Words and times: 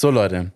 So, 0.00 0.10
Leute. 0.10 0.52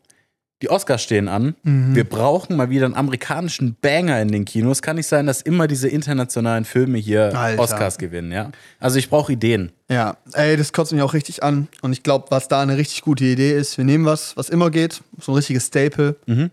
Die 0.62 0.71
Oscars 0.71 1.03
stehen 1.03 1.28
an. 1.28 1.54
Mhm. 1.64 1.94
Wir 1.94 2.04
brauchen 2.04 2.56
mal 2.56 2.71
wieder 2.71 2.87
einen 2.87 2.94
amerikanischen 2.94 3.76
Banger 3.78 4.22
in 4.22 4.28
den 4.28 4.46
Kinos. 4.46 4.80
Kann 4.80 4.96
nicht 4.96 5.06
sein, 5.06 5.26
dass 5.26 5.42
immer 5.42 5.67
diese 5.67 5.86
internationalen 5.86 6.64
Filme 6.64 6.96
hier 6.96 7.38
Alter. 7.38 7.61
Oscars 7.61 7.99
gewinnen, 7.99 8.33
ja? 8.33 8.51
Also 8.80 8.99
ich 8.99 9.11
brauche 9.11 9.30
Ideen. 9.30 9.72
Ja, 9.91 10.17
ey, 10.33 10.57
das 10.57 10.72
kotzt 10.72 10.95
mich 10.95 11.03
auch 11.03 11.12
richtig 11.12 11.43
an. 11.43 11.69
Und 11.83 11.93
ich 11.93 12.03
glaube, 12.03 12.29
was 12.30 12.49
da 12.49 12.62
eine 12.62 12.79
richtig 12.79 13.03
gute 13.03 13.27
Idee 13.27 13.53
ist, 13.53 13.77
wir 13.77 13.85
nehmen 13.85 14.07
was, 14.07 14.35
was 14.35 14.49
immer 14.49 14.71
geht, 14.71 15.03
so 15.21 15.33
ein 15.33 15.35
richtiges 15.35 15.67
Staple. 15.67 16.17
Mhm. 16.25 16.51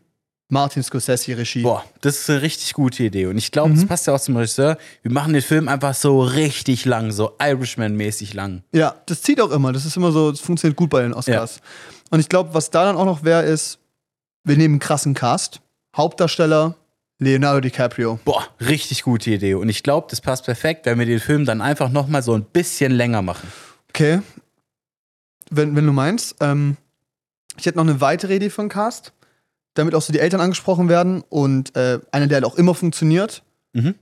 Martin 0.51 0.83
Scorsese 0.83 1.37
Regie. 1.37 1.63
Boah, 1.63 1.83
das 2.01 2.19
ist 2.19 2.29
eine 2.29 2.41
richtig 2.41 2.73
gute 2.73 3.03
Idee. 3.03 3.25
Und 3.27 3.37
ich 3.37 3.51
glaube, 3.51 3.69
Mhm. 3.69 3.75
das 3.75 3.85
passt 3.85 4.05
ja 4.07 4.13
auch 4.13 4.19
zum 4.19 4.35
Regisseur. 4.35 4.77
Wir 5.01 5.11
machen 5.11 5.33
den 5.33 5.41
Film 5.41 5.67
einfach 5.67 5.93
so 5.95 6.21
richtig 6.21 6.83
lang, 6.85 7.11
so 7.11 7.31
Irishman-mäßig 7.39 8.33
lang. 8.33 8.63
Ja, 8.73 8.95
das 9.05 9.21
zieht 9.21 9.39
auch 9.39 9.51
immer. 9.51 9.71
Das 9.71 9.85
ist 9.85 9.95
immer 9.95 10.11
so, 10.11 10.29
das 10.31 10.41
funktioniert 10.41 10.75
gut 10.77 10.89
bei 10.89 11.01
den 11.03 11.13
Oscars. 11.13 11.61
Und 12.09 12.19
ich 12.19 12.27
glaube, 12.29 12.53
was 12.53 12.69
da 12.69 12.83
dann 12.85 12.97
auch 12.97 13.05
noch 13.05 13.23
wäre, 13.23 13.43
ist, 13.43 13.79
wir 14.43 14.57
nehmen 14.57 14.73
einen 14.73 14.79
krassen 14.79 15.13
Cast. 15.13 15.61
Hauptdarsteller 15.95 16.75
Leonardo 17.19 17.61
DiCaprio. 17.61 18.19
Boah, 18.25 18.45
richtig 18.59 19.03
gute 19.03 19.31
Idee. 19.31 19.53
Und 19.53 19.69
ich 19.69 19.83
glaube, 19.83 20.07
das 20.09 20.19
passt 20.19 20.45
perfekt, 20.45 20.85
wenn 20.85 20.99
wir 20.99 21.05
den 21.05 21.19
Film 21.19 21.45
dann 21.45 21.61
einfach 21.61 21.89
noch 21.89 22.07
mal 22.07 22.23
so 22.23 22.33
ein 22.33 22.43
bisschen 22.43 22.91
länger 22.91 23.21
machen. 23.21 23.47
Okay. 23.89 24.21
Wenn, 25.49 25.75
wenn 25.75 25.85
du 25.85 25.93
meinst. 25.93 26.35
Ähm, 26.41 26.77
ich 27.57 27.65
hätte 27.65 27.77
noch 27.77 27.83
eine 27.85 28.01
weitere 28.01 28.35
Idee 28.35 28.49
für 28.49 28.61
einen 28.61 28.69
Cast, 28.69 29.13
damit 29.73 29.95
auch 29.95 30.01
so 30.01 30.11
die 30.11 30.19
Eltern 30.19 30.41
angesprochen 30.41 30.89
werden 30.89 31.23
und 31.29 31.75
äh, 31.75 31.99
einer, 32.11 32.27
der 32.27 32.37
halt 32.37 32.45
auch 32.45 32.55
immer 32.55 32.75
funktioniert. 32.75 33.43
Mhm. 33.73 33.95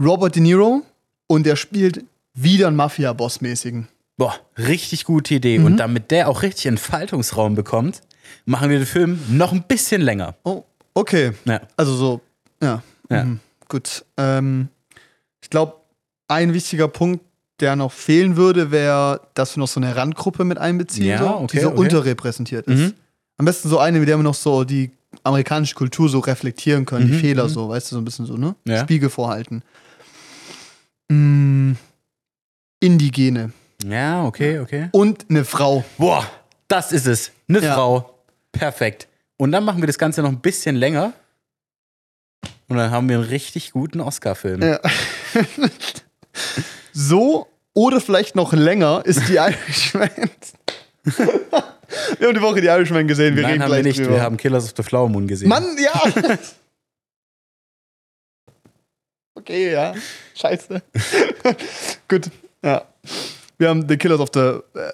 Robert 0.00 0.36
De 0.36 0.42
Niro 0.42 0.82
und 1.26 1.46
der 1.46 1.56
spielt 1.56 2.04
wieder 2.34 2.68
einen 2.68 2.76
Mafia-Boss-mäßigen. 2.76 3.88
Boah, 4.16 4.34
richtig 4.56 5.04
gute 5.04 5.34
Idee. 5.34 5.58
Mhm. 5.58 5.64
Und 5.66 5.76
damit 5.78 6.10
der 6.10 6.28
auch 6.28 6.42
richtig 6.42 6.66
Entfaltungsraum 6.66 7.54
bekommt, 7.54 8.02
machen 8.44 8.70
wir 8.70 8.78
den 8.78 8.86
Film 8.86 9.20
noch 9.28 9.52
ein 9.52 9.62
bisschen 9.62 10.00
länger. 10.00 10.34
Oh, 10.44 10.64
okay. 10.94 11.32
Ja. 11.44 11.60
Also 11.76 11.94
so, 11.94 12.20
ja. 12.62 12.82
Ja. 13.10 13.24
Mhm. 13.24 13.40
Gut. 13.68 14.04
Ähm, 14.16 14.68
ich 15.42 15.50
glaube, 15.50 15.74
ein 16.28 16.54
wichtiger 16.54 16.88
Punkt, 16.88 17.24
der 17.60 17.76
noch 17.76 17.92
fehlen 17.92 18.36
würde, 18.36 18.70
wäre, 18.70 19.20
dass 19.34 19.56
wir 19.56 19.60
noch 19.60 19.68
so 19.68 19.80
eine 19.80 19.96
Randgruppe 19.96 20.44
mit 20.44 20.58
einbeziehen, 20.58 21.06
Ja, 21.06 21.18
so, 21.18 21.28
okay, 21.36 21.46
die 21.56 21.60
so 21.62 21.68
okay. 21.70 21.78
unterrepräsentiert 21.78 22.66
ist. 22.66 22.78
Mhm. 22.78 22.94
Am 23.38 23.46
besten 23.46 23.68
so 23.68 23.78
eine, 23.78 23.98
mit 23.98 24.08
der 24.08 24.18
wir 24.18 24.22
noch 24.22 24.34
so 24.34 24.64
die 24.64 24.90
amerikanische 25.24 25.74
Kultur 25.74 26.08
so 26.08 26.18
reflektieren 26.20 26.84
können, 26.86 27.06
die 27.08 27.14
Mhm, 27.14 27.20
Fehler 27.20 27.44
mhm. 27.44 27.48
so, 27.48 27.68
weißt 27.68 27.90
du, 27.90 27.96
so 27.96 28.00
ein 28.00 28.04
bisschen 28.04 28.26
so, 28.26 28.36
ne? 28.36 28.54
Ja. 28.66 28.80
Spiegel 28.82 29.10
vorhalten. 29.10 29.62
Mm, 31.08 31.72
Indigene. 32.80 33.52
Ja, 33.84 34.24
okay, 34.24 34.58
okay. 34.60 34.88
Und 34.92 35.26
eine 35.28 35.44
Frau. 35.44 35.84
Boah, 35.98 36.26
das 36.68 36.92
ist 36.92 37.06
es. 37.06 37.30
Eine 37.48 37.60
Ja. 37.62 37.74
Frau. 37.74 38.18
Perfekt. 38.52 39.08
Und 39.36 39.52
dann 39.52 39.64
machen 39.64 39.82
wir 39.82 39.86
das 39.86 39.98
Ganze 39.98 40.22
noch 40.22 40.30
ein 40.30 40.40
bisschen 40.40 40.76
länger. 40.76 41.12
Und 42.68 42.76
dann 42.78 42.90
haben 42.90 43.08
wir 43.08 43.16
einen 43.18 43.26
richtig 43.28 43.72
guten 43.72 44.00
Oscar-Film. 44.00 44.62
Ja. 44.62 44.80
so 46.92 47.46
oder 47.74 48.00
vielleicht 48.00 48.34
noch 48.34 48.52
länger 48.52 49.02
ist 49.04 49.28
die 49.28 49.34
Irishman. 49.36 50.10
wir 52.18 52.28
haben 52.28 52.34
die 52.34 52.42
Woche 52.42 52.60
die 52.60 52.66
Irishman 52.66 53.06
gesehen, 53.08 53.36
wir 53.36 53.42
Nein, 53.42 53.52
reden 53.52 53.62
haben 53.64 53.70
wir 53.70 53.80
gleich 53.82 53.84
nicht. 53.96 53.98
drüber. 54.00 54.14
Wir 54.16 54.22
haben 54.22 54.36
Killers 54.36 54.64
of 54.64 54.72
the 54.76 54.82
Flower 54.82 55.08
Moon 55.08 55.26
gesehen. 55.26 55.48
Mann, 55.48 55.64
ja! 55.78 55.92
okay, 59.34 59.72
ja. 59.72 59.94
Scheiße. 60.34 60.82
Gut, 62.08 62.30
ja. 62.62 62.82
Wir 63.58 63.68
haben 63.68 63.88
The 63.88 63.96
Killers 63.96 64.20
of 64.20 64.30
the. 64.34 64.40
Äh, 64.78 64.92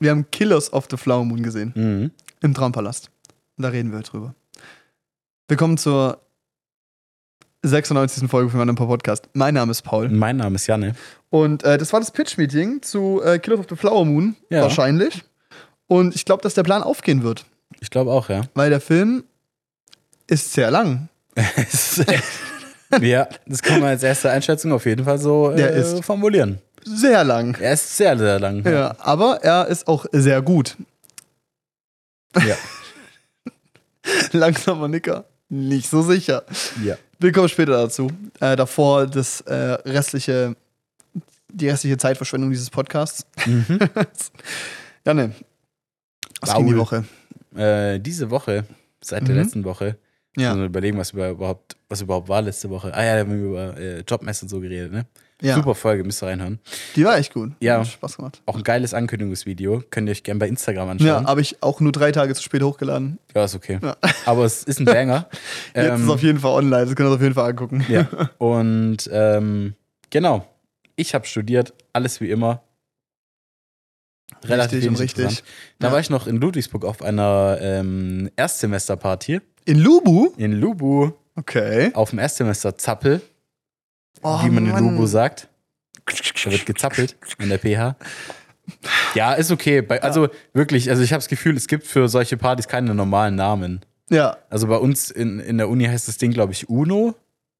wir 0.00 0.10
haben 0.10 0.30
Killers 0.30 0.72
of 0.72 0.86
the 0.90 0.96
Flower 0.96 1.24
Moon 1.24 1.42
gesehen. 1.42 1.72
Mhm. 1.74 2.10
Im 2.40 2.54
Traumpalast. 2.54 3.10
Und 3.56 3.62
da 3.64 3.68
reden 3.68 3.92
wir 3.92 4.00
drüber. 4.00 4.34
Willkommen 5.48 5.76
zur 5.76 6.20
96. 7.64 8.28
Folge 8.30 8.50
von 8.50 8.58
meinem 8.60 8.76
Podcast. 8.76 9.28
Mein 9.32 9.54
Name 9.54 9.72
ist 9.72 9.82
Paul. 9.82 10.08
Mein 10.08 10.36
Name 10.36 10.54
ist 10.54 10.66
Janne. 10.68 10.94
Und 11.30 11.64
äh, 11.64 11.76
das 11.76 11.92
war 11.92 11.98
das 12.00 12.12
Pitch-Meeting 12.12 12.80
zu 12.82 13.20
äh, 13.24 13.38
Killers 13.40 13.60
of 13.60 13.66
the 13.68 13.76
Flower 13.76 14.04
Moon, 14.04 14.36
Ja. 14.50 14.62
wahrscheinlich. 14.62 15.24
Und 15.88 16.14
ich 16.14 16.24
glaube, 16.24 16.42
dass 16.42 16.54
der 16.54 16.62
Plan 16.62 16.82
aufgehen 16.82 17.22
wird. 17.22 17.44
Ich 17.80 17.90
glaube 17.90 18.12
auch, 18.12 18.28
ja. 18.28 18.42
Weil 18.54 18.70
der 18.70 18.80
Film 18.80 19.24
ist 20.26 20.52
sehr 20.52 20.70
lang. 20.70 21.08
ja, 23.00 23.28
das 23.46 23.62
kann 23.62 23.80
man 23.80 23.90
als 23.90 24.02
erste 24.02 24.30
Einschätzung 24.30 24.72
auf 24.72 24.86
jeden 24.86 25.04
Fall 25.04 25.18
so 25.18 25.50
äh, 25.50 26.02
formulieren. 26.02 26.60
Sehr 26.84 27.24
lang. 27.24 27.56
Er 27.60 27.74
ist 27.74 27.96
sehr, 27.96 28.16
sehr 28.16 28.38
lang. 28.38 28.64
Ja, 28.64 28.94
aber 28.98 29.42
er 29.42 29.66
ist 29.66 29.88
auch 29.88 30.06
sehr 30.12 30.42
gut. 30.42 30.76
Ja. 32.36 32.56
Langsamer 34.32 34.88
Nicker. 34.88 35.24
Nicht 35.48 35.88
so 35.88 36.02
sicher. 36.02 36.44
ja. 36.84 36.96
Wir 37.18 37.32
kommen 37.32 37.48
später 37.48 37.72
dazu. 37.72 38.10
Äh, 38.40 38.54
davor 38.54 39.06
das 39.06 39.40
äh, 39.42 39.54
restliche, 39.54 40.54
die 41.48 41.68
restliche 41.68 41.96
Zeitverschwendung 41.96 42.50
dieses 42.50 42.70
Podcasts. 42.70 43.26
Mhm. 43.44 43.78
Janne, 45.04 45.32
was 46.40 46.54
ging 46.54 46.66
die. 46.68 46.76
Woche? 46.76 47.04
Äh, 47.56 47.98
diese 48.00 48.30
Woche, 48.30 48.64
seit 49.00 49.26
der 49.26 49.34
Mhm. 49.34 49.40
letzten 49.42 49.64
Woche, 49.64 49.96
Ja. 50.36 50.50
also 50.52 50.64
überlegen, 50.64 50.98
was 50.98 51.10
überhaupt, 51.12 51.76
was 51.88 52.00
überhaupt 52.02 52.28
war 52.28 52.42
letzte 52.42 52.70
Woche. 52.70 52.92
Ah 52.94 53.02
ja, 53.04 53.14
da 53.14 53.20
haben 53.20 53.30
wir 53.32 53.48
über 53.48 53.76
äh, 53.78 54.00
Jobmess 54.06 54.42
und 54.42 54.48
so 54.48 54.60
geredet, 54.60 54.92
ne? 54.92 55.06
ja. 55.40 55.54
Super 55.54 55.74
Folge, 55.74 56.02
müsst 56.04 56.22
ihr 56.22 56.26
reinhören. 56.26 56.58
Die 56.96 57.04
war 57.04 57.16
echt 57.16 57.32
gut. 57.32 57.52
Ja. 57.60 57.78
Hat 57.78 57.86
Spaß 57.86 58.16
gemacht. 58.16 58.42
Auch 58.46 58.56
ein 58.56 58.62
geiles 58.64 58.92
Ankündigungsvideo. 58.92 59.82
Könnt 59.90 60.08
ihr 60.08 60.12
euch 60.12 60.22
gerne 60.24 60.38
bei 60.40 60.48
Instagram 60.48 60.86
Ja, 60.86 60.92
anschauen. 60.92 61.26
habe 61.28 61.40
ich 61.40 61.62
auch 61.62 61.80
nur 61.80 61.92
drei 61.92 62.10
Tage 62.12 62.34
zu 62.34 62.42
spät 62.42 62.62
hochgeladen. 62.62 63.18
Ja, 63.34 63.44
ist 63.44 63.54
okay. 63.54 63.78
Ja. 63.82 63.96
Aber 64.26 64.44
es 64.44 64.64
ist 64.64 64.80
ein 64.80 64.84
Banger. 64.84 65.28
Jetzt 65.74 65.84
ist 65.86 65.90
Ähm, 65.94 66.04
es 66.04 66.10
auf 66.10 66.22
jeden 66.22 66.38
Fall 66.40 66.52
online. 66.52 66.86
Das 66.86 66.94
könnt 66.96 67.08
ihr 67.08 67.14
auf 67.14 67.22
jeden 67.22 67.34
Fall 67.34 67.50
angucken. 67.50 67.84
Ja. 67.88 68.08
Und 68.38 69.08
ähm, 69.12 69.74
genau, 70.10 70.46
ich 70.96 71.14
habe 71.14 71.24
studiert, 71.26 71.72
alles 71.92 72.20
wie 72.20 72.30
immer. 72.30 72.62
Relativ 74.44 74.74
Richtig 74.76 74.88
und 74.90 74.96
richtig. 75.00 75.42
Da 75.78 75.88
Ja. 75.88 75.92
war 75.92 76.00
ich 76.00 76.10
noch 76.10 76.26
in 76.26 76.36
Ludwigsburg 76.36 76.84
auf 76.84 77.02
einer 77.02 77.58
ähm, 77.60 78.30
Erstsemesterparty 78.36 79.40
In 79.64 79.78
Lubu? 79.78 80.32
in 80.36 80.52
Lubu 80.52 81.12
Okay. 81.36 81.90
auf 81.94 82.10
dem 82.10 82.18
Erstsemester 82.18 82.76
Zappel, 82.76 83.20
Oh, 84.22 84.42
wie 84.44 84.50
man 84.50 84.66
in 84.66 84.72
Mann. 84.72 84.84
Lubu 84.84 85.06
sagt. 85.06 85.48
Da 86.44 86.50
wird 86.50 86.66
gezappelt 86.66 87.16
an 87.38 87.48
der 87.50 87.58
PH. 87.58 87.96
Ja, 89.14 89.34
ist 89.34 89.50
okay. 89.52 89.80
Bei, 89.82 90.02
also 90.02 90.28
wirklich, 90.52 90.90
also 90.90 91.02
ich 91.02 91.12
habe 91.12 91.18
das 91.20 91.28
Gefühl, 91.28 91.56
es 91.56 91.68
gibt 91.68 91.86
für 91.86 92.08
solche 92.08 92.36
Partys 92.36 92.66
keine 92.68 92.94
normalen 92.94 93.34
Namen. 93.36 93.80
Ja, 94.10 94.36
Also 94.50 94.66
bei 94.66 94.76
uns 94.76 95.10
in, 95.10 95.38
in 95.38 95.58
der 95.58 95.68
Uni 95.68 95.84
heißt 95.84 96.08
das 96.08 96.16
Ding, 96.18 96.32
glaube 96.32 96.52
ich, 96.52 96.68
UNO, 96.68 97.14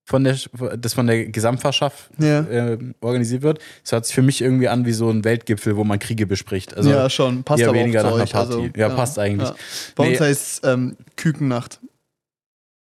von 0.08 0.24
der, 0.24 0.36
das 0.78 0.94
von 0.94 1.06
der 1.06 1.26
Gesamtfachschaft 1.26 2.08
ja. 2.18 2.40
äh, 2.40 2.78
organisiert 3.02 3.42
wird. 3.42 3.58
Das 3.82 3.92
hört 3.92 4.06
sich 4.06 4.14
für 4.14 4.22
mich 4.22 4.40
irgendwie 4.40 4.66
an 4.68 4.86
wie 4.86 4.92
so 4.94 5.10
ein 5.10 5.22
Weltgipfel, 5.22 5.76
wo 5.76 5.84
man 5.84 5.98
Kriege 5.98 6.26
bespricht. 6.26 6.74
Also 6.74 6.88
ja, 6.90 7.10
schon. 7.10 7.44
Passt 7.44 7.60
eher 7.60 7.68
aber 7.68 7.78
weniger 7.78 8.02
nach 8.02 8.14
einer 8.14 8.22
euch. 8.22 8.32
Party. 8.32 8.52
Also, 8.54 8.68
Ja, 8.74 8.88
passt 8.88 9.18
eigentlich. 9.18 9.50
Ja. 9.50 9.54
Bei 9.96 10.08
uns 10.08 10.18
Nee. 10.18 10.26
heißt 10.26 10.62
es 10.64 10.68
ähm, 10.68 10.96
Kükennacht. 11.16 11.78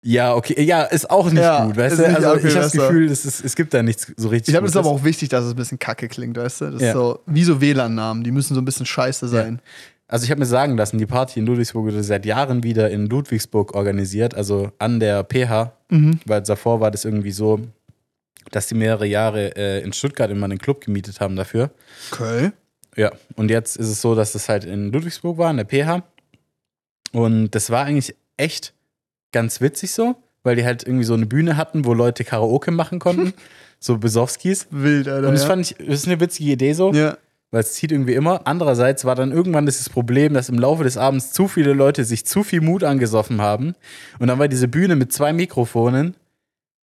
ja, 0.05 0.33
okay. 0.35 0.61
Ja, 0.63 0.83
ist 0.83 1.09
auch 1.11 1.25
nicht 1.29 1.41
Ja, 1.43 1.65
gut, 1.65 1.75
weißt 1.75 1.99
du? 1.99 2.05
Also 2.05 2.27
auch 2.29 2.35
ich 2.37 2.45
habe 2.45 2.53
das. 2.61 2.71
Gefühl, 2.71 3.11
es, 3.11 3.25
ist, 3.25 3.43
es 3.43 3.55
gibt 3.57 3.73
da 3.73 3.83
nichts 3.83 4.09
so 4.15 4.29
richtig 4.29 4.47
Ich 4.47 4.53
glaube, 4.53 4.67
es 4.67 4.71
ist 4.71 4.77
aber 4.77 4.89
auch 4.89 5.03
wichtig, 5.03 5.27
dass 5.27 5.43
es 5.43 5.51
ein 5.51 5.57
bisschen 5.57 5.79
kacke 5.79 6.07
klingt, 6.07 6.37
weißt 6.37 6.61
du? 6.61 6.71
Das 6.71 6.81
Ja. 6.81 6.87
ist 6.89 6.93
so 6.93 7.19
wie 7.25 7.43
so 7.43 7.59
WLAN-Namen. 7.59 8.23
Die 8.23 8.31
müssen 8.31 8.55
so 8.55 8.61
ein 8.61 8.65
bisschen 8.65 8.85
scheiße 8.85 9.27
sein. 9.27 9.59
Also 10.07 10.23
ich 10.23 10.31
habe 10.31 10.39
mir 10.39 10.45
sagen 10.45 10.77
lassen, 10.77 10.97
die 10.97 11.05
Party 11.05 11.39
in 11.39 11.45
Ludwigsburg 11.45 11.85
wurde 11.85 12.01
seit 12.03 12.25
Jahren 12.25 12.63
wieder 12.63 12.89
in 12.89 13.07
Ludwigsburg 13.07 13.73
organisiert, 13.75 14.35
also 14.35 14.71
an 14.79 14.99
der 14.99 15.23
PH, 15.23 15.73
Mhm. 15.89 16.19
weil 16.25 16.41
davor 16.41 16.79
war 16.79 16.91
das 16.91 17.03
irgendwie 17.05 17.31
so, 17.31 17.59
dass 18.51 18.67
die 18.67 18.75
mehrere 18.75 19.05
Jahre 19.05 19.55
äh, 19.57 19.81
in 19.83 19.91
Stuttgart 19.91 20.31
immer 20.31 20.45
einen 20.45 20.59
Club 20.59 20.79
gemietet 20.81 21.19
haben 21.19 21.35
dafür. 21.35 21.71
Okay. 22.11 22.51
Ja, 22.95 23.11
und 23.35 23.51
jetzt 23.51 23.75
ist 23.75 23.89
es 23.89 24.01
so, 24.01 24.15
dass 24.15 24.31
das 24.31 24.47
halt 24.49 24.63
in 24.63 24.91
Ludwigsburg 24.91 25.37
war, 25.37 25.51
in 25.51 25.57
der 25.57 25.65
PH. 25.65 26.03
Und 27.11 27.51
das 27.51 27.69
war 27.69 27.85
eigentlich 27.85 28.15
echt 28.37 28.73
ganz 29.31 29.61
witzig 29.61 29.91
so, 29.91 30.15
weil 30.43 30.55
die 30.55 30.65
halt 30.65 30.83
irgendwie 30.83 31.03
so 31.05 31.13
eine 31.13 31.25
Bühne 31.25 31.57
hatten, 31.57 31.85
wo 31.85 31.93
Leute 31.93 32.23
Karaoke 32.23 32.71
machen 32.71 32.99
konnten, 32.99 33.33
so 33.79 33.97
Besowskis. 33.97 34.67
Wild, 34.71 35.07
Alter. 35.07 35.27
Und 35.27 35.33
das 35.33 35.43
ja. 35.43 35.47
fand 35.49 35.61
ich, 35.69 35.75
das 35.77 35.99
ist 35.99 36.07
eine 36.07 36.19
witzige 36.19 36.51
Idee 36.51 36.73
so, 36.73 36.91
ja. 36.93 37.17
Weil 37.57 37.63
es 37.63 37.73
zieht 37.73 37.91
irgendwie 37.91 38.13
immer. 38.13 38.41
Andererseits 38.45 39.03
war 39.03 39.15
dann 39.15 39.31
irgendwann 39.31 39.65
das 39.65 39.89
Problem, 39.89 40.35
dass 40.35 40.47
im 40.47 40.59
Laufe 40.59 40.83
des 40.83 40.95
Abends 40.95 41.31
zu 41.31 41.47
viele 41.47 41.73
Leute 41.73 42.05
sich 42.05 42.23
zu 42.23 42.43
viel 42.43 42.61
Mut 42.61 42.83
angesoffen 42.83 43.41
haben. 43.41 43.73
Und 44.19 44.27
dann 44.27 44.37
war 44.37 44.47
diese 44.47 44.67
Bühne 44.67 44.95
mit 44.95 45.11
zwei 45.11 45.33
Mikrofonen 45.33 46.15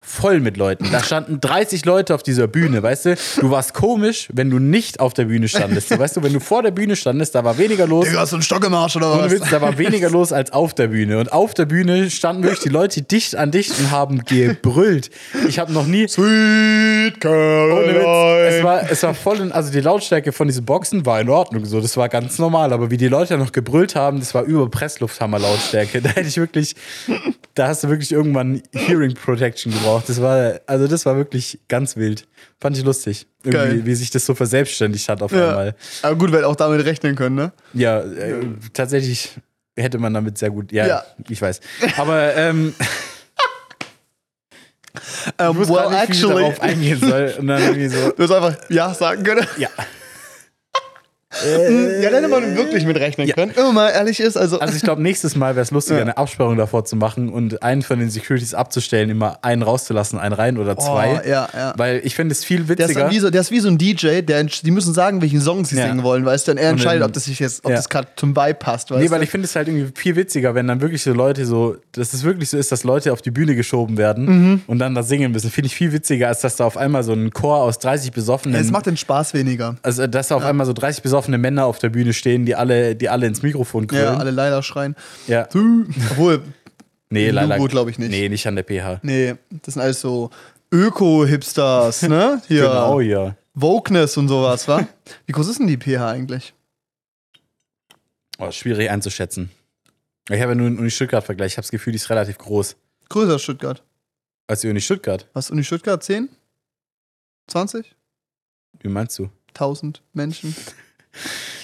voll 0.01 0.39
mit 0.39 0.57
Leuten. 0.57 0.87
Da 0.91 1.03
standen 1.03 1.39
30 1.41 1.85
Leute 1.85 2.15
auf 2.15 2.23
dieser 2.23 2.47
Bühne, 2.47 2.81
weißt 2.81 3.05
du? 3.05 3.15
Du 3.41 3.51
warst 3.51 3.73
komisch, 3.73 4.29
wenn 4.31 4.49
du 4.49 4.59
nicht 4.59 4.99
auf 4.99 5.13
der 5.13 5.25
Bühne 5.25 5.47
standest. 5.47 5.97
Weißt 5.97 6.15
du, 6.15 6.23
wenn 6.23 6.33
du 6.33 6.39
vor 6.39 6.63
der 6.63 6.71
Bühne 6.71 6.95
standest, 6.95 7.35
da 7.35 7.43
war 7.43 7.57
weniger 7.57 7.87
los. 7.87 8.05
Digga, 8.05 8.19
hast 8.21 8.31
du 8.31 8.37
einen 8.37 8.43
Stock 8.43 8.63
im 8.65 8.73
Arsch 8.73 8.95
oder 8.95 9.17
was? 9.19 9.31
Witz, 9.31 9.49
da 9.49 9.61
war 9.61 9.77
weniger 9.77 10.09
los 10.09 10.31
als 10.31 10.51
auf 10.53 10.73
der 10.73 10.87
Bühne. 10.87 11.19
Und 11.19 11.33
auf 11.33 11.53
der 11.53 11.65
Bühne 11.65 12.09
standen 12.09 12.43
wirklich 12.43 12.61
die 12.61 12.69
Leute 12.69 13.01
dicht 13.01 13.35
an 13.35 13.51
dicht 13.51 13.77
und 13.79 13.91
haben 13.91 14.23
gebrüllt. 14.23 15.09
Ich 15.47 15.59
habe 15.59 15.73
noch 15.73 15.85
nie. 15.85 16.07
Sweet 16.07 16.23
Ohne 16.23 17.05
Witz, 17.07 17.19
Caroline. 17.19 18.47
es 18.47 18.63
war, 18.63 18.91
es 18.91 19.03
war 19.03 19.13
voll 19.13 19.39
in, 19.41 19.51
also 19.51 19.71
die 19.71 19.81
Lautstärke 19.81 20.31
von 20.31 20.47
diesen 20.47 20.65
Boxen 20.65 21.05
war 21.05 21.19
in 21.19 21.29
Ordnung, 21.29 21.65
so, 21.65 21.81
das 21.81 21.97
war 21.97 22.09
ganz 22.09 22.37
normal, 22.39 22.73
aber 22.73 22.91
wie 22.91 22.97
die 22.97 23.07
Leute 23.07 23.37
noch 23.37 23.51
gebrüllt 23.51 23.95
haben, 23.95 24.19
das 24.19 24.33
war 24.33 24.43
über 24.43 24.69
Presslufthammer-Lautstärke. 24.69 26.01
Da 26.07 26.09
hätte 26.09 26.27
ich 26.27 26.37
wirklich, 26.37 26.75
da 27.55 27.67
hast 27.67 27.83
du 27.83 27.89
wirklich 27.89 28.11
irgendwann 28.11 28.61
Hearing 28.73 29.13
Protection 29.15 29.73
gebraucht. 29.73 29.86
Das 30.07 30.21
war, 30.21 30.59
also 30.67 30.87
das 30.87 31.05
war 31.05 31.15
wirklich 31.17 31.59
ganz 31.67 31.95
wild. 31.97 32.27
Fand 32.59 32.77
ich 32.77 32.83
lustig. 32.83 33.27
Irgendwie, 33.43 33.57
Geil. 33.75 33.85
wie 33.85 33.95
sich 33.95 34.09
das 34.09 34.25
so 34.25 34.35
verselbstständigt 34.35 35.07
hat 35.09 35.21
auf 35.21 35.31
ja. 35.31 35.49
einmal. 35.49 35.75
Aber 36.01 36.15
gut, 36.15 36.31
weil 36.31 36.43
auch 36.43 36.55
damit 36.55 36.85
rechnen 36.85 37.15
können, 37.15 37.35
ne? 37.35 37.51
Ja, 37.73 37.99
äh, 38.01 38.43
tatsächlich 38.73 39.31
hätte 39.75 39.97
man 39.99 40.13
damit 40.13 40.37
sehr 40.37 40.49
gut, 40.49 40.71
ja, 40.71 40.87
Ja. 40.87 41.03
ich 41.29 41.41
weiß. 41.41 41.61
Aber 41.97 42.35
ähm, 42.35 42.73
Ähm, 45.37 45.51
ich 45.51 45.57
wusste 45.57 45.73
gar 45.73 45.89
nicht, 45.91 46.09
wie 46.09 46.13
ich 46.13 46.21
darauf 46.21 46.61
eingehen 46.61 46.99
soll. 46.99 47.35
Und 47.37 47.47
dann 47.47 47.61
irgendwie 47.61 47.87
so, 47.87 48.11
du 48.17 48.23
hast 48.23 48.31
einfach 48.31 48.55
Ja 48.69 48.93
sagen 48.93 49.23
können. 49.23 49.45
ja. 49.57 49.69
Ja, 51.45 52.09
dann 52.09 52.13
hätte 52.23 52.27
man 52.27 52.55
wirklich 52.55 52.85
mit 52.85 52.97
rechnen 52.97 53.27
Ja. 53.27 53.35
können. 53.35 53.51
Wenn 53.55 53.63
man 53.65 53.73
mal 53.75 53.89
ehrlich 53.89 54.19
ist, 54.19 54.37
also. 54.37 54.59
Also 54.59 54.75
ich 54.75 54.81
glaube, 54.81 55.01
nächstes 55.01 55.35
Mal 55.35 55.55
wäre 55.55 55.63
es 55.63 55.71
lustiger, 55.71 55.97
Ja. 55.97 56.01
eine 56.03 56.17
Absperrung 56.17 56.57
davor 56.57 56.85
zu 56.85 56.95
machen 56.95 57.29
und 57.29 57.61
einen 57.63 57.81
von 57.81 57.99
den 57.99 58.09
Securities 58.09 58.53
abzustellen, 58.53 59.09
immer 59.09 59.39
einen 59.41 59.61
rauszulassen, 59.61 60.19
einen 60.19 60.33
rein 60.33 60.57
oder 60.57 60.77
zwei. 60.77 61.21
Oh, 61.23 61.27
ja, 61.27 61.47
ja. 61.53 61.73
Weil 61.77 62.01
ich 62.03 62.15
finde 62.15 62.31
es 62.33 62.43
viel 62.43 62.63
Der 62.63 62.79
ist, 62.79 62.89
witziger. 62.89 63.09
wie 63.11 63.19
so, 63.19 63.29
der 63.29 63.41
ist 63.41 63.51
wie 63.51 63.59
so 63.59 63.67
ein 63.69 63.77
DJ, 63.77 64.21
der, 64.21 64.43
die 64.43 64.71
müssen 64.71 64.93
sagen, 64.93 65.21
welchen 65.21 65.41
Song 65.41 65.65
sie 65.65 65.75
Ja. 65.77 65.87
singen 65.87 66.03
wollen, 66.03 66.25
weißt 66.25 66.47
du? 66.47 66.51
Und 66.53 66.57
er 66.57 66.69
Und 66.69 66.73
entscheidet, 66.75 67.01
dann- 67.01 67.09
ob 67.09 67.13
das 67.13 67.25
sich 67.25 67.39
jetzt, 67.39 67.63
ob 67.65 67.71
Ja. 67.71 67.77
das 67.77 67.89
gerade 67.89 68.07
zum 68.15 68.35
Vibe 68.35 68.55
passt, 68.55 68.91
weißt 68.91 69.01
Nee, 69.01 69.09
weil 69.11 69.19
du? 69.19 69.23
ich 69.25 69.29
finde 69.29 69.45
es 69.45 69.55
halt 69.55 69.67
irgendwie 69.67 69.91
viel 69.99 70.15
witziger, 70.15 70.55
wenn 70.55 70.67
dann 70.67 70.81
wirklich 70.81 71.03
so 71.03 71.13
Leute 71.13 71.45
so, 71.45 71.75
dass 71.93 72.13
es 72.13 72.23
wirklich 72.23 72.49
so 72.49 72.57
ist, 72.57 72.71
dass 72.71 72.83
Leute 72.83 73.13
auf 73.13 73.21
die 73.21 73.31
Bühne 73.31 73.55
geschoben 73.55 73.97
werden 73.97 74.25
Mhm. 74.25 74.61
und 74.67 74.79
dann 74.79 74.95
da 74.95 75.03
singen 75.03 75.31
müssen. 75.31 75.51
Finde 75.51 75.67
ich 75.67 75.75
viel 75.75 75.91
witziger, 75.93 76.27
als 76.27 76.41
dass 76.41 76.55
da 76.55 76.65
auf 76.65 76.77
einmal 76.77 77.03
so 77.03 77.13
ein 77.13 77.31
Chor 77.31 77.57
aus 77.61 77.79
30 77.79 78.11
besoffenen. 78.11 78.59
es 78.59 78.71
macht 78.71 78.85
den 78.85 78.97
Spaß 78.97 79.33
weniger. 79.33 79.75
also, 79.83 80.07
dass 80.07 80.29
da 80.29 80.35
auf 80.35 80.45
einmal 80.45 80.65
so 80.65 80.73
30 80.73 81.03
besoffene 81.27 81.37
Männer 81.37 81.65
auf 81.65 81.79
der 81.79 81.89
Bühne 81.89 82.13
stehen, 82.13 82.45
die 82.45 82.55
alle, 82.55 82.95
die 82.95 83.09
alle 83.09 83.27
ins 83.27 83.41
Mikrofon 83.41 83.83
Ja, 83.83 83.87
grölen. 83.87 84.19
alle 84.19 84.31
leider 84.31 84.63
schreien. 84.63 84.95
Ja. 85.27 85.47
Obwohl, 86.11 86.41
Nee, 87.09 87.29
leider. 87.29 87.55
Lugo 87.55 87.67
glaub 87.69 87.87
ich 87.87 87.97
nicht. 87.99 88.09
Nee, 88.11 88.27
nicht 88.27 88.45
an 88.47 88.55
der 88.57 88.63
PH. 88.63 88.99
nee, 89.01 89.35
das 89.63 89.75
sind 89.75 89.81
alles 89.83 90.01
so 90.01 90.29
Öko-Hipsters, 90.73 92.01
ne? 92.03 92.41
Hier. 92.47 92.63
Genau, 92.63 92.99
ja. 92.99 93.35
Wokeness 93.53 94.17
und 94.17 94.27
sowas, 94.27 94.67
wa? 94.67 94.85
Wie 95.25 95.31
groß 95.31 95.47
ist 95.47 95.59
denn 95.59 95.67
die 95.67 95.77
PH 95.77 96.09
eigentlich? 96.09 96.53
Oh, 98.39 98.51
schwierig 98.51 98.89
einzuschätzen. 98.89 99.49
Ich 100.29 100.41
habe 100.41 100.51
ja 100.51 100.55
nur 100.55 100.67
einen 100.67 100.79
Uni 100.79 100.91
Stuttgart-Vergleich. 100.91 101.53
Ich 101.53 101.57
habe 101.57 101.63
das 101.63 101.71
Gefühl, 101.71 101.93
die 101.93 101.97
ist 101.97 102.09
relativ 102.09 102.37
groß. 102.37 102.75
Größer 103.09 103.33
als 103.33 103.41
Stuttgart. 103.43 103.83
Als 104.47 104.61
die 104.61 104.67
Uni 104.69 104.81
Stuttgart. 104.81 105.27
Was, 105.33 105.49
Uni 105.49 105.63
Stuttgart? 105.63 106.03
10? 106.03 106.27
20? 107.47 107.95
Wie 108.81 108.89
meinst 108.89 109.17
du? 109.17 109.29
1000 109.53 110.01
Menschen? 110.13 110.53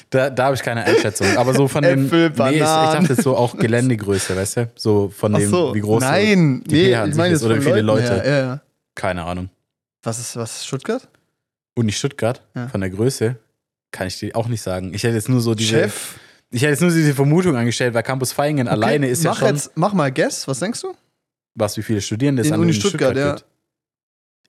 Da, 0.09 0.29
da 0.29 0.45
habe 0.45 0.55
ich 0.55 0.61
keine 0.61 0.83
Einschätzung. 0.83 1.25
Aber 1.37 1.53
so 1.53 1.67
von 1.67 1.81
den. 1.83 2.05
Äpfel, 2.05 2.31
nee, 2.37 2.55
ich, 2.55 2.59
dachte 2.59 3.15
so 3.15 3.35
auch 3.35 3.57
Geländegröße, 3.57 4.35
weißt 4.35 4.57
du? 4.57 4.71
So 4.75 5.09
von 5.09 5.33
dem, 5.33 5.49
so. 5.49 5.73
wie 5.73 5.79
groß 5.79 6.01
Nein, 6.01 6.63
die 6.65 6.75
nee, 6.75 7.09
ich 7.09 7.15
meine 7.15 7.33
ist 7.33 7.43
oder 7.43 7.57
wie 7.57 7.61
viele 7.61 7.81
Leuten 7.81 8.07
Leute. 8.07 8.27
Ja, 8.27 8.39
ja. 8.39 8.61
Keine 8.95 9.23
Ahnung. 9.23 9.49
Was 10.03 10.19
ist, 10.19 10.35
was 10.35 10.57
ist 10.57 10.67
Stuttgart? 10.67 11.07
Uni 11.75 11.91
Stuttgart, 11.91 12.41
Ja. 12.53 12.67
von 12.67 12.81
der 12.81 12.91
Größe, 12.91 13.37
kann 13.91 14.05
ich 14.05 14.19
dir 14.19 14.35
auch 14.35 14.47
nicht 14.47 14.61
sagen. 14.61 14.93
Ich 14.93 15.03
hätte 15.03 15.15
jetzt 15.15 15.29
nur 15.29 15.41
so 15.41 15.55
diese. 15.55 15.71
Chef? 15.71 16.15
Ich 16.51 16.61
hätte 16.61 16.71
jetzt 16.71 16.81
nur 16.81 16.91
diese 16.91 17.15
Vermutung 17.15 17.55
angestellt, 17.55 17.95
weil 17.95 18.03
Campus 18.03 18.31
Feingen 18.31 18.67
alleine 18.67 19.07
ist 19.07 19.23
ja 19.23 19.31
mach 19.31 19.39
schon. 19.39 19.47
Jetzt, 19.47 19.71
mach 19.75 19.93
mal 19.93 20.11
Guess, 20.11 20.47
was 20.47 20.59
denkst 20.59 20.81
du? 20.81 20.93
was, 21.55 21.77
wie 21.77 21.83
viele 21.83 22.01
Studierende 22.01 22.41
es 22.41 22.51
an 22.51 22.59
Uni 22.59 22.71
Uni 22.71 22.73
Stuttgart, 22.73 23.11
Stuttgart, 23.11 23.37
gibt. 23.37 23.49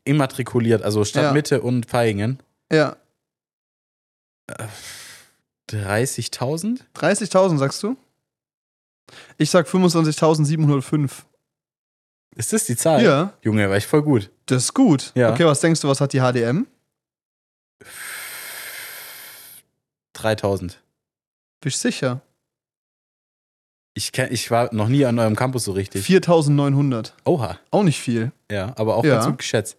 Immatrikuliert, 0.04 0.82
also 0.82 1.04
Stadtmitte 1.04 1.62
und 1.62 1.86
Feingen. 1.86 2.38
Ja. 2.70 2.96
30.000? 5.70 6.80
30.000, 6.94 7.58
sagst 7.58 7.82
du? 7.82 7.96
Ich 9.38 9.50
sag 9.50 9.66
25.705. 9.66 11.10
Ist 12.36 12.52
das 12.52 12.64
die 12.64 12.76
Zahl? 12.76 13.02
Ja, 13.04 13.32
Junge, 13.42 13.68
war 13.70 13.76
ich 13.76 13.86
voll 13.86 14.02
gut. 14.02 14.30
das 14.46 14.64
ist 14.64 14.74
gut. 14.74 15.12
Ja. 15.14 15.32
Okay, 15.32 15.44
was 15.44 15.60
denkst 15.60 15.80
du, 15.80 15.88
was 15.88 16.00
hat 16.00 16.12
die 16.12 16.20
HDM? 16.20 16.66
3000. 20.14 20.80
Bist 21.60 21.76
du 21.84 21.88
sicher? 21.88 22.20
Ich, 23.96 24.10
kenn, 24.10 24.32
ich 24.32 24.50
war 24.50 24.74
noch 24.74 24.88
nie 24.88 25.04
an 25.04 25.18
eurem 25.18 25.36
Campus 25.36 25.64
so 25.64 25.72
richtig. 25.72 26.04
4.900. 26.06 27.12
Oha. 27.24 27.58
Auch 27.70 27.84
nicht 27.84 28.00
viel. 28.00 28.32
Ja, 28.50 28.72
aber 28.76 28.96
auch 28.96 29.04
Ja. 29.04 29.14
ganz 29.14 29.26
gut 29.26 29.38
geschätzt. 29.38 29.76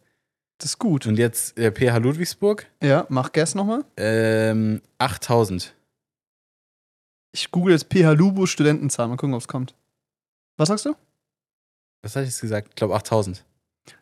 Das 0.58 0.72
ist 0.72 0.80
gut. 0.80 1.06
Und 1.06 1.18
jetzt 1.18 1.58
äh, 1.58 1.72
PH 1.72 1.98
Ludwigsburg, 1.98 2.66
Ja, 2.82 3.06
mach 3.10 3.32
Guess 3.34 3.56
nochmal. 3.56 3.84
ähm, 3.98 4.82
8000. 5.00 5.74
Ich 7.34 7.52
google 7.52 7.74
jetzt 7.74 7.90
PH 7.94 8.12
Lubo 8.14 8.46
Studentenzahl. 8.46 9.08
Mal 9.10 9.18
gucken, 9.18 9.34
ob 9.34 9.42
es 9.42 9.48
kommt. 9.48 9.76
Was 10.58 10.70
sagst 10.70 10.86
du? 10.86 10.96
Was 12.02 12.16
hatte 12.16 12.24
ich 12.24 12.30
jetzt 12.32 12.42
gesagt? 12.42 12.70
Ich 12.70 12.76
glaube 12.76 12.96
8000. 12.96 13.44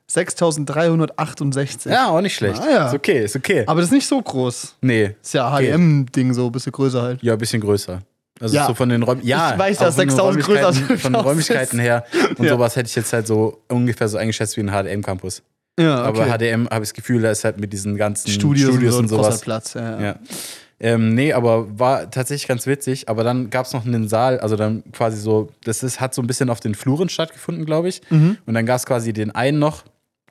6.368. 0.09 1.89
Ja, 1.89 2.09
auch 2.09 2.21
nicht 2.21 2.35
schlecht. 2.35 2.61
Ah, 2.61 2.69
ja. 2.69 2.87
Ist 2.87 2.93
okay, 2.93 3.23
ist 3.25 3.35
okay. 3.35 3.63
Aber 3.65 3.81
das 3.81 3.89
ist 3.89 3.93
nicht 3.93 4.07
so 4.07 4.21
groß. 4.21 4.75
nee, 4.81 5.15
Ist 5.21 5.33
ja 5.33 5.51
Okay. 5.53 5.71
HDM-Ding 5.71 6.33
so, 6.33 6.45
ein 6.47 6.51
bisschen 6.51 6.71
größer 6.71 7.01
halt. 7.01 7.23
ja, 7.23 7.33
ein 7.33 7.39
bisschen 7.39 7.61
größer. 7.61 8.01
Also 8.39 8.55
Ja. 8.55 8.67
so 8.67 8.73
von 8.75 8.89
den 8.89 9.03
Räumen. 9.03 9.23
Ja, 9.25 9.53
Ich 9.53 9.59
weiß, 9.59 9.77
dass 9.79 9.95
von 9.95 10.07
den 10.07 10.09
6000 10.15 10.45
größer 10.45 10.67
als 10.67 10.75
Räumlichkeiten- 10.77 10.99
Von 10.99 11.13
den 11.13 11.21
5000 11.23 11.25
Räumlichkeiten 11.25 11.79
her 11.79 12.05
und 12.37 12.43
Ja. 12.45 12.49
sowas 12.51 12.75
hätte 12.75 12.87
ich 12.89 12.95
jetzt 12.95 13.11
halt 13.13 13.25
so 13.27 13.61
ungefähr 13.69 14.07
so 14.07 14.17
eingeschätzt 14.17 14.57
wie 14.57 14.61
ein 14.61 14.69
HDM-Campus. 14.71 15.41
Ja, 15.79 16.03
Aber 16.03 16.21
okay. 16.21 16.37
HDM 16.37 16.67
habe 16.69 16.83
ich 16.83 16.89
das 16.89 16.93
Gefühl, 16.93 17.21
da 17.21 17.31
ist 17.31 17.43
halt 17.43 17.59
mit 17.59 17.73
diesen 17.73 17.97
ganzen 17.97 18.29
Studios, 18.29 18.71
Studios, 18.71 18.95
und, 18.95 19.01
und, 19.01 19.07
so, 19.09 19.17
sowas. 19.17 19.41
Platz. 19.41 19.73
Ja, 19.73 20.01
ja. 20.01 20.15
Ähm, 20.79 21.15
nee, 21.15 21.31
aber 21.33 21.79
war 21.79 22.11
tatsächlich 22.11 22.47
ganz 22.47 22.67
witzig. 22.67 23.09
Aber 23.09 23.23
dann 23.23 23.49
gab 23.49 23.65
es 23.65 23.73
noch 23.73 23.85
einen 23.85 24.07
Saal, 24.07 24.39
also 24.39 24.55
dann 24.55 24.83
quasi 24.91 25.19
so, 25.19 25.49
das 25.63 25.81
ist, 25.81 25.99
hat 25.99 26.13
so 26.13 26.21
ein 26.21 26.27
bisschen 26.27 26.49
auf 26.49 26.59
den 26.59 26.75
Fluren 26.75 27.09
stattgefunden, 27.09 27.65
glaube 27.65 27.89
ich. 27.89 28.01
Mhm. 28.09 28.37
Und 28.45 28.53
dann 28.53 28.65
gab 28.65 28.77
es 28.77 28.85
quasi 28.85 29.13
den 29.13 29.31
einen 29.31 29.59
noch 29.59 29.83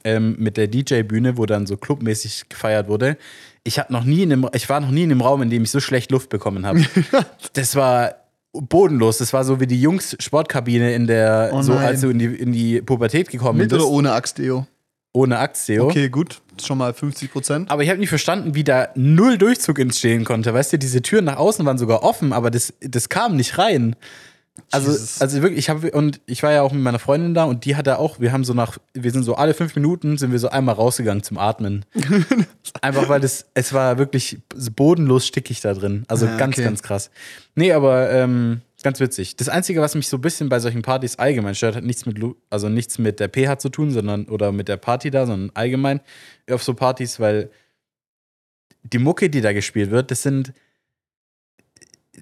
ähm, 0.05 0.37
mit 0.39 0.57
der 0.57 0.69
DJ-Bühne, 0.69 1.39
wo 1.39 1.47
dann 1.47 1.67
so 1.67 1.77
clubmäßig 1.77 2.49
gefeiert 2.49 2.89
wurde. 2.89 3.17
Ich 3.65 3.81
noch 3.89 4.05
nie 4.05 4.23
in 4.23 4.33
einem, 4.33 4.49
ich 4.53 4.69
war 4.69 4.81
noch 4.81 4.91
nie 4.91 5.05
in 5.05 5.11
einem 5.11 5.23
Raum, 5.23 5.43
in 5.43 5.51
dem 5.51 5.63
ich 5.63 5.71
so 5.71 5.81
schlecht 5.81 6.11
Luft 6.11 6.29
bekommen 6.29 6.67
habe. 6.67 6.85
das 7.55 7.75
war 7.75 8.15
bodenlos. 8.53 9.19
Das 9.19 9.33
war 9.33 9.45
so 9.45 9.61
wie 9.61 9.67
die 9.67 9.81
Jungs 9.81 10.17
Sportkabine 10.21 10.95
in 10.95 11.07
der, 11.07 11.51
Oh 11.53 11.63
so 11.63 11.73
als 11.73 12.03
du 12.03 12.11
in 12.11 12.19
die, 12.19 12.27
in 12.27 12.53
die 12.53 12.83
Pubertät 12.83 13.31
gekommen 13.31 13.59
Mit 13.59 13.71
bist, 13.71 13.81
oder 13.81 13.91
ohne 13.91 14.13
Axteo? 14.13 14.67
Ohne 15.13 15.39
Aktio. 15.39 15.87
Okay, 15.87 16.09
gut. 16.09 16.41
Ist 16.57 16.67
schon 16.67 16.79
mal 16.79 16.95
50 16.95 17.33
Prozent. 17.33 17.71
Aber 17.71 17.83
ich 17.83 17.91
habe 17.91 17.99
nicht 18.01 18.09
verstanden, 18.09 18.55
wie 18.55 18.65
da 18.65 18.89
null 18.95 19.39
Durchzug 19.39 19.79
entstehen 19.79 20.25
konnte. 20.25 20.53
Weißt 20.53 20.73
du, 20.73 20.79
diese 20.79 21.03
Türen 21.03 21.27
nach 21.27 21.37
außen 21.37 21.65
waren 21.67 21.79
sogar 21.79 22.03
offen, 22.03 22.33
aber 22.33 22.51
das, 22.51 22.73
das 22.81 23.09
kam 23.09 23.37
nicht 23.37 23.59
rein. 23.59 23.97
Also, 24.71 24.91
Jesus. 24.91 25.21
also 25.21 25.41
wirklich, 25.41 25.59
ich 25.59 25.71
habe 25.71 25.91
und 25.93 26.21
ich 26.27 26.43
war 26.43 26.53
ja 26.53 26.61
auch 26.61 26.73
mit 26.73 26.83
meiner 26.83 26.99
Freundin 26.99 27.33
da 27.33 27.45
und 27.45 27.65
die 27.65 27.75
hat 27.75 27.87
da 27.87 27.97
auch, 27.97 28.21
wir 28.21 28.33
haben 28.33 28.45
so 28.45 28.53
nach, 28.53 28.77
wir 28.93 29.11
sind 29.11 29.23
so 29.23 29.35
alle 29.35 29.55
fünf 29.55 29.75
Minuten 29.75 30.19
sind 30.19 30.31
wir 30.31 30.39
so 30.39 30.51
einmal 30.51 30.75
rausgegangen 30.75 31.23
zum 31.23 31.39
Atmen. 31.39 31.87
Einfach 32.83 33.09
weil 33.09 33.21
das, 33.21 33.47
es 33.55 33.73
war 33.73 33.97
wirklich 33.97 34.39
bodenlos 34.77 35.27
stickig 35.27 35.61
da 35.63 35.73
drin. 35.73 36.05
Also 36.09 36.27
Ja, 36.27 36.37
ganz, 36.37 36.57
okay. 36.57 36.65
ganz 36.65 36.83
krass. 36.83 37.11
Nee, 37.55 37.73
aber 37.73 38.11
ähm, 38.11 38.61
ganz 38.83 39.01
witzig. 39.01 39.37
Das 39.37 39.49
Einzige, 39.49 39.81
was 39.81 39.95
mich 39.95 40.09
so 40.09 40.17
ein 40.19 40.21
bisschen 40.21 40.49
bei 40.49 40.59
solchen 40.59 40.83
Partys 40.83 41.17
allgemein 41.17 41.55
stört, 41.55 41.77
hat 41.77 41.85
nichts 41.85 42.07
mit, 42.07 42.19
Lu- 42.19 42.37
also 42.51 42.69
nichts 42.69 42.99
mit 42.99 43.21
der 43.21 43.29
PH 43.29 43.59
zu 43.59 43.69
tun, 43.69 43.91
sondern 43.91 44.27
oder 44.29 44.53
mit 44.53 44.69
der 44.69 44.77
Party 44.77 45.11
da, 45.11 45.27
sondern 45.27 45.51
allgemein 45.55 46.01
auf 46.51 46.63
so 46.63 46.75
Partys, 46.75 47.21
weil 47.21 47.51
die 48.85 48.99
Mucke, 48.99 49.31
die 49.31 49.41
da 49.41 49.53
gespielt 49.53 49.91
wird, 49.91 50.11
das 50.11 50.23
sind 50.23 50.53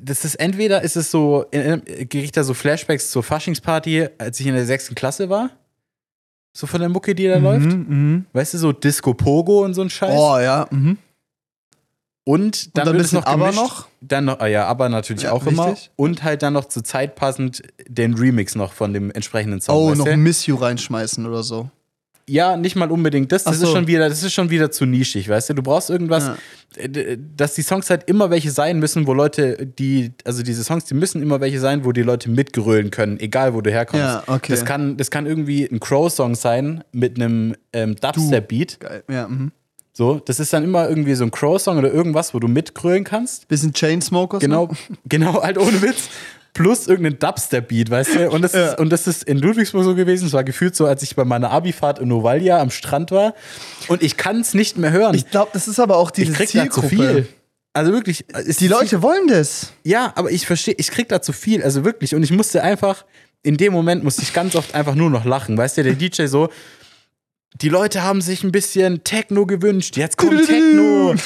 das 0.03 0.25
ist 0.25 0.37
entweder 0.37 0.83
ist 0.83 0.97
es 0.97 1.11
so, 1.11 1.47
ich 1.51 2.33
da 2.33 2.45
so 2.45 2.55
Flashbacks 2.55 3.11
zur 3.11 3.23
Faschingsparty, 3.23 4.09
als 4.19 4.39
ich 4.41 4.47
in 4.47 4.55
der 4.55 4.65
sechsten 4.65 4.95
Klasse 4.95 5.29
war. 5.29 5.51
So 6.53 6.67
von 6.67 6.81
der 6.81 6.89
Mucke, 6.89 7.15
die 7.15 7.27
da 7.27 7.39
läuft. 7.39 7.67
Mhm. 7.67 8.25
Weißt 8.33 8.55
du, 8.55 8.59
so 8.59 8.73
Disco 8.73 9.15
Pogo 9.15 9.65
und 9.65 9.75
so 9.75 9.83
ein 9.83 9.91
Scheiß. 9.91 10.15
Oh, 10.17 10.39
ja. 10.39 10.67
Mhm. 10.71 10.97
Und 12.25 12.77
dann, 12.77 12.87
dann 12.87 12.95
wird 12.95 13.07
es 13.07 13.13
noch 13.13 13.25
Aber 13.27 13.51
noch? 13.53 13.87
Dann 14.01 14.27
noch, 14.27 14.41
ah 14.41 14.47
ja, 14.47 14.67
aber 14.67 14.89
natürlich 14.89 15.25
Ja, 15.25 15.33
auch 15.33 15.47
immer. 15.47 15.69
wichtig. 15.69 15.91
Und 15.97 16.23
halt 16.23 16.43
dann 16.43 16.53
noch 16.53 16.67
zur 16.67 16.85
Zeit 16.85 17.15
passend 17.17 17.63
den 17.89 18.15
Remix 18.15 18.55
noch 18.55 18.73
von 18.73 18.93
dem 18.93 19.11
entsprechenden 19.11 19.61
Song. 19.61 19.75
Oh, 19.77 19.95
noch 19.95 20.05
du? 20.05 20.17
Miss 20.17 20.47
You 20.47 20.57
reinschmeißen 20.57 21.27
oder 21.27 21.43
so. 21.43 21.71
Ja, 22.29 22.57
nicht 22.57 22.77
mal 22.77 22.91
unbedingt 22.93 23.33
das. 23.33 23.43
Das 23.43 23.59
so. 23.59 23.67
ist 23.67 23.73
schon 23.73 23.89
wieder, 23.89 24.09
das 24.09 24.23
ist 24.23 24.33
schon 24.33 24.51
wieder 24.51 24.71
zu 24.71 24.87
nischig, 24.87 25.29
weißt 25.29 25.51
du? 25.51 25.55
Du 25.55 25.63
brauchst 25.63 25.91
irgendwas, 25.91 26.31
Ja. 26.77 26.83
äh, 26.85 27.19
dass 27.37 27.55
die 27.55 27.63
Songs 27.63 27.91
halt 27.91 28.05
immer 28.09 28.31
welche 28.31 28.53
sein 28.53 28.79
müssen, 28.79 29.09
wo 29.09 29.15
Leute, 29.15 29.67
die, 29.67 30.13
also 30.25 30.45
diese 30.45 30.63
Songs, 30.63 30.85
die 30.85 30.95
müssen 30.95 31.23
immer 31.23 31.41
welche 31.41 31.59
sein, 31.59 31.85
wo 31.85 31.91
die 31.91 32.03
Leute 32.03 32.31
mitgrölen 32.31 32.93
können, 32.93 33.19
egal 33.19 33.53
wo 33.55 33.63
du 33.63 33.71
herkommst. 33.73 34.05
Ja, 34.05 34.23
okay. 34.29 34.53
Das 34.53 34.65
kann, 34.65 34.97
das 34.97 35.11
kann 35.11 35.27
irgendwie 35.27 35.65
ein 35.65 35.81
Crow-Song 35.81 36.37
sein 36.37 36.85
mit 36.93 37.17
einem 37.17 37.57
ähm, 37.73 37.97
Dubstep-Beat. 37.97 38.79
Geil. 38.79 39.03
Ja, 39.11 39.27
mhm. 39.27 39.51
So, 40.01 40.19
das 40.19 40.41
ist 40.41 40.51
dann 40.55 40.65
immer 40.65 40.89
irgendwie 40.89 41.15
so 41.15 41.25
ein 41.25 41.31
Crow-Song 41.31 41.77
oder 41.77 41.93
irgendwas, 41.93 42.33
wo 42.33 42.39
du 42.39 42.49
mitgrölen 42.49 43.05
kannst. 43.05 43.47
Bisschen 43.49 43.75
Chainsmokers. 43.75 44.41
Genau, 44.41 44.71
genau, 45.07 45.43
halt 45.43 45.59
ohne 45.59 45.83
Witz. 45.83 46.09
Plus 46.55 46.87
irgendein 46.89 47.19
Dubstep-Beat, 47.19 47.91
weißt 47.91 48.15
du? 48.15 48.31
Und 48.31 48.41
das, 48.41 48.55
Ja. 48.55 48.69
ist, 48.71 48.79
und 48.79 48.89
das 48.91 49.07
ist 49.07 49.25
in 49.25 49.37
Ludwigsburg 49.37 49.85
so 49.85 49.95
gewesen. 49.95 50.29
Es 50.29 50.33
war 50.33 50.43
gefühlt 50.43 50.75
so, 50.75 50.87
als 50.87 51.03
ich 51.03 51.17
bei 51.17 51.27
meiner 51.27 51.51
Abifahrt 51.51 51.99
in 51.99 52.09
Novalia 52.09 52.59
am 52.63 52.71
Strand 52.71 53.11
war. 53.11 53.35
Und 53.89 54.03
ich 54.03 54.17
kann 54.17 54.41
es 54.41 54.55
nicht 54.55 54.79
mehr 54.79 54.91
hören. 54.91 55.15
Ich 55.15 55.29
glaube, 55.31 55.51
das 55.53 55.69
ist 55.69 55.79
aber 55.79 55.99
auch 55.99 56.11
diese 56.11 56.33
ich 56.33 56.37
krieg 56.39 56.51
da 56.51 56.71
zu 56.71 56.81
Zielgruppe. 56.81 56.89
viel. 56.89 57.29
Also 57.75 57.93
wirklich. 57.93 58.25
Die 58.59 58.69
Leute 58.69 59.03
wollen 59.03 59.29
das. 59.29 59.75
Ja, 59.85 60.15
aber 60.17 60.31
ich 60.31 60.47
verstehe, 60.47 60.75
ich 60.79 60.91
krieg 60.91 61.11
da 61.11 61.21
zu 61.21 61.35
viel. 61.35 61.63
Also 61.63 61.85
wirklich. 61.85 62.15
Und 62.15 62.23
ich 62.23 62.33
musste 62.33 62.63
einfach, 62.63 63.05
in 63.43 63.59
dem 63.59 63.75
Moment 63.75 64.03
musste 64.03 64.23
ich 64.23 64.33
ganz 64.33 64.57
oft 64.57 64.75
einfach 64.75 64.95
nur 64.95 65.11
noch 65.11 65.27
lachen. 65.27 65.59
Weißt 65.59 65.77
du, 65.77 65.83
der 65.83 65.93
DJ 65.93 66.25
so. 66.25 66.49
Die 67.57 67.69
Leute 67.69 68.03
haben 68.03 68.21
sich 68.21 68.45
ein 68.45 68.53
bisschen 68.53 69.05
Techno 69.05 69.47
gewünscht. 69.47 69.97
Jetzt 69.97 70.17
kommt 70.17 70.47
Techno. 70.47 71.15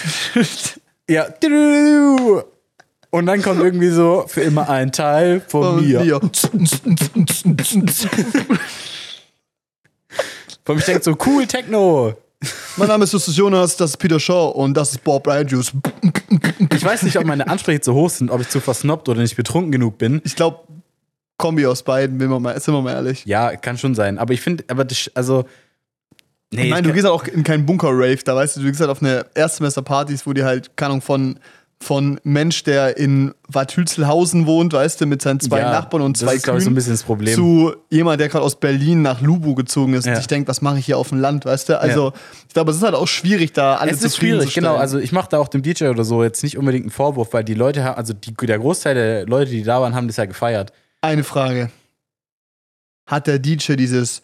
Ja. 1.06 1.26
Und 3.10 3.26
dann 3.26 3.42
kommt 3.42 3.60
irgendwie 3.60 3.90
so 3.90 4.24
für 4.26 4.40
immer 4.40 4.70
ein 4.70 4.90
Teil 4.90 5.42
von 5.46 5.86
mir. 5.86 6.18
Von 10.64 10.78
ich 10.78 10.84
denke 10.86 11.02
so, 11.02 11.14
cool, 11.26 11.46
Techno. 11.46 12.14
mein 12.76 12.88
Name 12.88 13.04
ist 13.04 13.12
Justus 13.12 13.36
Jonas, 13.36 13.76
das 13.76 13.90
ist 13.90 13.96
Peter 13.98 14.18
Shaw 14.18 14.52
und 14.54 14.74
das 14.74 14.92
ist 14.92 15.04
Bob 15.04 15.28
Juice. 15.46 15.72
Ich 16.72 16.84
weiß 16.84 17.02
nicht, 17.02 17.18
ob 17.18 17.26
meine 17.26 17.46
Ansprüche 17.48 17.82
zu 17.82 17.92
hoch 17.92 18.08
sind, 18.08 18.30
ob 18.30 18.40
ich 18.40 18.48
zu 18.48 18.60
versnobbt 18.60 19.08
oder 19.08 19.20
nicht 19.20 19.36
betrunken 19.36 19.72
genug 19.72 19.98
bin. 19.98 20.22
Ich 20.24 20.34
glaube, 20.34 20.60
Kombi 21.36 21.66
aus 21.66 21.82
beiden, 21.82 22.18
sind 22.18 22.30
wir 22.30 22.40
mal, 22.40 22.58
sind 22.58 22.72
wir 22.72 22.80
mal 22.80 22.94
ehrlich. 22.94 23.24
Ja, 23.26 23.54
kann 23.56 23.76
schon 23.76 23.94
sein. 23.94 24.18
Aber 24.18 24.32
ich 24.32 24.40
finde, 24.40 24.64
aber 24.68 24.84
das, 24.84 25.10
also. 25.14 25.44
Nee, 26.52 26.64
ich 26.64 26.70
meine, 26.70 26.86
du 26.86 26.92
gehst 26.92 27.04
halt 27.04 27.14
auch 27.14 27.24
in 27.24 27.42
keinen 27.42 27.66
Bunker-Rave, 27.66 28.18
da 28.24 28.36
weißt 28.36 28.56
du, 28.56 28.60
du 28.60 28.66
gehst 28.66 28.80
halt 28.80 28.90
auf 28.90 29.02
eine 29.02 29.26
Erstsemester-Partys, 29.34 30.26
wo 30.26 30.32
die 30.32 30.44
halt, 30.44 30.76
keine 30.76 30.90
Ahnung, 30.92 31.02
von, 31.02 31.38
von 31.80 32.20
Mensch, 32.22 32.62
der 32.62 32.96
in 32.96 33.34
Bad 33.50 33.72
Hülselhausen 33.76 34.46
wohnt, 34.46 34.72
weißt 34.72 35.00
du, 35.00 35.06
mit 35.06 35.20
seinen 35.20 35.40
zwei 35.40 35.58
ja, 35.58 35.72
Nachbarn 35.72 36.02
und 36.04 36.16
zwei 36.16 36.26
Das 36.26 36.34
ist, 36.36 36.40
ich, 36.40 36.46
so 36.46 36.52
ein 36.52 36.58
Kühen, 36.60 36.74
bisschen 36.76 36.92
das 36.92 37.02
Problem. 37.02 37.34
zu 37.34 37.74
jemand, 37.90 38.20
der 38.20 38.28
gerade 38.28 38.44
aus 38.44 38.54
Berlin 38.60 39.02
nach 39.02 39.20
Lubu 39.20 39.54
gezogen 39.56 39.94
ist 39.94 40.06
Ja. 40.06 40.12
und 40.12 40.16
sich 40.18 40.28
denkt, 40.28 40.48
was 40.48 40.62
mache 40.62 40.78
ich 40.78 40.86
hier 40.86 40.96
auf 40.96 41.08
dem 41.08 41.18
Land, 41.18 41.44
weißt 41.44 41.70
du? 41.70 41.80
Also, 41.80 42.12
ich 42.46 42.54
glaube, 42.54 42.70
es 42.70 42.76
ist 42.76 42.84
halt 42.84 42.94
auch 42.94 43.08
schwierig, 43.08 43.52
da 43.52 43.76
alle 43.76 43.90
es 43.90 44.02
ist 44.02 44.16
schwierig, 44.16 44.54
genau. 44.54 44.76
Also 44.76 44.98
ich 44.98 45.10
mache 45.12 45.28
da 45.30 45.38
auch 45.38 45.48
dem 45.48 45.62
DJ 45.62 45.86
oder 45.86 46.04
so 46.04 46.22
jetzt 46.22 46.42
nicht 46.44 46.56
unbedingt 46.56 46.84
einen 46.84 46.90
Vorwurf, 46.92 47.32
weil 47.32 47.42
die 47.42 47.54
Leute 47.54 47.96
also 47.96 48.12
die, 48.14 48.32
der 48.32 48.58
Großteil 48.60 48.94
der 48.94 49.26
Leute, 49.26 49.50
die 49.50 49.64
da 49.64 49.80
waren, 49.80 49.94
haben 49.94 50.06
das 50.06 50.16
ja 50.18 50.24
gefeiert. 50.26 50.72
Eine 51.00 51.24
Frage. 51.24 51.70
Hat 53.06 53.26
der 53.26 53.38
DJ 53.40 53.74
dieses 53.74 54.22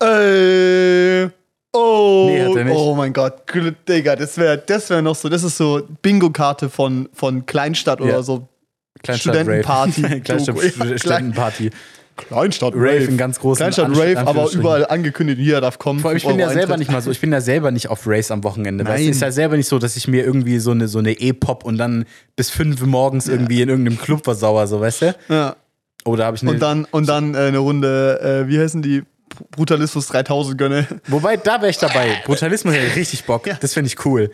äh, 0.00 1.28
oh, 1.72 2.26
Nee, 2.28 2.38
er 2.60 2.76
oh 2.76 2.94
mein 2.94 3.12
Gott, 3.12 3.42
Digga, 3.88 4.16
das 4.16 4.36
wäre 4.36 4.58
das 4.58 4.90
wär 4.90 5.02
noch 5.02 5.14
so, 5.16 5.28
das 5.28 5.42
ist 5.42 5.56
so 5.56 5.82
Bingo-Karte 6.02 6.68
von, 6.68 7.08
von 7.12 7.46
Kleinstadt 7.46 8.00
Ja. 8.00 8.06
oder 8.06 8.22
so. 8.22 8.48
Kleinstadt 9.02 9.34
Studentenparty. 9.36 10.02
Rave. 10.02 10.20
Kleinstadt. 10.22 10.56
Ja, 10.62 10.98
Studentenparty. 10.98 11.70
Kleinstadt 12.14 12.74
Rave 12.76 13.04
in 13.04 13.16
ganz 13.16 13.40
großen 13.40 13.58
Kleinstadt 13.58 13.86
Anst- 13.86 14.00
Rave, 14.00 14.18
aber 14.18 14.50
überall 14.52 14.86
angekündigt, 14.86 15.38
jeder 15.40 15.60
darf 15.62 15.78
kommen. 15.78 16.00
Vor 16.00 16.10
allem, 16.10 16.18
ich 16.18 16.26
bin 16.26 16.38
ja 16.38 16.48
selber 16.48 16.60
Eintritt. 16.74 16.78
nicht 16.80 16.90
mal 16.92 17.00
so, 17.00 17.10
ich 17.10 17.20
bin 17.20 17.32
ja 17.32 17.40
selber 17.40 17.70
nicht 17.70 17.88
auf 17.88 18.06
Race 18.06 18.30
am 18.30 18.44
Wochenende. 18.44 18.84
Weißt 18.84 19.02
Nein. 19.02 19.10
ist 19.10 19.22
ja 19.22 19.32
selber 19.32 19.56
nicht 19.56 19.66
so, 19.66 19.78
dass 19.78 19.96
ich 19.96 20.06
mir 20.08 20.24
irgendwie 20.24 20.58
so 20.58 20.72
eine 20.72 20.88
so 20.88 20.98
eine 20.98 21.12
E-Pop 21.12 21.64
und 21.64 21.78
dann 21.78 22.04
bis 22.36 22.50
fünf 22.50 22.84
morgens 22.84 23.28
irgendwie 23.28 23.62
in 23.62 23.70
irgendeinem 23.70 23.98
Club 23.98 24.24
versauer, 24.24 24.66
so, 24.66 24.80
weißt 24.80 25.02
du? 25.02 25.14
Ja. 25.30 25.56
Oder 26.04 26.26
habe 26.26 26.36
ich 26.36 26.42
eine. 26.42 26.52
Und 26.52 26.60
dann, 26.60 26.84
und 26.90 27.08
dann 27.08 27.34
äh, 27.34 27.38
eine 27.38 27.58
Runde, 27.58 28.20
äh, 28.44 28.48
wie 28.48 28.58
heißen 28.60 28.82
die? 28.82 29.02
Brutalismus 29.50 30.06
3000 30.08 30.56
gönne. 30.58 30.86
Wobei, 31.08 31.36
da 31.36 31.60
wäre 31.60 31.70
ich 31.70 31.78
dabei. 31.78 32.18
Brutalismus 32.24 32.74
hätte 32.74 32.86
ich 32.86 32.96
richtig 32.96 33.24
Bock. 33.24 33.44
Das 33.60 33.74
finde 33.74 33.88
ich 33.88 34.04
cool. 34.04 34.30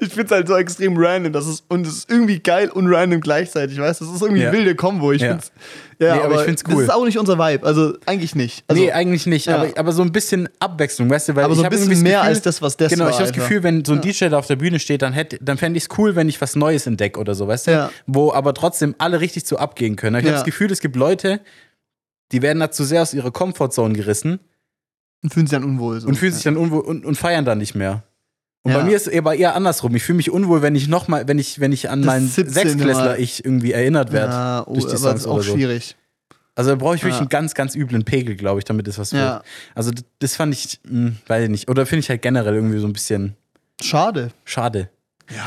Ich 0.00 0.08
finde 0.10 0.24
es 0.24 0.30
halt 0.30 0.48
so 0.48 0.56
extrem 0.56 0.94
random. 0.96 1.32
Das 1.32 1.46
ist, 1.46 1.64
und 1.68 1.86
es 1.86 1.98
ist 1.98 2.10
irgendwie 2.10 2.38
geil 2.40 2.70
und 2.70 2.92
random 2.92 3.20
gleichzeitig, 3.20 3.78
weißt 3.78 4.00
du? 4.00 4.06
Das 4.06 4.14
ist 4.14 4.22
irgendwie 4.22 4.42
Ja. 4.42 4.48
eine 4.48 4.58
wilde 4.58 4.74
Kombo. 4.74 5.12
Ich 5.12 5.22
Ja. 5.22 5.30
find's, 5.30 5.52
ja, 5.98 6.16
Nee, 6.16 6.22
aber 6.22 6.34
ich 6.36 6.40
find's 6.42 6.62
Das 6.64 6.74
cool. 6.74 6.82
ist 6.82 6.90
auch 6.92 7.04
nicht 7.04 7.18
unser 7.18 7.38
Vibe. 7.38 7.64
Also 7.66 7.94
eigentlich 8.06 8.34
nicht. 8.34 8.64
Also, 8.66 8.82
nee, 8.82 8.90
eigentlich 8.92 9.26
nicht. 9.26 9.46
ja. 9.46 9.56
Aber, 9.58 9.68
aber 9.76 9.92
so 9.92 10.02
ein 10.02 10.10
bisschen 10.10 10.48
Abwechslung, 10.58 11.08
weißt 11.10 11.28
du? 11.28 11.36
Weil 11.36 11.44
aber 11.44 11.54
so 11.54 11.62
ein 11.62 11.70
bisschen 11.70 11.86
irgendwie 11.90 12.02
mehr 12.02 12.18
Gefühl, 12.20 12.28
als 12.28 12.42
das, 12.42 12.60
was 12.62 12.76
das 12.76 12.90
Genau, 12.90 13.04
war. 13.04 13.10
ich 13.10 13.16
habe 13.16 13.28
das. 13.28 13.32
Gefühl, 13.36 13.62
wenn 13.62 13.84
so 13.84 13.92
ein 13.92 14.00
DJ 14.00 14.28
da 14.28 14.38
auf 14.38 14.46
der 14.48 14.56
Bühne 14.56 14.78
steht, 14.80 15.02
dann, 15.02 15.12
hätte- 15.12 15.38
dann 15.40 15.58
fände 15.58 15.76
ich 15.76 15.84
es 15.84 15.98
cool, 15.98 16.16
wenn 16.16 16.28
ich 16.28 16.40
was 16.40 16.56
Neues 16.56 16.86
entdecke 16.86 17.20
oder 17.20 17.34
so, 17.34 17.46
weißt 17.46 17.68
du? 17.68 17.70
Ja. 17.70 17.90
Wo 18.06 18.32
aber 18.32 18.52
trotzdem 18.54 18.94
alle 18.98 19.20
richtig 19.20 19.44
zu 19.46 19.58
abgehen 19.58 19.94
können. 19.96 20.16
Ich 20.16 20.22
Ja. 20.24 20.30
habe 20.30 20.36
das 20.38 20.44
Gefühl, 20.44 20.70
es 20.72 20.80
gibt 20.80 20.96
Leute, 20.96 21.40
die 22.32 22.42
werden 22.42 22.60
da 22.60 22.70
zu 22.70 22.84
sehr 22.84 23.02
aus 23.02 23.14
ihrer 23.14 23.30
Comfortzone 23.30 23.94
gerissen 23.94 24.40
Und 25.22 25.32
fühlen 25.32 25.46
sich 25.46 25.52
dann 25.56 25.64
unwohl. 25.64 26.00
So. 26.00 26.08
und 26.08 26.16
fühlen 26.16 26.32
sich 26.32 26.42
dann 26.42 26.56
unwohl 26.56 26.80
und, 26.80 27.04
und 27.04 27.14
feiern 27.16 27.44
dann 27.44 27.58
nicht 27.58 27.74
mehr. 27.74 28.02
Und 28.64 28.72
Ja. 28.72 28.78
bei 28.78 28.84
mir 28.84 28.96
ist 28.96 29.08
es 29.08 29.16
aber 29.18 29.34
eher 29.34 29.54
andersrum. 29.56 29.94
Ich 29.96 30.02
fühle 30.04 30.16
mich 30.16 30.30
unwohl, 30.30 30.62
wenn 30.62 30.74
ich 30.76 30.88
noch 30.88 31.08
mal, 31.08 31.26
wenn 31.28 31.38
ich, 31.38 31.58
wenn 31.60 31.72
ich 31.72 31.90
an 31.90 32.00
Das 32.02 32.06
meinen 32.06 32.28
17. 32.28 32.52
Sechsklässler 32.52 33.18
ich 33.18 33.44
irgendwie 33.44 33.72
erinnert 33.72 34.12
werde. 34.12 34.32
ja, 34.32 34.64
oh, 34.66 34.72
durch 34.74 34.86
die 34.86 34.96
aber 34.96 35.12
das 35.12 35.20
ist 35.22 35.26
auch 35.26 35.42
so. 35.42 35.52
schwierig. 35.54 35.96
Also 36.54 36.70
da 36.70 36.76
brauche 36.76 36.94
ich 36.96 37.02
wirklich 37.02 37.14
Ja. 37.14 37.20
einen 37.20 37.28
ganz, 37.30 37.54
ganz 37.54 37.74
üblen 37.74 38.04
Pegel, 38.04 38.36
glaube 38.36 38.58
ich, 38.60 38.64
damit 38.64 38.86
es 38.86 38.98
was 38.98 39.12
wird. 39.12 39.22
Ja. 39.22 39.42
Also 39.74 39.90
d- 39.90 40.02
das 40.18 40.36
fand 40.36 40.52
ich, 40.54 40.80
mh, 40.88 41.12
weiß 41.26 41.44
ich 41.44 41.50
nicht. 41.50 41.68
Oder 41.70 41.86
finde 41.86 42.00
ich 42.00 42.10
halt 42.10 42.20
generell 42.22 42.54
irgendwie 42.54 42.78
so 42.78 42.86
ein 42.86 42.92
bisschen 42.92 43.34
Schade. 43.80 44.30
schade. 44.44 44.90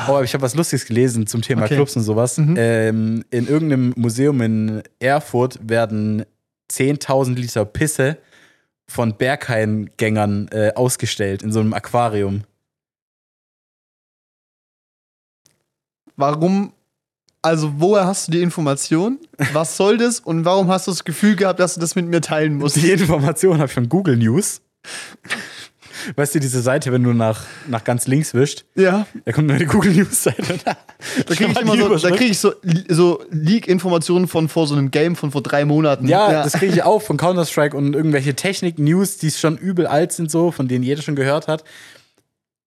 Oh, 0.07 0.11
aber 0.13 0.23
ich 0.23 0.33
habe 0.33 0.41
was 0.41 0.55
Lustiges 0.55 0.85
gelesen 0.87 1.27
zum 1.27 1.41
Thema 1.43 1.65
Okay. 1.65 1.75
Clubs 1.75 1.95
und 1.95 2.01
sowas. 2.03 2.37
Mhm. 2.39 2.55
Ähm, 2.57 3.23
in 3.29 3.47
irgendeinem 3.47 3.93
Museum 3.95 4.41
in 4.41 4.81
Erfurt 4.99 5.59
werden 5.61 6.25
10.000 6.71 7.35
Liter 7.35 7.65
Pisse 7.65 8.17
von 8.87 9.17
Berghain-Gängern 9.17 10.47
äh, 10.49 10.71
ausgestellt 10.75 11.43
in 11.43 11.51
so 11.51 11.59
einem 11.59 11.73
Aquarium. 11.73 12.43
Warum? 16.15 16.73
Also, 17.41 17.73
woher 17.77 18.07
hast 18.07 18.27
du 18.27 18.31
die 18.31 18.41
Information? 18.41 19.19
Was 19.53 19.77
soll 19.77 19.97
das? 19.97 20.19
Und 20.19 20.45
warum 20.45 20.67
hast 20.69 20.87
du 20.87 20.91
das 20.91 21.03
Gefühl 21.03 21.35
gehabt, 21.35 21.59
dass 21.59 21.75
du 21.75 21.79
das 21.79 21.95
mit 21.95 22.07
mir 22.07 22.21
teilen 22.21 22.57
musst? 22.57 22.77
Die 22.77 22.91
Information 22.91 23.57
habe 23.57 23.67
ich 23.67 23.73
von 23.73 23.87
Google 23.89 24.17
News. 24.17 24.61
Weißt 26.15 26.35
du, 26.35 26.39
diese 26.39 26.61
Seite, 26.61 26.91
wenn 26.91 27.03
du 27.03 27.13
nach, 27.13 27.45
nach 27.67 27.83
ganz 27.83 28.07
links 28.07 28.33
wischst, 28.33 28.65
Ja. 28.75 29.05
da 29.25 29.31
kommt 29.31 29.47
nur 29.47 29.57
die 29.57 29.65
Google 29.65 29.93
News-Seite. 29.93 30.59
Da 31.27 31.35
kriege 31.35 31.51
ich 31.51 31.59
immer 31.61 31.75
so, 31.77 32.07
da 32.09 32.15
krieg 32.15 32.31
ich 32.31 32.39
so, 32.39 32.53
so 32.89 33.21
Leak-Informationen 33.29 34.27
von 34.27 34.47
vor 34.49 34.65
so 34.65 34.73
einem 34.75 34.89
Game 34.91 35.15
von 35.15 35.29
vor 35.31 35.43
drei 35.43 35.65
Monaten. 35.65 36.07
Ja, 36.07 36.43
das 36.43 36.53
kriege 36.53 36.73
ich 36.73 36.83
auch 36.83 37.01
von 37.01 37.17
Counter-Strike 37.17 37.75
und 37.75 37.93
irgendwelche 37.93 38.33
Technik-News, 38.33 39.17
die 39.17 39.29
schon 39.29 39.57
übel 39.57 39.85
alt 39.87 40.13
sind, 40.13 40.31
so, 40.31 40.51
von 40.51 40.67
denen 40.67 40.83
jeder 40.83 41.01
schon 41.01 41.15
gehört 41.15 41.47
hat. 41.47 41.63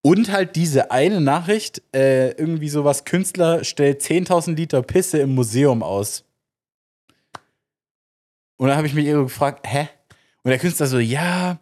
Und 0.02 0.30
halt 0.30 0.54
diese 0.56 0.90
eine 0.92 1.20
Nachricht, 1.20 1.82
äh, 1.94 2.30
irgendwie 2.32 2.68
sowas, 2.68 3.04
Künstler 3.04 3.64
stellt 3.64 4.02
10.000 4.02 4.54
Liter 4.54 4.82
Pisse 4.82 5.18
im 5.18 5.34
Museum 5.34 5.82
aus. 5.82 6.24
Und 8.56 8.68
dann 8.68 8.76
habe 8.76 8.86
ich 8.86 8.94
mich 8.94 9.06
irgendwie 9.06 9.26
gefragt, 9.32 9.66
hä? 9.66 9.88
Und 10.42 10.50
der 10.50 10.58
Künstler 10.58 10.86
so, 10.86 10.98
ja, 10.98 11.58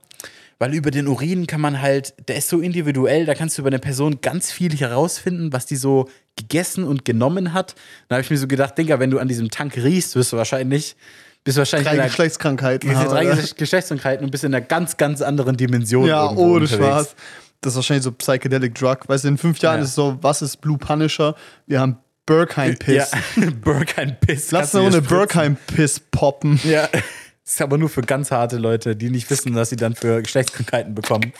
weil 0.59 0.75
über 0.75 0.91
den 0.91 1.07
Urin 1.09 1.47
kann 1.47 1.61
man 1.61 1.81
halt, 1.83 2.15
der 2.29 2.37
ist 2.37 2.49
so 2.49 2.61
individuell, 2.61 3.27
da 3.27 3.35
kannst 3.35 3.59
du 3.59 3.63
über 3.63 3.69
eine 3.69 3.79
Person 3.79 4.21
ganz 4.23 4.51
viel 4.51 4.75
herausfinden, 4.77 5.53
was 5.53 5.67
die 5.67 5.77
so 5.77 6.09
gegessen 6.37 6.85
und 6.85 7.05
genommen 7.05 7.53
hat. 7.53 7.75
Da 8.09 8.17
habe 8.17 8.23
ich 8.23 8.31
mir 8.31 8.39
so 8.39 8.47
gedacht, 8.47 8.77
Digga, 8.79 8.99
wenn 8.99 9.11
du 9.11 9.19
an 9.19 9.29
diesem 9.29 9.51
Tank 9.51 9.77
riechst, 9.77 10.17
wirst 10.17 10.33
du 10.33 10.37
wahrscheinlich, 10.37 10.97
bist 11.45 11.59
wahrscheinlich 11.59 11.89
drei 11.89 11.95
einer- 11.95 12.05
Geschlechtskrankheiten. 12.07 12.89
diese 12.89 13.01
haben, 13.01 13.11
drei 13.11 13.27
oder? 13.27 13.35
Geschlecht- 13.37 13.57
Geschlechtskrankheiten 13.59 14.25
und 14.25 14.31
bist 14.31 14.45
in 14.45 14.55
einer 14.55 14.65
ganz, 14.65 14.97
ganz 14.97 15.23
anderen 15.23 15.57
Dimension. 15.57 16.07
Ja, 16.07 16.31
ohne. 16.31 16.67
Spaß. 16.67 17.15
Das 17.63 17.73
ist 17.73 17.77
wahrscheinlich 17.77 18.05
so 18.05 18.13
Psychedelic 18.13 18.75
Drug. 18.75 18.99
Weißt 19.07 19.25
du, 19.25 19.29
in 19.29 19.39
fünf 19.39 19.59
Jahren 19.61 19.79
Ja. 19.79 19.83
ist 19.85 19.91
es 19.91 19.95
so, 19.95 20.19
was 20.21 20.43
ist 20.43 20.59
Blue 20.61 20.77
Punisher? 20.79 21.35
Wir 21.67 21.81
haben 21.81 21.97
Bergheim-Piss. 22.27 23.11
Ja, 23.37 23.51
Bergheim-Piss. 23.65 24.51
Lass 24.51 24.73
kannst 24.73 24.75
du 24.75 24.79
eine 24.79 24.85
Runde 24.87 24.99
spritzen. 24.99 25.17
Bergheim-Piss 25.19 26.01
poppen. 26.11 26.61
Ja, 26.65 26.89
das 27.47 27.55
ist 27.55 27.63
aber 27.63 27.79
nur 27.79 27.89
für 27.89 28.03
ganz 28.03 28.31
harte 28.31 28.59
Leute, 28.59 28.95
die 28.97 29.09
nicht 29.09 29.31
wissen, 29.31 29.55
was 29.55 29.71
sie 29.71 29.77
dann 29.77 29.95
für 29.95 30.21
Geschlechtskrankheiten 30.21 30.95
bekommen. 30.95 31.33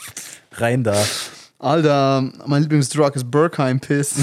Rein 0.53 0.83
da. 0.83 1.05
Alter, 1.59 2.21
mein 2.47 2.63
Lieblingsdrug 2.63 3.15
ist 3.15 3.29
Bergheim-Piss. 3.29 4.15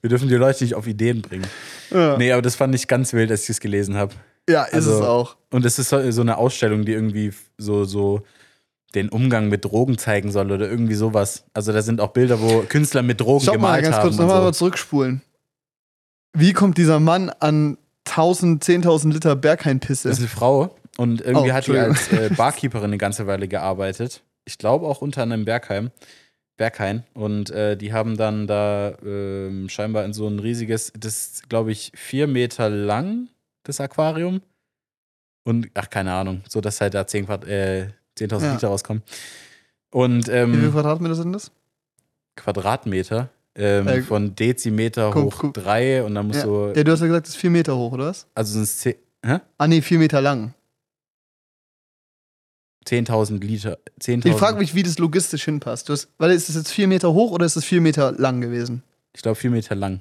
Wir 0.00 0.10
dürfen 0.10 0.28
die 0.28 0.34
Leute 0.34 0.64
nicht 0.64 0.74
auf 0.74 0.86
Ideen 0.86 1.22
bringen. 1.22 1.46
ja. 1.90 2.16
Nee, 2.18 2.32
aber 2.32 2.42
das 2.42 2.56
fand 2.56 2.74
ich 2.74 2.88
ganz 2.88 3.12
wild, 3.12 3.30
als 3.30 3.44
ich 3.44 3.50
es 3.50 3.60
gelesen 3.60 3.96
habe. 3.96 4.14
ja, 4.48 4.64
ist 4.64 4.74
Also- 4.74 4.94
es 5.00 5.06
auch. 5.06 5.36
Und 5.50 5.64
es 5.64 5.78
ist 5.78 5.90
so 5.90 6.20
eine 6.20 6.36
Ausstellung, 6.38 6.84
die 6.84 6.92
irgendwie 6.92 7.32
so, 7.58 7.84
so 7.84 8.22
den 8.94 9.08
Umgang 9.08 9.48
mit 9.48 9.64
Drogen 9.64 9.96
zeigen 9.98 10.32
soll 10.32 10.50
oder 10.50 10.68
irgendwie 10.68 10.94
sowas. 10.94 11.44
Also 11.54 11.72
da 11.72 11.80
sind 11.82 12.00
auch 12.00 12.08
Bilder, 12.12 12.40
wo 12.40 12.62
Künstler 12.62 13.02
mit 13.02 13.20
Drogen 13.20 13.44
Schau 13.44 13.52
mal 13.52 13.58
gemalt 13.80 13.84
ganz 13.84 13.96
haben. 13.96 14.02
kurz 14.02 14.14
und 14.14 14.20
nochmal 14.22 14.38
so. 14.40 14.44
mal 14.44 14.54
zurückspulen. 14.54 15.22
Wie 16.34 16.52
kommt 16.52 16.76
dieser 16.78 16.98
Mann 17.00 17.30
an 17.30 17.78
1000, 18.06 18.62
10.000 18.64 19.12
Liter 19.12 19.30
Das 19.30 19.36
ist 19.36 19.40
Berghain-Pisse? 19.42 20.10
eine 20.10 20.28
Frau 20.28 20.76
Und 20.98 21.20
irgendwie 21.20 21.50
Oh, 21.50 21.54
hat 21.54 21.66
die 21.66 21.78
als 21.78 22.12
äh, 22.12 22.30
Barkeeperin 22.36 22.84
eine 22.86 22.98
ganze 22.98 23.26
Weile 23.26 23.48
gearbeitet. 23.48 24.22
Ich 24.44 24.58
glaube 24.58 24.86
auch 24.86 25.00
unter 25.02 25.22
einem 25.22 25.44
Bergheim. 25.44 25.90
Berghain. 26.56 27.04
Und 27.14 27.50
äh, 27.50 27.76
die 27.76 27.92
haben 27.92 28.16
dann 28.16 28.46
da 28.46 28.94
ähm, 29.04 29.68
scheinbar 29.68 30.04
in 30.04 30.12
so 30.12 30.28
ein 30.28 30.38
riesiges, 30.38 30.92
das 30.98 31.16
ist, 31.34 31.48
glaube 31.48 31.72
ich, 31.72 31.92
vier 31.94 32.26
Meter 32.26 32.68
lang, 32.68 33.28
das 33.64 33.80
Aquarium. 33.80 34.42
Und, 35.44 35.70
ach, 35.74 35.88
keine 35.90 36.12
Ahnung, 36.12 36.42
so 36.48 36.60
dass 36.60 36.80
halt 36.80 36.94
da 36.94 37.06
10 37.06 37.26
Quad- 37.26 37.46
äh, 37.46 37.88
10.000 38.18 38.42
Ja. 38.44 38.52
Liter 38.52 38.68
rauskommen. 38.68 39.02
Und 39.90 40.26
Wie 40.28 40.30
viele 40.30 40.38
ähm, 40.42 40.72
Quadratmeter 40.72 41.14
sind 41.14 41.32
das? 41.32 41.50
Quadratmeter 42.36 43.28
ähm, 43.54 43.86
Äh, 43.88 44.02
von 44.02 44.34
Dezimeter 44.34 45.10
guck, 45.12 45.24
hoch 45.24 45.38
guck. 45.40 45.54
drei 45.54 46.02
und 46.02 46.14
dann 46.14 46.26
musst 46.26 46.40
Ja. 46.40 46.46
du, 46.46 46.72
ja, 46.74 46.84
du 46.84 46.92
hast 46.92 47.00
ja 47.00 47.06
gesagt, 47.06 47.26
das 47.26 47.34
ist 47.34 47.40
vier 47.40 47.50
Meter 47.50 47.76
hoch, 47.76 47.92
oder 47.92 48.06
was? 48.06 48.26
also 48.34 48.52
sind 48.54 48.62
es 48.62 48.78
10 48.78 48.94
hä? 49.24 49.38
Ah, 49.58 49.66
nee, 49.68 49.80
vier 49.82 49.98
Meter 49.98 50.20
lang. 50.20 50.54
10.000 52.86 53.40
Liter. 53.44 53.78
10.000 54.00 54.26
Ich 54.26 54.34
frage 54.36 54.58
mich, 54.58 54.74
wie 54.74 54.82
das 54.82 54.98
logistisch 54.98 55.44
hinpasst. 55.44 55.88
Du 55.88 55.92
hast, 55.92 56.08
weil 56.18 56.32
ist 56.32 56.48
es 56.48 56.56
jetzt 56.56 56.72
vier 56.72 56.88
Meter 56.88 57.12
hoch 57.12 57.30
oder 57.30 57.46
ist 57.46 57.54
es 57.56 57.64
vier 57.64 57.80
Meter 57.80 58.12
lang 58.12 58.40
gewesen? 58.40 58.82
Ich 59.14 59.22
glaube, 59.22 59.36
vier 59.36 59.50
Meter 59.50 59.74
lang. 59.76 60.00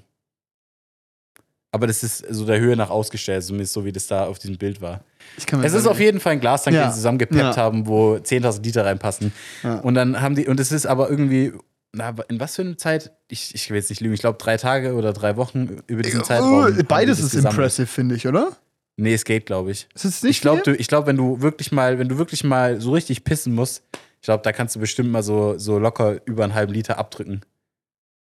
Aber 1.74 1.88
das 1.88 2.04
ist 2.04 2.26
so 2.30 2.46
der 2.46 2.60
Höhe 2.60 2.76
nach 2.76 2.90
ausgestellt, 2.90 3.44
zumindest 3.44 3.74
so 3.74 3.86
wie 3.86 3.92
das 3.92 4.08
da 4.08 4.26
auf 4.26 4.40
diesem 4.40 4.58
Bild 4.58 4.82
war. 4.82 5.02
Es 5.62 5.74
ist 5.74 5.88
auf 5.88 6.00
jeden 6.00 6.20
Fall 6.20 6.34
ein 6.34 6.40
Glastank, 6.42 6.76
Ja. 6.76 6.84
den 6.86 6.92
sie 6.92 6.96
zusammengepeppt 6.98 7.56
Ja. 7.56 7.56
haben, 7.56 7.88
wo 7.88 8.16
10.000 8.18 8.64
Liter 8.66 8.84
reinpassen. 8.86 9.32
Ja. 9.64 9.76
Und 9.80 9.94
dann 9.94 10.20
haben 10.20 10.36
die, 10.36 10.48
und 10.48 10.60
es 10.60 10.72
ist 10.72 10.86
aber 10.86 11.10
irgendwie, 11.10 11.54
na, 11.94 12.16
in 12.30 12.40
was 12.40 12.56
für 12.56 12.62
eine 12.62 12.78
Zeit? 12.78 13.12
Ich, 13.28 13.54
ich 13.54 13.70
will 13.70 13.78
jetzt 13.78 13.90
nicht 13.90 14.02
lügen, 14.02 14.14
ich 14.14 14.22
glaube 14.22 14.38
drei 14.38 14.58
Tage 14.58 14.94
oder 14.94 15.14
drei 15.14 15.36
Wochen 15.36 15.80
über 15.88 16.02
diesen 16.04 16.24
Zeitraum. 16.24 16.64
haben 16.66 16.80
Äh, 16.80 16.84
Beides 16.84 17.20
ist 17.20 17.32
gesammelt. 17.32 17.54
impressive, 17.58 17.88
finde 17.88 18.16
ich, 18.16 18.28
oder? 18.28 18.56
Nee, 18.98 19.14
es 19.14 19.26
geht, 19.26 19.46
glaube 19.46 19.72
ich. 19.72 19.88
Ist 19.94 20.06
es 20.06 20.24
nicht 20.24 20.38
Ich 20.38 20.42
glaube, 20.42 20.62
glaube, 20.78 21.08
wenn 21.08 21.18
du 21.18 21.42
wirklich 21.42 21.72
mal, 21.72 21.98
wenn 22.00 22.08
du 22.10 22.18
wirklich 22.18 22.44
mal 22.44 22.80
so 22.80 22.92
richtig 22.92 23.24
pissen 23.24 23.54
musst, 23.54 23.84
ich 24.22 24.26
glaube, 24.26 24.44
da 24.44 24.52
kannst 24.52 24.76
du 24.76 24.80
bestimmt 24.80 25.10
mal 25.12 25.24
so, 25.24 25.58
so 25.58 25.80
locker 25.80 26.20
über 26.26 26.44
einen 26.44 26.54
halben 26.54 26.74
Liter 26.74 26.98
abdrücken. 27.00 27.42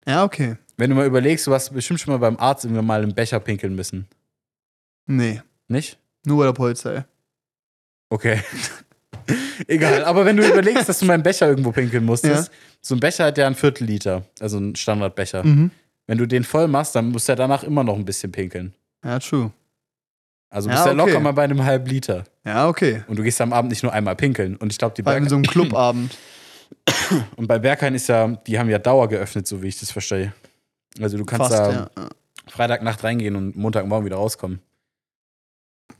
Ja, 0.07 0.23
okay. 0.23 0.57
Wenn 0.77 0.89
du 0.89 0.95
mal 0.95 1.05
überlegst, 1.05 1.45
du 1.47 1.53
hast 1.53 1.73
bestimmt 1.73 1.99
schon 1.99 2.13
mal 2.13 2.17
beim 2.19 2.37
Arzt 2.37 2.65
irgendwann 2.65 2.85
mal 2.85 3.03
im 3.03 3.13
Becher 3.13 3.39
pinkeln 3.39 3.75
müssen. 3.75 4.07
Nee, 5.05 5.41
Nicht? 5.67 5.97
nur 6.25 6.39
bei 6.39 6.45
der 6.45 6.53
Polizei. 6.53 7.05
Okay. 8.09 8.41
Egal, 9.67 10.03
aber 10.03 10.25
wenn 10.25 10.37
du 10.37 10.47
überlegst, 10.47 10.87
dass 10.87 10.99
du 10.99 11.11
im 11.11 11.23
Becher 11.23 11.47
irgendwo 11.47 11.71
pinkeln 11.71 12.05
musstest, 12.05 12.51
so 12.81 12.95
ein 12.95 12.99
Becher 12.99 13.25
hat 13.25 13.37
ja 13.37 13.47
ein 13.47 13.55
Viertel 13.55 13.85
Liter, 13.85 14.23
also 14.39 14.57
ein 14.57 14.75
Standardbecher. 14.75 15.43
Mhm. 15.43 15.71
Wenn 16.07 16.17
du 16.17 16.27
den 16.27 16.43
voll 16.43 16.67
machst, 16.67 16.95
dann 16.95 17.09
musst 17.09 17.27
du 17.27 17.31
ja 17.31 17.35
danach 17.35 17.63
immer 17.63 17.83
noch 17.83 17.95
ein 17.95 18.05
bisschen 18.05 18.31
pinkeln. 18.31 18.73
Ja, 19.03 19.19
true. 19.19 19.51
Also 20.49 20.69
Ja, 20.69 20.75
bist 20.75 20.85
ja 20.85 20.91
okay. 20.91 21.11
locker 21.11 21.19
mal 21.19 21.31
bei 21.33 21.43
einem 21.43 21.63
halben 21.63 21.85
Liter. 21.87 22.23
Ja, 22.45 22.67
okay. 22.67 23.03
Und 23.07 23.17
du 23.17 23.23
gehst 23.23 23.41
am 23.41 23.53
Abend 23.53 23.71
nicht 23.71 23.83
nur 23.83 23.91
einmal 23.91 24.15
pinkeln. 24.15 24.55
Und 24.55 24.71
ich 24.71 24.77
glaube, 24.77 24.95
die 24.95 25.01
Berg 25.01 25.27
so 25.29 25.35
einem 25.35 25.43
Clubabend. 25.47 26.15
und 27.35 27.47
bei 27.47 27.59
Berghain 27.59 27.95
ist 27.95 28.07
ja, 28.07 28.27
die 28.27 28.57
haben 28.59 28.69
ja 28.69 28.79
Dauer 28.79 29.09
geöffnet, 29.09 29.47
so 29.47 29.61
wie 29.61 29.67
ich 29.67 29.79
das 29.79 29.91
verstehe. 29.91 30.33
Also 31.01 31.17
du 31.17 31.25
kannst 31.25 31.47
Fast, 31.47 31.59
da 31.59 31.71
ja. 31.71 31.89
ja. 31.97 32.09
Freitagnacht 32.47 33.03
reingehen 33.03 33.35
und 33.35 33.55
Montagmorgen 33.55 34.05
wieder 34.05 34.17
rauskommen. 34.17 34.59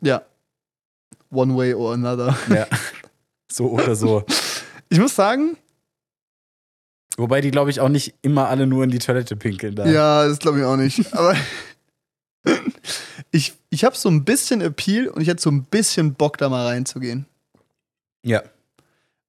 Ja. 0.01 0.22
One 1.31 1.55
way 1.55 1.74
or 1.74 1.93
another. 1.93 2.36
Ja. 2.50 2.67
so 3.52 3.70
oder 3.70 3.96
so. 3.96 4.24
Ich 4.90 5.00
muss 5.00 5.16
sagen, 5.16 5.58
Wobei 7.18 7.42
die, 7.42 7.52
glaube 7.52 7.70
ich, 7.70 7.80
auch 7.80 7.90
nicht 7.90 8.14
immer 8.22 8.50
alle 8.50 8.68
nur 8.68 8.84
in 8.84 8.90
die 8.90 9.00
Toilette 9.00 9.36
pinkeln. 9.36 9.75
Da. 9.75 9.86
ja, 9.86 10.28
das 10.28 10.40
glaube 10.40 10.60
ich 10.60 10.66
auch 10.66 10.75
nicht. 10.75 11.14
Aber 11.14 11.36
ich, 13.32 13.54
ich 13.70 13.84
habe 13.84 13.96
so 13.96 14.10
ein 14.10 14.25
bisschen 14.25 14.62
Appeal 14.62 15.08
und 15.08 15.22
ich 15.22 15.28
hätte 15.28 15.42
so 15.42 15.50
ein 15.50 15.64
bisschen 15.64 16.14
Bock, 16.14 16.38
da 16.38 16.50
mal 16.50 16.66
reinzugehen. 16.66 17.25
Ja. 18.24 18.44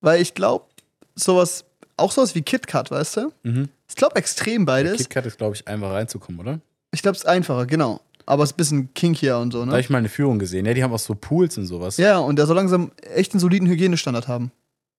Weil 0.00 0.20
ich 0.20 0.34
glaube, 0.34 0.66
sowas, 1.14 1.64
auch 1.96 2.10
sowas 2.10 2.34
wie 2.34 2.42
KitKat, 2.42 2.90
weißt 2.90 3.16
du? 3.18 3.32
Mhm. 3.44 3.68
Ich 3.88 3.94
glaube 3.94 4.16
extrem 4.16 4.64
beides. 4.64 4.96
KitKat 4.98 5.26
ist, 5.26 5.38
glaube 5.38 5.54
ich, 5.54 5.68
einfach 5.68 5.92
reinzukommen, 5.92 6.40
oder? 6.40 6.60
Ich 6.90 7.02
glaube, 7.02 7.16
es 7.16 7.22
ist 7.22 7.28
einfacher, 7.28 7.66
genau. 7.66 8.00
Aber 8.26 8.42
es 8.42 8.50
ist 8.50 8.54
ein 8.54 8.56
bisschen 8.56 8.94
kinkier 8.94 9.38
und 9.38 9.52
so, 9.52 9.60
Da 9.60 9.66
habe 9.66 9.76
ne? 9.76 9.80
ich 9.80 9.88
mal 9.88 9.98
eine 9.98 10.08
Führung 10.08 10.38
gesehen. 10.40 10.66
Ja, 10.66 10.74
die 10.74 10.82
haben 10.82 10.92
auch 10.92 10.98
so 10.98 11.14
Pools 11.14 11.56
und 11.58 11.66
sowas. 11.66 11.96
Ja, 11.96 12.18
und 12.18 12.36
der 12.36 12.46
soll 12.46 12.56
langsam 12.56 12.90
echt 13.14 13.32
einen 13.32 13.40
soliden 13.40 13.68
Hygienestandard 13.68 14.26
haben. 14.26 14.50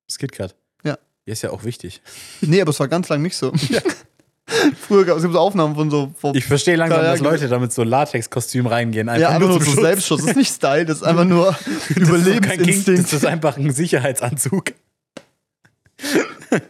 Das 0.08 0.18
KitKat. 0.18 0.56
Ja. 0.84 0.98
Der 1.26 1.34
ist 1.34 1.42
ja 1.42 1.52
auch 1.52 1.66
wichtig. 1.66 2.02
Nee, 2.40 2.62
aber 2.62 2.70
es 2.72 2.80
war 2.80 2.88
ganz 2.88 3.10
lang 3.10 3.22
nicht 3.22 3.36
so. 3.36 3.52
Früher 4.80 5.04
gab 5.04 5.18
es 5.18 5.24
so 5.24 5.30
Aufnahmen 5.38 5.76
von 5.76 5.92
so. 5.92 6.14
Von, 6.18 6.34
Ich 6.36 6.46
verstehe 6.46 6.78
langsam, 6.78 7.00
Ja, 7.00 7.06
ja, 7.08 7.12
dass 7.12 7.20
Leute 7.20 7.50
da 7.50 7.60
mit 7.60 7.74
so 7.74 7.84
Latex-Kostüm 7.84 8.66
reingehen. 8.66 9.08
ja, 9.08 9.28
einfach 9.30 9.40
nur 9.42 9.58
zum 9.58 9.64
so 9.66 9.72
Schutz. 9.72 9.82
Selbstschutz. 9.82 10.22
Das 10.22 10.30
ist 10.30 10.38
nicht 10.38 10.54
Style, 10.54 10.86
das 10.86 10.98
ist 11.00 11.04
einfach 11.04 11.26
nur 11.30 11.48
Das 11.90 11.98
Überlebensinstinkt. 11.98 13.04
Das 13.04 13.12
ist 13.14 13.26
einfach 13.26 13.58
ein 13.58 13.74
Sicherheitsanzug. 13.74 14.72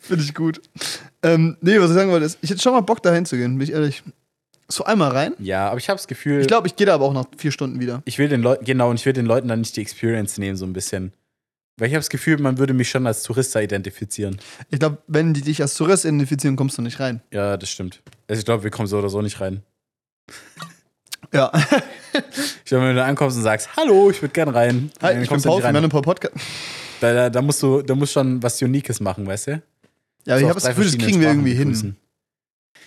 Finde 0.00 0.24
ich 0.24 0.34
gut. 0.34 0.60
Ähm, 1.22 1.56
nee, 1.62 1.80
was 1.80 1.90
ich 1.90 1.94
sagen 1.96 2.10
wollte, 2.10 2.26
ist, 2.26 2.38
ich 2.42 2.50
hätte 2.50 2.60
schon 2.60 2.72
mal 2.72 2.80
Bock, 2.80 3.02
da 3.02 3.14
hinzugehen, 3.14 3.56
bin 3.56 3.66
ich 3.66 3.72
ehrlich. 3.72 4.02
So 4.72 4.84
einmal 4.84 5.10
rein. 5.10 5.34
Ja, 5.38 5.68
aber 5.68 5.78
ich 5.78 5.88
habe 5.88 5.96
das 5.98 6.06
Gefühl, 6.06 6.40
Ich 6.40 6.46
glaube, 6.46 6.66
ich 6.68 6.76
gehe 6.76 6.86
da 6.86 6.94
aber 6.94 7.04
auch 7.06 7.12
nach 7.12 7.26
vier 7.36 7.50
Stunden 7.52 7.80
wieder. 7.80 8.02
ich 8.04 8.18
will 8.18 8.28
den 8.28 8.40
Leuten, 8.42 8.64
genau, 8.64 8.90
und 8.90 8.96
ich 9.00 9.06
will 9.06 9.12
den 9.12 9.26
Leuten 9.26 9.48
dann 9.48 9.60
nicht 9.60 9.76
die 9.76 9.80
Experience 9.82 10.38
nehmen, 10.38 10.56
so 10.56 10.64
ein 10.64 10.72
bisschen. 10.72 11.12
Weil 11.76 11.88
ich 11.88 11.94
habe 11.94 12.00
das 12.00 12.10
Gefühl, 12.10 12.38
man 12.38 12.58
würde 12.58 12.74
mich 12.74 12.90
schon 12.90 13.06
als 13.06 13.22
Tourist 13.22 13.56
identifizieren. 13.56 14.38
Ich 14.70 14.78
glaube, 14.78 14.98
wenn 15.06 15.32
die 15.34 15.40
dich 15.40 15.62
als 15.62 15.74
Tourist 15.74 16.04
identifizieren, 16.04 16.54
kommst 16.56 16.76
du 16.78 16.82
nicht 16.82 17.00
rein. 17.00 17.22
Ja, 17.32 17.56
das 17.56 17.70
stimmt. 17.70 18.02
Also 18.28 18.38
ich 18.40 18.44
glaube, 18.44 18.62
wir 18.64 18.70
kommen 18.70 18.86
so 18.86 18.98
oder 18.98 19.08
so 19.08 19.20
nicht 19.22 19.40
rein. 19.40 19.62
Ja. 21.32 21.52
Ich 22.12 22.64
glaube, 22.64 22.86
wenn 22.86 22.96
du 22.96 23.04
ankommst 23.04 23.36
und 23.36 23.44
sagst, 23.44 23.68
hallo, 23.76 24.10
ich 24.10 24.20
würde 24.20 24.32
gern 24.32 24.48
rein. 24.48 24.90
Hi, 25.00 25.12
dann 25.12 25.12
ich 25.14 25.18
bin 25.20 25.28
kommst 25.28 25.44
du 25.44 25.48
Paul 25.48 25.56
nicht 25.58 25.62
von 25.62 25.66
rein. 25.66 25.82
Manipur 25.82 26.02
Podcast. 26.02 26.34
Da, 27.00 27.12
da, 27.14 27.30
da 27.30 27.40
musst 27.42 27.62
du, 27.62 27.82
da 27.82 27.94
musst 27.94 28.12
schon 28.12 28.42
was 28.42 28.60
Uniques 28.62 28.98
machen, 29.00 29.26
weißt 29.26 29.46
du? 29.48 29.50
Ja, 29.52 29.60
aber 29.60 29.60
So 30.34 30.34
ich 30.38 30.42
auf 30.44 30.48
habe 30.50 30.54
das 30.60 30.68
Gefühl, 30.70 30.84
das 30.86 30.98
kriegen 30.98 31.20
wir 31.20 31.28
irgendwie 31.28 31.54
hin. 31.54 31.96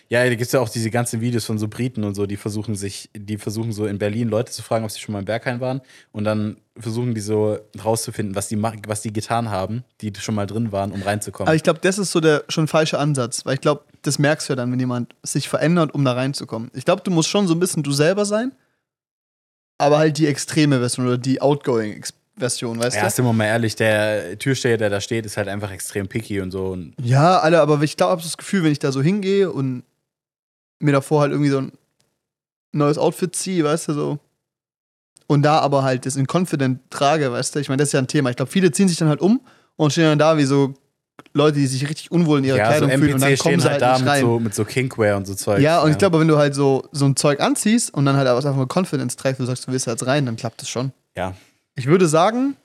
Ja, 0.10 0.24
da 0.24 0.30
gibt 0.30 0.42
es 0.42 0.52
ja 0.52 0.60
auch 0.60 0.70
diese 0.70 0.92
ganzen 0.92 1.22
Videos 1.22 1.46
von 1.46 1.58
so 1.58 1.68
Briten 1.68 2.04
und 2.04 2.16
so, 2.16 2.26
die 2.26 2.38
versuchen 2.38 2.76
sich, 2.76 3.10
die 3.16 3.38
versuchen 3.38 3.72
so 3.72 3.86
in 3.86 3.98
Berlin 3.98 4.30
Leute 4.30 4.52
zu 4.52 4.62
fragen, 4.62 4.86
ob 4.86 4.92
sie 4.92 5.00
schon 5.00 5.13
mal 5.13 5.20
im 5.20 5.26
Berghain 5.26 5.60
waren 5.60 5.82
und 6.12 6.24
dann 6.24 6.58
versuchen 6.78 7.13
die 7.13 7.22
so 7.22 7.58
rauszufinden, 7.84 8.36
was 8.36 8.48
die, 8.48 8.62
was 8.62 9.02
die 9.02 9.13
getan 9.13 9.50
haben, 9.50 9.84
die 10.02 10.12
schon 10.18 10.36
mal 10.36 10.46
drin 10.46 10.72
waren, 10.72 10.92
um 10.92 11.02
reinzukommen. 11.02 11.48
Aber 11.48 11.56
ich 11.56 11.63
glaube, 11.63 11.80
das 11.82 11.98
ist 11.98 12.12
so 12.12 12.20
der 12.20 12.44
schon 12.50 12.68
falsche 12.68 13.00
Ansatz, 13.00 13.46
weil 13.46 13.56
ich 13.56 13.62
glaube, 13.62 13.86
das 14.02 14.20
merkst 14.20 14.50
du 14.50 14.54
ja 14.54 14.56
dann, 14.56 14.72
wenn 14.72 14.80
jemand 14.80 15.16
sich 15.24 15.50
verändert, 15.50 15.94
um 15.94 16.04
da 16.04 16.13
reinzukommen. 16.13 16.70
Ich 16.74 16.86
glaube, 16.86 17.02
du 17.04 17.12
musst 17.12 17.30
schon 17.30 17.48
so 17.48 17.54
ein 17.54 17.60
bisschen 17.60 17.84
du 17.84 17.92
selber 17.92 18.26
sein, 18.26 18.52
aber 19.78 19.98
halt 19.98 20.18
die 20.18 20.28
extreme 20.28 20.80
Version 20.80 21.08
oder 21.08 21.18
die 21.18 21.42
outgoing 21.42 22.04
Version, 22.36 22.80
weißt 22.80 22.98
ja, 22.98 23.04
du? 23.04 23.10
sind 23.12 23.26
wir 23.26 23.34
mal 23.34 23.46
ehrlich, 23.46 23.76
der 23.76 24.38
Türsteher, 24.39 24.78
der 24.78 24.89
da 24.89 25.00
steht, 25.00 25.26
ist 25.26 25.38
halt 25.38 25.48
einfach 25.48 25.72
extrem 25.72 26.08
picky 26.08 26.42
und 26.42 26.52
so. 26.52 26.68
Und 26.68 26.96
Ja, 27.02 27.39
alle, 27.39 27.62
aber 27.62 27.82
ich 27.84 27.96
glaube, 27.96 28.12
ich 28.12 28.13
habe 28.13 28.22
das 28.24 28.38
Gefühl, 28.38 28.63
wenn 28.63 28.72
ich 28.72 28.80
da 28.80 28.92
so 28.92 29.02
hingehe 29.02 29.52
und 29.52 29.84
mir 30.84 30.91
davor 30.91 31.22
halt 31.22 31.32
irgendwie 31.32 31.50
so 31.50 31.60
ein 31.60 31.72
neues 32.72 32.98
Outfit 32.98 33.36
ziehe, 33.36 33.63
weißt 33.63 33.89
du, 33.89 33.93
so. 33.93 34.19
Und 35.28 35.41
da 35.43 35.60
aber 35.60 35.84
halt 35.84 36.06
das 36.06 36.15
in 36.15 36.28
Confident 36.28 36.80
trage, 36.89 37.32
weißt 37.32 37.56
du, 37.56 37.60
ich 37.60 37.69
meine, 37.69 37.78
das 37.78 37.89
ist 37.89 37.93
ja 37.93 38.00
ein 38.00 38.08
Thema. 38.08 38.30
Ich 38.30 38.36
glaube, 38.36 38.52
viele 38.52 38.72
ziehen 38.72 38.88
sich 38.88 38.98
dann 38.98 39.08
halt 39.08 39.22
um 39.22 39.41
und 39.78 39.91
stehen 39.91 40.04
dann 40.04 40.19
da 40.19 40.38
wie 40.38 40.43
so 40.43 40.74
Leute, 41.34 41.58
die 41.58 41.67
sich 41.67 41.88
richtig 41.88 42.12
unwohl 42.12 42.39
in 42.39 42.43
ihrer 42.46 42.58
ja, 42.58 42.65
so 42.65 42.69
Kleidung 42.69 42.89
fühlen 43.00 43.13
und 43.13 43.22
dann 43.22 43.38
kommen 43.38 43.60
sie 43.60 43.69
halt 43.69 43.82
halt 43.82 43.82
da 43.82 43.93
nicht 43.93 44.02
mit 44.02 44.10
rein. 44.10 44.22
so, 44.22 44.39
mit 44.39 44.56
so 44.56 44.65
Kinkware 44.65 45.15
und 45.15 45.26
so 45.26 45.34
Zeug. 45.36 45.62
Ja, 45.62 45.82
und 45.82 45.91
ich 45.91 45.98
glaube, 45.98 46.19
wenn 46.19 46.28
du 46.28 46.38
halt 46.38 46.54
so, 46.54 46.88
so 46.91 47.06
ein 47.06 47.15
Zeug 47.15 47.39
anziehst 47.39 47.93
und 47.93 48.06
dann 48.06 48.15
halt 48.15 48.28
einfach 48.28 48.56
mal 48.56 48.67
Confidence 48.67 49.15
trägst 49.15 49.39
und 49.39 49.48
sagst, 49.48 49.67
du 49.67 49.72
willst 49.72 49.88
jetzt 49.88 50.06
rein, 50.06 50.26
dann 50.26 50.36
klappt 50.36 50.62
das 50.62 50.69
schon. 50.69 50.91
Ja. 51.15 51.36
Ich 51.76 51.88
würde 51.88 52.08
sagen, 52.08 52.56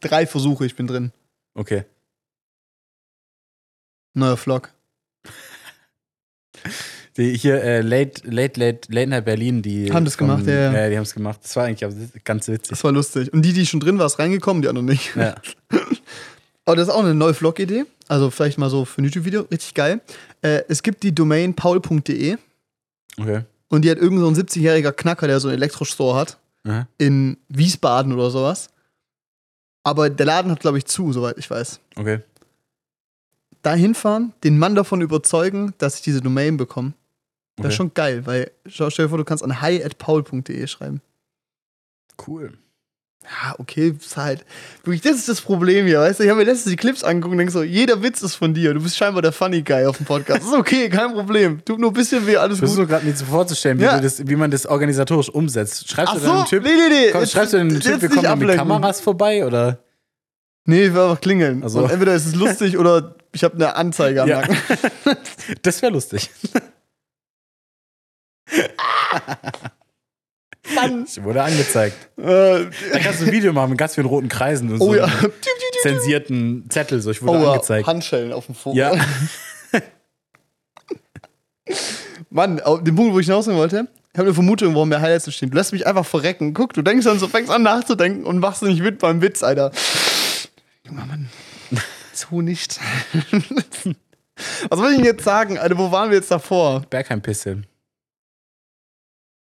drei 0.00 0.26
Versuche, 0.26 0.66
ich 0.66 0.74
bin 0.74 0.86
drin. 0.86 1.12
Okay. 1.54 1.84
Neuer 4.14 4.36
Vlog. 4.36 4.70
Die 7.16 7.36
hier, 7.36 7.62
äh, 7.62 7.82
Late, 7.82 8.22
Late, 8.24 8.58
Late, 8.58 8.90
Late 8.90 9.10
Night 9.10 9.24
Berlin, 9.26 9.60
die. 9.60 9.92
Haben 9.92 10.06
das 10.06 10.16
gemacht, 10.16 10.46
ja, 10.46 10.72
ja. 10.72 10.88
Die 10.88 10.96
haben 10.96 11.02
es 11.02 11.12
gemacht. 11.12 11.40
Das 11.42 11.54
war 11.56 11.64
eigentlich 11.64 12.24
ganz 12.24 12.48
witzig. 12.48 12.70
Das 12.70 12.82
war 12.84 12.92
lustig. 12.92 13.30
Und 13.34 13.42
die, 13.42 13.52
die 13.52 13.66
schon 13.66 13.80
drin 13.80 13.98
war, 13.98 14.06
ist 14.06 14.18
reingekommen, 14.18 14.62
die 14.62 14.68
anderen 14.68 14.86
nicht. 14.86 15.14
Ja. 15.14 15.34
Aber 16.64 16.76
das 16.76 16.88
ist 16.88 16.94
auch 16.94 17.00
eine 17.00 17.14
neue 17.14 17.34
Vlog-Idee. 17.34 17.84
Also 18.08 18.30
vielleicht 18.30 18.56
mal 18.56 18.70
so 18.70 18.86
für 18.86 19.02
ein 19.02 19.04
YouTube-Video. 19.04 19.42
Richtig 19.50 19.74
geil. 19.74 20.00
Äh, 20.40 20.62
es 20.68 20.82
gibt 20.82 21.02
die 21.02 21.14
Domain 21.14 21.54
paul.de 21.54 22.36
Okay. 23.20 23.42
und 23.68 23.84
die 23.84 23.90
hat 23.90 23.98
irgend 23.98 24.20
so 24.20 24.28
ein 24.28 24.34
70-jähriger 24.34 24.92
Knacker, 24.92 25.26
der 25.26 25.38
so 25.38 25.48
einen 25.48 25.58
Elektrostore 25.58 26.18
hat. 26.18 26.38
Aha. 26.66 26.86
In 26.96 27.36
Wiesbaden 27.48 28.14
oder 28.14 28.30
sowas. 28.30 28.70
Aber 29.82 30.08
der 30.08 30.24
Laden 30.24 30.50
hat, 30.50 30.60
glaube 30.60 30.78
ich, 30.78 30.86
zu, 30.86 31.12
soweit 31.12 31.36
ich 31.36 31.50
weiß. 31.50 31.78
Okay. 31.96 32.20
Da 33.62 33.74
hinfahren, 33.74 34.32
den 34.44 34.58
Mann 34.58 34.74
davon 34.74 35.00
überzeugen, 35.00 35.72
dass 35.78 35.96
ich 35.96 36.02
diese 36.02 36.20
Domain 36.20 36.56
bekomme. 36.56 36.92
Das 37.56 37.64
okay. 37.64 37.68
ist 37.68 37.74
schon 37.76 37.94
geil, 37.94 38.26
weil 38.26 38.50
schau, 38.66 38.90
stell 38.90 39.06
dir 39.06 39.10
vor, 39.10 39.18
du 39.18 39.24
kannst 39.24 39.44
an 39.44 39.60
hi 39.60 39.82
at 39.84 39.98
paul.de 39.98 40.66
schreiben. 40.66 41.00
cool. 42.26 42.52
Ja, 43.24 43.54
okay, 43.58 43.94
ist 43.96 44.16
halt. 44.16 44.44
Wirklich, 44.82 45.00
das 45.00 45.14
ist 45.14 45.28
das 45.28 45.40
Problem 45.40 45.86
hier, 45.86 46.00
weißt 46.00 46.18
du? 46.18 46.24
Ich 46.24 46.30
habe 46.30 46.40
mir 46.40 46.44
letztens 46.44 46.70
die 46.72 46.76
Clips 46.76 47.04
angeguckt 47.04 47.30
und 47.30 47.38
denke 47.38 47.52
so, 47.52 47.62
jeder 47.62 48.02
Witz 48.02 48.20
ist 48.20 48.34
von 48.34 48.52
dir. 48.52 48.74
Du 48.74 48.82
bist 48.82 48.96
scheinbar 48.96 49.22
der 49.22 49.30
Funny 49.30 49.62
Guy 49.62 49.86
auf 49.86 49.96
dem 49.98 50.06
Podcast. 50.06 50.42
ist 50.44 50.52
okay, 50.52 50.88
kein 50.88 51.12
Problem. 51.12 51.64
Tut 51.64 51.78
nur 51.78 51.90
ein 51.92 51.94
bisschen 51.94 52.26
weh, 52.26 52.36
alles 52.36 52.58
Versuchst 52.58 52.80
gut. 52.80 52.88
du 52.88 52.92
gerade 52.92 53.06
nicht 53.06 53.18
so 53.18 53.24
vorzustellen, 53.26 53.78
wie, 53.78 53.84
Ja. 53.84 54.00
das, 54.00 54.26
wie 54.26 54.34
man 54.34 54.50
das 54.50 54.66
organisatorisch 54.66 55.28
umsetzt. 55.28 55.88
Schreibst 55.88 56.14
Ach 56.14 56.18
du 56.18 56.24
dann 56.24 56.30
einen 56.38 56.40
so, 56.46 56.50
Typ? 56.50 56.64
nee, 56.64 56.70
nee, 56.70 56.88
nee. 56.88 57.10
Komm, 57.12 57.20
Jetzt- 57.20 57.30
schreibst 57.32 57.52
du 57.52 57.58
einen 57.58 57.78
Typ, 57.78 58.02
wir 58.02 58.08
kommen 58.08 58.38
mit. 58.40 58.56
Kameras 58.56 59.00
vorbei 59.00 59.46
oder? 59.46 59.78
Nee, 60.64 60.86
ich 60.86 60.92
will 60.94 61.02
einfach 61.02 61.20
klingeln. 61.20 61.62
Also- 61.62 61.84
Und 61.84 61.90
entweder 61.92 62.16
ist 62.16 62.26
es 62.26 62.34
lustig 62.34 62.76
oder 62.76 63.14
ich 63.32 63.44
habe 63.44 63.54
eine 63.54 63.74
Anzeige 63.76 64.22
am 64.22 64.28
Ja. 64.28 64.40
Nacken. 64.42 64.56
Das 65.62 65.82
wäre 65.82 65.92
lustig. 65.92 66.30
Mann. 70.74 71.04
Ich 71.08 71.22
wurde 71.22 71.42
angezeigt. 71.42 71.96
Äh, 72.18 72.22
Da 72.92 72.98
kannst 73.02 73.20
du 73.20 73.26
ein 73.26 73.32
Video 73.32 73.52
machen 73.52 73.70
mit 73.70 73.78
ganz 73.78 73.94
vielen 73.94 74.06
roten 74.06 74.28
Kreisen 74.28 74.70
und 74.72 74.80
oh 74.80 74.92
so 74.92 74.96
ja. 74.96 75.08
zensierten 75.82 76.66
Zettel. 76.70 77.00
So, 77.02 77.10
ich 77.10 77.20
wurde 77.22 77.40
Oh 77.40 77.50
angezeigt. 77.50 77.86
Handschellen 77.86 78.32
auf 78.32 78.46
dem 78.46 78.54
Foto. 78.54 78.76
Ja. 78.76 78.92
Mann, 82.30 82.60
auf 82.60 82.82
den 82.82 82.94
Punkt, 82.94 83.12
wo 83.12 83.18
ich 83.18 83.26
hinaus 83.26 83.46
wollte, 83.48 83.88
ich 84.12 84.18
habe 84.18 84.28
eine 84.28 84.34
Vermutung, 84.34 84.74
warum 84.74 84.90
der 84.90 85.00
Highlights 85.00 85.24
so 85.24 85.30
stehen. 85.30 85.50
Du 85.50 85.56
lässt 85.56 85.72
mich 85.72 85.86
einfach 85.86 86.06
verrecken. 86.06 86.54
Guck, 86.54 86.72
du 86.74 86.82
denkst 86.82 87.04
dann 87.04 87.18
so, 87.18 87.28
fängst 87.28 87.50
an 87.50 87.62
nachzudenken 87.62 88.24
und 88.24 88.38
machst 88.38 88.62
nicht 88.62 88.82
mit 88.82 88.98
beim 88.98 89.20
Witz, 89.22 89.42
Alter. 89.42 89.72
Junger 90.86 91.06
Mann. 91.06 91.28
So 92.12 92.40
nicht. 92.42 92.78
Was 94.68 94.78
soll 94.78 94.90
ich 94.90 94.96
denn 94.96 95.04
jetzt 95.04 95.24
sagen, 95.24 95.58
Alter? 95.58 95.78
Wo 95.78 95.90
waren 95.90 96.10
wir 96.10 96.16
jetzt 96.16 96.30
davor? 96.30 96.80
Bergheim-Pisse. 96.90 97.62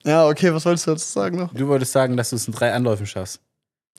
Ja, 0.04 0.26
okay, 0.28 0.52
was 0.54 0.64
wolltest 0.64 0.86
du 0.86 0.92
dazu 0.92 1.06
sagen 1.06 1.38
noch? 1.38 1.52
Du 1.52 1.68
wolltest 1.68 1.92
sagen, 1.92 2.16
dass 2.16 2.30
du 2.30 2.36
es 2.36 2.46
in 2.46 2.54
drei 2.54 2.72
Anläufen 2.72 3.06
schaffst. 3.06 3.40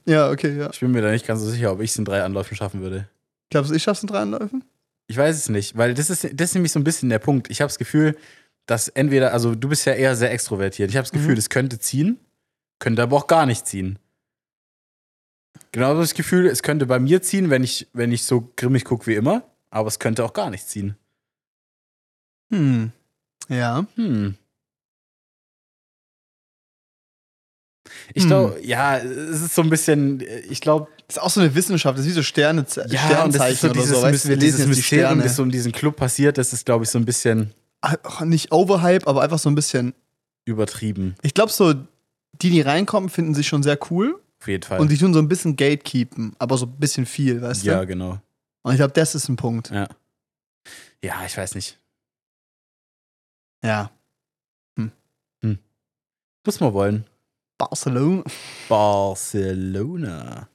Ja, 0.06 0.30
okay, 0.32 0.58
ja. 0.58 0.70
Ich 0.72 0.80
bin 0.80 0.92
mir 0.92 1.02
da 1.02 1.12
nicht 1.12 1.28
ganz 1.28 1.42
so 1.42 1.50
sicher, 1.50 1.72
ob 1.72 1.82
ich 1.82 1.92
es 1.92 1.98
in 1.98 2.06
drei 2.06 2.24
Anläufen 2.24 2.56
schaffen 2.56 2.82
würde. 2.82 3.08
Glaubst 3.50 3.70
du, 3.72 3.76
ich 3.76 3.84
schaff's 3.84 4.02
in 4.02 4.08
drei 4.08 4.20
Anläufen? 4.20 4.64
Ich 5.08 5.18
weiß 5.18 5.36
es 5.36 5.50
nicht, 5.50 5.78
weil 5.78 5.94
das 5.94 6.10
ist, 6.10 6.24
das 6.24 6.50
ist 6.50 6.54
nämlich 6.54 6.72
so 6.72 6.80
ein 6.80 6.84
bisschen 6.84 7.10
der 7.10 7.20
Punkt. 7.20 7.50
Ich 7.50 7.62
habe 7.62 7.68
das 7.68 7.78
Gefühl, 7.78 8.16
dass 8.66 8.88
entweder, 8.88 9.34
also 9.34 9.56
du 9.56 9.68
bist 9.70 9.86
ja 9.86 9.94
eher 9.94 10.16
sehr 10.16 10.32
extrovertiert. 10.32 10.90
Ich 10.90 10.96
habe 10.96 11.04
das 11.04 11.12
Gefühl, 11.12 11.34
Mhm. 11.34 11.40
es 11.40 11.50
könnte 11.50 11.80
ziehen, 11.80 12.20
könnte 12.80 13.02
aber 13.04 13.18
auch 13.18 13.28
gar 13.28 13.46
nicht 13.46 13.68
ziehen. 13.68 14.00
Genau 15.72 15.96
das 15.96 16.14
Gefühl, 16.14 16.48
es 16.48 16.64
könnte 16.64 16.86
bei 16.86 17.00
mir 17.00 17.22
ziehen, 17.22 17.50
wenn 17.50 17.64
ich, 17.64 17.88
wenn 17.94 18.12
ich 18.12 18.24
so 18.24 18.52
grimmig 18.56 18.86
gucke 18.86 19.06
wie 19.08 19.16
immer, 19.16 19.44
aber 19.70 19.88
es 19.88 20.00
könnte 20.00 20.24
auch 20.26 20.34
gar 20.34 20.50
nicht 20.50 20.68
ziehen. 20.68 20.96
Hm. 22.52 22.92
Ja. 23.50 23.86
Hm. 23.96 24.36
Ich 28.14 28.24
Hm. 28.24 28.30
glaube, 28.30 28.60
ja, 28.64 28.98
es 28.98 29.42
ist 29.42 29.56
so 29.56 29.62
ein 29.62 29.70
bisschen, 29.70 30.24
ich 30.50 30.62
glaube, 30.62 30.88
Das 31.08 31.18
ist 31.18 31.24
auch 31.24 31.30
so 31.32 31.42
eine 31.42 31.56
Wissenschaft, 31.56 31.98
das 31.98 32.06
ist 32.06 32.12
wie 32.12 32.16
so 32.16 32.22
Sterne, 32.24 32.64
ja, 32.76 32.84
und 32.84 32.86
das 32.86 32.94
ist 32.94 33.00
Sternzeichen 33.00 33.58
so 33.58 33.68
oder 33.70 33.74
dieses, 33.82 33.98
so. 33.98 34.02
Weißt 34.04 34.28
wir 34.30 34.38
dieses 34.38 34.60
lesen 34.60 34.70
jetzt 34.70 34.76
die 34.76 34.80
Mysterium, 34.82 35.08
Sterne. 35.10 35.24
das 35.24 35.36
so 35.36 35.44
in 35.44 35.50
diesem 35.52 35.72
Club 35.72 35.96
passiert, 35.96 36.38
das 36.38 36.54
ist, 36.54 36.66
glaube 36.66 36.84
ich, 36.84 36.90
so 36.92 37.00
ein 37.00 37.06
bisschen 37.06 37.54
Ach, 37.82 38.22
nicht 38.22 38.52
Overhype, 38.52 39.08
aber 39.08 39.22
einfach 39.24 39.40
so 39.40 39.50
ein 39.50 39.56
bisschen. 39.56 39.94
übertrieben. 40.46 41.16
Ich 41.24 41.34
glaube, 41.34 41.52
so, 41.52 41.74
die, 42.42 42.50
die 42.52 42.62
reinkommen, 42.62 43.10
finden 43.10 43.34
sich 43.34 43.48
schon 43.48 43.64
sehr 43.64 43.80
cool. 43.90 44.20
Auf 44.40 44.48
jeden 44.48 44.64
Fall. 44.64 44.80
Und 44.80 44.90
die 44.90 44.98
tun 44.98 45.14
so 45.14 45.20
ein 45.20 45.28
bisschen 45.28 45.56
Gatekeepen, 45.56 46.34
aber 46.40 46.58
so 46.58 46.66
ein 46.66 46.78
bisschen 46.78 47.06
viel, 47.06 47.42
weißt 47.42 47.64
ja, 47.64 47.82
du? 47.82 47.88
genau. 47.88 48.20
Und 48.62 48.74
ich 48.74 48.78
glaube, 48.78 48.94
das 48.94 49.16
ist 49.16 49.28
ein 49.30 49.36
Punkt. 49.36 49.70
Ja. 49.72 49.88
Ja, 51.04 51.24
ich 51.26 51.38
weiß 51.38 51.56
nicht. 51.56 51.78
Ja. 53.64 53.92
Muss 56.46 56.60
man 56.60 56.74
wollen. 56.74 57.06
Barcelona. 57.60 58.24
Barcelona. 58.68 60.48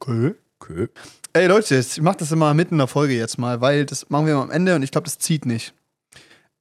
Okay. 0.00 0.34
Okay. 0.60 0.88
Ey 1.32 1.46
Leute, 1.46 1.78
ich 1.78 2.00
mach 2.00 2.16
das 2.16 2.32
immer 2.32 2.52
mitten 2.54 2.74
in 2.74 2.78
der 2.78 2.88
Folge 2.88 3.14
jetzt 3.14 3.38
mal, 3.38 3.60
weil 3.60 3.86
das 3.86 4.10
machen 4.10 4.26
wir 4.26 4.32
immer 4.32 4.42
am 4.42 4.50
Ende 4.50 4.74
und 4.74 4.82
ich 4.82 4.90
glaube, 4.90 5.04
das 5.04 5.18
zieht 5.18 5.46
nicht. 5.46 5.74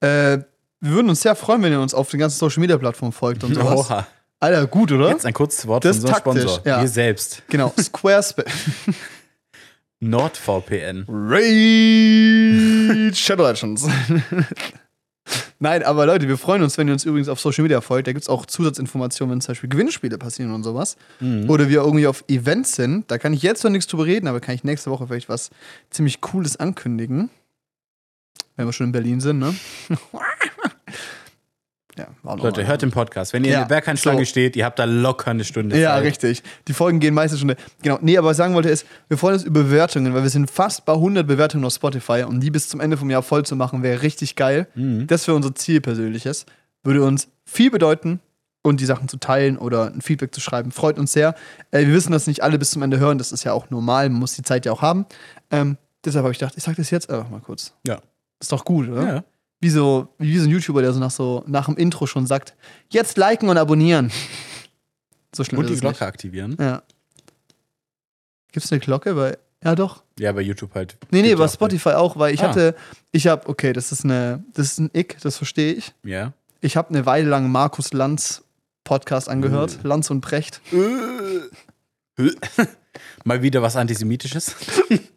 Äh, 0.01 0.37
wir 0.79 0.91
würden 0.91 1.09
uns 1.09 1.21
sehr 1.21 1.35
freuen, 1.35 1.63
wenn 1.63 1.71
ihr 1.71 1.81
uns 1.81 1.95
auf 1.95 2.11
den 2.11 2.19
ganzen 2.19 2.37
Social 2.37 2.59
Media 2.59 2.77
Plattformen 2.77 3.13
folgt 3.13 3.43
und 3.43 3.55
sowas. 3.55 3.89
Oha. 3.89 4.07
Alter, 4.39 4.67
gut, 4.67 4.91
oder? 4.91 5.09
Jetzt 5.09 5.25
ein 5.25 5.33
kurzes 5.33 5.65
Wort 5.67 5.83
Das 5.83 5.97
von 5.97 6.05
ist 6.09 6.15
unserem 6.15 6.23
taktisch, 6.23 6.43
Sponsor. 6.51 6.67
ja. 6.67 6.81
Wir 6.81 6.87
selbst. 6.87 7.41
Genau, 7.49 7.73
Squarespace. 7.79 8.45
NordVPN. 9.99 11.05
Raid 11.09 13.17
Shadow 13.17 13.47
Legends. 13.47 13.87
Nein, 15.59 15.81
aber 15.83 16.05
Leute, 16.05 16.27
wir 16.27 16.37
freuen 16.37 16.61
uns, 16.61 16.77
wenn 16.77 16.87
ihr 16.87 16.93
uns 16.93 17.03
übrigens 17.03 17.29
auf 17.29 17.39
Social 17.39 17.63
Media 17.63 17.81
folgt. 17.81 18.07
Da 18.07 18.13
gibt 18.13 18.21
es 18.21 18.29
auch 18.29 18.45
Zusatzinformationen, 18.45 19.33
wenn 19.33 19.41
zum 19.41 19.53
Beispiel 19.53 19.69
Gewinnspiele 19.69 20.19
passieren 20.19 20.53
und 20.53 20.63
sowas. 20.63 20.97
Mhm. 21.19 21.49
Oder 21.49 21.67
wir 21.67 21.81
irgendwie 21.81 22.05
auf 22.05 22.23
Events 22.27 22.75
sind. 22.75 23.09
Da 23.09 23.17
kann 23.17 23.33
ich 23.33 23.41
jetzt 23.41 23.63
noch 23.63 23.71
nichts 23.71 23.87
drüber 23.87 24.05
reden, 24.05 24.27
aber 24.27 24.39
kann 24.39 24.53
ich 24.53 24.63
nächste 24.63 24.91
Woche 24.91 25.07
vielleicht 25.07 25.29
was 25.29 25.49
ziemlich 25.89 26.21
Cooles 26.21 26.57
ankündigen. 26.57 27.31
Wenn 28.55 28.67
wir 28.67 28.73
schon 28.73 28.87
in 28.87 28.91
Berlin 28.91 29.19
sind, 29.19 29.39
ne? 29.39 29.55
ja, 31.97 32.07
Leute, 32.35 32.65
hört 32.67 32.81
den 32.81 32.91
Podcast. 32.91 33.33
Wenn 33.33 33.43
ihr 33.43 33.51
Ja, 33.51 33.57
in 33.63 33.67
der 33.67 33.75
Bergheimschlange 33.75 34.19
so. 34.19 34.25
steht, 34.25 34.55
ihr 34.55 34.65
habt 34.65 34.77
da 34.79 34.85
locker 34.85 35.31
eine 35.31 35.43
Stunde 35.43 35.79
Ja, 35.79 35.95
Zeit. 35.95 36.03
richtig. 36.03 36.43
Die 36.67 36.73
Folgen 36.73 36.99
gehen 36.99 37.13
meistens 37.13 37.39
schon. 37.39 37.53
Genau. 37.81 37.97
Nee, 38.01 38.17
aber 38.17 38.27
was 38.27 38.35
ich 38.35 38.39
sagen 38.39 38.53
wollte 38.53 38.69
ist, 38.69 38.85
wir 39.07 39.17
freuen 39.17 39.35
uns 39.35 39.43
über 39.43 39.63
Bewertungen, 39.63 40.13
weil 40.13 40.23
wir 40.23 40.29
sind 40.29 40.49
fast 40.51 40.85
bei 40.85 40.93
100 40.93 41.25
Bewertungen 41.25 41.65
auf 41.65 41.73
Spotify 41.73 42.23
und 42.27 42.39
die 42.41 42.51
bis 42.51 42.69
zum 42.69 42.79
Ende 42.79 42.97
vom 42.97 43.09
Jahr 43.09 43.23
voll 43.23 43.45
zu 43.45 43.55
machen, 43.55 43.83
wäre 43.83 44.01
richtig 44.01 44.35
geil. 44.35 44.67
Mhm. 44.75 45.07
Das 45.07 45.27
wäre 45.27 45.35
unser 45.35 45.55
Ziel 45.55 45.81
persönliches. 45.81 46.45
Würde 46.83 47.03
uns 47.03 47.27
viel 47.45 47.71
bedeuten 47.71 48.19
und 48.63 48.79
die 48.81 48.85
Sachen 48.85 49.07
zu 49.07 49.17
teilen 49.17 49.57
oder 49.57 49.87
ein 49.93 50.01
Feedback 50.01 50.33
zu 50.33 50.41
schreiben, 50.41 50.71
freut 50.71 50.99
uns 50.99 51.13
sehr. 51.13 51.35
Äh, 51.71 51.85
wir 51.85 51.93
wissen, 51.93 52.11
dass 52.11 52.27
nicht 52.27 52.43
alle 52.43 52.59
bis 52.59 52.71
zum 52.71 52.81
Ende 52.81 52.99
hören, 52.99 53.17
das 53.17 53.31
ist 53.31 53.43
ja 53.45 53.53
auch 53.53 53.69
normal, 53.69 54.09
man 54.09 54.19
muss 54.19 54.33
die 54.35 54.41
Zeit 54.43 54.65
ja 54.65 54.71
auch 54.71 54.81
haben. 54.81 55.05
Ähm, 55.51 55.77
deshalb 56.03 56.23
habe 56.23 56.31
ich 56.33 56.39
gedacht, 56.39 56.55
ich 56.57 56.63
sage 56.63 56.77
das 56.77 56.89
jetzt 56.89 57.09
einfach 57.09 57.29
mal 57.29 57.39
kurz. 57.39 57.73
Ja. 57.85 57.99
Ist 58.39 58.51
doch 58.51 58.65
gut, 58.65 58.89
oder? 58.89 59.07
Ja. 59.07 59.23
Wie 59.59 59.69
so, 59.71 60.07
wie 60.19 60.37
so 60.37 60.45
ein 60.45 60.51
YouTuber, 60.51 60.81
der 60.81 60.93
so 60.93 60.99
nach, 60.99 61.09
so 61.11 61.43
nach 61.47 61.65
dem 61.65 61.77
Intro 61.77 62.05
schon 62.05 62.27
sagt, 62.27 62.53
jetzt 62.89 63.17
liken 63.17 63.49
und 63.49 63.57
abonnieren. 63.57 64.11
So 65.35 65.43
schlimm 65.43 65.59
Und 65.59 65.65
ist 65.65 65.69
die 65.69 65.73
es 65.75 65.81
Glocke 65.81 65.95
nicht. 65.95 66.01
aktivieren. 66.03 66.55
Ja. 66.59 66.83
Gibt's 68.51 68.71
eine 68.71 68.79
Glocke? 68.79 69.13
Bei, 69.15 69.37
ja, 69.63 69.73
doch. 69.75 70.03
Ja, 70.19 70.31
bei 70.31 70.41
YouTube 70.41 70.73
halt. 70.75 70.97
Nee, 71.11 71.21
nee, 71.23 71.33
bei 71.35 71.47
Spotify 71.47 71.89
auch, 71.89 72.17
weil 72.17 72.33
ich 72.33 72.43
Ah. 72.43 72.49
hatte, 72.49 72.75
ich 73.11 73.27
habe, 73.27 73.47
okay, 73.49 73.73
das 73.73 73.91
ist 73.91 74.05
eine, 74.05 74.43
das 74.53 74.67
ist 74.73 74.79
ein 74.79 74.89
Ick, 74.93 75.17
das 75.21 75.37
verstehe 75.37 75.73
ich. 75.73 75.93
Ja. 76.03 76.33
Ich 76.61 76.77
habe 76.77 76.89
eine 76.89 77.05
Weile 77.05 77.27
lang 77.29 77.51
Markus 77.51 77.93
Lanz 77.93 78.43
Podcast 78.83 79.27
angehört, 79.29 79.79
Uh. 79.83 79.87
Lanz 79.87 80.09
und 80.09 80.21
Precht. 80.21 80.61
Mal 83.23 83.41
wieder 83.41 83.61
was 83.61 83.75
Antisemitisches. 83.75 84.55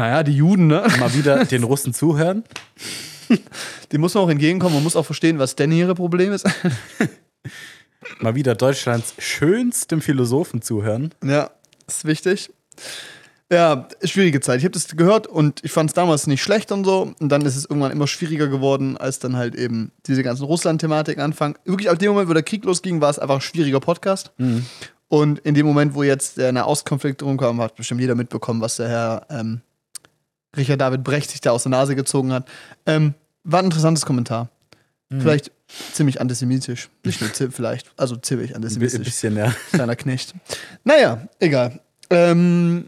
Naja, 0.00 0.22
die 0.22 0.32
Juden, 0.34 0.66
ne? 0.66 0.82
Mal 0.98 1.12
wieder 1.12 1.44
den 1.44 1.62
Russen 1.62 1.92
zuhören. 1.92 2.42
Dem 3.92 4.00
muss 4.00 4.14
man 4.14 4.24
auch 4.24 4.30
entgegenkommen, 4.30 4.76
man 4.76 4.82
muss 4.82 4.96
auch 4.96 5.04
verstehen, 5.04 5.38
was 5.38 5.56
denn 5.56 5.70
ihre 5.72 5.94
Problem 5.94 6.32
ist. 6.32 6.48
Mal 8.20 8.34
wieder 8.34 8.54
Deutschlands 8.54 9.12
schönstem 9.18 10.00
Philosophen 10.00 10.62
zuhören. 10.62 11.12
ja, 11.22 11.50
ist 11.86 12.06
wichtig. 12.06 12.50
Ja, 13.52 13.88
schwierige 14.02 14.40
Zeit. 14.40 14.60
Ich 14.60 14.64
habe 14.64 14.72
das 14.72 14.88
gehört 14.88 15.26
und 15.26 15.62
ich 15.64 15.70
fand 15.70 15.90
es 15.90 15.94
damals 15.94 16.26
nicht 16.26 16.42
schlecht 16.42 16.72
und 16.72 16.84
so. 16.84 17.12
Und 17.20 17.28
dann 17.28 17.42
ist 17.42 17.56
es 17.56 17.66
irgendwann 17.66 17.92
immer 17.92 18.06
schwieriger 18.06 18.46
geworden, 18.48 18.96
als 18.96 19.18
dann 19.18 19.36
halt 19.36 19.54
eben 19.54 19.92
diese 20.06 20.22
ganzen 20.22 20.44
Russland-Thematiken 20.44 21.22
anfangen. 21.22 21.56
Wirklich 21.66 21.90
ab 21.90 21.98
dem 21.98 22.12
Moment, 22.12 22.30
wo 22.30 22.32
der 22.32 22.42
Krieg 22.42 22.64
losging, 22.64 23.02
war 23.02 23.10
es 23.10 23.18
einfach 23.18 23.34
ein 23.34 23.40
schwieriger 23.42 23.80
Podcast. 23.80 24.32
Und 25.08 25.40
in 25.40 25.54
dem 25.54 25.66
Moment, 25.66 25.94
wo 25.94 26.02
jetzt 26.04 26.38
der 26.38 26.52
Nahostkonflikt 26.52 27.22
rumkam, 27.22 27.60
hat 27.60 27.76
bestimmt 27.76 28.00
jeder 28.00 28.14
mitbekommen, 28.14 28.62
was 28.62 28.76
der 28.76 28.88
Herr 28.88 29.26
ähm, 29.28 29.60
Richard 30.56 30.80
David 30.80 31.04
Brecht 31.04 31.30
sich 31.30 31.40
da 31.40 31.50
aus 31.50 31.62
der 31.64 31.70
Nase 31.70 31.94
gezogen 31.94 32.32
hat. 32.32 32.48
Ähm, 32.86 33.14
war 33.44 33.60
ein 33.60 33.66
interessantes 33.66 34.04
Kommentar. 34.04 34.48
Vielleicht 35.18 35.50
ziemlich 35.92 36.20
antisemitisch. 36.20 36.88
Nicht 37.04 37.20
nur 37.20 37.50
vielleicht, 37.50 37.90
also 37.96 38.14
ziemlich 38.16 38.50
Ein 38.50 38.56
antisemitisch. 38.56 39.00
bisschen, 39.00 39.36
ja. 39.36 39.52
Kleiner 39.72 39.96
Knecht. 39.96 40.34
Naja, 40.84 41.26
egal. 41.40 41.80
Ähm, 42.10 42.84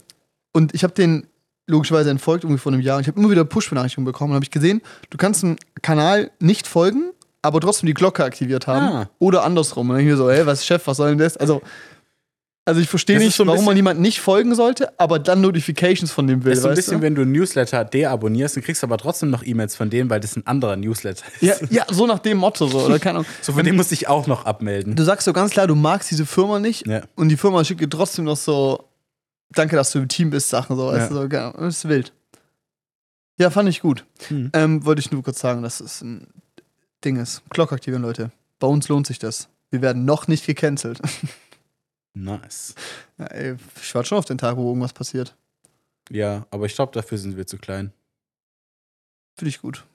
und 0.53 0.73
ich 0.73 0.83
habe 0.83 0.93
den 0.93 1.27
logischerweise 1.67 2.09
entfolgt, 2.09 2.45
irgendwie 2.45 2.59
vor 2.59 2.71
einem 2.71 2.81
Jahr. 2.81 2.97
Und 2.97 3.01
ich 3.01 3.07
habe 3.07 3.19
immer 3.19 3.29
wieder 3.29 3.43
Push-Benachrichtigungen 3.43 4.05
bekommen. 4.05 4.31
Und 4.31 4.35
habe 4.35 4.45
ich 4.45 4.51
gesehen, 4.51 4.81
du 5.09 5.17
kannst 5.17 5.43
einem 5.43 5.57
Kanal 5.81 6.31
nicht 6.39 6.65
folgen, 6.65 7.11
aber 7.41 7.59
trotzdem 7.59 7.87
die 7.87 7.93
Glocke 7.93 8.23
aktiviert 8.23 8.67
haben. 8.67 8.85
Ah. 8.85 9.09
Oder 9.19 9.43
andersrum. 9.43 9.89
Und 9.89 9.95
dann 9.97 10.05
ich 10.05 10.09
mir 10.09 10.17
so, 10.17 10.29
ey, 10.29 10.45
was 10.45 10.65
Chef, 10.65 10.87
was 10.87 10.97
soll 10.97 11.09
denn 11.09 11.17
das? 11.17 11.35
Also, 11.35 11.61
also 12.65 12.79
ich 12.79 12.87
verstehe 12.87 13.17
nicht, 13.19 13.35
so 13.35 13.45
warum 13.45 13.65
man 13.65 13.75
jemand 13.75 13.99
nicht 13.99 14.21
folgen 14.21 14.55
sollte, 14.55 14.97
aber 14.97 15.19
dann 15.19 15.41
Notifications 15.41 16.11
von 16.11 16.27
dem 16.27 16.43
will. 16.45 16.51
Das 16.51 16.59
ist 16.59 16.63
so 16.63 16.69
ein 16.69 16.75
bisschen, 16.75 16.97
du? 16.99 17.01
wenn 17.03 17.15
du 17.15 17.23
ein 17.23 17.31
Newsletter 17.31 17.83
deabonnierst, 17.83 18.55
dann 18.55 18.63
kriegst 18.63 18.81
du 18.83 18.87
aber 18.87 18.97
trotzdem 18.97 19.29
noch 19.29 19.43
E-Mails 19.43 19.75
von 19.75 19.89
denen, 19.89 20.09
weil 20.09 20.21
das 20.21 20.35
ein 20.37 20.47
anderer 20.47 20.77
Newsletter 20.77 21.25
ist. 21.41 21.41
ja, 21.41 21.55
ja, 21.69 21.85
so 21.91 22.07
nach 22.07 22.19
dem 22.19 22.37
Motto. 22.37 22.67
So, 22.67 22.79
oder 22.85 22.99
keine 22.99 23.19
Ahnung. 23.19 23.29
So, 23.41 23.51
für 23.53 23.63
den 23.63 23.75
musst 23.75 23.91
du 23.91 23.95
dich 23.95 24.07
auch 24.07 24.27
noch 24.27 24.45
abmelden. 24.45 24.95
Du 24.95 25.03
sagst 25.03 25.25
so 25.25 25.33
ganz 25.33 25.51
klar, 25.51 25.67
du 25.67 25.75
magst 25.75 26.09
diese 26.11 26.25
Firma 26.25 26.59
nicht 26.59 26.87
Ja. 26.87 27.01
und 27.15 27.29
die 27.29 27.37
Firma 27.37 27.63
schickt 27.65 27.81
dir 27.81 27.89
trotzdem 27.89 28.23
noch 28.25 28.37
so, 28.37 28.87
danke, 29.51 29.75
dass 29.75 29.91
du 29.91 29.99
im 29.99 30.07
Team 30.07 30.29
bist, 30.29 30.49
Sachen 30.49 30.77
so, 30.77 30.87
weißt 30.87 31.11
Ja. 31.11 31.15
so, 31.21 31.27
genau, 31.27 31.51
das 31.51 31.77
ist 31.79 31.89
wild. 31.89 32.13
Ja, 33.39 33.49
fand 33.49 33.67
ich 33.67 33.81
gut. 33.81 34.05
Hm. 34.29 34.51
Ähm, 34.53 34.85
wollte 34.85 35.01
ich 35.01 35.11
nur 35.11 35.21
kurz 35.23 35.39
sagen, 35.39 35.63
dass 35.63 35.79
es 35.81 36.01
ein 36.01 36.27
Ding 37.03 37.17
ist. 37.17 37.41
Glock 37.49 37.73
aktivieren, 37.73 38.03
Leute. 38.03 38.31
Bei 38.59 38.67
uns 38.67 38.87
lohnt 38.87 39.07
sich 39.07 39.19
das. 39.19 39.49
Wir 39.71 39.81
werden 39.81 40.05
noch 40.05 40.27
nicht 40.27 40.45
gecancelt. 40.45 40.99
Nice. 42.13 42.75
Ja, 43.17 43.25
ey, 43.27 43.55
ich 43.81 43.95
warte 43.95 44.09
schon 44.09 44.17
auf 44.17 44.25
den 44.25 44.37
Tag, 44.37 44.57
wo 44.57 44.67
irgendwas 44.67 44.93
passiert. 44.93 45.35
Ja, 46.09 46.45
aber 46.51 46.65
ich 46.65 46.75
glaube, 46.75 46.91
dafür 46.91 47.17
sind 47.17 47.37
wir 47.37 47.47
zu 47.47 47.57
klein. 47.57 47.91
Finde 49.35 49.49
ich 49.49 49.61
gut. 49.61 49.85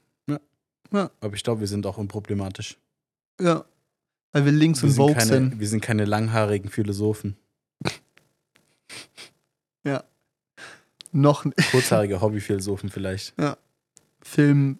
Aber 0.91 1.35
ich 1.35 1.43
glaube, 1.45 1.61
wir 1.61 1.69
sind 1.69 1.85
auch 1.85 1.99
unproblematisch. 1.99 2.79
Ja. 3.39 3.67
Weil 4.33 4.47
wir 4.47 4.53
links 4.53 4.83
Wir 4.83 4.89
und 4.89 4.97
Vogue 4.97 5.15
keine, 5.15 5.27
sind. 5.27 5.61
wir 5.61 5.69
sind 5.69 5.83
keine 5.83 6.07
langhaarigen 6.07 6.71
Philosophen. 6.71 7.37
Noch 11.13 11.45
ein 11.45 11.55
Kurzhaarige 11.71 12.21
Hobbyphilosophen 12.21 12.91
vielleicht. 12.91 13.35
Film. 14.21 14.79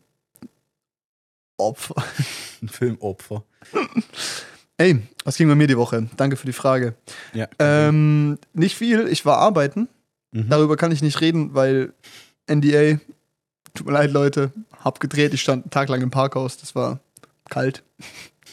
Opfer. 1.57 1.95
Ein 2.63 2.69
Filmopfer. 2.69 3.45
Ey, 4.79 5.03
was 5.25 5.37
ging 5.37 5.49
bei 5.49 5.57
mir 5.57 5.67
die 5.67 5.77
Woche? 5.77 6.09
Danke 6.17 6.37
für 6.37 6.47
die 6.47 6.53
Frage. 6.53 6.95
Ja. 7.35 7.49
Ähm, 7.59 8.39
nicht 8.55 8.77
viel. 8.77 9.09
Ich 9.09 9.27
war 9.27 9.39
arbeiten. 9.39 9.89
mhm. 10.31 10.49
Darüber 10.49 10.77
kann 10.77 10.93
ich 10.93 11.03
nicht 11.03 11.21
reden, 11.21 11.55
weil 11.55 11.93
NDA. 12.49 13.01
Tut 13.75 13.87
mir 13.87 13.93
leid, 13.93 14.13
Leute. 14.13 14.53
Hab 14.85 15.01
gedreht. 15.01 15.35
Ich 15.35 15.43
stand 15.43 15.65
einen 15.65 15.71
Tag 15.71 15.89
lang 15.89 16.01
im 16.01 16.11
Parkhaus. 16.11 16.57
Das 16.59 16.77
war 16.77 17.01
kalt. 17.49 17.83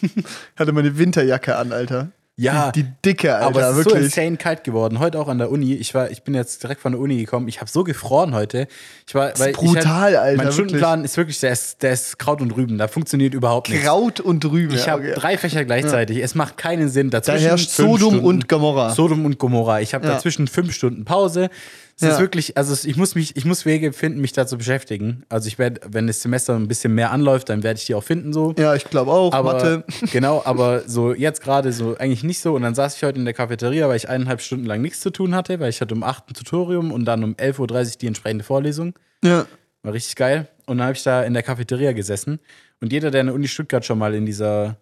Hatte 0.55 0.71
meine 0.71 0.97
Winterjacke 0.97 1.55
an, 1.57 1.71
Alter. 1.71 2.11
Ja, 2.37 2.71
Die, 2.71 2.83
die 2.83 2.89
dicke, 3.05 3.33
Alter. 3.33 3.45
aber 3.47 3.61
es 3.61 3.69
ist 3.69 3.85
wirklich. 3.85 4.11
so 4.13 4.19
insane 4.21 4.35
kalt 4.35 4.65
geworden. 4.65 4.99
Heute 4.99 5.19
auch 5.21 5.29
an 5.29 5.37
der 5.37 5.49
Uni. 5.49 5.73
Ich 5.75 5.93
war, 5.95 6.11
ich 6.11 6.23
bin 6.23 6.33
jetzt 6.33 6.61
direkt 6.61 6.81
von 6.81 6.91
der 6.91 6.99
Uni 6.99 7.15
gekommen. 7.17 7.47
Ich 7.47 7.61
habe 7.61 7.69
so 7.71 7.85
gefroren 7.85 8.35
heute. 8.35 8.67
Ich 9.07 9.15
war, 9.15 9.31
weil 9.39 9.51
ist 9.51 9.57
brutal, 9.57 9.77
ich 9.81 9.87
halt, 9.87 10.15
Alter. 10.17 10.25
mein 10.25 10.37
wirklich. 10.39 10.53
Stundenplan 10.53 11.03
ist 11.05 11.15
wirklich, 11.15 11.39
der 11.39 11.51
ist, 11.53 11.81
der 11.81 11.93
ist 11.93 12.19
Kraut 12.19 12.41
und 12.41 12.51
Rüben. 12.51 12.77
Da 12.77 12.89
funktioniert 12.89 13.33
überhaupt 13.33 13.69
nichts. 13.69 13.85
Kraut 13.85 14.19
und 14.19 14.43
Rüben. 14.43 14.73
Ich 14.75 14.85
ja, 14.85 14.93
habe 14.93 15.03
okay. 15.03 15.13
drei 15.15 15.37
Fächer 15.37 15.63
gleichzeitig. 15.63 16.17
Es 16.17 16.35
macht 16.35 16.57
keinen 16.57 16.89
Sinn. 16.89 17.09
Da 17.09 17.19
Dazwischen 17.21 17.47
herrscht 17.47 17.71
fünf 17.71 17.87
Sodom 17.91 18.09
Stunden, 18.09 18.25
und 18.25 18.49
Gomorra. 18.49 18.89
Sodom 18.89 19.23
und 19.23 19.39
Gomorra. 19.39 19.79
Ich 19.79 19.93
habe 19.93 20.05
Ja. 20.05 20.15
dazwischen 20.15 20.47
fünf 20.49 20.73
Stunden 20.73 21.05
Pause. 21.05 21.49
Es 21.97 22.01
Ja. 22.01 22.09
ist 22.09 22.19
wirklich, 22.19 22.57
also 22.57 22.75
ich 22.87 22.97
muss 22.97 23.15
mich, 23.15 23.37
ich 23.37 23.45
muss 23.45 23.65
Wege 23.65 23.93
finden, 23.93 24.19
mich 24.19 24.33
da 24.33 24.45
zu 24.45 24.57
beschäftigen. 24.57 25.23
Also 25.29 25.47
ich 25.47 25.57
werde, 25.57 25.79
wenn 25.89 26.07
das 26.07 26.21
Semester 26.21 26.53
ein 26.55 26.67
bisschen 26.67 26.93
mehr 26.93 27.11
anläuft, 27.11 27.47
dann 27.47 27.63
werde 27.63 27.79
ich 27.79 27.85
die 27.85 27.95
auch 27.95 28.03
finden 28.03 28.33
so. 28.33 28.53
ja, 28.57 28.75
ich 28.75 28.83
glaube 28.83 29.11
auch. 29.11 29.31
Aber 29.33 29.53
Mathe. 29.53 29.83
genau, 30.11 30.41
aber 30.43 30.81
so 30.87 31.13
jetzt 31.13 31.41
gerade 31.41 31.71
so 31.71 31.95
eigentlich 31.97 32.23
nicht 32.23 32.41
so. 32.41 32.53
Und 32.53 32.63
dann 32.63 32.75
saß 32.75 32.97
ich 32.97 33.03
heute 33.03 33.17
in 33.19 33.23
der 33.25 33.33
Cafeteria, 33.33 33.87
weil 33.87 33.95
ich 33.95 34.09
eineinhalb 34.09 34.41
Stunden 34.41 34.65
lang 34.65 34.81
nichts 34.81 34.99
zu 34.99 35.09
tun 35.09 35.33
hatte, 35.35 35.59
weil 35.61 35.69
ich 35.69 35.79
hatte 35.79 35.95
um 35.95 36.03
8 36.03 36.31
ein 36.31 36.33
Tutorium 36.33 36.91
und 36.91 37.05
dann 37.05 37.23
um 37.23 37.33
11.30 37.35 37.59
Uhr 37.93 37.97
die 38.01 38.07
entsprechende 38.07 38.43
Vorlesung. 38.43 38.93
Ja. 39.23 39.45
War 39.83 39.93
richtig 39.93 40.15
geil. 40.17 40.49
Und 40.65 40.79
dann 40.79 40.87
habe 40.87 40.97
ich 40.97 41.03
da 41.03 41.23
in 41.23 41.33
der 41.33 41.43
Cafeteria 41.43 41.93
gesessen. 41.93 42.39
Und 42.81 42.91
jeder, 42.91 43.09
der 43.09 43.21
in 43.21 43.27
der 43.27 43.35
Uni 43.35 43.47
Stuttgart 43.47 43.85
schon 43.85 43.99
mal 43.99 44.13
in 44.15 44.25
dieser, 44.25 44.75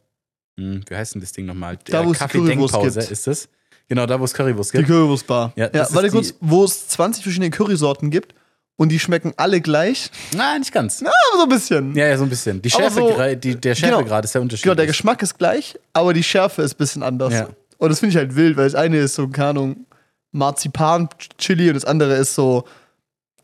hm, 0.57 0.81
wie 0.89 0.95
heißt 0.95 1.13
denn 1.13 1.21
das 1.21 1.31
Ding 1.31 1.45
nochmal? 1.45 1.77
Da, 1.85 1.99
Der 1.99 2.07
wo 2.07 2.11
es 2.11 2.17
Currywurst 2.17 2.33
Kaffeedenkpause 2.73 2.99
gibt. 3.01 3.11
ist 3.11 3.27
es. 3.27 3.49
Genau, 3.93 4.05
da 4.07 4.19
wo 4.19 4.23
es 4.25 4.33
Currywurst 4.33 4.73
Die 4.73 4.77
gibt. 4.77 4.89
Currywurstbar. 4.89 5.53
Ja, 5.55 5.69
Ja, 5.73 5.87
warte 5.91 6.07
die- 6.07 6.15
kurz, 6.15 6.33
wo 6.39 6.63
es 6.65 6.87
20 6.87 7.23
verschiedene 7.23 7.51
Currysorten 7.51 8.09
gibt 8.09 8.33
und 8.75 8.89
die 8.89 8.97
schmecken 8.99 9.33
alle 9.37 9.61
gleich. 9.61 10.09
Na, 10.35 10.57
nicht 10.57 10.71
ganz. 10.71 11.01
Aber 11.03 11.11
so 11.37 11.43
ein 11.43 11.49
bisschen. 11.49 11.95
Ja, 11.95 12.07
ja, 12.07 12.17
so 12.17 12.23
ein 12.23 12.29
bisschen. 12.29 12.61
Die 12.61 12.69
Schärfe, 12.71 12.99
so- 12.99 13.35
die, 13.35 13.55
der 13.55 13.75
Schärfegrad 13.75 14.05
genau. 14.07 14.19
ist 14.21 14.31
sehr 14.31 14.41
unterschiedlich. 14.41 14.63
Genau, 14.63 14.75
der 14.75 14.87
Geschmack 14.87 15.21
ist 15.21 15.37
gleich, 15.37 15.77
aber 15.93 16.13
die 16.13 16.23
Schärfe 16.23 16.63
ist 16.63 16.73
ein 16.73 16.77
bisschen 16.77 17.03
anders. 17.03 17.33
Ja. 17.33 17.49
Und 17.77 17.89
das 17.89 17.99
finde 17.99 18.11
ich 18.11 18.17
halt 18.17 18.35
wild, 18.35 18.57
weil 18.57 18.65
das 18.65 18.75
eine 18.75 18.97
ist 18.97 19.13
so, 19.15 19.27
keine 19.27 19.49
Ahnung, 19.49 19.85
Marzipan-Chili 20.31 21.67
und 21.69 21.75
das 21.75 21.85
andere 21.85 22.15
ist 22.15 22.33
so 22.35 22.63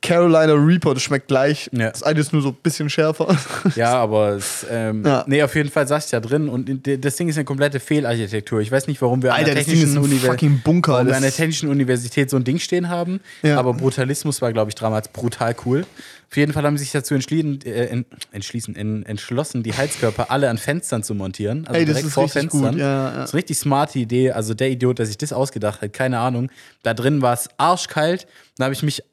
Carolina 0.01 0.53
Reaper, 0.53 0.93
das 0.93 1.03
schmeckt 1.03 1.27
gleich. 1.27 1.69
Ja. 1.73 1.89
Das 1.91 2.03
eine 2.03 2.19
ist 2.19 2.31
nur 2.31 2.41
so 2.41 2.49
ein 2.49 2.57
bisschen 2.63 2.89
schärfer. 2.89 3.35
Ja, 3.75 3.95
aber 3.95 4.29
es, 4.29 4.65
ähm, 4.69 5.03
Ja. 5.05 5.25
nee, 5.27 5.43
auf 5.43 5.53
jeden 5.55 5.69
Fall 5.69 5.87
saß 5.87 6.05
ich 6.05 6.11
da 6.11 6.19
drin 6.21 6.47
und 6.47 6.69
in- 6.69 7.01
das 7.01 7.17
Ding 7.17 7.27
ist 7.27 7.35
eine 7.35 7.43
komplette 7.45 7.79
Fehlarchitektur. 7.81 8.61
Ich 8.61 8.71
weiß 8.71 8.87
nicht, 8.87 9.01
warum 9.01 9.21
wir 9.23 9.33
an 9.35 9.43
der 9.45 9.55
technischen, 9.55 9.91
ein 9.93 9.97
Univer 9.97 10.27
fucking 10.27 10.61
Bunker. 10.63 10.93
warum 10.93 11.07
wir 11.07 11.15
an 11.15 11.21
der 11.21 11.31
Das, 11.31 11.37
technischen 11.37 11.69
Universität 11.69 12.29
so 12.29 12.37
ein 12.37 12.43
Ding 12.45 12.59
stehen 12.59 12.87
haben. 12.89 13.19
Ja. 13.43 13.59
Aber 13.59 13.73
Brutalismus 13.73 14.41
war, 14.41 14.53
glaube 14.53 14.69
ich, 14.71 14.75
damals 14.75 15.09
brutal 15.09 15.53
cool. 15.65 15.85
Auf 16.31 16.37
jeden 16.37 16.53
Fall 16.53 16.63
haben 16.63 16.77
sie 16.77 16.83
sich 16.83 16.91
dazu 16.93 17.15
entschließen, 17.15 17.61
äh, 17.65 17.85
en- 17.87 18.05
entschließen, 18.31 18.75
en, 18.75 19.03
entschlossen, 19.03 19.63
die 19.63 19.73
Heizkörper 19.73 20.29
alle 20.31 20.49
an 20.49 20.57
Fenstern 20.59 21.01
zu 21.03 21.15
montieren. 21.15 21.65
Also 21.67 21.79
ey, 21.79 21.85
das 21.85 21.95
direkt 21.95 22.07
ist 22.07 22.13
vor 22.13 22.23
richtig 22.25 22.41
Fenstern. 22.41 22.71
gut. 22.73 22.79
Ja, 22.79 22.85
ja. 23.09 23.15
Das 23.17 23.25
ist 23.29 23.33
eine 23.33 23.37
richtig 23.39 23.57
smarte 23.57 23.99
Idee. 23.99 24.31
Also 24.31 24.53
der 24.53 24.69
Idiot, 24.69 24.99
der 24.99 25.07
sich 25.07 25.17
das 25.17 25.33
ausgedacht 25.33 25.81
hat, 25.81 25.91
keine 25.91 26.19
Ahnung. 26.19 26.49
Da 26.83 26.93
drin 26.93 27.21
war 27.21 27.33
es 27.33 27.49
arschkalt. 27.57 28.27
Dann 28.57 28.65
habe 28.65 28.73
ich 28.73 28.83
mich 28.83 29.03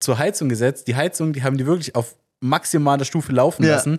zur 0.00 0.18
Heizung 0.18 0.48
gesetzt. 0.48 0.88
Die 0.88 0.96
Heizung, 0.96 1.32
die 1.32 1.42
haben 1.42 1.56
die 1.58 1.66
wirklich 1.66 1.94
auf 1.94 2.14
maximaler 2.40 3.04
Stufe 3.04 3.32
laufen 3.32 3.64
Ja. 3.64 3.74
lassen. 3.74 3.98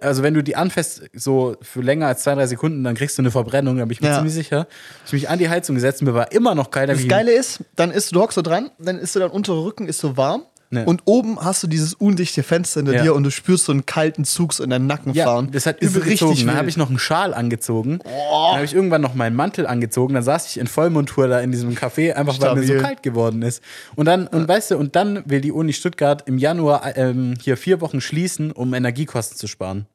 Also 0.00 0.22
wenn 0.22 0.34
du 0.34 0.42
die 0.42 0.56
anfasst, 0.56 1.02
so 1.12 1.56
für 1.60 1.80
länger 1.82 2.06
als 2.06 2.22
zwei, 2.22 2.34
drei 2.34 2.46
Sekunden, 2.46 2.82
dann 2.82 2.94
kriegst 2.94 3.16
du 3.18 3.22
eine 3.22 3.30
Verbrennung, 3.30 3.76
da 3.76 3.84
bin 3.84 3.92
ich 3.92 4.00
mir 4.00 4.08
Ja. 4.08 4.14
ziemlich 4.16 4.32
sicher. 4.34 4.66
Ich 5.04 5.08
habe 5.08 5.16
mich 5.16 5.28
an 5.28 5.38
die 5.38 5.48
Heizung 5.50 5.74
gesetzt, 5.74 6.00
mir 6.02 6.14
war 6.14 6.32
immer 6.32 6.54
noch 6.54 6.70
kalt. 6.70 6.88
Das 6.88 7.06
Geile 7.06 7.32
ist, 7.32 7.60
dann 7.76 7.90
ist 7.90 8.14
du 8.14 8.20
hockst 8.20 8.34
so 8.36 8.42
dran, 8.42 8.70
dann 8.78 8.98
ist 8.98 9.12
so 9.12 9.20
dein 9.20 9.30
unterer 9.30 9.62
Rücken 9.64 9.86
ist 9.86 9.98
so 9.98 10.16
warm 10.16 10.42
Ne. 10.74 10.84
und 10.84 11.02
oben 11.06 11.38
hast 11.40 11.62
du 11.62 11.66
dieses 11.66 11.94
undichte 11.94 12.42
Fenster 12.42 12.80
hinter 12.80 12.94
Ja. 12.94 13.02
dir 13.02 13.14
und 13.14 13.22
du 13.24 13.30
spürst 13.30 13.64
so 13.64 13.72
einen 13.72 13.86
kalten 13.86 14.24
Zug 14.24 14.52
so 14.52 14.62
in 14.62 14.70
deinen 14.70 14.86
Nacken 14.86 15.14
ja, 15.14 15.24
fahren. 15.24 15.48
das 15.52 15.66
hat 15.66 15.78
ist 15.80 15.94
übel 15.96 16.08
gezogen. 16.10 16.46
Dann 16.46 16.56
habe 16.56 16.68
ich 16.68 16.76
noch 16.76 16.88
einen 16.88 16.98
Schal 16.98 17.32
angezogen. 17.34 18.00
Dann 18.04 18.54
habe 18.56 18.64
ich 18.64 18.74
irgendwann 18.74 19.00
noch 19.00 19.14
meinen 19.14 19.36
Mantel 19.36 19.66
angezogen. 19.66 20.14
Dann 20.14 20.22
saß 20.22 20.46
ich 20.50 20.58
in 20.58 20.66
Vollmontur 20.66 21.28
da 21.28 21.40
in 21.40 21.50
diesem 21.52 21.70
Café, 21.74 22.12
einfach 22.12 22.40
weil 22.40 22.54
mir 22.54 22.60
so 22.62 22.66
Stabil. 22.66 22.82
kalt 22.82 23.02
geworden 23.02 23.42
ist. 23.42 23.62
Und 23.96 24.06
dann, 24.06 24.26
und 24.26 24.46
weißt 24.48 24.72
du, 24.72 24.76
und 24.78 24.96
dann 24.96 25.22
will 25.26 25.40
die 25.40 25.52
Uni 25.52 25.72
Stuttgart 25.72 26.22
im 26.26 26.38
Januar 26.38 26.96
ähm, 26.96 27.34
hier 27.40 27.56
vier 27.56 27.80
Wochen 27.80 28.00
schließen, 28.00 28.52
um 28.52 28.74
Energiekosten 28.74 29.36
zu 29.38 29.46
sparen. 29.46 29.86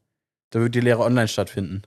Da 0.51 0.59
wird 0.61 0.73
die 0.75 0.79
Lehre 0.81 1.01
online 1.03 1.27
stattfinden. 1.27 1.83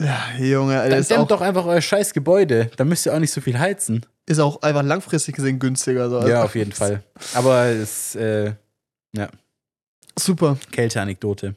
Ja, 0.00 0.18
Junge, 0.38 0.78
Alter, 0.78 0.90
Dann 0.90 0.98
ist 1.00 1.10
dämmt 1.10 1.30
doch 1.30 1.40
einfach 1.40 1.64
euer 1.66 1.80
scheiß 1.80 2.12
Gebäude. 2.12 2.70
Da 2.76 2.84
müsst 2.84 3.06
ihr 3.06 3.14
auch 3.14 3.18
nicht 3.18 3.32
so 3.32 3.40
viel 3.40 3.58
heizen. 3.58 4.04
ist 4.26 4.38
auch 4.40 4.60
einfach 4.62 4.82
langfristig 4.82 5.36
gesehen 5.36 5.58
günstiger. 5.58 6.10
So. 6.10 6.16
Ja, 6.20 6.22
Also, 6.36 6.36
auf 6.44 6.54
jeden 6.54 6.72
Fall. 6.72 7.02
Aber 7.34 7.64
es 7.66 8.14
äh, 8.16 8.52
Super. 10.18 10.58
Kälteanekdote. 10.72 11.54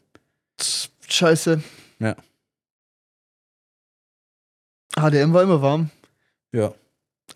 Scheiße. 1.07 1.63
Ja. 1.99 2.15
HDM 4.97 5.33
war 5.33 5.43
immer 5.43 5.61
warm, 5.61 5.89
Ja. 6.51 6.73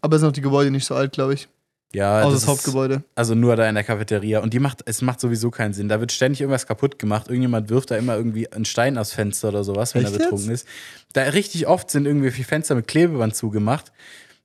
aber 0.02 0.20
sind 0.20 0.28
auch 0.28 0.34
die 0.34 0.42
Gebäude 0.42 0.70
nicht 0.72 0.86
so 0.86 0.96
alt, 0.96 1.14
glaube 1.14 1.34
ich. 1.36 1.48
Ja, 1.96 2.22
Außer 2.22 2.24
das 2.24 2.34
das 2.34 2.42
ist- 2.44 2.48
Hauptgebäude. 2.50 3.04
Also 3.16 3.36
nur 3.36 3.56
da 3.56 3.70
in 3.70 3.76
der 3.76 3.84
Cafeteria. 3.84 4.40
Und 4.40 4.54
die 4.54 4.60
macht, 4.60 4.82
es 4.86 5.02
macht 5.04 5.20
sowieso 5.20 5.52
keinen 5.52 5.74
Sinn. 5.74 5.90
Da 5.90 6.00
wird 6.00 6.12
ständig 6.12 6.42
irgendwas 6.42 6.66
kaputt 6.66 6.98
gemacht. 6.98 7.28
Irgendjemand 7.28 7.70
wirft 7.70 7.92
da 7.92 7.98
immer 7.98 8.16
irgendwie 8.16 8.52
einen 8.52 8.66
Stein 8.66 8.98
aufs 8.98 9.14
Fenster 9.14 9.50
oder 9.50 9.64
sowas, 9.64 9.94
wenn 9.94 10.04
Echt 10.04 10.14
er 10.14 10.18
betrunken 10.20 10.50
ist. 10.52 10.68
Da 11.14 11.22
richtig 11.24 11.68
oft 11.68 11.92
sind 11.92 12.06
irgendwie 12.08 12.32
Fenster 12.32 12.74
mit 12.76 12.88
Klebeband 12.88 13.36
zugemacht. 13.36 13.92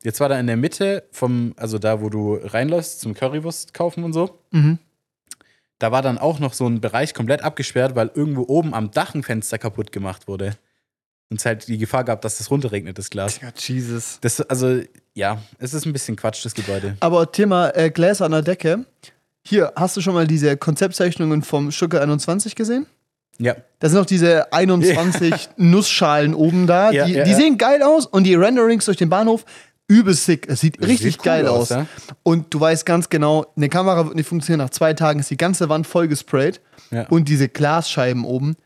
Jetzt 0.05 0.21
war 0.21 0.29
da 0.29 0.39
in 0.39 0.47
der 0.47 0.57
Mitte 0.59 1.05
vom, 1.11 1.55
also 1.57 1.79
da, 1.79 2.01
wo 2.03 2.11
du 2.11 2.35
reinläufst 2.43 3.01
zum 3.01 3.15
Currywurst 3.15 3.73
kaufen 3.75 4.05
und 4.05 4.13
so. 4.13 4.39
Mhm. 4.51 4.79
Da 5.81 5.91
war 5.93 6.03
dann 6.03 6.19
auch 6.19 6.41
noch 6.41 6.53
so 6.55 6.67
ein 6.67 6.81
Bereich 6.81 7.15
komplett 7.15 7.43
abgesperrt, 7.43 7.95
weil 7.97 8.11
irgendwo 8.15 8.43
oben 8.49 8.75
am 8.75 8.91
Dach 8.91 9.15
ein 9.15 9.23
Fenster 9.23 9.59
kaputt 9.59 9.91
gemacht 9.93 10.29
wurde. 10.29 10.57
Und 11.31 11.41
es 11.41 11.47
halt 11.47 11.69
die 11.69 11.79
Gefahr 11.79 12.05
gab, 12.05 12.23
dass 12.23 12.39
das 12.39 12.51
runterregnet, 12.51 12.97
das 12.99 13.11
Glas. 13.11 13.41
Ja, 13.41 13.51
Jesus. 13.55 14.19
Das, 14.23 14.41
also, 14.41 14.81
ja, 15.15 15.43
es 15.59 15.75
ist 15.75 15.85
ein 15.85 15.93
bisschen 15.93 16.17
Quatsch, 16.17 16.45
das 16.45 16.55
Gebäude. 16.55 16.97
Aber 17.01 17.31
Thema 17.31 17.71
äh, 17.77 17.91
Gläser 17.91 18.25
an 18.25 18.33
der 18.33 18.43
Decke. 18.43 18.87
Hier, 19.47 19.73
hast 19.77 19.97
du 19.97 20.01
schon 20.01 20.15
mal 20.15 20.27
diese 20.27 20.57
Konzeptzeichnungen 20.57 21.43
vom 21.43 21.71
Stuttgart 21.71 22.03
21 22.03 22.55
gesehen? 22.55 22.87
Ja. 23.39 23.57
Da 23.79 23.89
sind 23.89 23.99
auch 23.99 24.07
diese 24.07 24.53
21 24.53 25.51
Nussschalen 25.57 26.35
oben 26.35 26.67
da. 26.67 26.91
Ja, 26.91 27.05
die 27.05 27.13
ja, 27.13 27.25
die 27.25 27.31
ja. 27.31 27.37
sehen 27.37 27.59
geil 27.59 27.83
aus 27.83 28.07
und 28.07 28.25
die 28.25 28.35
Renderings 28.35 28.87
durch 28.87 28.97
den 28.97 29.09
Bahnhof 29.09 29.45
übel 29.87 30.15
sick. 30.15 30.49
Es 30.49 30.61
sieht 30.61 30.81
Das 30.81 30.89
richtig 30.89 31.13
sieht 31.13 31.21
cool 31.21 31.25
geil 31.25 31.47
aus. 31.47 31.71
ja? 31.71 31.87
Und 32.23 32.53
du 32.53 32.61
weißt 32.61 32.85
ganz 32.85 33.09
genau, 33.09 33.47
eine 33.57 33.69
Kamera 33.69 34.05
wird 34.07 34.17
nicht 34.17 34.29
funktionieren. 34.29 34.65
Nach 34.65 34.71
zwei 34.71 34.93
Tagen 34.93 35.21
ist 35.21 35.31
die 35.31 35.37
ganze 35.37 35.69
Wand 35.69 35.87
voll 35.87 36.09
gesprayt. 36.09 36.61
Ja. 36.91 37.07
Und 37.09 37.29
diese 37.29 37.49
Glasscheiben 37.49 38.25
oben, 38.25 38.57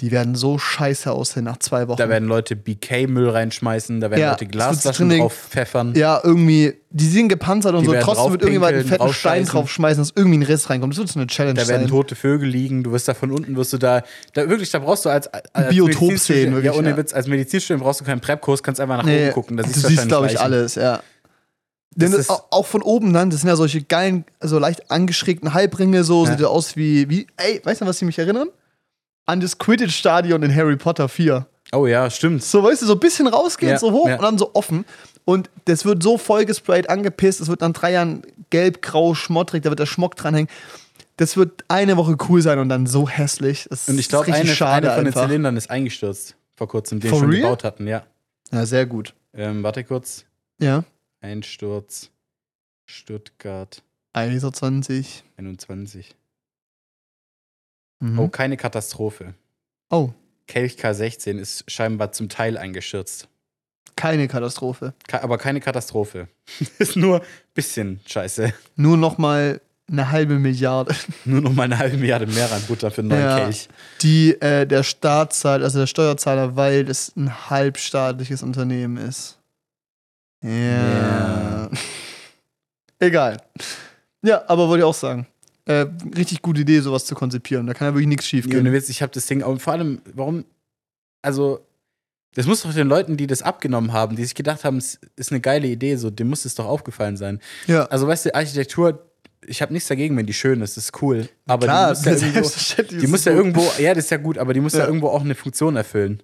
die 0.00 0.12
werden 0.12 0.36
so 0.36 0.58
scheiße 0.58 1.10
aussehen 1.10 1.42
nach 1.44 1.56
zwei 1.56 1.88
Wochen. 1.88 1.96
Da 1.98 2.08
werden 2.08 2.28
Leute 2.28 2.54
BK-Müll 2.54 3.30
reinschmeißen, 3.30 4.00
da 4.00 4.10
werden 4.12 4.20
Ja, 4.20 4.30
Leute 4.30 4.46
Glasflaschen 4.46 5.08
drauf 5.10 5.34
pfeffern. 5.50 5.92
ja, 5.96 6.20
irgendwie, 6.22 6.74
die 6.90 7.08
sind 7.08 7.28
gepanzert 7.28 7.74
und 7.74 7.80
Die 7.80 7.86
so. 7.86 7.94
Trotzdem 8.00 8.30
wird 8.30 8.42
irgendjemand 8.42 8.74
einen 8.74 8.84
fetten 8.86 9.12
Stein 9.12 9.44
draufschmeißen, 9.44 10.00
dass 10.02 10.12
irgendwie 10.14 10.38
ein 10.38 10.42
Riss 10.44 10.70
reinkommt. 10.70 10.92
Das 10.92 10.98
wird 10.98 11.08
so 11.08 11.18
eine 11.18 11.26
Challenge 11.26 11.54
Da 11.60 11.66
werden 11.66 11.80
sein. 11.82 11.88
tote 11.90 12.14
Vögel 12.14 12.48
liegen, 12.48 12.84
du 12.84 12.92
wirst 12.92 13.08
da 13.08 13.14
von 13.14 13.32
unten, 13.32 13.56
wirst 13.56 13.72
du 13.72 13.78
da, 13.78 14.02
da 14.34 14.48
wirklich, 14.48 14.70
da 14.70 14.78
brauchst 14.78 15.04
du 15.04 15.08
als, 15.08 15.26
als 15.26 15.68
Biotop 15.70 16.16
sehen, 16.16 16.52
wirklich, 16.54 16.72
Ja, 16.72 16.78
ohne 16.78 16.90
ja. 16.90 16.96
Witz, 16.96 17.12
als 17.12 17.26
Medizinstudent 17.26 17.82
brauchst 17.82 18.00
du 18.00 18.04
keinen 18.04 18.20
Prep-Kurs, 18.20 18.62
kannst 18.62 18.80
einfach 18.80 18.98
nach 18.98 19.04
Nee, 19.04 19.24
oben 19.26 19.32
gucken, 19.34 19.56
da 19.56 19.64
siehst 19.64 19.82
du 19.82 19.88
siehst, 19.88 20.06
glaube 20.06 20.28
ich, 20.28 20.38
alles, 20.38 20.76
ja. 20.76 21.00
Denn 21.96 22.12
Das 22.12 22.28
das 22.28 22.42
auch 22.52 22.66
von 22.66 22.82
oben 22.82 23.12
dann, 23.12 23.30
das 23.30 23.40
sind 23.40 23.48
ja 23.48 23.56
solche 23.56 23.82
geilen, 23.82 24.24
so 24.40 24.60
leicht 24.60 24.92
angeschrägten 24.92 25.54
Halbringe, 25.54 26.04
so 26.04 26.24
Ja. 26.24 26.30
sieht 26.30 26.40
ja 26.40 26.46
aus 26.46 26.76
wie, 26.76 27.10
wie, 27.10 27.26
ey, 27.36 27.60
weißt 27.64 27.80
du, 27.80 27.86
was 27.86 27.98
sie 27.98 28.04
mich 28.04 28.18
erinnern? 28.20 28.48
An 29.28 29.40
das 29.40 29.58
Quidditch-Stadion 29.58 30.42
in 30.42 30.54
Harry 30.54 30.76
Potter 30.76 31.08
4. 31.08 31.46
Oh 31.72 31.86
ja, 31.86 32.08
stimmt. 32.08 32.42
So, 32.42 32.62
weißt 32.62 32.80
du, 32.80 32.86
so 32.86 32.94
ein 32.94 33.00
bisschen 33.00 33.26
rausgehen, 33.26 33.72
Ja, 33.72 33.78
so 33.78 33.92
hoch 33.92 34.08
ja. 34.08 34.16
und 34.16 34.22
dann 34.22 34.38
so 34.38 34.54
offen. 34.54 34.86
Und 35.26 35.50
das 35.66 35.84
wird 35.84 36.02
so 36.02 36.16
voll 36.16 36.46
gesprayt, 36.46 36.88
angepisst, 36.88 37.42
es 37.42 37.48
wird 37.48 37.60
nach 37.60 37.72
drei 37.72 37.92
Jahren 37.92 38.22
gelb, 38.48 38.80
grau, 38.80 39.14
schmottrig, 39.14 39.62
da 39.62 39.68
wird 39.70 39.78
der 39.80 39.84
Schmock 39.86 40.16
dranhängen. 40.16 40.48
Das 41.18 41.36
wird 41.36 41.64
eine 41.68 41.98
Woche 41.98 42.16
cool 42.30 42.40
sein 42.40 42.58
und 42.58 42.70
dann 42.70 42.86
so 42.86 43.06
hässlich. 43.06 43.66
Das 43.68 43.86
Und 43.88 43.98
ich 43.98 44.08
glaube, 44.08 44.32
eine, 44.32 44.46
schade 44.54 44.88
eine 44.88 44.94
von 44.96 45.04
den 45.04 45.12
einfach. 45.12 45.26
Zylindern 45.26 45.56
ist 45.58 45.68
eingestürzt 45.68 46.36
vor 46.54 46.68
kurzem, 46.68 47.00
den 47.00 47.10
For 47.10 47.18
schon 47.18 47.28
real? 47.28 47.42
gebaut 47.42 47.64
hatten, 47.64 47.86
ja. 47.86 48.04
Ja, 48.50 48.64
sehr 48.64 48.86
gut. 48.86 49.14
Ähm, 49.34 49.62
warte 49.62 49.84
kurz. 49.84 50.24
Ja. 50.58 50.84
Einsturz. 51.20 52.10
Stuttgart 52.86 53.82
21. 54.14 55.22
21. 55.36 56.14
Mhm. 58.00 58.18
Oh, 58.18 58.28
keine 58.28 58.56
Katastrophe. 58.56 59.34
Oh, 59.90 60.10
Kelch 60.46 60.74
K16 60.76 61.38
ist 61.38 61.70
scheinbar 61.70 62.12
zum 62.12 62.28
Teil 62.28 62.56
eingestürzt. 62.56 63.28
keine 63.96 64.28
Katastrophe. 64.28 64.94
Ke 65.06 65.22
aber 65.22 65.38
keine 65.38 65.60
Katastrophe. 65.60 66.28
ist 66.78 66.96
nur 66.96 67.20
ein 67.20 67.26
bisschen 67.54 68.00
scheiße. 68.06 68.52
Nur 68.76 68.96
noch 68.96 69.18
mal 69.18 69.60
eine 69.90 70.10
halbe 70.10 70.38
Milliarde, 70.38 70.94
Nur 71.24 71.40
noch 71.40 71.52
mal 71.52 71.64
eine 71.64 71.78
halbe 71.78 71.96
Milliarde 71.96 72.26
mehr 72.26 72.50
an 72.52 72.62
Butter 72.68 72.90
für 72.90 73.00
einen 73.00 73.08
neuen 73.08 73.20
Ja. 73.22 73.38
Kelch. 73.40 73.68
die 74.02 74.40
äh, 74.40 74.66
der 74.66 74.82
Staat 74.84 75.32
zahlt, 75.32 75.62
also 75.62 75.78
der 75.80 75.86
Steuerzahler, 75.86 76.56
weil 76.56 76.88
es 76.88 77.14
ein 77.16 77.50
halbstaatliches 77.50 78.42
Unternehmen 78.42 78.96
ist. 78.98 79.38
Ja. 80.42 80.50
Ja. 80.50 81.70
Egal. 83.00 83.40
Ja, 84.22 84.42
aber 84.48 84.68
wollte 84.68 84.80
ich 84.82 84.84
auch 84.84 84.94
sagen. 84.94 85.26
Äh, 85.68 85.86
richtig 86.16 86.40
gute 86.42 86.62
Idee, 86.62 86.80
sowas 86.80 87.04
zu 87.04 87.14
konzipieren. 87.14 87.66
Da 87.66 87.74
kann 87.74 87.86
ja 87.88 87.92
wirklich 87.94 88.08
nichts 88.08 88.26
schief 88.26 88.48
gehen. 88.48 88.72
Witz, 88.72 88.88
ich 88.88 89.02
habe 89.02 89.12
das 89.12 89.26
Ding, 89.26 89.42
und 89.42 89.60
vor 89.60 89.74
allem, 89.74 90.00
warum, 90.14 90.44
also, 91.22 91.60
das 92.34 92.46
muss 92.46 92.62
doch 92.62 92.72
den 92.72 92.88
Leuten, 92.88 93.16
die 93.18 93.26
das 93.26 93.42
abgenommen 93.42 93.92
haben, 93.92 94.16
die 94.16 94.24
sich 94.24 94.34
gedacht 94.34 94.64
haben, 94.64 94.78
es 94.78 94.98
ist 95.16 95.30
eine 95.30 95.40
geile 95.40 95.66
Idee, 95.68 95.96
so, 95.96 96.08
dem 96.10 96.28
muss 96.30 96.44
es 96.46 96.54
doch 96.54 96.64
aufgefallen 96.66 97.16
sein. 97.18 97.38
Ja, 97.66 97.84
Also, 97.84 98.06
weißt 98.06 98.24
du, 98.26 98.34
Architektur, 98.34 99.04
ich 99.46 99.60
habe 99.60 99.72
nichts 99.74 99.88
dagegen, 99.88 100.16
wenn 100.16 100.24
die 100.26 100.32
schön 100.32 100.62
ist, 100.62 100.76
das 100.78 100.84
ist 100.84 101.02
cool. 101.02 101.28
Aber 101.46 101.66
klar, 101.66 101.94
die 101.94 102.08
muss 102.08 102.22
ja 102.76 102.78
irgendwo, 102.78 103.00
die 103.00 103.06
muss 103.06 103.24
ja 103.26 103.32
irgendwo, 103.32 103.70
ja, 103.78 103.92
das 103.94 104.04
ist 104.04 104.10
ja 104.10 104.16
gut, 104.16 104.38
aber 104.38 104.54
die 104.54 104.60
muss 104.60 104.72
ja, 104.72 104.80
Ja. 104.80 104.86
irgendwo 104.86 105.08
auch 105.08 105.20
eine 105.22 105.34
Funktion 105.34 105.76
erfüllen. 105.76 106.22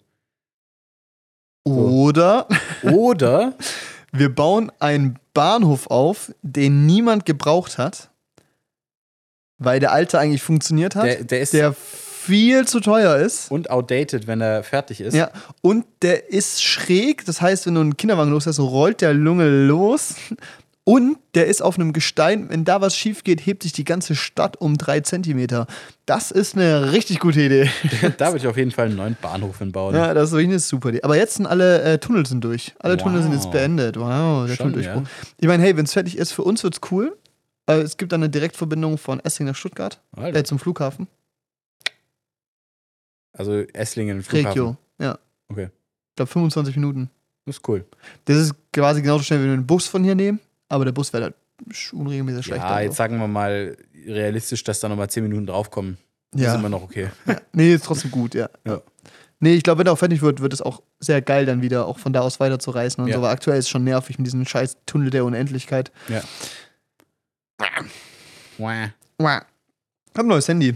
Oder 1.64 2.48
Oder, 2.82 3.54
wir 4.12 4.34
bauen 4.34 4.70
einen 4.80 5.18
Bahnhof 5.32 5.86
auf, 5.88 6.32
den 6.42 6.86
niemand 6.86 7.24
gebraucht 7.26 7.78
hat, 7.78 8.10
weil 9.58 9.80
der 9.80 9.92
alte 9.92 10.18
eigentlich 10.18 10.42
funktioniert 10.42 10.94
hat, 10.96 11.04
der, 11.06 11.24
der 11.24 11.40
ist 11.40 11.52
der 11.52 11.74
viel 11.74 12.66
zu 12.66 12.80
teuer 12.80 13.16
ist. 13.16 13.50
und 13.50 13.68
outdated, 13.70 14.26
wenn 14.26 14.40
er 14.40 14.62
fertig 14.62 15.00
ist. 15.00 15.14
Ja, 15.14 15.30
und 15.60 15.84
der 16.02 16.30
ist 16.30 16.62
schräg, 16.62 17.24
das 17.26 17.40
heißt, 17.42 17.66
wenn 17.66 17.74
du 17.74 17.82
einen 17.82 17.96
Kinderwagen 17.96 18.30
loslässt, 18.30 18.60
rollt 18.60 19.00
der 19.02 19.12
Lunge 19.14 19.48
los. 19.66 20.14
Und 20.86 21.16
der 21.34 21.46
ist 21.46 21.62
auf 21.62 21.76
einem 21.78 21.94
Gestein, 21.94 22.50
wenn 22.50 22.66
da 22.66 22.82
was 22.82 22.94
schief 22.94 23.24
geht, 23.24 23.46
hebt 23.46 23.62
sich 23.62 23.72
die 23.72 23.84
ganze 23.84 24.14
Stadt 24.14 24.58
um 24.60 24.76
drei 24.76 25.00
Zentimeter. 25.00 25.66
Das 26.04 26.30
ist 26.30 26.56
eine 26.56 26.92
richtig 26.92 27.20
gute 27.20 27.40
Idee. 27.40 27.70
da 28.18 28.26
würde 28.28 28.38
ich 28.38 28.46
auf 28.46 28.58
jeden 28.58 28.70
Fall 28.70 28.86
einen 28.88 28.96
neuen 28.96 29.16
Bahnhof 29.20 29.60
hinbauen. 29.60 29.94
Ja, 29.94 30.12
das 30.12 30.24
ist 30.28 30.32
wirklich 30.32 30.48
eine 30.50 30.58
super 30.58 30.90
Idee. 30.90 31.02
Aber 31.02 31.16
jetzt 31.16 31.36
sind 31.36 31.46
alle 31.46 31.80
äh, 31.82 31.98
Tunnel 31.98 32.26
sind 32.26 32.44
durch. 32.44 32.74
Alle 32.80 32.98
Tunnel 32.98 33.22
sind 33.22 33.32
jetzt 33.32 33.46
Wow. 33.46 33.52
beendet. 33.52 33.98
Wow, 33.98 34.46
der 34.46 34.56
Schon, 34.56 34.72
Tunneldurchbruch. 34.72 35.08
Ich 35.38 35.48
meine, 35.48 35.62
hey, 35.62 35.74
wenn 35.74 35.86
es 35.86 35.92
fertig 35.94 36.18
ist, 36.18 36.32
für 36.32 36.42
uns 36.42 36.62
wird's 36.62 36.80
cool. 36.90 37.16
Äh, 37.66 37.80
es 37.80 37.96
gibt 37.96 38.12
eine 38.12 38.28
Direktverbindung 38.28 38.98
von 38.98 39.20
Essling 39.20 39.48
nach 39.48 39.56
Stuttgart, 39.56 40.00
Alter. 40.16 40.38
äh, 40.38 40.44
zum 40.44 40.58
Flughafen. 40.58 41.06
Also 43.32 43.60
Esslingen, 43.72 44.22
Flughafen. 44.22 44.46
Regio, 44.48 44.76
ja. 44.98 45.18
Okay. 45.48 45.64
Ich 46.10 46.16
glaube 46.16 46.30
25 46.30 46.76
Minuten. 46.76 47.10
Das 47.46 47.56
ist 47.56 47.68
cool. 47.68 47.84
Das 48.26 48.36
ist 48.38 48.54
quasi 48.72 49.02
genauso 49.02 49.24
schnell, 49.24 49.40
wie 49.40 49.46
wir 49.46 49.52
einen 49.52 49.66
Bus 49.66 49.86
von 49.88 50.04
hier 50.04 50.14
nehmen, 50.14 50.40
aber 50.68 50.84
der 50.84 50.92
Bus 50.92 51.12
wäre 51.12 51.24
halt 51.24 51.34
unregelmäßig 51.92 52.46
schlechter. 52.46 52.64
Ja, 52.68 52.76
so. 52.76 52.80
jetzt 52.82 52.96
sagen 52.96 53.18
wir 53.18 53.28
mal 53.28 53.76
realistisch, 54.06 54.62
dass 54.64 54.80
da 54.80 54.88
nochmal 54.88 55.10
10 55.10 55.22
Minuten 55.24 55.46
draufkommen. 55.46 55.98
Ja. 56.34 56.52
ist 56.52 56.58
immer 56.58 56.68
noch 56.68 56.82
okay. 56.82 57.10
Nee, 57.52 57.74
ist 57.74 57.84
trotzdem 57.84 58.10
gut, 58.10 58.34
ja. 58.34 58.48
Ja. 58.66 58.80
Nee, 59.40 59.54
ich 59.54 59.62
glaube, 59.62 59.80
wenn 59.80 59.86
er 59.86 59.92
auch 59.92 59.98
fertig 59.98 60.22
wird, 60.22 60.40
wird 60.40 60.52
es 60.52 60.62
auch 60.62 60.82
sehr 61.00 61.20
geil, 61.22 61.44
dann 61.46 61.60
wieder 61.62 61.86
auch 61.86 61.98
von 61.98 62.12
da 62.12 62.20
aus 62.20 62.40
weiter 62.40 62.58
zu 62.58 62.70
reisen 62.70 63.02
und 63.02 63.08
Ja. 63.08 63.14
so. 63.14 63.18
Aber 63.20 63.30
aktuell 63.30 63.58
ist 63.58 63.66
es 63.66 63.68
schon 63.68 63.84
nervig 63.84 64.18
mit 64.18 64.26
diesem 64.26 64.44
scheiß 64.46 64.78
Tunnel 64.86 65.10
der 65.10 65.24
Unendlichkeit. 65.24 65.92
Ja. 66.08 66.22
Wow. 68.58 68.90
Hab 69.20 69.44
ein 70.16 70.26
neues 70.26 70.48
Handy. 70.48 70.74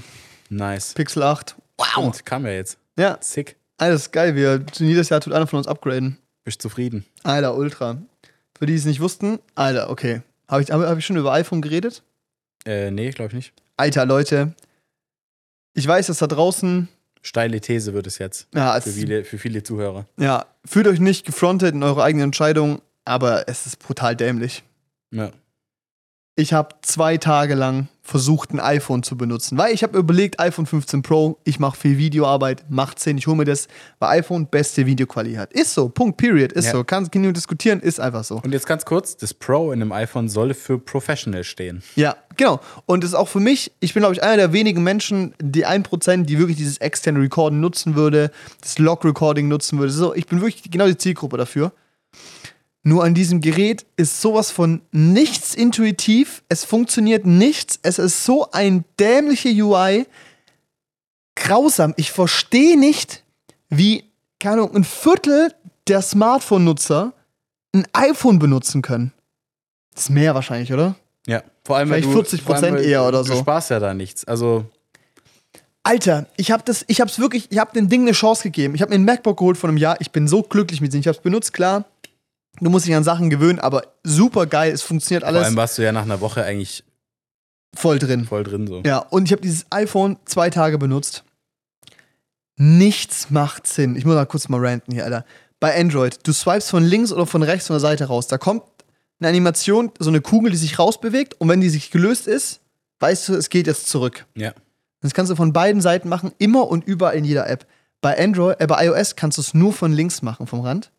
Nice. 0.50 0.94
Pixel 0.94 1.22
8. 1.22 1.56
Und 1.96 2.24
kam 2.26 2.44
ja 2.46 2.52
jetzt. 2.52 2.78
Ja, 2.96 3.18
Sick. 3.20 3.56
alles 3.76 4.10
geil. 4.10 4.34
Wir, 4.34 4.64
jedes 4.74 5.08
Jahr 5.10 5.20
tut 5.20 5.32
einer 5.32 5.46
von 5.46 5.58
uns 5.58 5.68
upgraden. 5.68 6.18
Bist 6.44 6.62
zufrieden? 6.62 7.04
Alter, 7.22 7.54
ultra. 7.56 7.98
Für 8.58 8.66
die, 8.66 8.72
die 8.72 8.78
es 8.78 8.84
nicht 8.84 9.00
wussten, 9.00 9.38
Alter, 9.54 9.90
okay. 9.90 10.22
Habe 10.48 10.62
ich, 10.62 10.70
hab, 10.70 10.80
hab 10.80 10.98
ich 10.98 11.06
schon 11.06 11.16
über 11.16 11.32
iPhone 11.32 11.62
geredet? 11.62 12.02
Äh, 12.64 12.90
nee, 12.90 13.10
glaube 13.10 13.28
ich 13.28 13.34
nicht. 13.34 13.52
Alter, 13.76 14.06
Leute. 14.06 14.54
Ich 15.74 15.86
weiß, 15.86 16.08
dass 16.08 16.18
da 16.18 16.26
draußen, 16.26 16.88
Steile 17.22 17.60
These 17.60 17.92
wird 17.94 18.06
es 18.08 18.18
jetzt. 18.18 18.48
ja, 18.54 18.80
Für 18.80 18.88
es, 18.88 18.96
viele, 18.96 19.24
für 19.24 19.38
viele 19.38 19.62
Zuhörer. 19.62 20.06
ja, 20.18 20.46
fühlt 20.64 20.88
euch 20.88 20.98
nicht 20.98 21.24
gefrontet 21.26 21.74
in 21.74 21.82
eure 21.84 22.02
eigenen 22.02 22.24
Entscheidungen, 22.24 22.80
aber 23.04 23.48
es 23.48 23.66
ist 23.66 23.78
brutal 23.78 24.16
dämlich. 24.16 24.64
Ja. 25.12 25.30
Ich 26.38 26.52
habe 26.52 26.68
zwei 26.82 27.16
Tage 27.16 27.56
lang 27.56 27.88
versucht, 28.00 28.52
ein 28.52 28.60
iPhone 28.60 29.02
zu 29.02 29.16
benutzen, 29.16 29.58
weil 29.58 29.74
ich 29.74 29.82
habe 29.82 29.98
überlegt, 29.98 30.38
iPhone 30.38 30.66
15 30.66 31.02
Pro, 31.02 31.36
ich 31.42 31.58
mache 31.58 31.76
viel 31.76 31.98
Videoarbeit, 31.98 32.64
macht 32.68 33.00
Sinn, 33.00 33.18
ich 33.18 33.26
hole 33.26 33.36
mir 33.38 33.44
das, 33.44 33.66
weil 33.98 34.20
iPhone 34.20 34.46
beste 34.46 34.86
Videoqualität 34.86 35.38
hat. 35.40 35.52
Ist 35.52 35.74
so, 35.74 35.88
Punkt, 35.88 36.16
Period, 36.16 36.52
ist 36.52 36.66
Ja. 36.66 36.70
so. 36.70 36.84
Kann 36.84 37.08
niemand 37.12 37.36
diskutieren, 37.36 37.80
ist 37.80 37.98
einfach 37.98 38.22
so. 38.22 38.36
Und 38.36 38.52
jetzt 38.52 38.68
ganz 38.68 38.84
kurz: 38.84 39.16
Das 39.16 39.34
Pro 39.34 39.72
in 39.72 39.82
einem 39.82 39.90
iPhone 39.90 40.28
soll 40.28 40.54
für 40.54 40.78
Professional 40.78 41.42
stehen. 41.42 41.82
Ja, 41.96 42.14
genau. 42.36 42.60
Und 42.86 43.02
das 43.02 43.10
ist 43.10 43.16
auch 43.16 43.26
für 43.28 43.40
mich, 43.40 43.72
ich 43.80 43.94
bin, 43.94 44.02
glaube 44.02 44.14
ich, 44.14 44.22
einer 44.22 44.36
der 44.36 44.52
wenigen 44.52 44.84
Menschen, 44.84 45.34
die 45.42 45.66
1%, 45.66 46.22
die 46.26 46.38
wirklich 46.38 46.56
dieses 46.56 46.78
externe 46.78 47.18
Recording 47.20 47.58
nutzen 47.58 47.96
würde, 47.96 48.30
das 48.60 48.78
Log-Recording 48.78 49.48
nutzen 49.48 49.80
würde. 49.80 49.92
So, 49.92 50.14
ich 50.14 50.26
bin 50.26 50.40
wirklich 50.40 50.70
genau 50.70 50.86
die 50.86 50.96
Zielgruppe 50.96 51.36
dafür. 51.36 51.72
Nur 52.88 53.04
an 53.04 53.12
diesem 53.12 53.42
Gerät 53.42 53.84
ist 53.96 54.22
sowas 54.22 54.50
von 54.50 54.80
nichts 54.92 55.54
intuitiv. 55.54 56.42
Es 56.48 56.64
funktioniert 56.64 57.26
nichts. 57.26 57.78
Es 57.82 57.98
ist 57.98 58.24
so 58.24 58.50
ein 58.50 58.86
dämliche 58.98 59.50
UI. 59.50 60.06
Grausam. 61.36 61.92
Ich 61.98 62.12
verstehe 62.12 62.78
nicht, 62.78 63.24
wie, 63.68 64.04
keine 64.40 64.62
Ahnung, 64.62 64.74
ein 64.74 64.84
Viertel 64.84 65.52
der 65.86 66.00
Smartphone-Nutzer 66.00 67.12
ein 67.74 67.86
iPhone 67.92 68.38
benutzen 68.38 68.80
können. 68.80 69.12
Das 69.92 70.04
ist 70.04 70.10
mehr 70.10 70.34
wahrscheinlich, 70.34 70.72
oder? 70.72 70.94
Ja. 71.26 71.42
Vor 71.66 71.76
allem, 71.76 71.88
Vielleicht 71.88 72.08
du, 72.08 72.18
40% 72.18 72.40
vor 72.40 72.56
allem, 72.56 72.74
weil 72.76 72.86
eher 72.86 73.06
oder 73.06 73.22
so. 73.22 73.34
Du 73.34 73.40
sparst 73.40 73.68
ja 73.68 73.80
da 73.80 73.92
nichts. 73.92 74.24
Also, 74.24 74.64
Alter, 75.82 76.26
ich 76.38 76.50
habe 76.52 76.62
das, 76.64 76.86
ich 76.88 77.02
hab's 77.02 77.18
wirklich, 77.18 77.48
ich 77.50 77.58
habe 77.58 77.74
dem 77.74 77.90
Ding 77.90 78.00
eine 78.02 78.12
Chance 78.12 78.44
gegeben. 78.44 78.74
Ich 78.74 78.80
habe 78.80 78.88
mir 78.88 78.94
ein 78.94 79.04
MacBook 79.04 79.36
geholt 79.36 79.58
von 79.58 79.68
einem 79.68 79.76
Jahr. 79.76 80.00
Ich 80.00 80.10
bin 80.10 80.26
so 80.26 80.42
glücklich 80.42 80.80
mit 80.80 80.94
ihm. 80.94 81.00
Ich 81.00 81.06
habe 81.06 81.18
es 81.18 81.22
benutzt, 81.22 81.52
klar. 81.52 81.84
Du 82.60 82.70
musst 82.70 82.86
dich 82.86 82.94
an 82.94 83.04
Sachen 83.04 83.30
gewöhnen, 83.30 83.58
aber 83.58 83.82
super 84.02 84.46
geil. 84.46 84.72
Es 84.72 84.82
funktioniert 84.82 85.22
vor 85.22 85.28
alles 85.28 85.44
allem 85.44 85.56
warst 85.56 85.78
du 85.78 85.82
ja 85.82 85.92
nach 85.92 86.02
einer 86.02 86.20
Woche 86.20 86.44
eigentlich 86.44 86.84
voll 87.74 87.98
drin. 87.98 88.24
voll 88.24 88.44
drin. 88.44 88.66
So. 88.66 88.82
Ja, 88.84 88.98
und 88.98 89.26
ich 89.26 89.32
habe 89.32 89.42
dieses 89.42 89.66
iPhone 89.70 90.16
zwei 90.24 90.50
Tage 90.50 90.78
benutzt. 90.78 91.24
Nichts 92.56 93.30
macht 93.30 93.66
Sinn. 93.66 93.94
Ich 93.96 94.04
muss 94.04 94.14
mal 94.14 94.26
kurz 94.26 94.48
mal 94.48 94.64
ranten 94.64 94.92
hier, 94.92 95.04
Alter. 95.04 95.24
Bei 95.60 95.78
Android, 95.78 96.18
du 96.24 96.32
swipes 96.32 96.70
von 96.70 96.84
links 96.84 97.12
oder 97.12 97.26
von 97.26 97.42
rechts 97.42 97.66
von 97.68 97.74
der 97.74 97.80
Seite 97.80 98.06
raus. 98.06 98.26
Da 98.26 98.38
kommt 98.38 98.62
eine 99.20 99.28
Animation, 99.28 99.90
so 99.98 100.10
eine 100.10 100.20
Kugel, 100.20 100.50
die 100.50 100.56
sich 100.56 100.78
rausbewegt. 100.78 101.34
Und 101.40 101.48
wenn 101.48 101.60
die 101.60 101.68
sich 101.68 101.90
gelöst 101.90 102.26
ist, 102.26 102.60
weißt 103.00 103.28
du, 103.28 103.34
es 103.34 103.50
geht 103.50 103.66
jetzt 103.66 103.88
zurück. 103.88 104.26
Ja. 104.34 104.52
Das 105.00 105.14
kannst 105.14 105.30
du 105.30 105.36
von 105.36 105.52
beiden 105.52 105.80
Seiten 105.80 106.08
machen, 106.08 106.32
immer 106.38 106.68
und 106.68 106.84
überall 106.86 107.14
in 107.14 107.24
jeder 107.24 107.48
App. 107.48 107.66
Bei 108.00 108.18
Android, 108.18 108.60
äh, 108.60 108.66
bei 108.66 108.86
iOS 108.86 109.16
kannst 109.16 109.38
du 109.38 109.42
es 109.42 109.54
nur 109.54 109.72
von 109.72 109.92
links 109.92 110.22
machen, 110.22 110.46
vom 110.46 110.60
Rand. 110.60 110.90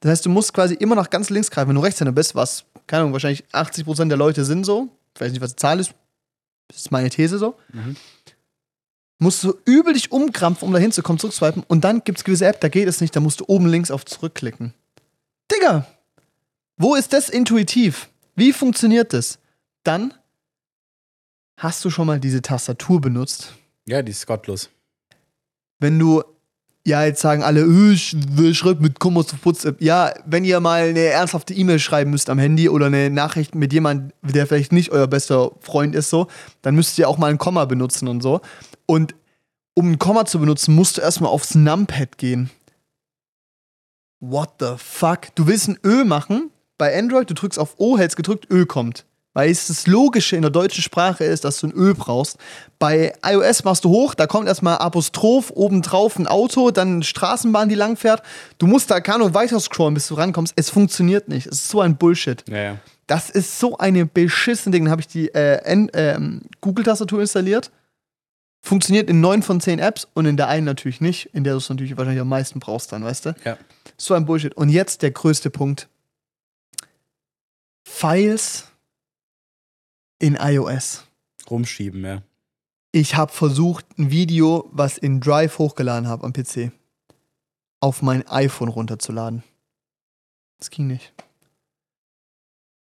Das 0.00 0.10
heißt, 0.10 0.26
du 0.26 0.30
musst 0.30 0.52
quasi 0.52 0.74
immer 0.74 0.94
nach 0.94 1.10
ganz 1.10 1.30
links 1.30 1.50
greifen. 1.50 1.68
Wenn 1.68 1.76
du 1.76 1.82
Rechtshänder 1.82 2.12
bist, 2.12 2.34
was, 2.34 2.64
keine 2.86 3.02
Ahnung, 3.02 3.12
wahrscheinlich 3.12 3.44
80% 3.52 4.08
der 4.08 4.16
Leute 4.18 4.44
sind 4.44 4.64
so. 4.64 4.88
Ich 5.14 5.20
weiß 5.20 5.32
nicht, 5.32 5.40
was 5.40 5.50
die 5.52 5.56
Zahl 5.56 5.80
ist. 5.80 5.92
Das 6.68 6.78
ist 6.78 6.90
meine 6.92 7.08
These 7.10 7.38
so. 7.38 7.56
Mhm. 7.72 7.96
Musst 9.18 9.42
du 9.44 9.54
übel 9.64 9.94
dich 9.94 10.12
umkrampfen, 10.12 10.66
um 10.68 10.74
da 10.74 10.78
hinzukommen, 10.78 11.18
zurückswipen. 11.18 11.62
Und 11.66 11.84
dann 11.84 12.04
gibt 12.04 12.18
es 12.18 12.24
gewisse 12.24 12.46
App, 12.46 12.60
da 12.60 12.68
geht 12.68 12.86
es 12.86 13.00
nicht, 13.00 13.16
da 13.16 13.20
musst 13.20 13.40
du 13.40 13.44
oben 13.46 13.66
links 13.66 13.90
auf 13.90 14.04
zurückklicken. 14.04 14.74
Digga! 15.50 15.86
Wo 16.76 16.94
ist 16.94 17.14
das 17.14 17.30
intuitiv? 17.30 18.10
Wie 18.34 18.52
funktioniert 18.52 19.14
das? 19.14 19.38
Dann 19.84 20.12
hast 21.56 21.82
du 21.84 21.88
schon 21.90 22.06
mal 22.06 22.20
diese 22.20 22.42
Tastatur 22.42 23.00
benutzt 23.00 23.54
Ja, 23.86 24.02
die 24.02 24.10
ist 24.12 24.26
gottlos. 24.26 24.68
wenn 25.78 25.98
du, 25.98 26.22
ja, 26.86 27.04
jetzt 27.04 27.20
sagen 27.20 27.42
alle, 27.42 27.62
"Äh, 27.62 27.92
ich 27.94 28.16
will 28.30 28.54
schreiben 28.54 28.80
mit 28.80 29.00
Kommas 29.00 29.32
auf 29.34 29.44
WhatsApp. 29.44 29.82
Ja, 29.82 30.14
wenn 30.24 30.44
ihr 30.44 30.60
mal 30.60 30.82
eine 30.88 31.00
ernsthafte 31.00 31.52
E-Mail 31.52 31.80
schreiben 31.80 32.12
müsst 32.12 32.30
am 32.30 32.38
Handy 32.38 32.68
oder 32.68 32.86
eine 32.86 33.10
Nachricht 33.10 33.56
mit 33.56 33.72
jemandem, 33.72 34.12
der 34.22 34.46
vielleicht 34.46 34.72
nicht 34.72 34.92
euer 34.92 35.08
bester 35.08 35.50
Freund 35.60 35.96
ist, 35.96 36.10
so, 36.10 36.28
dann 36.62 36.76
müsst 36.76 36.96
ihr 36.98 37.08
auch 37.08 37.18
mal 37.18 37.30
ein 37.30 37.38
Komma 37.38 37.64
benutzen 37.64 38.06
und 38.06 38.22
so. 38.22 38.40
Und 38.86 39.16
um 39.74 39.90
ein 39.90 39.98
Komma 39.98 40.26
zu 40.26 40.38
benutzen, 40.38 40.76
musst 40.76 40.96
du 40.96 41.00
erstmal 41.00 41.30
aufs 41.30 41.56
Numpad 41.56 42.18
gehen. 42.18 42.50
What 44.20 44.50
the 44.60 44.74
fuck? 44.78 45.34
Du 45.34 45.48
willst 45.48 45.68
ein 45.68 45.78
Ö 45.84 46.04
machen 46.04 46.50
bei 46.78 46.96
Android, 46.96 47.28
du 47.28 47.34
drückst 47.34 47.58
auf 47.58 47.74
O, 47.78 47.98
hältst 47.98 48.16
gedrückt, 48.16 48.46
Ö 48.48 48.64
kommt. 48.64 49.04
Weil 49.36 49.50
es 49.50 49.66
das 49.66 49.86
Logische 49.86 50.34
in 50.34 50.40
der 50.40 50.50
deutschen 50.50 50.82
Sprache 50.82 51.22
ist, 51.22 51.44
dass 51.44 51.60
du 51.60 51.66
ein 51.66 51.72
Öl 51.72 51.92
brauchst. 51.92 52.38
Bei 52.78 53.12
iOS 53.22 53.64
machst 53.64 53.84
du 53.84 53.90
hoch, 53.90 54.14
da 54.14 54.26
kommt 54.26 54.48
erstmal 54.48 54.78
Apostroph, 54.78 55.50
obendrauf 55.50 56.18
ein 56.18 56.26
Auto, 56.26 56.70
dann 56.70 56.94
eine 56.94 57.04
Straßenbahn, 57.04 57.68
die 57.68 57.74
langfährt. 57.74 58.22
Du 58.56 58.66
musst 58.66 58.90
da 58.90 59.00
keine 59.00 59.34
weiter 59.34 59.60
scrollen, 59.60 59.92
bis 59.92 60.08
du 60.08 60.14
rankommst. 60.14 60.54
Es 60.56 60.70
funktioniert 60.70 61.28
nicht. 61.28 61.48
Es 61.48 61.58
ist 61.58 61.68
so 61.68 61.82
ein 61.82 61.98
Bullshit. 61.98 62.44
Ja, 62.48 62.56
ja. 62.56 62.76
Das 63.06 63.28
ist 63.28 63.58
so 63.58 63.76
eine 63.76 64.06
beschissene 64.06 64.72
Ding. 64.72 64.84
Dann 64.84 64.90
habe 64.90 65.02
ich 65.02 65.08
die 65.08 65.28
äh, 65.34 65.60
ähm, 65.92 66.40
Google-Tastatur 66.62 67.20
installiert. 67.20 67.70
Funktioniert 68.62 69.10
in 69.10 69.20
9 69.20 69.42
von 69.42 69.60
10 69.60 69.80
Apps 69.80 70.08
und 70.14 70.24
in 70.24 70.38
der 70.38 70.48
einen 70.48 70.64
natürlich 70.64 71.02
nicht, 71.02 71.28
in 71.34 71.44
der 71.44 71.52
du 71.52 71.58
es 71.58 71.68
natürlich 71.68 71.94
wahrscheinlich 71.98 72.22
am 72.22 72.30
meisten 72.30 72.58
brauchst 72.58 72.90
dann, 72.90 73.04
weißt 73.04 73.26
du? 73.26 73.34
Ja. 73.44 73.58
So 73.98 74.14
ein 74.14 74.24
Bullshit. 74.24 74.54
Und 74.54 74.70
jetzt 74.70 75.02
der 75.02 75.10
größte 75.10 75.50
Punkt. 75.50 75.88
Files 77.84 78.68
in 80.18 80.36
iOS. 80.40 81.04
Rumschieben, 81.50 82.04
ja. 82.04 82.22
Ich 82.92 83.14
habe 83.14 83.32
versucht, 83.32 83.86
ein 83.98 84.10
Video, 84.10 84.68
was 84.72 84.96
in 84.98 85.20
Drive 85.20 85.58
hochgeladen 85.58 86.08
habe 86.08 86.24
am 86.24 86.32
PC, 86.32 86.72
auf 87.80 88.02
mein 88.02 88.26
iPhone 88.28 88.68
runterzuladen. 88.68 89.42
Das 90.58 90.70
ging 90.70 90.86
nicht. 90.86 91.12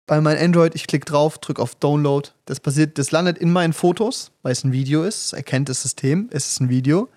Bei 0.06 0.20
meinem 0.20 0.44
Android, 0.44 0.74
ich 0.74 0.86
klicke 0.86 1.06
drauf, 1.06 1.38
drücke 1.38 1.62
auf 1.62 1.74
Download. 1.76 2.28
Das 2.44 2.60
passiert, 2.60 2.98
das 2.98 3.12
landet 3.12 3.38
in 3.38 3.52
meinen 3.52 3.72
Fotos, 3.72 4.32
weil 4.42 4.52
es 4.52 4.64
ein 4.64 4.72
Video 4.72 5.04
ist. 5.04 5.26
Es 5.26 5.32
erkennt 5.32 5.68
das 5.68 5.80
System, 5.80 6.28
es 6.32 6.46
ist 6.48 6.60
ein 6.60 6.68
Video. 6.68 7.08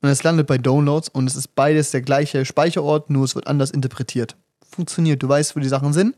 Und 0.00 0.08
es 0.08 0.22
landet 0.22 0.46
bei 0.46 0.58
Downloads 0.58 1.08
und 1.08 1.26
es 1.26 1.34
ist 1.34 1.56
beides 1.56 1.90
der 1.90 2.02
gleiche 2.02 2.44
Speicherort, 2.44 3.10
nur 3.10 3.24
es 3.24 3.34
wird 3.34 3.48
anders 3.48 3.72
interpretiert. 3.72 4.36
Funktioniert, 4.70 5.22
du 5.22 5.28
weißt, 5.28 5.56
wo 5.56 5.60
die 5.60 5.68
Sachen 5.68 5.92
sind. 5.92 6.14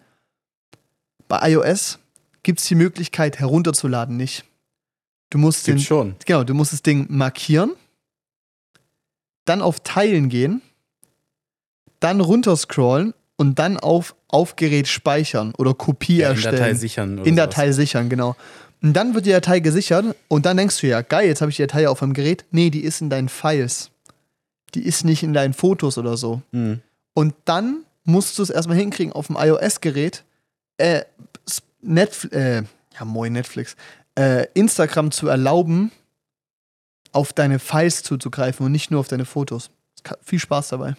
Bei 1.26 1.50
iOS 1.50 1.98
gibt 2.42 2.60
es 2.60 2.66
die 2.66 2.74
Möglichkeit 2.74 3.38
herunterzuladen, 3.38 4.16
nicht. 4.16 4.44
Du 5.30 5.38
musst 5.38 5.66
den, 5.66 5.78
schon. 5.78 6.16
Genau, 6.26 6.44
du 6.44 6.54
musst 6.54 6.72
das 6.72 6.82
Ding 6.82 7.06
markieren, 7.08 7.72
dann 9.44 9.62
auf 9.62 9.80
Teilen 9.80 10.28
gehen, 10.28 10.60
dann 12.00 12.20
runterscrollen 12.20 13.14
und 13.36 13.58
dann 13.58 13.78
auf 13.78 14.14
Aufgerät 14.28 14.88
speichern 14.88 15.54
oder 15.56 15.74
Kopie 15.74 16.18
Ja, 16.18 16.30
in 16.30 16.34
erstellen. 16.34 16.56
Datei 16.56 16.74
sichern. 16.74 17.18
Oder 17.18 17.28
in. 17.28 17.36
Datei 17.36 17.72
sichern, 17.72 18.08
genau. 18.08 18.36
Und 18.82 18.94
dann 18.94 19.14
wird 19.14 19.26
die 19.26 19.30
Datei 19.30 19.60
gesichert 19.60 20.16
und 20.28 20.46
dann 20.46 20.56
denkst 20.56 20.80
du 20.80 20.86
ja, 20.86 21.02
geil, 21.02 21.26
jetzt 21.26 21.40
habe 21.40 21.50
ich 21.50 21.56
die 21.56 21.62
Datei 21.62 21.88
auf 21.88 22.00
meinem 22.00 22.14
Gerät. 22.14 22.44
Nee, 22.50 22.70
die 22.70 22.80
ist 22.80 23.00
in 23.00 23.10
deinen 23.10 23.28
Files. 23.28 23.90
Die 24.74 24.82
ist 24.82 25.04
nicht 25.04 25.22
in 25.22 25.32
deinen 25.32 25.52
Fotos 25.52 25.98
oder 25.98 26.16
so. 26.16 26.42
Mhm. 26.52 26.80
Und 27.12 27.34
dann 27.44 27.84
musst 28.04 28.38
du 28.38 28.42
es 28.42 28.50
erstmal 28.50 28.78
hinkriegen 28.78 29.12
auf 29.12 29.26
dem 29.26 29.36
iOS-Gerät, 29.36 30.24
äh, 30.78 31.02
S- 31.82 31.88
Netf 31.88 32.24
äh, 32.32 32.62
ja 32.98 33.04
moin 33.04 33.32
Netflix, 33.32 33.76
äh, 34.18 34.46
Instagram 34.54 35.10
zu 35.10 35.28
erlauben, 35.28 35.90
auf 37.12 37.32
deine 37.32 37.58
Files 37.58 38.02
zuzugreifen 38.02 38.66
und 38.66 38.72
nicht 38.72 38.90
nur 38.90 39.00
auf 39.00 39.08
deine 39.08 39.24
Fotos. 39.24 39.70
Viel 40.22 40.38
Spaß 40.38 40.68
dabei. 40.68 40.94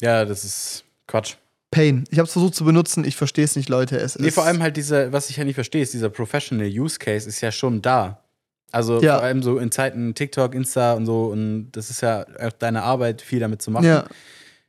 Ja, 0.00 0.24
das 0.24 0.44
ist 0.44 0.84
Quatsch. 1.06 1.34
Pain. 1.70 2.04
Ich 2.10 2.18
habe 2.18 2.26
es 2.26 2.32
versucht 2.32 2.54
zu 2.54 2.64
benutzen, 2.64 3.04
ich 3.04 3.14
verstehe 3.16 3.44
es 3.44 3.54
nicht, 3.54 3.68
Leute. 3.68 3.96
Es 3.98 4.18
Nee, 4.18 4.28
ist 4.28 4.34
vor 4.34 4.44
allem 4.44 4.60
halt 4.62 4.76
dieser, 4.76 5.12
was 5.12 5.30
ich 5.30 5.36
ja 5.36 5.44
nicht 5.44 5.54
verstehe, 5.54 5.82
ist 5.82 5.92
dieser 5.94 6.08
Professional 6.10 6.66
Use 6.66 6.98
Case 6.98 7.28
ist 7.28 7.40
ja 7.42 7.52
schon 7.52 7.80
da. 7.82 8.24
Also 8.72 9.00
Ja. 9.00 9.16
vor 9.16 9.24
allem 9.24 9.42
so 9.42 9.58
in 9.58 9.70
Zeiten 9.70 10.14
TikTok, 10.14 10.54
Insta 10.54 10.94
und 10.94 11.06
so, 11.06 11.26
und 11.26 11.70
das 11.72 11.90
ist 11.90 12.00
ja 12.02 12.24
auch 12.40 12.52
deine 12.52 12.82
Arbeit, 12.82 13.20
viel 13.22 13.40
damit 13.40 13.62
zu 13.62 13.70
machen. 13.70 13.86
ja, 13.86 14.04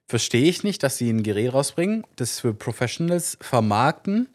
Verstehe 0.07 0.43
ich 0.49 0.63
nicht, 0.63 0.83
dass 0.83 0.97
sie 0.97 1.09
ein 1.09 1.23
Gerät 1.23 1.53
rausbringen, 1.53 2.03
das 2.17 2.39
für 2.41 2.53
Professionals 2.53 3.37
vermarkten, 3.39 4.27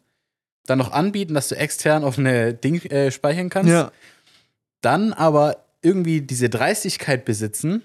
dann 0.67 0.79
noch 0.79 0.93
anbieten, 0.93 1.35
dass 1.35 1.49
du 1.49 1.57
extern 1.57 2.05
auf 2.05 2.19
eine 2.19 2.55
Ding 2.55 2.85
äh, 2.87 3.11
speichern 3.11 3.49
kannst, 3.49 3.71
ja, 3.71 3.93
dann 4.81 5.13
aber 5.13 5.65
irgendwie 5.83 6.21
diese 6.21 6.49
Dreistigkeit 6.49 7.25
besitzen, 7.25 7.83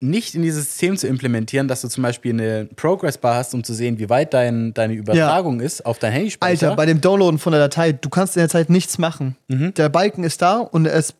nicht 0.00 0.34
in 0.34 0.42
dieses 0.42 0.64
System 0.64 0.96
zu 0.96 1.06
implementieren, 1.06 1.68
dass 1.68 1.82
du 1.82 1.88
zum 1.88 2.02
Beispiel 2.02 2.32
eine 2.32 2.64
Progress-Bar 2.74 3.34
hast, 3.34 3.52
um 3.52 3.62
zu 3.62 3.74
sehen, 3.74 3.98
wie 3.98 4.08
weit 4.08 4.32
dein, 4.32 4.72
deine 4.72 4.94
Übertragung 4.94 5.60
ist 5.60 5.84
auf 5.84 5.98
dein 5.98 6.12
Handyspeicher. 6.12 6.68
Alter, 6.68 6.76
bei 6.76 6.86
dem 6.86 7.02
Downloaden 7.02 7.38
von 7.38 7.52
der 7.52 7.60
Datei, 7.60 7.92
du 7.92 8.08
kannst 8.08 8.36
in 8.36 8.40
der 8.40 8.48
Zeit 8.48 8.70
nichts 8.70 8.96
machen. 8.96 9.36
Mhm. 9.48 9.74
Der 9.74 9.90
Balken 9.90 10.24
ist 10.24 10.40
da 10.40 10.58
und 10.58 10.86
es, 10.86 11.14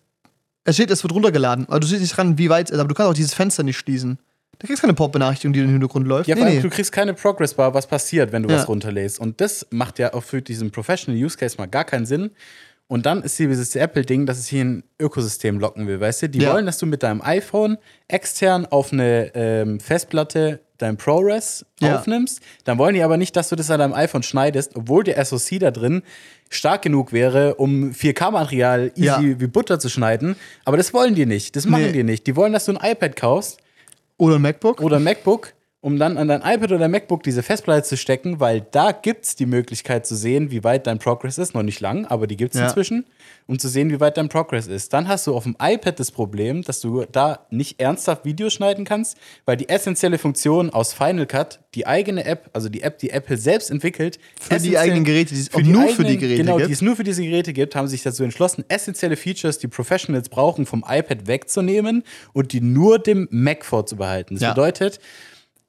es 0.64 0.76
steht, 0.76 0.90
es 0.90 1.02
wird 1.02 1.12
runtergeladen. 1.12 1.66
Aber 1.68 1.80
du 1.80 1.86
siehst 1.86 2.00
nicht 2.00 2.16
dran, 2.16 2.38
wie 2.38 2.48
weit 2.48 2.68
es 2.68 2.72
ist, 2.72 2.80
aber 2.80 2.88
du 2.88 2.94
kannst 2.94 3.10
auch 3.10 3.14
dieses 3.14 3.34
Fenster 3.34 3.62
nicht 3.62 3.76
schließen. 3.76 4.18
Du 4.60 4.66
kriegst 4.66 4.82
keine 4.82 4.94
Pop-Benachrichtigung, 4.94 5.52
die 5.54 5.60
im 5.60 5.70
Hintergrund 5.70 6.06
läuft. 6.06 6.28
Ja, 6.28 6.34
nee, 6.36 6.44
nee. 6.44 6.60
du 6.60 6.68
kriegst 6.70 6.92
keine 6.92 7.14
Progress-Bar, 7.14 7.72
was 7.74 7.86
passiert, 7.86 8.30
wenn 8.30 8.42
du 8.42 8.50
Ja. 8.50 8.56
was 8.58 8.68
runterlädst. 8.68 9.18
Und 9.18 9.40
das 9.40 9.66
macht 9.70 9.98
ja 9.98 10.12
auch 10.14 10.22
für 10.22 10.42
diesen 10.42 10.70
Professional 10.70 11.20
Use 11.20 11.36
Case 11.36 11.56
mal 11.58 11.66
gar 11.66 11.84
keinen 11.84 12.04
Sinn. 12.06 12.30
Und 12.86 13.06
dann 13.06 13.22
ist 13.22 13.36
hier 13.36 13.48
dieses 13.48 13.74
Apple-Ding, 13.76 14.26
dass 14.26 14.38
es 14.38 14.48
hier 14.48 14.64
ein 14.64 14.82
Ökosystem 15.00 15.58
locken 15.60 15.86
will, 15.86 15.98
weißt 16.00 16.22
du? 16.22 16.28
Die 16.28 16.40
Ja. 16.40 16.52
wollen, 16.52 16.66
dass 16.66 16.76
du 16.78 16.86
mit 16.86 17.02
deinem 17.02 17.22
iPhone 17.22 17.78
extern 18.08 18.66
auf 18.66 18.92
eine 18.92 19.30
ähm, 19.34 19.80
Festplatte 19.80 20.60
dein 20.76 20.96
ProRes 20.96 21.64
Ja. 21.80 21.96
aufnimmst. 21.98 22.40
Dann 22.64 22.78
wollen 22.78 22.94
die 22.94 23.02
aber 23.02 23.16
nicht, 23.16 23.36
dass 23.36 23.48
du 23.48 23.56
das 23.56 23.70
an 23.70 23.78
deinem 23.78 23.94
iPhone 23.94 24.22
schneidest, 24.22 24.76
obwohl 24.76 25.04
der 25.04 25.24
SoC 25.24 25.58
da 25.60 25.70
drin 25.70 26.02
stark 26.50 26.82
genug 26.82 27.12
wäre, 27.12 27.54
um 27.54 27.92
4K-Material 27.94 28.92
easy 28.96 29.04
Ja. 29.06 29.20
wie 29.22 29.46
Butter 29.46 29.78
zu 29.78 29.88
schneiden. 29.88 30.36
Aber 30.64 30.76
das 30.76 30.92
wollen 30.92 31.14
die 31.14 31.26
nicht. 31.26 31.54
Das 31.56 31.64
machen 31.66 31.84
Nee. 31.84 31.92
die 31.92 32.02
nicht. 32.02 32.26
Die 32.26 32.34
wollen, 32.36 32.52
dass 32.52 32.64
du 32.66 32.72
ein 32.76 32.90
iPad 32.92 33.14
kaufst 33.16 33.58
Oder 34.20 34.34
ein 34.34 34.42
MacBook. 34.42 34.82
oder 34.82 34.96
ein 34.96 35.02
MacBook, 35.02 35.54
um 35.82 35.98
dann 35.98 36.18
an 36.18 36.28
dein 36.28 36.42
iPad 36.42 36.72
oder 36.72 36.88
MacBook 36.88 37.22
diese 37.22 37.42
Festplatte 37.42 37.84
zu 37.88 37.96
stecken, 37.96 38.38
weil 38.38 38.60
da 38.70 38.92
gibt 38.92 39.24
es 39.24 39.34
die 39.34 39.46
Möglichkeit 39.46 40.04
zu 40.06 40.14
sehen, 40.14 40.50
wie 40.50 40.62
weit 40.62 40.86
dein 40.86 40.98
Progress 40.98 41.38
ist. 41.38 41.54
Noch 41.54 41.62
nicht 41.62 41.80
lang, 41.80 42.04
aber 42.04 42.26
die 42.26 42.36
gibt 42.36 42.54
es 42.54 42.60
Ja. 42.60 42.66
inzwischen, 42.66 43.06
um 43.46 43.58
zu 43.58 43.66
sehen, 43.68 43.90
wie 43.90 43.98
weit 43.98 44.18
dein 44.18 44.28
Progress 44.28 44.66
ist. 44.66 44.92
Dann 44.92 45.08
hast 45.08 45.26
du 45.26 45.34
auf 45.34 45.44
dem 45.44 45.56
iPad 45.58 45.98
das 45.98 46.10
Problem, 46.10 46.60
dass 46.62 46.80
du 46.80 47.06
da 47.10 47.46
nicht 47.48 47.80
ernsthaft 47.80 48.26
Videos 48.26 48.52
schneiden 48.52 48.84
kannst, 48.84 49.16
weil 49.46 49.56
die 49.56 49.70
essentielle 49.70 50.18
Funktion 50.18 50.68
aus 50.68 50.92
Final 50.92 51.24
Cut, 51.26 51.60
die 51.74 51.86
eigene 51.86 52.26
App, 52.26 52.50
also 52.52 52.68
die 52.68 52.82
App, 52.82 52.98
die 52.98 53.08
Apple 53.08 53.38
selbst 53.38 53.70
entwickelt, 53.70 54.18
Für 54.38 54.58
die 54.58 54.76
eigenen 54.76 55.04
Geräte, 55.04 55.32
die 55.34 55.40
es 55.40 55.50
nur 55.50 55.62
für 55.88 56.02
eigenen- 56.02 56.06
die 56.08 56.18
Geräte 56.18 56.42
genau, 56.42 56.56
gibt. 56.56 56.68
die 56.68 56.72
es 56.74 56.82
nur 56.82 56.94
für 56.96 57.04
diese 57.04 57.22
Geräte 57.22 57.54
gibt, 57.54 57.74
haben 57.74 57.88
sich 57.88 58.02
dazu 58.02 58.22
entschlossen, 58.22 58.64
essentielle 58.68 59.16
Features, 59.16 59.56
die 59.58 59.68
Professionals 59.68 60.28
brauchen, 60.28 60.66
vom 60.66 60.84
iPad 60.86 61.26
wegzunehmen 61.26 62.02
und 62.34 62.52
die 62.52 62.60
nur 62.60 62.98
dem 62.98 63.28
Mac 63.30 63.64
vorzubehalten. 63.64 64.34
Das 64.34 64.42
Ja. 64.42 64.50
bedeutet, 64.50 65.00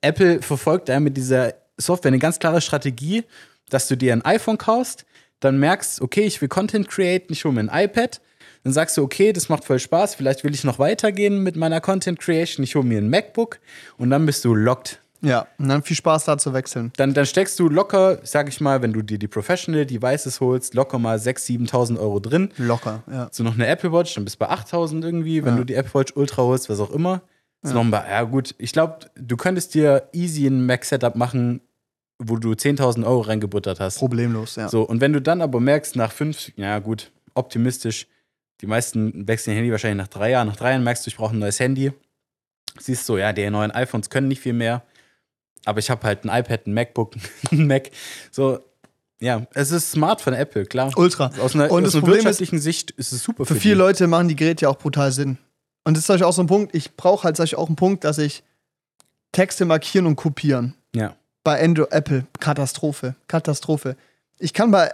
Apple 0.02 0.42
verfolgt 0.42 0.90
da 0.90 1.00
mit 1.00 1.18
dieser 1.18 1.54
Software 1.78 2.10
eine 2.10 2.20
ganz 2.20 2.40
klare 2.40 2.62
Strategie, 2.62 3.24
dass 3.70 3.88
du 3.88 3.96
dir 3.96 4.14
ein 4.14 4.24
iPhone 4.26 4.58
kaufst, 4.58 5.06
dann 5.40 5.60
merkst, 5.60 6.02
okay, 6.02 6.22
ich 6.22 6.42
will 6.42 6.50
Content 6.50 6.88
createn, 6.90 7.34
ich 7.34 7.46
hole 7.46 7.54
mir 7.54 7.62
ein 7.72 7.86
iPad. 7.86 8.22
Dann 8.64 8.74
sagst 8.74 8.96
du, 8.98 9.02
okay, 9.04 9.34
das 9.34 9.50
macht 9.50 9.66
voll 9.66 9.80
Spaß, 9.80 10.14
vielleicht 10.14 10.44
will 10.44 10.54
ich 10.54 10.64
noch 10.64 10.78
weitergehen 10.78 11.42
mit 11.42 11.56
meiner 11.56 11.82
Content 11.82 12.20
Creation, 12.20 12.64
ich 12.64 12.76
hole 12.76 12.86
mir 12.86 13.00
ein 13.00 13.10
MacBook 13.10 13.60
und 13.98 14.12
dann 14.12 14.26
bist 14.28 14.46
du 14.46 14.54
locked. 14.54 15.00
Ja, 15.24 15.48
und 15.60 15.70
dann 15.70 15.82
viel 15.84 15.96
Spaß 15.98 16.26
da 16.26 16.38
zu 16.38 16.52
wechseln. 16.54 16.92
Dann, 16.98 17.14
dann 17.14 17.26
steckst 17.28 17.60
du 17.60 17.70
locker, 17.70 18.20
sag 18.24 18.50
ich 18.50 18.60
mal, 18.62 18.82
wenn 18.82 18.92
du 18.94 19.02
dir 19.04 19.18
die 19.20 19.28
Professional 19.28 19.86
Devices 19.86 20.40
holst, 20.42 20.74
locker 20.74 20.98
mal 21.00 21.18
6.000, 21.18 21.70
7.000 21.72 22.00
Euro 22.00 22.20
drin. 22.20 22.50
Locker, 22.58 23.04
ja. 23.12 23.30
So 23.32 23.44
noch 23.44 23.54
eine 23.54 23.68
Apple 23.68 23.92
Watch, 23.92 24.14
dann 24.16 24.26
bist 24.26 24.36
du 24.36 24.46
bei 24.46 24.52
8.000 24.52 25.04
irgendwie, 25.04 25.44
wenn 25.44 25.54
Ja. 25.54 25.58
du 25.60 25.64
die 25.66 25.76
Apple 25.76 25.94
Watch 26.00 26.14
Ultra 26.16 26.42
holst, 26.44 26.70
was 26.70 26.80
auch 26.80 26.90
immer. 26.92 27.22
Noch 27.64 27.84
mal, 27.84 28.06
ja 28.10 28.24
gut, 28.24 28.56
ich 28.58 28.74
glaube, 28.74 29.00
du 29.16 29.38
könntest 29.38 29.74
dir 29.76 30.10
easy 30.14 30.48
ein 30.48 30.66
Mac-Setup 30.66 31.16
machen, 31.16 31.62
wo 32.18 32.38
du 32.38 32.52
10.000 32.52 33.06
Euro 33.06 33.22
reingebuttert 33.22 33.80
hast. 33.80 34.00
Problemlos, 34.00 34.56
ja. 34.56 34.68
So, 34.68 34.84
und 34.84 35.00
wenn 35.02 35.14
du 35.14 35.22
dann 35.22 35.42
aber 35.42 35.60
merkst, 35.60 35.96
nach 35.96 36.12
fünf, 36.12 36.52
ja 36.56 36.80
gut, 36.80 37.12
optimistisch, 37.36 38.08
die 38.62 38.68
meisten 38.68 39.28
wechseln 39.28 39.54
ihr 39.54 39.58
Handy 39.58 39.72
wahrscheinlich 39.72 39.98
nach 40.04 40.08
drei 40.08 40.32
Jahren. 40.32 40.48
Nach 40.48 40.56
drei 40.56 40.72
Jahren 40.72 40.84
merkst 40.84 41.06
du, 41.06 41.10
ich 41.10 41.18
brauche 41.18 41.36
ein 41.36 41.40
neues 41.40 41.60
Handy. 41.60 41.92
Siehst 42.80 43.08
du, 43.10 43.18
ja, 43.18 43.34
die 43.34 43.50
neuen 43.50 43.72
iPhones 43.72 44.10
können 44.10 44.28
nicht 44.28 44.42
viel 44.42 44.54
mehr. 44.54 44.84
Aber 45.66 45.80
ich 45.80 45.90
habe 45.90 46.04
halt 46.04 46.26
ein 46.26 46.30
iPad, 46.30 46.68
ein 46.68 46.74
MacBook, 46.74 47.16
ein 47.52 47.68
Mac. 47.68 47.92
So, 48.32 48.60
ja, 49.20 49.46
es 49.54 49.72
ist 49.72 49.92
smart 49.92 50.22
von 50.22 50.34
Apple, 50.34 50.66
klar. 50.66 50.92
Ultra. 50.96 51.32
Aus 51.40 51.54
einer, 51.54 51.72
Und 51.72 51.86
aus 51.86 51.92
das 51.92 51.96
einer 51.96 52.02
Problem 52.02 52.20
ist, 52.20 52.26
wirtschaftlichen 52.26 52.60
Sicht 52.60 52.92
ist 52.92 53.12
es 53.12 53.24
super 53.24 53.46
Für 53.46 53.54
für, 53.56 53.60
viele. 53.60 53.76
Leute 53.76 54.08
machen 54.08 54.28
die 54.28 54.36
Geräte 54.36 54.64
ja 54.66 54.70
auch 54.70 54.78
brutal 54.78 55.12
Sinn. 55.12 55.38
Und 55.84 55.96
das 55.96 56.04
ist 56.04 56.08
Beispiel 56.08 56.26
auch 56.26 56.34
so 56.34 56.44
ein 56.44 56.48
Punkt, 56.48 56.76
ich 56.76 56.96
brauche 56.96 57.24
halt 57.24 57.38
Beispiel 57.38 57.60
auch 57.60 57.68
einen 57.68 57.76
Punkt, 57.76 58.04
dass 58.04 58.18
ich 58.18 58.44
Texte 59.32 59.66
markieren 59.66 60.06
und 60.06 60.16
kopieren. 60.16 60.76
Ja. 60.94 61.16
Bei 61.44 61.64
Android, 61.64 61.92
Apple, 61.92 62.26
Katastrophe, 62.40 63.16
Katastrophe. 63.28 63.96
Ich 64.38 64.54
kann 64.54 64.72
bei 64.72 64.94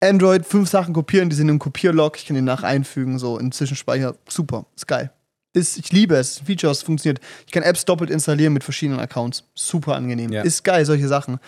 Android 0.00 0.46
fünf 0.46 0.68
Sachen 0.68 0.94
kopieren, 0.94 1.30
die 1.30 1.36
sind 1.36 1.48
im 1.48 1.58
Kopierlog, 1.58 2.16
ich 2.16 2.26
kann 2.26 2.36
die 2.36 2.42
nach 2.42 2.62
einfügen, 2.62 3.18
so 3.18 3.38
in 3.38 3.50
Zwischenspeicher. 3.50 4.14
Super, 4.28 4.66
ist 4.76 4.86
geil. 4.86 5.10
Ist, 5.54 5.78
ich 5.78 5.90
liebe 5.90 6.14
es, 6.16 6.40
Features 6.40 6.82
funktioniert. 6.82 7.18
Ich 7.46 7.52
kann 7.52 7.62
Apps 7.62 7.86
doppelt 7.86 8.10
installieren 8.10 8.52
mit 8.52 8.62
verschiedenen 8.62 9.00
Accounts. 9.00 9.44
Super 9.54 9.94
angenehm. 9.94 10.30
Ja. 10.30 10.42
Ist 10.42 10.64
geil, 10.64 10.84
solche 10.84 11.08
Sachen. 11.08 11.38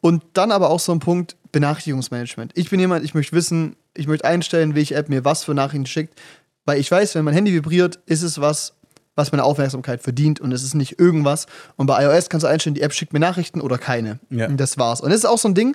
Und 0.00 0.24
dann 0.32 0.52
aber 0.52 0.70
auch 0.70 0.80
so 0.80 0.90
ein 0.92 1.00
Punkt 1.00 1.36
Benachrichtigungsmanagement. 1.52 2.52
Ich 2.54 2.70
bin 2.70 2.80
jemand, 2.80 3.04
ich 3.04 3.12
möchte 3.12 3.36
wissen, 3.36 3.76
ich 3.94 4.06
möchte 4.06 4.26
einstellen, 4.26 4.74
welche 4.74 4.94
App 4.94 5.10
mir 5.10 5.26
was 5.26 5.44
für 5.44 5.52
Nachrichten 5.52 5.84
schickt, 5.84 6.18
weil 6.64 6.78
ich 6.78 6.90
weiß, 6.90 7.14
wenn 7.14 7.24
mein 7.24 7.34
Handy 7.34 7.52
vibriert, 7.52 7.98
ist 8.06 8.22
es 8.22 8.40
was, 8.40 8.74
was 9.14 9.32
meine 9.32 9.44
Aufmerksamkeit 9.44 10.02
verdient 10.02 10.40
und 10.40 10.52
es 10.52 10.62
ist 10.62 10.74
nicht 10.74 10.98
irgendwas. 10.98 11.46
Und 11.76 11.86
bei 11.86 12.02
iOS 12.04 12.28
kannst 12.30 12.44
du 12.44 12.48
einstellen, 12.48 12.74
die 12.74 12.80
App 12.82 12.92
schickt 12.94 13.12
mir 13.12 13.20
Nachrichten 13.20 13.60
oder 13.60 13.76
keine. 13.78 14.20
Ja. 14.30 14.46
Und 14.48 14.58
das 14.58 14.78
war's. 14.78 15.00
Und 15.00 15.10
das 15.10 15.18
ist 15.18 15.24
auch 15.26 15.38
so 15.38 15.48
ein 15.48 15.54
Ding, 15.54 15.74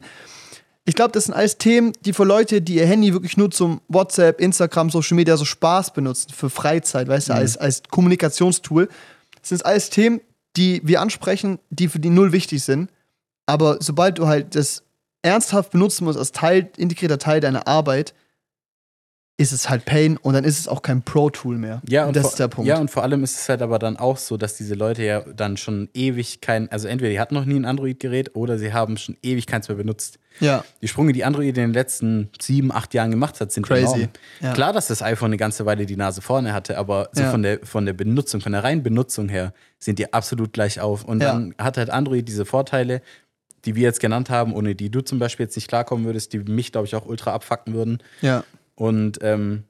Ich 0.90 0.96
glaube, 0.96 1.12
das 1.12 1.26
sind 1.26 1.34
alles 1.34 1.58
Themen, 1.58 1.92
die 2.06 2.14
für 2.14 2.24
Leute, 2.24 2.62
die 2.62 2.76
ihr 2.76 2.86
Handy 2.88 3.12
wirklich 3.12 3.36
nur 3.36 3.52
zum 3.52 3.82
WhatsApp, 3.90 4.40
Instagram, 4.40 4.90
Social 4.90 5.16
Media 5.16 5.36
so 5.36 5.44
Spaß 5.44 5.92
benutzen, 5.92 6.32
für 6.34 6.50
Freizeit, 6.50 7.10
weißt 7.10 7.28
du, 7.28 7.34
Mhm. 7.34 7.40
als, 7.40 7.58
als 7.58 7.84
Kommunikationstool. 7.92 8.88
Das 9.42 9.50
sind 9.50 9.66
alles 9.66 9.90
Themen, 9.90 10.22
die 10.56 10.80
wir 10.86 11.02
ansprechen, 11.02 11.60
die 11.70 11.90
für 11.90 12.00
die 12.00 12.10
null 12.10 12.32
wichtig 12.32 12.64
sind. 12.64 12.90
Aber 13.46 13.78
sobald 13.82 14.18
du 14.18 14.28
halt 14.28 14.56
das 14.56 14.84
ernsthaft 15.24 15.72
benutzen 15.72 16.06
musst 16.06 16.18
als 16.18 16.32
Teil, 16.32 16.70
integrierter 16.78 17.18
Teil 17.20 17.42
deiner 17.42 17.68
Arbeit, 17.68 18.14
ist 19.40 19.52
es 19.52 19.70
halt 19.70 19.86
Pain 19.86 20.18
und 20.18 20.34
dann 20.34 20.44
ist 20.44 20.58
es 20.60 20.68
auch 20.68 20.82
kein 20.82 21.04
Pro-Tool 21.04 21.60
mehr. 21.60 21.80
Ja, 21.88 22.06
und 22.08 22.16
das 22.16 22.24
vor, 22.24 22.32
ist 22.32 22.40
der 22.40 22.48
Punkt. 22.48 22.68
Ja, 22.68 22.80
und 22.80 22.90
vor 22.90 23.04
allem 23.04 23.24
ist 23.24 23.40
es 23.40 23.48
halt 23.48 23.62
aber 23.62 23.78
dann 23.78 23.96
auch 23.96 24.18
so, 24.18 24.36
dass 24.36 24.56
diese 24.58 24.74
Leute 24.74 25.04
ja 25.04 25.22
dann 25.22 25.58
schon 25.58 25.90
ewig 25.94 26.42
kein, 26.42 26.72
also 26.72 26.88
entweder 26.88 27.12
die 27.12 27.20
hatten 27.20 27.36
noch 27.36 27.46
nie 27.46 27.56
ein 27.56 27.66
Android-Gerät 27.66 28.36
oder 28.36 28.58
sie 28.58 28.74
haben 28.74 28.98
schon 28.98 29.16
ewig 29.22 29.46
keins 29.46 29.68
mehr 29.70 29.78
benutzt. 29.78 30.18
ja. 30.40 30.64
Die 30.82 30.88
Sprünge, 30.88 31.14
die 31.14 31.24
Android 31.24 31.50
in 31.50 31.54
den 31.54 31.74
letzten 31.74 32.30
sieben, 32.42 32.72
acht 32.72 32.96
Jahren 32.96 33.12
gemacht 33.12 33.40
hat, 33.40 33.52
sind 33.52 33.68
Crazy. 33.68 33.96
enorm. 33.96 34.10
Ja. 34.42 34.54
Klar, 34.54 34.74
dass 34.74 34.88
das 34.88 35.04
iPhone 35.04 35.28
eine 35.28 35.38
ganze 35.38 35.68
Weile 35.68 35.86
die 35.86 35.98
Nase 35.98 36.22
vorne 36.24 36.52
hatte, 36.54 36.76
aber 36.80 37.10
so 37.12 37.22
Ja. 37.22 37.30
von, 37.30 37.44
der, 37.44 37.60
von 37.64 37.86
der 37.86 37.94
Benutzung, 37.94 38.42
von 38.42 38.54
der 38.54 38.64
reinen 38.64 38.82
Benutzung 38.82 39.30
her, 39.30 39.54
sind 39.78 40.00
die 40.00 40.12
absolut 40.14 40.52
gleich 40.52 40.82
auf. 40.82 41.04
Und 41.04 41.22
Ja. 41.22 41.34
dann 41.34 41.54
hat 41.60 41.78
halt 41.78 41.92
Android 41.92 42.28
diese 42.28 42.46
Vorteile, 42.46 43.04
die 43.66 43.76
wir 43.76 43.84
jetzt 43.84 44.00
genannt 44.00 44.30
haben, 44.32 44.54
ohne 44.54 44.74
die 44.76 44.90
du 44.90 45.02
zum 45.02 45.20
Beispiel 45.20 45.46
jetzt 45.46 45.56
nicht 45.56 45.68
klarkommen 45.68 46.06
würdest, 46.06 46.34
die 46.34 46.40
mich, 46.40 46.72
glaube 46.72 46.88
ich, 46.88 46.96
auch 46.96 47.06
ultra 47.06 47.34
abfacken 47.34 47.76
würden. 47.76 48.00
ja. 48.22 48.44
Und 48.78 49.20
ähm, 49.22 49.64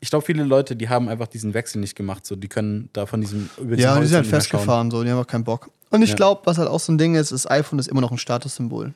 ich 0.00 0.10
glaube, 0.10 0.24
viele 0.24 0.42
Leute, 0.42 0.74
die 0.74 0.88
haben 0.88 1.08
einfach 1.08 1.26
diesen 1.28 1.54
Wechsel 1.54 1.78
nicht 1.80 1.94
gemacht. 1.94 2.26
So, 2.26 2.34
die 2.34 2.48
können 2.48 2.88
da 2.92 3.06
von 3.06 3.20
diesem 3.20 3.48
über 3.58 3.76
diesen 3.76 3.80
Ja, 3.88 3.94
und 3.94 4.00
die 4.00 4.06
sind 4.08 4.16
halt 4.16 4.26
festgefahren, 4.26 4.90
so, 4.90 5.04
die 5.04 5.10
haben 5.10 5.18
auch 5.18 5.26
keinen 5.26 5.44
Bock. 5.44 5.70
Und 5.90 6.02
ich 6.02 6.10
Ja. 6.10 6.16
glaube, 6.16 6.42
was 6.44 6.58
halt 6.58 6.68
auch 6.68 6.80
so 6.80 6.92
ein 6.92 6.98
Ding 6.98 7.14
ist, 7.14 7.30
das 7.32 7.48
iPhone 7.50 7.78
ist 7.78 7.88
immer 7.88 8.00
noch 8.00 8.10
ein 8.10 8.18
Statussymbol. 8.18 8.92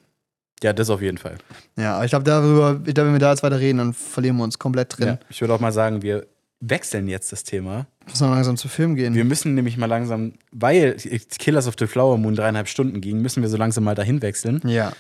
Ja, 0.63 0.73
das 0.73 0.91
auf 0.91 1.03
jeden 1.03 1.19
Fall. 1.19 1.37
Ja, 1.77 1.97
aber 1.97 2.05
ich 2.05 2.11
glaube, 2.11 2.25
darüber, 2.25 2.81
ich 2.87 2.95
glaub, 2.95 3.07
wenn 3.07 3.15
wir 3.15 3.19
da 3.19 3.31
jetzt 3.31 3.43
weiter 3.43 3.59
reden, 3.59 3.79
dann 3.79 3.93
verlieren 3.95 4.37
wir 4.37 4.45
uns 4.45 4.59
komplett 4.59 4.97
drin. 4.97 5.07
Ja. 5.09 5.19
Ich 5.29 5.41
würde 5.41 5.55
auch 5.55 5.61
mal 5.61 5.73
sagen, 5.73 6.03
wir 6.03 6.27
wechseln 6.61 7.09
jetzt 7.09 7.33
das 7.33 7.43
Thema. 7.43 7.87
Muss 8.09 8.21
noch 8.21 8.31
langsam 8.31 8.57
zu 8.57 8.69
Film 8.69 8.95
gehen. 8.95 9.15
Wir 9.15 9.25
müssen 9.25 9.55
nämlich 9.55 9.77
mal 9.77 9.87
langsam, 9.87 10.35
weil 10.53 10.97
Killers 11.39 11.67
of 11.67 11.75
the 11.79 11.89
Flower 11.89 12.17
Moon 12.17 12.37
dreieinhalb 12.37 12.69
Stunden 12.69 13.01
ging, 13.01 13.21
müssen 13.21 13.43
wir 13.43 13.49
so 13.49 13.57
langsam 13.57 13.83
mal 13.85 13.97
dahin 13.97 14.23
wechseln. 14.23 14.61
ja. 14.65 14.93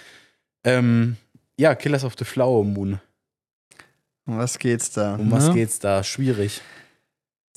Ähm, 0.65 1.17
ja, 1.59 1.75
Killers 1.75 2.03
of 2.05 2.15
the 2.19 2.25
Flower 2.25 2.65
Moon. 2.65 3.01
Um 4.27 4.39
was 4.39 4.59
geht's 4.59 4.91
da? 4.91 5.16
Um 5.16 5.31
was 5.31 5.49
ne? 5.49 5.55
geht's 5.55 5.79
da? 5.79 6.03
Schwierig. 6.03 6.61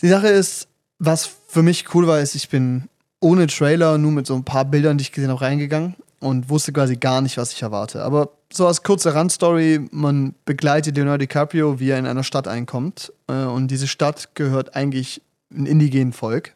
Die 0.02 0.08
Sache 0.08 0.28
ist, 0.28 0.68
was 1.00 1.30
für 1.48 1.62
mich 1.62 1.94
cool 1.94 2.08
war, 2.08 2.20
ist, 2.20 2.36
ich 2.36 2.50
bin 2.50 2.90
ohne 3.20 3.48
Trailer, 3.48 3.98
nur 3.98 4.12
mit 4.12 4.28
so 4.28 4.36
ein 4.36 4.44
paar 4.44 4.66
Bildern, 4.66 4.98
die 4.98 5.04
ich 5.04 5.12
gesehen 5.12 5.30
habe, 5.30 5.42
reingegangen 5.42 5.96
und 6.20 6.50
wusste 6.50 6.74
quasi 6.74 6.96
gar 6.96 7.22
nicht, 7.22 7.38
was 7.38 7.54
ich 7.54 7.62
erwarte. 7.62 8.04
Aber 8.04 8.30
so 8.52 8.68
als 8.68 8.84
kurze 8.84 9.14
Randstory, 9.14 9.88
man 9.92 10.34
begleitet 10.46 10.96
Leonardo 10.96 11.20
DiCaprio, 11.20 11.80
wie 11.80 11.90
er 11.90 12.00
in 12.00 12.06
einer 12.06 12.24
Stadt 12.24 12.48
einkommt. 12.48 13.12
Äh, 13.28 13.46
Und 13.46 13.70
diese 13.70 13.88
Stadt 13.88 14.36
gehört 14.36 14.76
eigentlich 14.76 15.22
einem 15.54 15.66
indigenen 15.66 16.14
Volk. 16.14 16.56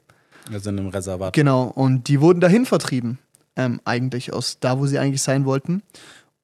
Also 0.51 0.69
in 0.69 0.79
einem 0.79 0.89
Reservat. 0.89 1.33
Genau, 1.33 1.63
und 1.63 2.07
die 2.07 2.21
wurden 2.21 2.39
dahin 2.39 2.65
vertrieben, 2.65 3.19
ähm, 3.55 3.79
eigentlich 3.85 4.33
aus 4.33 4.57
da, 4.59 4.79
wo 4.79 4.87
sie 4.87 4.97
eigentlich 4.97 5.21
sein 5.21 5.45
wollten. 5.45 5.83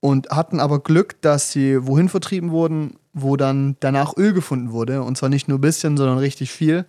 Und 0.06 0.30
hatten 0.30 0.60
aber 0.60 0.84
Glück, 0.84 1.20
dass 1.22 1.52
sie 1.52 1.88
wohin 1.88 2.10
vertrieben 2.10 2.52
wurden, 2.52 3.00
wo 3.14 3.38
dann 3.38 3.76
danach 3.80 4.16
Öl 4.18 4.34
gefunden 4.34 4.72
wurde. 4.72 5.02
Und 5.02 5.18
zwar 5.18 5.30
nicht 5.30 5.48
nur 5.48 5.58
ein 5.58 5.62
bisschen, 5.62 5.98
sondern 5.98 6.20
richtig 6.20 6.52
viel. 6.52 6.86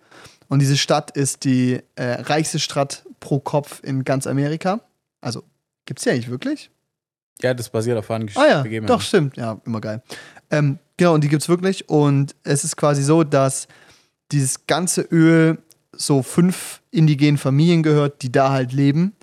Und 0.49 0.59
diese 0.59 0.77
Stadt 0.77 1.13
ist 1.13 1.45
die 1.45 1.81
äh, 1.95 2.21
reichste 2.21 2.59
Stadt 2.59 3.07
pro 3.19 3.41
Kopf 3.41 3.81
in 3.83 4.05
ganz 4.05 4.27
Amerika. 4.27 4.81
Also, 5.23 5.45
gibt's 5.87 6.03
die 6.03 6.11
eigentlich 6.11 6.29
wirklich? 6.29 6.71
Ja, 7.41 7.55
das 7.55 7.71
basiert 7.71 7.97
auf 7.97 8.07
wahren 8.11 8.27
Gesch 8.27 8.37
Ah 8.37 8.63
ja, 8.63 8.81
doch, 8.81 9.01
stimmt. 9.01 9.39
Ja, 9.39 9.63
immer 9.65 9.81
geil. 9.81 10.03
Ähm, 10.51 10.79
genau, 10.99 11.15
und 11.15 11.25
die 11.25 11.29
gibt's 11.29 11.49
wirklich. 11.49 11.89
Und 11.89 12.37
es 12.45 12.65
ist 12.65 12.77
quasi 12.77 13.03
so, 13.03 13.25
dass 13.25 13.67
dieses 14.31 14.67
ganze 14.67 15.01
Öl 15.01 15.57
so 15.93 16.23
fünf 16.23 16.83
indigenen 16.91 17.39
Familien 17.39 17.83
gehört, 17.83 18.21
die 18.21 18.31
da 18.31 18.51
halt 18.51 18.75
leben. 18.75 19.15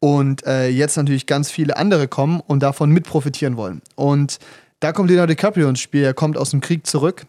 Und 0.00 0.46
äh, 0.46 0.68
jetzt 0.68 0.96
natürlich 0.96 1.26
ganz 1.26 1.50
viele 1.50 1.76
andere 1.76 2.08
kommen 2.08 2.40
und 2.40 2.62
davon 2.62 2.90
mit 2.90 3.04
profitieren 3.04 3.56
wollen. 3.56 3.82
Und 3.96 4.38
da 4.80 4.92
kommt 4.92 5.10
Leonardo 5.10 5.34
DiCaprio 5.34 5.68
ins 5.68 5.80
Spiel. 5.80 6.02
Er 6.02 6.14
kommt 6.14 6.38
aus 6.38 6.50
dem 6.50 6.62
Krieg 6.62 6.86
zurück 6.86 7.26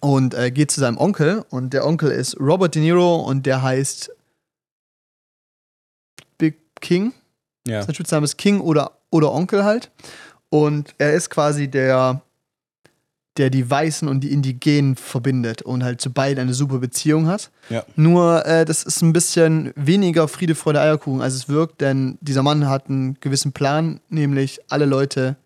und 0.00 0.32
äh, 0.32 0.50
geht 0.50 0.70
zu 0.70 0.80
seinem 0.80 0.96
Onkel. 0.96 1.44
Und 1.50 1.74
der 1.74 1.86
Onkel 1.86 2.10
ist 2.10 2.40
Robert 2.40 2.74
De 2.74 2.82
Niro 2.82 3.16
und 3.16 3.44
der 3.44 3.62
heißt 3.62 4.10
Big 6.38 6.58
King. 6.80 7.12
Ja. 7.66 7.82
Sein 7.82 7.94
Spitzname 7.94 8.24
ist 8.24 8.38
King 8.38 8.60
oder, 8.60 8.92
oder 9.10 9.32
Onkel 9.32 9.64
halt. 9.64 9.90
Und 10.48 10.94
er 10.96 11.12
ist 11.12 11.28
quasi 11.28 11.68
der, 11.68 12.22
der 13.38 13.50
die 13.50 13.68
Weißen 13.70 14.06
und 14.08 14.20
die 14.20 14.32
Indigenen 14.32 14.96
verbindet 14.96 15.62
und 15.62 15.82
halt 15.84 16.00
zu 16.00 16.10
beiden 16.12 16.42
eine 16.42 16.54
super 16.54 16.78
Beziehung 16.78 17.26
hat. 17.26 17.50
Ja. 17.70 17.84
Nur, 17.96 18.44
äh, 18.46 18.64
das 18.64 18.82
ist 18.82 19.00
ein 19.02 19.12
bisschen 19.12 19.72
weniger 19.76 20.28
Friede, 20.28 20.54
Freude, 20.54 20.80
Eierkuchen, 20.80 21.22
als 21.22 21.34
es 21.34 21.48
wirkt, 21.48 21.80
denn 21.80 22.18
dieser 22.20 22.42
Mann 22.42 22.68
hat 22.68 22.88
einen 22.90 23.16
gewissen 23.20 23.52
Plan, 23.52 24.00
nämlich 24.08 24.60
alle 24.68 24.84
Leute, 24.84 25.36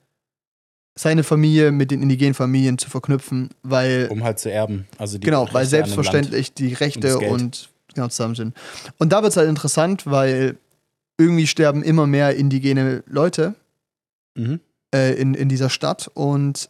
seine 0.95 1.22
Familie 1.24 1.72
mit 1.72 1.90
den 1.90 2.03
indigenen 2.03 2.34
Familien 2.34 2.76
zu 2.76 2.90
verknüpfen, 2.90 3.49
weil 3.62 4.09
Um 4.11 4.22
halt 4.24 4.38
zu 4.38 4.51
erben. 4.51 4.86
Also 4.99 5.16
die 5.18 5.24
genau, 5.24 5.40
weil 5.40 5.47
Rechte 5.47 5.59
Land. 5.59 5.70
selbstverständlich 5.70 6.53
die 6.55 6.68
Und 6.68 6.80
Rechte 6.80 7.18
Geld. 7.18 7.30
und, 7.30 7.70
genau 7.95 8.09
zusammen 8.09 8.34
sind. 8.34 8.55
Und 8.99 9.11
da 9.12 9.22
wird 9.22 9.30
es 9.32 9.36
halt 9.38 9.49
interessant, 9.49 10.07
weil 10.07 10.57
irgendwie 11.18 11.47
sterben 11.47 11.82
immer 11.82 12.07
mehr 12.07 12.36
indigene 12.36 13.03
Leute 13.07 13.55
Mhm. 14.34 14.61
äh, 14.95 15.12
in, 15.14 15.34
in 15.34 15.49
dieser 15.51 15.68
Stadt 15.70 16.11
und 16.14 16.68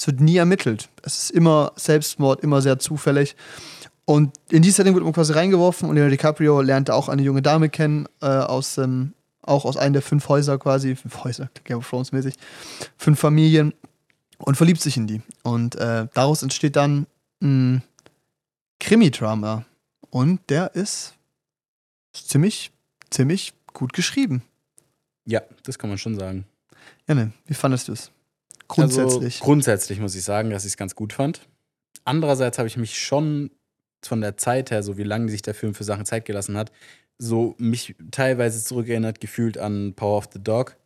es 0.00 0.06
wird 0.06 0.20
nie 0.20 0.38
ermittelt. 0.38 0.88
Es 1.02 1.24
ist 1.24 1.30
immer 1.30 1.72
Selbstmord, 1.76 2.40
immer 2.42 2.62
sehr 2.62 2.78
zufällig. 2.78 3.36
Und 4.06 4.32
in 4.48 4.62
die 4.62 4.70
Setting 4.70 4.94
wird 4.94 5.04
man 5.04 5.12
quasi 5.12 5.34
reingeworfen 5.34 5.90
und 5.90 5.94
Leonardo 5.94 6.16
DiCaprio 6.16 6.62
lernte 6.62 6.94
auch 6.94 7.10
eine 7.10 7.20
junge 7.20 7.42
Dame 7.42 7.68
kennen, 7.68 8.06
äh, 8.22 8.26
aus 8.26 8.78
ähm, 8.78 9.12
auch 9.42 9.66
aus 9.66 9.76
einem 9.76 9.92
der 9.92 10.00
fünf 10.00 10.26
Häuser 10.30 10.56
quasi, 10.58 10.96
fünf 10.96 11.22
Häuser, 11.22 11.50
Game 11.64 11.76
of 11.76 11.90
Thrones 11.90 12.12
mäßig, 12.12 12.34
fünf 12.96 13.20
Familien 13.20 13.74
und 14.38 14.56
verliebt 14.56 14.80
sich 14.80 14.96
in 14.96 15.06
die. 15.06 15.20
Und 15.42 15.74
äh, 15.74 16.06
daraus 16.14 16.42
entsteht 16.42 16.76
dann 16.76 17.06
ein 17.42 17.82
Krimi-Drama. 18.80 19.66
Und 20.08 20.40
der 20.48 20.74
ist 20.74 21.12
ziemlich, 22.14 22.72
ziemlich 23.10 23.52
gut 23.74 23.92
geschrieben. 23.92 24.42
Ja, 25.26 25.42
das 25.64 25.78
kann 25.78 25.90
man 25.90 25.98
schon 25.98 26.18
sagen. 26.18 26.46
Janne, 27.06 27.32
wie 27.44 27.54
fandest 27.54 27.88
du 27.88 27.92
es? 27.92 28.10
Grundsätzlich. 28.70 29.34
Also, 29.36 29.44
grundsätzlich 29.44 30.00
muss 30.00 30.14
ich 30.14 30.24
sagen, 30.24 30.50
dass 30.50 30.64
ich 30.64 30.72
es 30.72 30.76
ganz 30.76 30.94
gut 30.94 31.12
fand. 31.12 31.48
Andererseits 32.04 32.58
habe 32.58 32.68
ich 32.68 32.76
mich 32.76 32.98
schon 32.98 33.50
von 34.02 34.20
der 34.20 34.36
Zeit 34.36 34.70
her, 34.70 34.82
so 34.82 34.96
wie 34.96 35.02
lange 35.02 35.28
sich 35.30 35.42
der 35.42 35.54
Film 35.54 35.74
für 35.74 35.84
Sachen 35.84 36.06
Zeit 36.06 36.24
gelassen 36.24 36.56
hat, 36.56 36.72
so 37.18 37.54
mich 37.58 37.94
teilweise 38.10 38.64
zurückerinnert 38.64 39.20
gefühlt 39.20 39.58
an 39.58 39.92
Power 39.94 40.18
of 40.18 40.28
the 40.32 40.42
Dog. 40.42 40.76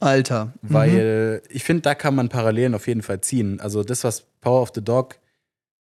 Alter. 0.00 0.52
Mhm. 0.62 0.72
Weil 0.72 1.42
ich 1.48 1.64
finde, 1.64 1.82
da 1.82 1.94
kann 1.94 2.14
man 2.14 2.28
Parallelen 2.28 2.74
auf 2.74 2.86
jeden 2.86 3.02
Fall 3.02 3.20
ziehen. 3.20 3.60
Also 3.60 3.82
das, 3.82 4.04
was 4.04 4.26
Power 4.40 4.62
of 4.62 4.72
the 4.74 4.82
Dog 4.82 5.18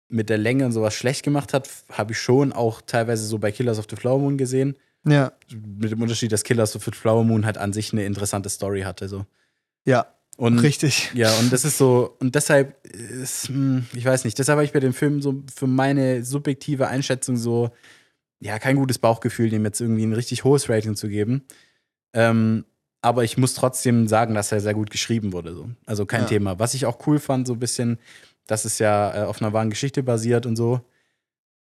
mit 0.10 0.30
der 0.30 0.38
Länge 0.38 0.66
und 0.66 0.72
sowas 0.72 0.94
schlecht 0.94 1.24
gemacht 1.24 1.54
hat, 1.54 1.70
habe 1.92 2.14
ich 2.14 2.20
schon 2.20 2.54
auch 2.54 2.82
teilweise 2.82 3.26
so 3.26 3.38
bei 3.38 3.52
Killers 3.52 3.78
of 3.78 3.88
the 3.90 3.96
Flower 3.96 4.20
Moon 4.20 4.38
gesehen. 4.38 4.78
Mhm. 5.04 5.12
Ja, 5.12 5.32
Mit 5.52 5.92
dem 5.92 6.02
Unterschied, 6.02 6.32
dass 6.32 6.44
Killers 6.44 6.76
of 6.76 6.84
the 6.86 6.92
Flower 6.92 7.24
Moon 7.24 7.46
halt 7.46 7.58
an 7.58 7.74
sich 7.74 7.92
eine 7.94 8.06
interessante 8.06 8.50
Story 8.50 8.82
hatte. 8.82 9.08
So. 9.10 9.26
ja, 9.86 10.08
Und 10.38 10.60
richtig. 10.60 11.12
ja, 11.16 11.32
und 11.40 11.52
das 11.52 11.66
ist 11.66 11.80
so, 11.80 12.16
und 12.20 12.36
deshalb 12.36 12.86
ist, 12.86 13.50
hm, 13.50 13.88
ich 13.94 14.06
weiß 14.06 14.24
nicht, 14.24 14.38
deshalb 14.38 14.58
habe 14.58 14.66
ich 14.66 14.72
bei 14.72 14.80
dem 14.80 14.94
Film 14.94 15.20
so 15.22 15.44
für 15.54 15.66
meine 15.66 16.24
subjektive 16.24 16.88
Einschätzung 16.88 17.38
so, 17.38 17.72
ja, 18.40 18.60
kein 18.60 18.76
gutes 18.76 19.00
Bauchgefühl, 19.00 19.50
dem 19.50 19.66
jetzt 19.66 19.82
irgendwie 19.82 20.04
ein 20.06 20.14
richtig 20.14 20.44
hohes 20.44 20.70
Rating 20.70 20.96
zu 20.96 21.10
geben. 21.10 21.42
Ähm, 22.14 22.66
aber 23.02 23.24
ich 23.24 23.38
muss 23.38 23.56
trotzdem 23.56 24.08
sagen, 24.08 24.36
dass 24.36 24.52
er 24.52 24.60
sehr 24.60 24.76
gut 24.76 24.92
geschrieben 24.92 25.34
wurde. 25.34 25.56
So. 25.56 25.70
Also 25.88 26.06
kein 26.06 26.22
Ja. 26.22 26.28
Thema. 26.28 26.60
Was 26.60 26.76
ich 26.76 26.86
auch 26.86 27.08
cool 27.08 27.20
fand, 27.20 27.48
so 27.48 27.54
ein 27.54 27.60
bisschen, 27.60 27.98
dass 28.46 28.64
es 28.64 28.78
ja 28.78 29.24
äh, 29.24 29.26
auf 29.26 29.42
einer 29.42 29.54
wahren 29.54 29.72
Geschichte 29.72 30.04
basiert 30.04 30.46
und 30.46 30.56
so. 30.56 30.82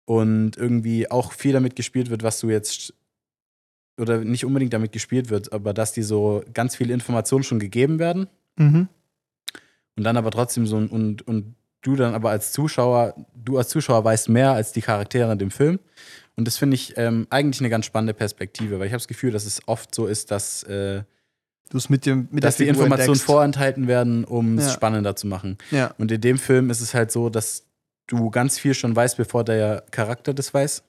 Und 0.05 0.57
irgendwie 0.57 1.09
auch 1.09 1.33
viel 1.33 1.53
damit 1.53 1.75
gespielt 1.75 2.11
wird, 2.11 2.21
was 2.21 2.39
du 2.39 2.49
jetzt 2.49 2.93
oder 3.99 4.19
nicht 4.19 4.45
unbedingt 4.45 4.73
damit 4.73 4.91
gespielt 4.91 5.29
wird, 5.29 5.51
aber 5.51 5.73
dass 5.73 5.91
die 5.91 6.03
so 6.03 6.43
ganz 6.53 6.75
viele 6.75 6.93
Informationen 6.93 7.43
schon 7.43 7.59
gegeben 7.59 7.99
werden 7.99 8.27
Mhm. 8.59 8.87
und 9.97 10.03
dann 10.03 10.17
aber 10.17 10.31
trotzdem 10.31 10.67
so 10.67 10.77
ein, 10.77 10.87
und, 10.89 11.27
und 11.27 11.55
du 11.81 11.95
dann 11.95 12.13
aber 12.13 12.29
als 12.29 12.51
Zuschauer, 12.51 13.15
du 13.33 13.57
als 13.57 13.69
Zuschauer 13.69 14.03
weißt 14.03 14.29
mehr 14.29 14.51
als 14.51 14.71
die 14.73 14.81
Charaktere 14.81 15.31
in 15.31 15.39
dem 15.39 15.51
Film. 15.51 15.79
Und 16.35 16.45
das 16.45 16.57
finde 16.57 16.75
ich 16.75 16.93
ähm, 16.97 17.27
eigentlich 17.29 17.59
eine 17.61 17.69
ganz 17.69 17.85
spannende 17.85 18.13
Perspektive, 18.13 18.79
weil 18.79 18.87
ich 18.87 18.93
habe 18.93 18.99
das 18.99 19.07
Gefühl, 19.07 19.31
dass 19.31 19.45
es 19.45 19.61
oft 19.67 19.93
so 19.95 20.05
ist, 20.07 20.31
dass, 20.31 20.63
äh, 20.63 21.03
Du 21.69 21.77
es 21.77 21.87
mit 21.89 22.05
dem 22.07 22.27
mit 22.31 22.43
dass 22.43 22.57
die 22.57 22.67
Informationen 22.67 23.09
entdeckst. 23.09 23.25
vorenthalten 23.25 23.87
werden, 23.87 24.23
um 24.25 24.57
es 24.57 24.65
Ja. 24.67 24.71
spannender 24.73 25.15
zu 25.15 25.27
machen. 25.27 25.57
Ja, 25.69 25.93
Und 25.99 26.11
in 26.11 26.19
dem 26.19 26.39
Film 26.39 26.69
ist 26.71 26.81
es 26.81 26.93
halt 26.95 27.11
so, 27.11 27.29
dass 27.29 27.65
du 28.07 28.31
ganz 28.31 28.57
viel 28.57 28.73
schon 28.73 28.95
weißt, 28.95 29.17
bevor 29.17 29.43
der 29.43 29.83
Charakter 29.91 30.33
das 30.33 30.51
weiß. 30.53 30.81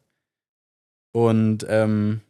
Und 1.12 1.66
ähm, 1.68 2.21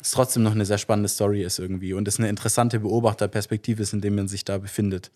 es 0.00 0.12
trotzdem 0.12 0.42
noch 0.42 0.52
eine 0.52 0.64
sehr 0.64 0.78
spannende 0.78 1.08
Story 1.08 1.42
ist 1.42 1.58
irgendwie 1.58 1.92
und 1.92 2.08
es 2.08 2.18
eine 2.18 2.28
interessante 2.28 2.80
Beobachterperspektive 2.80 3.82
ist, 3.82 3.92
in 3.92 4.00
dem 4.00 4.14
man 4.14 4.28
sich 4.28 4.44
da 4.44 4.58
befindet. 4.58 5.10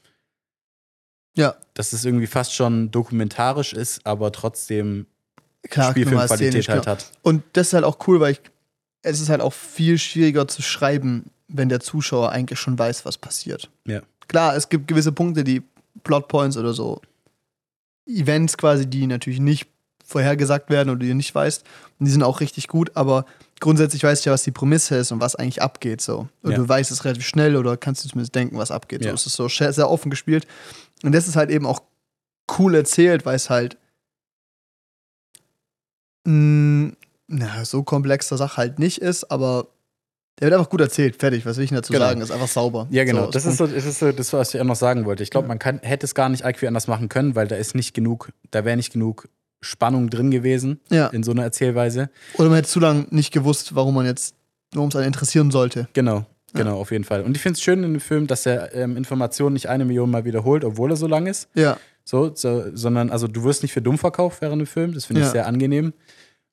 Ja, 1.34 1.56
dass 1.74 1.92
es 1.92 2.04
irgendwie 2.04 2.26
fast 2.26 2.54
schon 2.54 2.90
dokumentarisch 2.90 3.72
ist, 3.72 4.04
aber 4.06 4.32
trotzdem 4.32 5.06
klar. 5.62 5.90
Spielfilmqualität 5.90 6.68
halt 6.68 6.84
genau. 6.84 6.92
hat. 6.96 7.12
Und 7.22 7.42
das 7.52 7.68
ist 7.68 7.72
halt 7.74 7.84
auch 7.84 8.06
cool, 8.06 8.20
weil 8.20 8.32
ich, 8.32 8.40
es 9.02 9.20
ist 9.20 9.28
halt 9.28 9.40
auch 9.40 9.52
viel 9.52 9.98
schwieriger 9.98 10.48
zu 10.48 10.62
schreiben, 10.62 11.30
wenn 11.48 11.68
der 11.68 11.80
Zuschauer 11.80 12.30
eigentlich 12.30 12.58
schon 12.58 12.78
weiß, 12.78 13.04
was 13.04 13.18
passiert. 13.18 13.70
Ja. 13.86 14.00
Klar, 14.28 14.56
es 14.56 14.68
gibt 14.68 14.88
gewisse 14.88 15.12
Punkte, 15.12 15.44
die 15.44 15.62
Plotpoints 16.02 16.56
oder 16.56 16.72
so 16.72 17.00
Events 18.06 18.56
quasi, 18.56 18.86
die 18.86 19.06
natürlich 19.06 19.40
nicht 19.40 19.68
vorhergesagt 20.06 20.70
werden 20.70 20.88
oder 20.90 21.00
die 21.00 21.08
du 21.08 21.14
nicht 21.14 21.34
weißt. 21.34 21.64
Und 21.98 22.06
die 22.06 22.12
sind 22.12 22.22
auch 22.22 22.40
richtig 22.40 22.68
gut, 22.68 22.92
aber 22.94 23.26
grundsätzlich 23.60 24.02
weißt 24.04 24.24
du 24.24 24.30
ja, 24.30 24.34
was 24.34 24.44
die 24.44 24.52
Prämisse 24.52 24.96
ist 24.96 25.10
und 25.12 25.20
was 25.20 25.34
eigentlich 25.36 25.60
abgeht. 25.62 26.00
So. 26.00 26.28
Und 26.42 26.52
Ja. 26.52 26.56
du 26.56 26.68
weißt 26.68 26.90
es 26.90 27.04
relativ 27.04 27.26
schnell 27.26 27.56
oder 27.56 27.76
kannst 27.76 28.04
du 28.04 28.08
zumindest 28.08 28.34
denken, 28.34 28.56
was 28.56 28.70
abgeht. 28.70 29.02
So 29.02 29.08
Ja. 29.08 29.14
es 29.14 29.26
ist 29.26 29.34
so 29.34 29.48
sehr, 29.48 29.90
offen 29.90 30.10
gespielt. 30.10 30.46
Und 31.02 31.12
das 31.12 31.26
ist 31.28 31.36
halt 31.36 31.50
eben 31.50 31.66
auch 31.66 31.82
cool 32.58 32.74
erzählt, 32.74 33.26
weil 33.26 33.36
es 33.36 33.50
halt 33.50 33.76
mh, 36.24 36.92
na, 37.28 37.64
so 37.64 37.82
komplexe 37.82 38.36
Sache 38.36 38.56
halt 38.56 38.78
nicht 38.78 38.98
ist, 38.98 39.30
aber 39.30 39.68
der 40.38 40.46
wird 40.48 40.54
einfach 40.58 40.70
gut 40.70 40.80
erzählt. 40.82 41.16
Fertig. 41.16 41.46
Was 41.46 41.56
will 41.56 41.64
ich 41.64 41.70
denn 41.70 41.76
dazu 41.76 41.92
Genau. 41.92 42.04
sagen? 42.06 42.20
Ist 42.20 42.30
einfach 42.30 42.48
sauber. 42.48 42.86
Ja, 42.90 43.04
genau. 43.04 43.24
So, 43.26 43.30
das, 43.30 43.46
ist 43.46 43.56
so, 43.56 43.66
das 43.66 43.84
ist 43.86 43.98
so 44.00 44.12
das, 44.12 44.32
was 44.32 44.52
ich 44.54 44.60
auch 44.60 44.64
noch 44.64 44.76
sagen 44.76 45.06
wollte. 45.06 45.22
Ich 45.22 45.30
glaube, 45.30 45.48
man 45.48 45.58
kann, 45.58 45.80
hätte 45.82 46.04
es 46.04 46.14
gar 46.14 46.28
nicht 46.28 46.44
irgendwie 46.44 46.66
anders 46.68 46.88
machen 46.88 47.08
können, 47.08 47.34
weil 47.34 47.48
da 47.48 47.56
ist 47.56 47.74
nicht 47.74 47.94
genug, 47.94 48.30
da 48.50 48.64
wäre 48.64 48.76
nicht 48.76 48.92
genug 48.92 49.28
Spannung 49.66 50.08
drin 50.10 50.30
gewesen 50.30 50.80
Ja. 50.90 51.08
in 51.08 51.22
so 51.22 51.32
einer 51.32 51.42
Erzählweise. 51.42 52.08
Oder 52.34 52.48
man 52.48 52.56
hätte 52.56 52.68
zu 52.68 52.80
lange 52.80 53.06
nicht 53.10 53.32
gewusst, 53.32 53.74
warum 53.74 53.94
man 53.94 54.06
jetzt, 54.06 54.34
worum 54.72 54.88
es 54.88 54.96
einen 54.96 55.06
interessieren 55.06 55.50
sollte. 55.50 55.88
Genau, 55.92 56.24
genau, 56.54 56.78
auf 56.80 56.90
jeden 56.92 57.04
Fall. 57.04 57.22
Und 57.22 57.36
ich 57.36 57.42
finde 57.42 57.56
es 57.56 57.62
schön 57.62 57.82
in 57.82 57.92
dem 57.94 58.00
Film, 58.00 58.26
dass 58.26 58.46
er 58.46 58.74
ähm, 58.74 58.96
Informationen 58.96 59.52
nicht 59.54 59.68
eine 59.68 59.84
Million 59.84 60.10
Mal 60.10 60.24
wiederholt, 60.24 60.64
obwohl 60.64 60.90
er 60.90 60.96
so 60.96 61.06
lang 61.06 61.26
ist. 61.26 61.48
Ja. 61.54 61.76
So, 62.04 62.32
so, 62.34 62.64
sondern, 62.72 63.10
also 63.10 63.26
du 63.26 63.42
wirst 63.44 63.62
nicht 63.62 63.72
für 63.72 63.82
dumm 63.82 63.98
verkauft 63.98 64.40
während 64.40 64.60
dem 64.60 64.66
Film. 64.66 64.94
Das 64.94 65.06
finde 65.06 65.22
ich 65.22 65.26
Ja. 65.26 65.32
sehr 65.32 65.46
angenehm. 65.46 65.92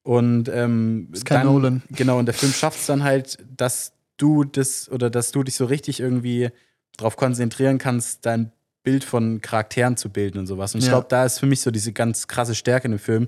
Und 0.01 0.49
ähm, 0.49 1.09
Ist 1.13 1.25
kein 1.25 1.45
dann, 1.45 1.53
Nolan. 1.53 1.81
Genau, 1.91 2.19
und 2.19 2.25
der 2.25 2.33
Film 2.33 2.51
schafft 2.51 2.79
es 2.79 2.87
dann 2.87 3.03
halt, 3.03 3.37
dass 3.55 3.93
du 4.17 4.43
das 4.43 4.89
oder 4.91 5.09
dass 5.09 5.31
du 5.31 5.43
dich 5.43 5.55
so 5.55 5.65
richtig 5.65 5.99
irgendwie 5.99 6.49
darauf 6.97 7.15
konzentrieren 7.15 7.77
kannst, 7.77 8.25
dein 8.25 8.51
Bild 8.83 9.03
von 9.03 9.41
Charakteren 9.41 9.97
zu 9.97 10.09
bilden 10.09 10.37
und 10.39 10.47
sowas. 10.47 10.73
Und 10.73 10.79
ich 10.79 10.85
Ja. 10.87 10.93
glaube, 10.93 11.07
da 11.09 11.25
ist 11.25 11.39
für 11.39 11.45
mich 11.45 11.61
so 11.61 11.71
diese 11.71 11.93
ganz 11.93 12.27
krasse 12.27 12.53
Stärke 12.55 12.85
in 12.85 12.91
dem 12.91 12.99
Film, 12.99 13.27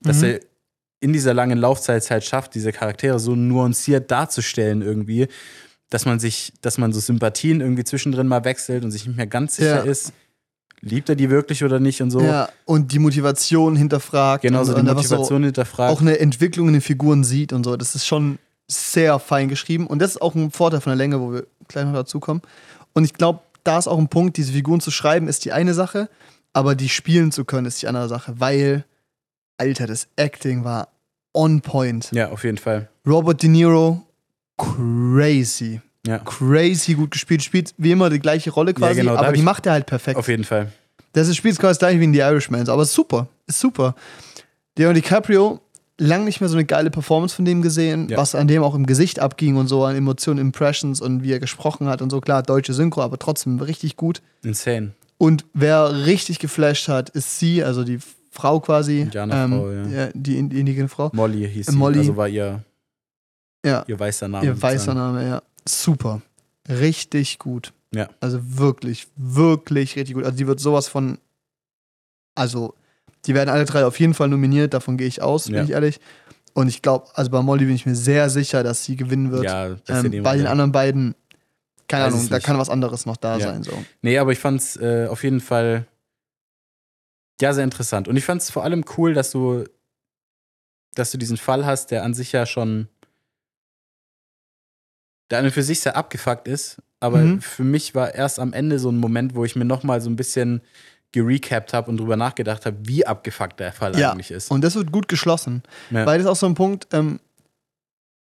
dass 0.00 0.18
Mhm. 0.18 0.24
er 0.24 0.40
in 1.00 1.12
dieser 1.12 1.34
langen 1.34 1.58
Laufzeit 1.58 2.08
halt 2.10 2.24
schafft, 2.24 2.54
diese 2.54 2.72
Charaktere 2.72 3.18
so 3.18 3.34
nuanciert 3.36 4.10
darzustellen 4.10 4.82
irgendwie, 4.82 5.28
dass 5.90 6.04
man 6.06 6.18
sich, 6.18 6.52
dass 6.62 6.78
man 6.78 6.92
so 6.92 6.98
Sympathien 7.00 7.60
irgendwie 7.60 7.84
zwischendrin 7.84 8.26
mal 8.26 8.44
wechselt 8.44 8.82
und 8.84 8.90
sich 8.90 9.06
nicht 9.06 9.16
mehr 9.16 9.26
ganz 9.26 9.56
sicher 9.56 9.84
Ja. 9.84 9.90
ist, 9.90 10.12
liebt 10.80 11.08
er 11.08 11.14
die 11.14 11.30
wirklich 11.30 11.62
oder 11.62 11.78
nicht 11.80 12.02
und 12.02 12.10
so. 12.10 12.20
Ja, 12.20 12.48
und 12.64 12.92
die 12.92 12.98
Motivation 12.98 13.76
hinterfragt. 13.76 14.42
Genau, 14.42 14.64
so 14.64 14.74
die 14.74 14.82
Motivation 14.82 15.44
hinterfragt. 15.44 15.92
auch 15.92 16.00
eine 16.00 16.18
Entwicklung 16.18 16.66
in 16.68 16.72
den 16.74 16.82
Figuren 16.82 17.22
sieht 17.24 17.52
und 17.52 17.64
so. 17.64 17.76
Das 17.76 17.94
ist 17.94 18.06
schon 18.06 18.38
sehr 18.68 19.18
fein 19.20 19.48
geschrieben. 19.48 19.86
Und 19.86 20.00
das 20.00 20.12
ist 20.12 20.22
auch 20.22 20.34
ein 20.34 20.50
Vorteil 20.50 20.80
von 20.80 20.90
der 20.90 20.96
Länge, 20.96 21.20
wo 21.20 21.32
wir 21.32 21.46
gleich 21.68 21.84
noch 21.84 21.92
dazu 21.94 22.18
kommen. 22.20 22.42
Und 22.94 23.04
ich 23.04 23.12
glaube, 23.12 23.40
da 23.66 23.78
ist 23.78 23.88
auch 23.88 23.98
ein 23.98 24.08
Punkt, 24.08 24.36
diese 24.36 24.52
Figuren 24.52 24.80
zu 24.80 24.90
schreiben, 24.90 25.28
ist 25.28 25.44
die 25.44 25.52
eine 25.52 25.74
Sache, 25.74 26.08
aber 26.52 26.74
die 26.74 26.88
spielen 26.88 27.32
zu 27.32 27.44
können, 27.44 27.66
ist 27.66 27.82
die 27.82 27.88
andere 27.88 28.08
Sache. 28.08 28.34
Weil, 28.38 28.84
Alter, 29.58 29.86
das 29.86 30.08
Acting 30.16 30.64
war 30.64 30.88
on 31.34 31.60
point. 31.60 32.10
ja, 32.12 32.30
auf 32.30 32.44
jeden 32.44 32.58
Fall. 32.58 32.88
Robert 33.06 33.42
De 33.42 33.48
Niro, 33.48 34.02
crazy. 34.56 35.80
Ja, 36.06 36.18
Crazy 36.18 36.94
gut 36.94 37.10
gespielt. 37.10 37.42
Spielt 37.42 37.74
wie 37.78 37.90
immer 37.90 38.10
die 38.10 38.20
gleiche 38.20 38.50
Rolle 38.50 38.72
quasi, 38.74 39.00
genau, 39.00 39.14
da 39.14 39.22
aber 39.22 39.32
die 39.32 39.42
macht 39.42 39.66
er 39.66 39.72
halt 39.72 39.86
perfekt. 39.86 40.16
auf 40.16 40.28
jeden 40.28 40.44
Fall. 40.44 40.70
Das 41.12 41.28
ist 41.28 41.36
spielt 41.36 41.58
quasi 41.58 41.70
das 41.72 41.78
gleiche 41.80 41.98
wie 41.98 42.04
in 42.04 42.12
The 42.14 42.20
Irishman, 42.20 42.68
aber 42.68 42.82
ist 42.82 42.92
super. 42.92 43.26
Ist 43.46 43.58
super. 43.58 43.94
Leonardo 44.78 45.00
DiCaprio, 45.00 45.60
lang 45.98 46.24
nicht 46.24 46.40
mehr 46.40 46.48
so 46.48 46.56
eine 46.56 46.64
geile 46.66 46.90
Performance 46.90 47.34
von 47.34 47.44
dem 47.44 47.62
gesehen, 47.62 48.08
Ja. 48.08 48.18
was 48.18 48.34
an 48.34 48.48
dem 48.48 48.62
auch 48.62 48.74
im 48.74 48.86
Gesicht 48.86 49.18
abging 49.20 49.56
und 49.56 49.66
so, 49.68 49.84
an 49.84 49.96
Emotionen, 49.96 50.38
Impressions 50.40 51.00
und 51.00 51.22
wie 51.22 51.32
er 51.32 51.38
gesprochen 51.40 51.86
hat 51.88 52.02
und 52.02 52.10
so. 52.10 52.20
Klar, 52.20 52.42
deutsche 52.42 52.74
Synchro, 52.74 53.02
aber 53.02 53.18
trotzdem 53.18 53.58
richtig 53.60 53.96
gut. 53.96 54.20
Insane. 54.42 54.92
Und 55.18 55.46
wer 55.54 56.04
richtig 56.06 56.38
geflasht 56.38 56.88
hat, 56.88 57.08
ist 57.10 57.38
sie, 57.38 57.64
also 57.64 57.84
die 57.84 57.98
Frau 58.30 58.60
quasi. 58.60 59.00
Indianerfrau, 59.00 59.70
ja. 59.70 60.10
Die 60.12 60.36
in- 60.38 60.50
die 60.50 60.60
indigene 60.60 60.88
Frau. 60.88 61.10
Molly 61.14 61.48
hieß 61.48 61.66
sie. 61.66 61.76
Molly. 61.76 62.00
Also 62.00 62.16
war 62.18 62.28
ihr, 62.28 62.62
Ja, 63.64 63.82
ihr 63.86 63.98
weißer 63.98 64.28
Name. 64.28 64.44
ihr 64.44 64.60
weißer. 64.62 64.92
Name, 64.92 65.26
ja. 65.26 65.42
Super. 65.66 66.20
Richtig 66.68 67.38
gut. 67.38 67.72
Ja. 67.94 68.10
Also 68.20 68.38
wirklich, 68.42 69.06
wirklich 69.16 69.96
richtig 69.96 70.14
gut. 70.14 70.24
Also 70.24 70.36
die 70.36 70.46
wird 70.46 70.60
sowas 70.60 70.88
von. 70.88 71.16
Also, 72.34 72.74
die 73.26 73.34
werden 73.34 73.48
alle 73.50 73.64
drei 73.64 73.84
auf 73.84 73.98
jeden 73.98 74.14
Fall 74.14 74.28
nominiert, 74.28 74.74
davon 74.74 74.96
gehe 74.96 75.06
ich 75.08 75.22
aus, 75.22 75.46
bin 75.46 75.56
Ja. 75.56 75.64
ich 75.64 75.70
ehrlich. 75.70 76.00
Und 76.54 76.68
ich 76.68 76.80
glaube, 76.80 77.08
also 77.14 77.30
bei 77.30 77.42
Molly 77.42 77.66
bin 77.66 77.74
ich 77.74 77.84
mir 77.86 77.94
sehr 77.94 78.30
sicher, 78.30 78.62
dass 78.62 78.84
sie 78.84 78.96
gewinnen 78.96 79.30
wird. 79.30 79.44
Ja, 79.44 79.76
ähm, 79.88 80.22
bei 80.22 80.36
den 80.36 80.46
anderen 80.46 80.72
beiden, 80.72 81.14
keine 81.88 82.04
Weiß 82.04 82.12
Ahnung, 82.14 82.24
es 82.24 82.30
da 82.30 82.40
kann 82.40 82.58
was 82.58 82.70
anderes 82.70 83.04
noch 83.04 83.16
da 83.18 83.38
Ja. 83.38 83.44
sein. 83.44 83.62
So. 83.62 83.84
Nee, 84.00 84.18
aber 84.18 84.32
ich 84.32 84.38
fand's 84.38 84.76
äh, 84.76 85.06
auf 85.10 85.22
jeden 85.22 85.40
Fall 85.40 85.86
ja 87.40 87.52
sehr 87.52 87.64
interessant. 87.64 88.08
Und 88.08 88.16
ich 88.16 88.24
fand's 88.24 88.50
vor 88.50 88.64
allem 88.64 88.84
cool, 88.96 89.12
dass 89.12 89.30
du, 89.30 89.64
dass 90.94 91.10
du 91.10 91.18
diesen 91.18 91.36
Fall 91.36 91.66
hast, 91.66 91.90
der 91.90 92.02
an 92.04 92.14
sich 92.14 92.32
ja 92.32 92.46
schon 92.46 92.88
der 95.30 95.40
an 95.40 95.44
und 95.44 95.50
für 95.50 95.62
sich 95.62 95.80
sehr 95.80 95.96
abgefuckt 95.96 96.48
ist. 96.48 96.80
Aber 97.00 97.18
Mhm. 97.18 97.40
für 97.42 97.64
mich 97.64 97.94
war 97.94 98.14
erst 98.14 98.38
am 98.38 98.52
Ende 98.54 98.78
so 98.78 98.90
ein 98.90 98.96
Moment, 98.96 99.34
wo 99.34 99.44
ich 99.44 99.56
mir 99.56 99.64
nochmal 99.66 100.00
so 100.00 100.08
ein 100.08 100.16
bisschen 100.16 100.62
gerecapt 101.16 101.72
habe 101.72 101.90
und 101.90 101.96
drüber 101.96 102.16
nachgedacht 102.16 102.66
habe, 102.66 102.76
wie 102.82 103.06
abgefuckt 103.06 103.58
der 103.58 103.72
Fall 103.72 103.98
Ja, 103.98 104.12
eigentlich 104.12 104.30
ist. 104.30 104.50
Und 104.50 104.62
das 104.62 104.74
wird 104.74 104.92
gut 104.92 105.08
geschlossen. 105.08 105.62
Ja. 105.90 106.04
Weil 106.04 106.18
das 106.18 106.26
ist 106.26 106.30
auch 106.30 106.36
so 106.36 106.46
ein 106.46 106.54
Punkt, 106.54 106.86
ähm, 106.92 107.20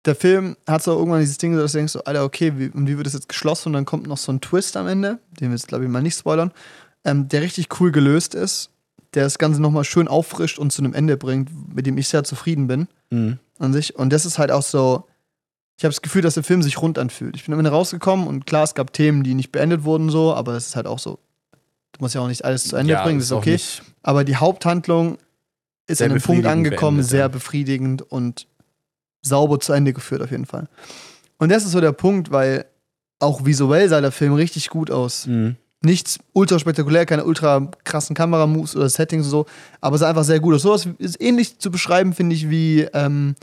der 0.04 0.14
Film 0.14 0.56
hat 0.66 0.82
so 0.82 0.92
irgendwann 0.98 1.20
dieses 1.20 1.38
Ding, 1.38 1.56
dass 1.56 1.72
du 1.72 1.78
denkst, 1.78 1.92
so, 1.92 2.04
Alter, 2.04 2.24
okay, 2.24 2.52
wie, 2.56 2.68
und 2.68 2.86
wie 2.86 2.96
wird 2.96 3.06
das 3.06 3.14
jetzt 3.14 3.28
geschlossen? 3.28 3.68
Und 3.68 3.72
dann 3.74 3.84
kommt 3.86 4.06
noch 4.06 4.18
so 4.18 4.30
ein 4.32 4.40
Twist 4.40 4.76
am 4.76 4.86
Ende, 4.88 5.18
den 5.40 5.48
wir 5.50 5.56
jetzt, 5.56 5.68
glaube 5.68 5.84
ich, 5.84 5.90
mal 5.90 6.02
nicht 6.02 6.18
spoilern, 6.18 6.52
ähm, 7.04 7.28
der 7.28 7.40
richtig 7.42 7.80
cool 7.80 7.92
gelöst 7.92 8.34
ist, 8.34 8.70
der 9.14 9.24
das 9.24 9.38
Ganze 9.38 9.62
nochmal 9.62 9.84
schön 9.84 10.08
auffrischt 10.08 10.58
und 10.58 10.70
zu 10.72 10.82
einem 10.82 10.92
Ende 10.94 11.16
bringt, 11.16 11.74
mit 11.74 11.86
dem 11.86 11.96
ich 11.98 12.08
sehr 12.08 12.24
zufrieden 12.24 12.66
bin 12.66 12.88
Mhm. 13.10 13.38
an 13.58 13.72
sich. 13.72 13.96
Und 13.96 14.12
das 14.12 14.26
ist 14.26 14.38
halt 14.38 14.50
auch 14.50 14.62
so, 14.62 15.04
ich 15.78 15.84
habe 15.84 15.92
das 15.92 16.02
Gefühl, 16.02 16.22
dass 16.22 16.34
der 16.34 16.42
Film 16.44 16.62
sich 16.62 16.80
rund 16.82 16.98
anfühlt. 16.98 17.36
Ich 17.36 17.44
bin 17.44 17.52
am 17.54 17.60
Ende 17.60 17.70
rausgekommen 17.70 18.26
und 18.26 18.46
klar, 18.46 18.64
es 18.64 18.74
gab 18.74 18.92
Themen, 18.92 19.22
die 19.22 19.34
nicht 19.34 19.52
beendet 19.52 19.84
wurden, 19.84 20.10
so, 20.10 20.34
aber 20.34 20.54
es 20.54 20.66
ist 20.68 20.76
halt 20.76 20.86
auch 20.86 20.98
so, 20.98 21.18
du 21.92 21.98
musst 22.00 22.14
ja 22.14 22.20
auch 22.20 22.28
nicht 22.28 22.44
alles 22.44 22.68
zu 22.68 22.76
Ende 22.76 22.94
ja, 22.94 23.04
bringen, 23.04 23.18
das 23.18 23.26
ist 23.26 23.32
okay. 23.32 23.58
Aber 24.02 24.24
die 24.24 24.36
Haupthandlung 24.36 25.18
ist 25.86 25.98
Sehr 25.98 26.06
an 26.06 26.12
einem 26.12 26.22
Punkt 26.22 26.46
angekommen, 26.46 26.98
beendet, 26.98 27.10
sehr 27.10 27.28
befriedigend 27.28 28.02
und 28.02 28.46
sauber 29.22 29.60
zu 29.60 29.72
Ende 29.72 29.92
geführt, 29.92 30.22
auf 30.22 30.30
jeden 30.30 30.46
Fall. 30.46 30.68
Und 31.38 31.50
das 31.50 31.64
ist 31.64 31.72
so 31.72 31.80
der 31.80 31.92
Punkt, 31.92 32.30
weil 32.30 32.66
auch 33.18 33.44
visuell 33.44 33.88
sah 33.88 34.00
der 34.00 34.12
Film 34.12 34.34
richtig 34.34 34.68
gut 34.68 34.90
aus. 34.90 35.26
Mhm. 35.26 35.56
Nichts 35.84 36.18
ultra 36.32 36.58
spektakulär, 36.58 37.06
keine 37.06 37.24
ultra 37.24 37.68
krassen 37.84 38.14
Kameramoves 38.14 38.76
oder 38.76 38.88
Settings 38.88 39.24
und 39.26 39.30
so, 39.30 39.46
aber 39.80 39.94
es 39.94 40.00
sah 40.00 40.08
einfach 40.08 40.24
sehr 40.24 40.40
gut 40.40 40.54
aus. 40.54 40.62
Sowas 40.62 40.88
ist 40.98 41.20
ähnlich 41.20 41.58
zu 41.58 41.70
beschreiben, 41.70 42.12
finde 42.12 42.36
ich, 42.36 42.48
wie 42.48 42.82
ähm, 42.92 43.34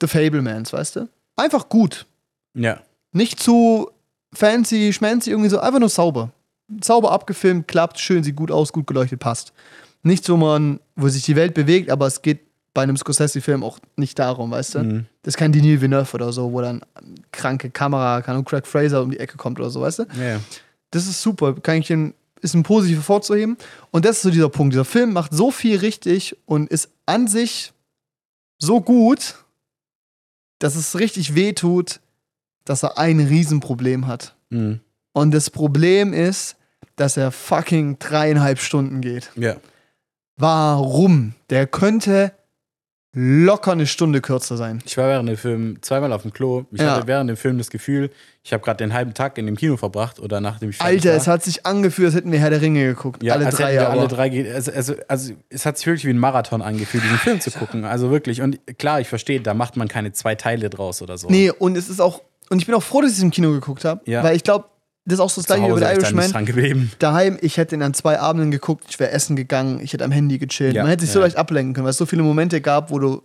The 0.00 0.06
Fablemans, 0.06 0.72
weißt 0.72 0.96
du? 0.96 1.08
Einfach 1.36 1.68
gut. 1.68 2.06
Ja. 2.54 2.80
Nicht 3.12 3.40
zu 3.40 3.90
fancy, 4.32 4.92
schmancy, 4.92 5.30
irgendwie 5.30 5.50
so, 5.50 5.60
einfach 5.60 5.80
nur 5.80 5.88
sauber. 5.88 6.30
Sauber 6.82 7.12
abgefilmt, 7.12 7.68
klappt, 7.68 7.98
schön, 7.98 8.24
sieht 8.24 8.36
gut 8.36 8.50
aus, 8.50 8.72
gut 8.72 8.86
geleuchtet, 8.86 9.20
passt. 9.20 9.52
Nicht 10.02 10.24
so 10.24 10.36
man, 10.36 10.80
wo 10.96 11.08
sich 11.08 11.24
die 11.24 11.36
Welt 11.36 11.54
bewegt, 11.54 11.90
aber 11.90 12.06
es 12.06 12.22
geht 12.22 12.40
bei 12.74 12.82
einem 12.82 12.96
Scorsese-Film 12.96 13.62
auch 13.62 13.78
nicht 13.96 14.18
darum, 14.18 14.50
weißt 14.50 14.74
du? 14.74 14.78
Mhm. 14.80 15.06
Das 15.22 15.34
ist 15.34 15.38
kein 15.38 15.52
Denis 15.52 15.80
Villeneuve 15.80 16.14
oder 16.14 16.32
so, 16.32 16.52
wo 16.52 16.60
dann 16.60 16.82
kranke 17.30 17.70
Kamera, 17.70 18.18
Ahnung, 18.18 18.44
Craig 18.44 18.66
Fraser 18.66 19.02
um 19.02 19.10
die 19.10 19.20
Ecke 19.20 19.36
kommt 19.36 19.60
oder 19.60 19.70
so, 19.70 19.80
weißt 19.80 20.00
du? 20.00 20.02
Ja. 20.20 20.40
Das 20.90 21.06
ist 21.06 21.22
super, 21.22 21.54
kann 21.54 21.76
ich 21.78 21.86
den, 21.86 22.14
ist 22.40 22.54
ein 22.54 22.64
positiv 22.64 22.98
hervorzuheben. 22.98 23.56
Und 23.92 24.04
das 24.04 24.16
ist 24.16 24.22
so 24.22 24.30
dieser 24.30 24.48
Punkt. 24.48 24.74
Dieser 24.74 24.84
Film 24.84 25.12
macht 25.12 25.32
so 25.32 25.50
viel 25.50 25.78
richtig 25.78 26.36
und 26.46 26.68
ist 26.68 26.90
an 27.06 27.28
sich 27.28 27.72
so 28.58 28.80
gut, 28.80 29.36
dass 30.58 30.74
es 30.76 30.98
richtig 30.98 31.34
weh 31.34 31.52
tut, 31.52 32.00
dass 32.64 32.82
er 32.82 32.98
ein 32.98 33.20
Riesenproblem 33.20 34.06
hat. 34.06 34.34
Mhm. 34.50 34.80
Und 35.14 35.32
das 35.32 35.48
Problem 35.48 36.12
ist, 36.12 36.56
dass 36.96 37.16
er 37.16 37.30
fucking 37.32 37.98
dreieinhalb 37.98 38.58
Stunden 38.58 39.00
geht. 39.00 39.30
ja. 39.36 39.56
Warum? 40.36 41.34
Der 41.50 41.66
könnte 41.68 42.32
locker 43.16 43.70
eine 43.70 43.86
Stunde 43.86 44.20
kürzer 44.20 44.56
sein. 44.56 44.82
Ich 44.84 44.96
war 44.96 45.06
während 45.08 45.28
dem 45.28 45.36
Film 45.36 45.78
zweimal 45.80 46.12
auf 46.12 46.22
dem 46.22 46.32
Klo. 46.32 46.64
Ich 46.72 46.80
Ja. 46.80 46.96
hatte 46.96 47.06
während 47.06 47.30
dem 47.30 47.36
Film 47.36 47.56
das 47.58 47.70
Gefühl, 47.70 48.10
ich 48.42 48.52
habe 48.52 48.64
gerade 48.64 48.78
den 48.78 48.92
halben 48.92 49.14
Tag 49.14 49.38
in 49.38 49.46
dem 49.46 49.56
Kino 49.56 49.76
verbracht 49.76 50.18
oder 50.18 50.40
nachdem 50.40 50.70
ich 50.70 50.80
Alter, 50.80 51.10
war. 51.10 51.16
es 51.16 51.28
hat 51.28 51.44
sich 51.44 51.64
angefühlt, 51.64 52.06
als 52.06 52.16
hätten 52.16 52.32
wir 52.32 52.40
Herr 52.40 52.50
der 52.50 52.60
Ringe 52.60 52.84
geguckt. 52.84 53.22
Ja, 53.22 53.34
alle 53.34 53.48
drei 53.50 53.74
Jahre. 53.74 53.90
alle 53.92 54.08
drei 54.08 54.52
also, 54.52 54.72
also, 54.72 54.94
also 55.06 55.34
es 55.50 55.64
hat 55.64 55.78
sich 55.78 55.86
wirklich 55.86 56.04
wie 56.06 56.10
ein 56.10 56.18
Marathon 56.18 56.60
angefühlt, 56.60 57.04
diesen 57.04 57.18
Film 57.18 57.40
zu 57.40 57.52
gucken. 57.52 57.84
Also 57.84 58.10
wirklich. 58.10 58.42
Und 58.42 58.58
klar, 58.78 59.00
ich 59.00 59.06
verstehe, 59.08 59.40
da 59.40 59.54
macht 59.54 59.76
man 59.76 59.86
keine 59.86 60.10
zwei 60.10 60.34
Teile 60.34 60.68
draus 60.68 61.00
oder 61.00 61.16
so. 61.16 61.28
Nee, 61.30 61.50
und 61.52 61.76
es 61.76 61.88
ist 61.88 62.00
auch, 62.00 62.20
und 62.50 62.58
ich 62.58 62.66
bin 62.66 62.74
auch 62.74 62.82
froh, 62.82 63.00
dass 63.00 63.12
ich 63.12 63.18
es 63.18 63.22
im 63.22 63.30
Kino 63.30 63.52
geguckt 63.52 63.84
habe, 63.84 64.00
Ja. 64.10 64.24
weil 64.24 64.34
ich 64.34 64.42
glaube, 64.42 64.64
das 65.04 65.14
ist 65.14 65.20
auch 65.20 65.30
so 65.30 65.40
das 65.42 65.46
gleiche 65.46 65.64
wie 65.76 65.80
bei 65.80 65.94
Irishman. 65.94 66.90
daheim, 66.98 67.38
ich 67.40 67.56
hätte 67.56 67.74
ihn 67.74 67.82
an 67.82 67.94
zwei 67.94 68.18
Abenden 68.18 68.50
geguckt, 68.50 68.84
ich 68.88 68.98
wäre 68.98 69.10
essen 69.10 69.36
gegangen, 69.36 69.80
ich 69.80 69.92
hätte 69.92 70.04
am 70.04 70.10
Handy 70.12 70.38
gechillt. 70.38 70.74
Ja, 70.74 70.82
Man 70.82 70.90
hätte 70.90 71.02
sich 71.04 71.12
so 71.12 71.18
ja. 71.18 71.26
leicht 71.26 71.36
ablenken 71.36 71.74
können, 71.74 71.84
weil 71.84 71.90
es 71.90 71.96
so 71.98 72.06
viele 72.06 72.22
Momente 72.22 72.60
gab, 72.60 72.90
wo 72.90 72.98
du 72.98 73.22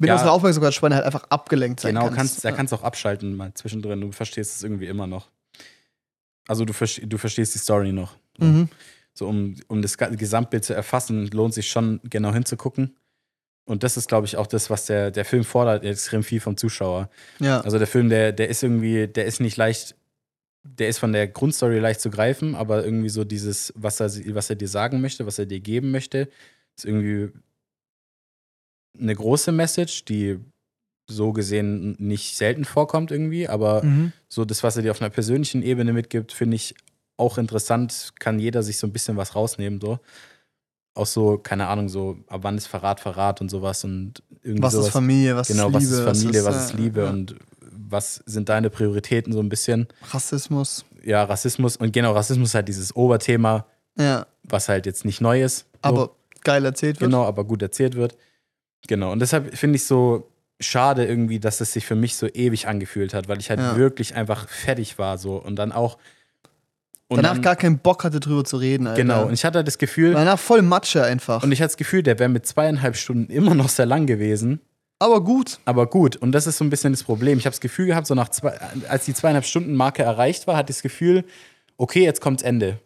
mit 0.00 0.08
Ja. 0.08 0.14
unserer 0.14 0.32
Aufmerksamkeitsspanne 0.32 0.94
halt 0.94 1.04
einfach 1.06 1.24
abgelenkt 1.30 1.80
sein 1.80 1.94
Genau, 1.94 2.06
kannst. 2.06 2.16
kannst, 2.18 2.44
da 2.44 2.52
kannst 2.52 2.72
du 2.72 2.76
auch 2.76 2.82
abschalten 2.82 3.34
mal 3.34 3.52
zwischendrin. 3.54 4.00
Du 4.00 4.12
verstehst 4.12 4.54
es 4.56 4.62
irgendwie 4.62 4.86
immer 4.86 5.06
noch. 5.06 5.28
Also 6.48 6.64
du, 6.64 6.72
du 6.72 7.18
verstehst 7.18 7.54
die 7.54 7.58
Story 7.58 7.92
noch. 7.92 8.14
Mhm. 8.38 8.68
So, 9.14 9.26
um, 9.26 9.56
um 9.68 9.80
das 9.82 9.96
Gesamtbild 9.96 10.64
zu 10.64 10.74
erfassen, 10.74 11.26
lohnt 11.28 11.54
sich 11.54 11.68
schon 11.68 12.00
genau 12.04 12.32
hinzugucken. 12.32 12.94
Und 13.64 13.82
das 13.82 13.96
ist, 13.96 14.06
glaube 14.08 14.26
ich, 14.26 14.36
auch 14.36 14.46
das, 14.46 14.70
was 14.70 14.84
der, 14.86 15.10
der 15.10 15.24
Film 15.24 15.42
fordert, 15.42 15.82
extrem 15.84 16.22
viel 16.22 16.38
vom 16.40 16.56
Zuschauer. 16.56 17.08
Ja. 17.40 17.62
Also 17.62 17.78
der 17.78 17.86
Film, 17.88 18.10
der, 18.10 18.30
der 18.32 18.48
ist 18.48 18.62
irgendwie, 18.62 19.08
der 19.08 19.24
ist 19.24 19.40
nicht 19.40 19.56
leicht, 19.56 19.96
der 20.78 20.88
ist 20.88 20.98
von 20.98 21.12
der 21.12 21.28
Grundstory 21.28 21.78
leicht 21.78 22.00
zu 22.00 22.10
greifen, 22.10 22.54
aber 22.54 22.84
irgendwie 22.84 23.08
so 23.08 23.24
dieses, 23.24 23.72
was 23.76 24.00
er, 24.00 24.10
was 24.34 24.50
er 24.50 24.56
dir 24.56 24.68
sagen 24.68 25.00
möchte, 25.00 25.26
was 25.26 25.38
er 25.38 25.46
dir 25.46 25.60
geben 25.60 25.90
möchte, 25.90 26.28
ist 26.76 26.84
irgendwie 26.84 27.30
eine 28.98 29.14
große 29.14 29.52
Message, 29.52 30.04
die 30.04 30.38
so 31.08 31.32
gesehen 31.32 31.94
nicht 31.98 32.36
selten 32.36 32.64
vorkommt 32.64 33.10
irgendwie, 33.10 33.48
aber 33.48 33.84
Mhm. 33.84 34.12
so 34.28 34.44
das, 34.44 34.62
was 34.62 34.76
er 34.76 34.82
dir 34.82 34.90
auf 34.90 35.00
einer 35.00 35.10
persönlichen 35.10 35.62
Ebene 35.62 35.92
mitgibt, 35.92 36.32
finde 36.32 36.56
ich 36.56 36.74
auch 37.16 37.38
interessant. 37.38 38.12
Kann 38.18 38.38
jeder 38.40 38.62
sich 38.62 38.78
so 38.78 38.86
ein 38.86 38.92
bisschen 38.92 39.16
was 39.16 39.34
rausnehmen, 39.34 39.80
so. 39.80 40.00
Auch 40.94 41.06
so, 41.06 41.36
keine 41.38 41.68
Ahnung, 41.68 41.88
so, 41.90 42.16
ab 42.26 42.40
wann 42.42 42.56
ist 42.56 42.66
Verrat 42.66 43.00
Verrat 43.00 43.40
und 43.42 43.50
sowas 43.50 43.84
und 43.84 44.22
irgendwie 44.42 44.62
Was 44.62 44.72
sowas. 44.72 44.86
ist 44.86 44.92
Familie, 44.92 45.36
was 45.36 45.48
genau, 45.48 45.68
ist 45.68 45.74
was 45.74 45.82
Liebe? 45.84 45.94
ist 45.94 46.02
Familie, 46.20 46.44
was 46.44 46.64
ist, 46.66 46.74
äh, 46.74 46.76
Liebe 46.78 47.00
ja. 47.02 47.10
und 47.10 47.36
was 47.88 48.22
sind 48.26 48.48
deine 48.48 48.70
Prioritäten 48.70 49.32
so 49.32 49.40
ein 49.40 49.48
bisschen. 49.48 49.86
Rassismus. 50.10 50.84
Ja, 51.04 51.24
Rassismus 51.24 51.76
und 51.76 51.92
genau, 51.92 52.12
Rassismus 52.12 52.48
ist 52.50 52.54
halt 52.54 52.68
dieses 52.68 52.94
Oberthema, 52.96 53.66
Ja. 53.98 54.26
was 54.42 54.68
halt 54.68 54.86
jetzt 54.86 55.04
nicht 55.04 55.20
neu 55.20 55.42
ist. 55.42 55.60
So. 55.60 55.66
Aber 55.82 56.10
geil 56.42 56.64
erzählt 56.64 57.00
wird. 57.00 57.10
Genau, 57.10 57.24
aber 57.24 57.44
gut 57.44 57.62
erzählt 57.62 57.94
wird. 57.94 58.16
Genau. 58.88 59.12
Und 59.12 59.20
deshalb 59.20 59.56
finde 59.56 59.76
ich 59.76 59.84
so 59.84 60.30
schade 60.60 61.04
irgendwie, 61.04 61.38
dass 61.38 61.60
es 61.60 61.72
sich 61.72 61.84
für 61.86 61.96
mich 61.96 62.16
so 62.16 62.26
ewig 62.28 62.66
angefühlt 62.68 63.14
hat, 63.14 63.28
weil 63.28 63.38
ich 63.38 63.50
halt 63.50 63.60
Ja. 63.60 63.76
wirklich 63.76 64.14
einfach 64.14 64.48
fertig 64.48 64.98
war 64.98 65.18
so 65.18 65.36
und 65.36 65.56
dann 65.56 65.72
auch. 65.72 65.98
Und 67.08 67.18
Danach 67.18 67.34
dann, 67.34 67.42
gar 67.42 67.56
keinen 67.56 67.78
Bock 67.78 68.02
hatte, 68.02 68.18
drüber 68.18 68.44
zu 68.44 68.56
reden, 68.56 68.86
Alter. 68.88 69.00
Genau. 69.02 69.26
Und 69.26 69.32
ich 69.32 69.44
hatte 69.44 69.58
halt 69.58 69.68
das 69.68 69.78
Gefühl, 69.78 70.14
Danach 70.14 70.38
voll 70.40 70.62
Matsche 70.62 71.04
einfach. 71.04 71.42
und 71.44 71.52
ich 71.52 71.60
hatte 71.60 71.68
das 71.68 71.76
Gefühl, 71.76 72.02
der 72.02 72.18
wäre 72.18 72.28
mit 72.28 72.46
zweieinhalb 72.46 72.96
Stunden 72.96 73.30
immer 73.30 73.54
noch 73.54 73.68
sehr 73.68 73.86
lang 73.86 74.06
gewesen. 74.06 74.60
Aber 74.98 75.22
gut. 75.22 75.58
Aber 75.66 75.86
gut, 75.86 76.16
und 76.16 76.32
das 76.32 76.46
ist 76.46 76.56
so 76.58 76.64
ein 76.64 76.70
bisschen 76.70 76.92
das 76.92 77.02
Problem. 77.02 77.38
Ich 77.38 77.44
habe 77.44 77.52
das 77.52 77.60
Gefühl 77.60 77.86
gehabt, 77.86 78.06
so 78.06 78.14
nach 78.14 78.30
zwei, 78.30 78.58
als 78.88 79.04
die 79.04 79.12
zweieinhalb 79.14 79.44
Stunden 79.44 79.74
Marke 79.74 80.02
erreicht 80.02 80.46
war, 80.46 80.56
hatte 80.56 80.70
ich 80.70 80.76
das 80.78 80.82
Gefühl, 80.82 81.24
okay, 81.76 82.02
jetzt 82.02 82.20
kommt's 82.20 82.42
Ende. 82.42 82.78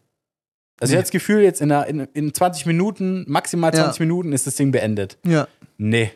Also 0.81 0.91
ich 0.93 0.95
Nee. 0.95 0.97
hatte 0.97 1.03
das 1.05 1.11
Gefühl, 1.13 1.43
jetzt 1.43 1.61
in, 1.61 1.71
einer, 1.71 1.87
in, 1.87 2.01
in 2.15 2.35
20 2.35 2.67
Minuten, 2.67 3.25
maximal 3.29 3.73
Ja. 3.75 3.85
20 3.85 4.01
Minuten 4.01 4.33
ist 4.33 4.47
das 4.47 4.57
Ding 4.57 4.73
beendet. 4.73 5.19
Ja. 5.25 5.47
Nee. 5.79 6.11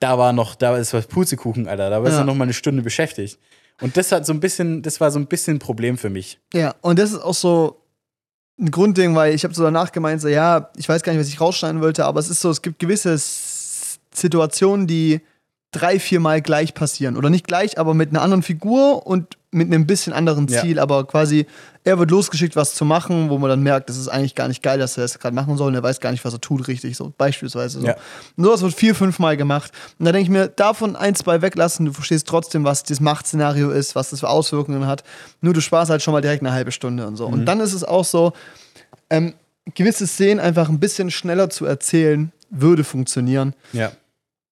Da 0.00 0.18
war 0.18 0.32
noch, 0.34 0.54
da 0.56 0.76
ist 0.76 0.92
was 0.92 1.06
Puzekuchen, 1.06 1.68
Alter. 1.68 1.88
Da 1.88 2.02
war 2.02 2.10
Ja. 2.10 2.18
ja. 2.18 2.24
noch 2.24 2.34
mal 2.34 2.44
eine 2.44 2.52
Stunde 2.52 2.82
beschäftigt. 2.82 3.38
Und 3.80 3.96
das 3.96 4.12
hat 4.12 4.26
so 4.26 4.32
ein 4.32 4.40
bisschen, 4.40 4.82
das 4.82 5.00
war 5.00 5.10
so 5.10 5.18
ein 5.18 5.26
bisschen 5.26 5.56
ein 5.56 5.58
Problem 5.58 5.96
für 5.96 6.10
mich. 6.10 6.38
Ja, 6.52 6.74
und 6.82 6.98
das 6.98 7.12
ist 7.12 7.20
auch 7.20 7.34
so 7.34 7.80
ein 8.60 8.70
Grundding, 8.70 9.14
weil 9.14 9.34
ich 9.34 9.44
habe 9.44 9.54
so 9.54 9.62
danach 9.62 9.92
gemeint, 9.92 10.20
so, 10.20 10.28
ja, 10.28 10.70
ich 10.76 10.88
weiß 10.88 11.02
gar 11.02 11.12
nicht, 11.12 11.20
was 11.20 11.28
ich 11.28 11.40
rausschneiden 11.40 11.80
wollte, 11.80 12.04
aber 12.04 12.20
es 12.20 12.28
ist 12.30 12.40
so, 12.40 12.50
es 12.50 12.60
gibt 12.62 12.78
gewisse 12.78 13.18
Situationen, 14.16 14.86
die 14.86 15.20
drei, 15.72 15.98
vier 16.00 16.20
Mal 16.20 16.40
gleich 16.40 16.74
passieren. 16.74 17.16
Oder 17.16 17.28
nicht 17.28 17.46
gleich, 17.46 17.78
aber 17.78 17.92
mit 17.92 18.10
einer 18.10 18.22
anderen 18.22 18.42
Figur 18.42 19.06
und 19.06 19.36
mit 19.50 19.66
einem 19.66 19.86
bisschen 19.86 20.12
anderen 20.12 20.46
Ja. 20.48 20.62
Ziel. 20.62 20.78
Aber 20.78 21.06
quasi, 21.06 21.46
er 21.84 21.98
wird 21.98 22.10
losgeschickt, 22.10 22.56
was 22.56 22.74
zu 22.74 22.84
machen, 22.84 23.30
wo 23.30 23.38
man 23.38 23.50
dann 23.50 23.62
merkt, 23.62 23.88
das 23.88 23.96
ist 23.96 24.08
eigentlich 24.08 24.34
gar 24.34 24.48
nicht 24.48 24.62
geil, 24.62 24.78
dass 24.78 24.96
er 24.96 25.02
das 25.02 25.18
gerade 25.18 25.34
machen 25.34 25.56
soll 25.56 25.68
und 25.68 25.74
er 25.74 25.82
weiß 25.82 26.00
gar 26.00 26.12
nicht, 26.12 26.24
was 26.24 26.32
er 26.32 26.40
tut, 26.40 26.66
richtig. 26.68 26.96
So 26.96 27.12
beispielsweise. 27.16 27.80
So. 27.80 27.86
Ja. 27.86 27.96
Und 28.36 28.44
sowas 28.44 28.62
wird 28.62 28.74
vier, 28.74 28.94
fünf 28.94 29.18
Mal 29.18 29.36
gemacht. 29.36 29.72
Und 29.98 30.06
da 30.06 30.12
denke 30.12 30.24
ich 30.24 30.30
mir, 30.30 30.48
davon 30.48 30.96
ein, 30.96 31.14
zwei 31.14 31.42
weglassen, 31.42 31.86
du 31.86 31.92
verstehst 31.92 32.26
trotzdem, 32.26 32.64
was 32.64 32.82
das 32.82 33.00
Machtszenario 33.00 33.70
ist, 33.70 33.94
was 33.94 34.10
das 34.10 34.20
für 34.20 34.28
Auswirkungen 34.28 34.86
hat. 34.86 35.04
Nur 35.42 35.52
du 35.52 35.60
sparst 35.60 35.90
halt 35.90 36.02
schon 36.02 36.12
mal 36.12 36.22
direkt 36.22 36.42
eine 36.42 36.52
halbe 36.52 36.72
Stunde 36.72 37.06
und 37.06 37.16
so. 37.16 37.26
Und 37.26 37.44
dann 37.44 37.60
ist 37.60 37.74
es 37.74 37.84
auch 37.84 38.04
so, 38.04 38.32
ähm, 39.10 39.34
gewisse 39.74 40.06
Szenen 40.06 40.40
einfach 40.40 40.68
ein 40.68 40.80
bisschen 40.80 41.10
schneller 41.10 41.50
zu 41.50 41.66
erzählen, 41.66 42.32
würde 42.50 42.84
funktionieren. 42.84 43.54
Ja. 43.72 43.92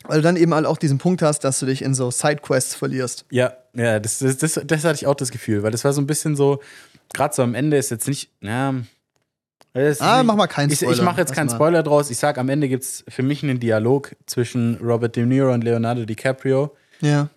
Weil 0.07 0.19
du 0.19 0.23
dann 0.23 0.37
eben 0.37 0.53
halt 0.55 0.67
auch 0.67 0.77
diesen 0.77 0.99
Punkt 0.99 1.23
hast, 1.23 1.41
dass 1.41 1.59
du 1.61 1.67
dich 1.67 1.83
in 1.83 1.95
so 1.95 2.11
Sidequests 2.11 2.75
verlierst. 2.75 3.25
Ja, 3.31 3.55
ja, 3.75 3.99
das, 4.01 4.19
das, 4.19 4.37
das, 4.37 4.61
das 4.65 4.85
hatte 4.85 4.97
ich 4.97 5.07
auch 5.07 5.15
das 5.15 5.31
Gefühl, 5.31 5.63
weil 5.63 5.71
das 5.71 5.85
war 5.85 5.93
so 5.93 6.01
ein 6.01 6.07
bisschen 6.07 6.37
so, 6.37 6.61
gerade 7.15 7.35
so 7.35 7.43
am 7.43 7.55
Ende 7.55 7.77
ist 7.79 7.91
jetzt 7.91 8.07
nicht, 8.07 8.31
ja. 8.43 8.75
Ah, 9.77 9.79
nicht- 9.89 10.01
mach 10.27 10.37
mal 10.37 10.47
keinen 10.47 10.71
Ich, 10.71 10.79
Spoiler. 10.79 10.93
ich 10.95 11.03
mache 11.03 11.21
jetzt 11.21 11.33
keinen. 11.33 11.51
Spoiler 11.51 11.83
draus. 11.83 12.09
Ich 12.11 12.19
sag, 12.19 12.39
am 12.39 12.49
Ende 12.49 12.69
gibt 12.69 12.85
es 12.85 13.05
für 13.09 13.25
mich 13.25 13.43
einen 13.43 13.59
Dialog 13.59 14.15
zwischen 14.27 14.77
Robert 14.77 15.17
De 15.17 15.27
Niro 15.27 15.53
und 15.53 15.65
Leonardo 15.65 16.05
DiCaprio. 16.05 16.77
Ja. 17.01 17.29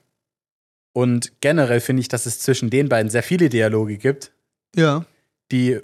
Und 0.94 1.42
generell 1.42 1.80
finde 1.80 2.02
ich, 2.02 2.10
dass 2.10 2.26
es 2.28 2.40
zwischen 2.40 2.70
den 2.70 2.90
beiden 2.90 3.10
sehr 3.10 3.24
viele 3.24 3.50
Dialoge 3.50 3.98
gibt, 3.98 4.32
Ja. 4.76 5.06
die 5.52 5.80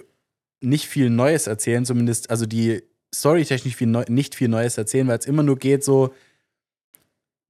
nicht 0.60 0.86
viel 0.86 1.10
Neues 1.10 1.46
erzählen, 1.48 1.84
zumindest, 1.84 2.30
also 2.30 2.46
die 2.46 2.82
storytechnisch 3.12 3.74
viel 3.76 3.86
nicht 4.08 4.34
viel 4.36 4.48
Neues 4.48 4.78
erzählen, 4.78 5.06
weil 5.08 5.18
es 5.18 5.26
immer 5.26 5.42
nur 5.42 5.58
geht 5.58 5.82
so, 5.84 6.14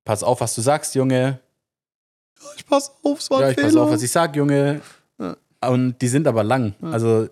pass 0.05 0.23
auf, 0.23 0.41
was 0.41 0.55
du 0.55 0.61
sagst, 0.61 0.95
Junge. 0.95 1.41
Ich 2.57 2.67
pass 2.67 2.93
auf, 3.03 3.21
es 3.21 3.31
war 3.31 3.41
Ja, 3.41 3.51
ich 3.51 3.57
pass 3.57 3.73
Fehler. 3.73 3.83
auf, 3.83 3.91
was 3.91 4.03
ich 4.03 4.11
sag, 4.11 4.37
Junge. 4.37 4.81
Ja. 5.19 5.37
Und 5.69 6.01
die 6.01 6.09
sind 6.09 6.27
aber 6.27 6.45
lang. 6.45 6.75
Ja. 6.83 6.91
Also 6.91 7.29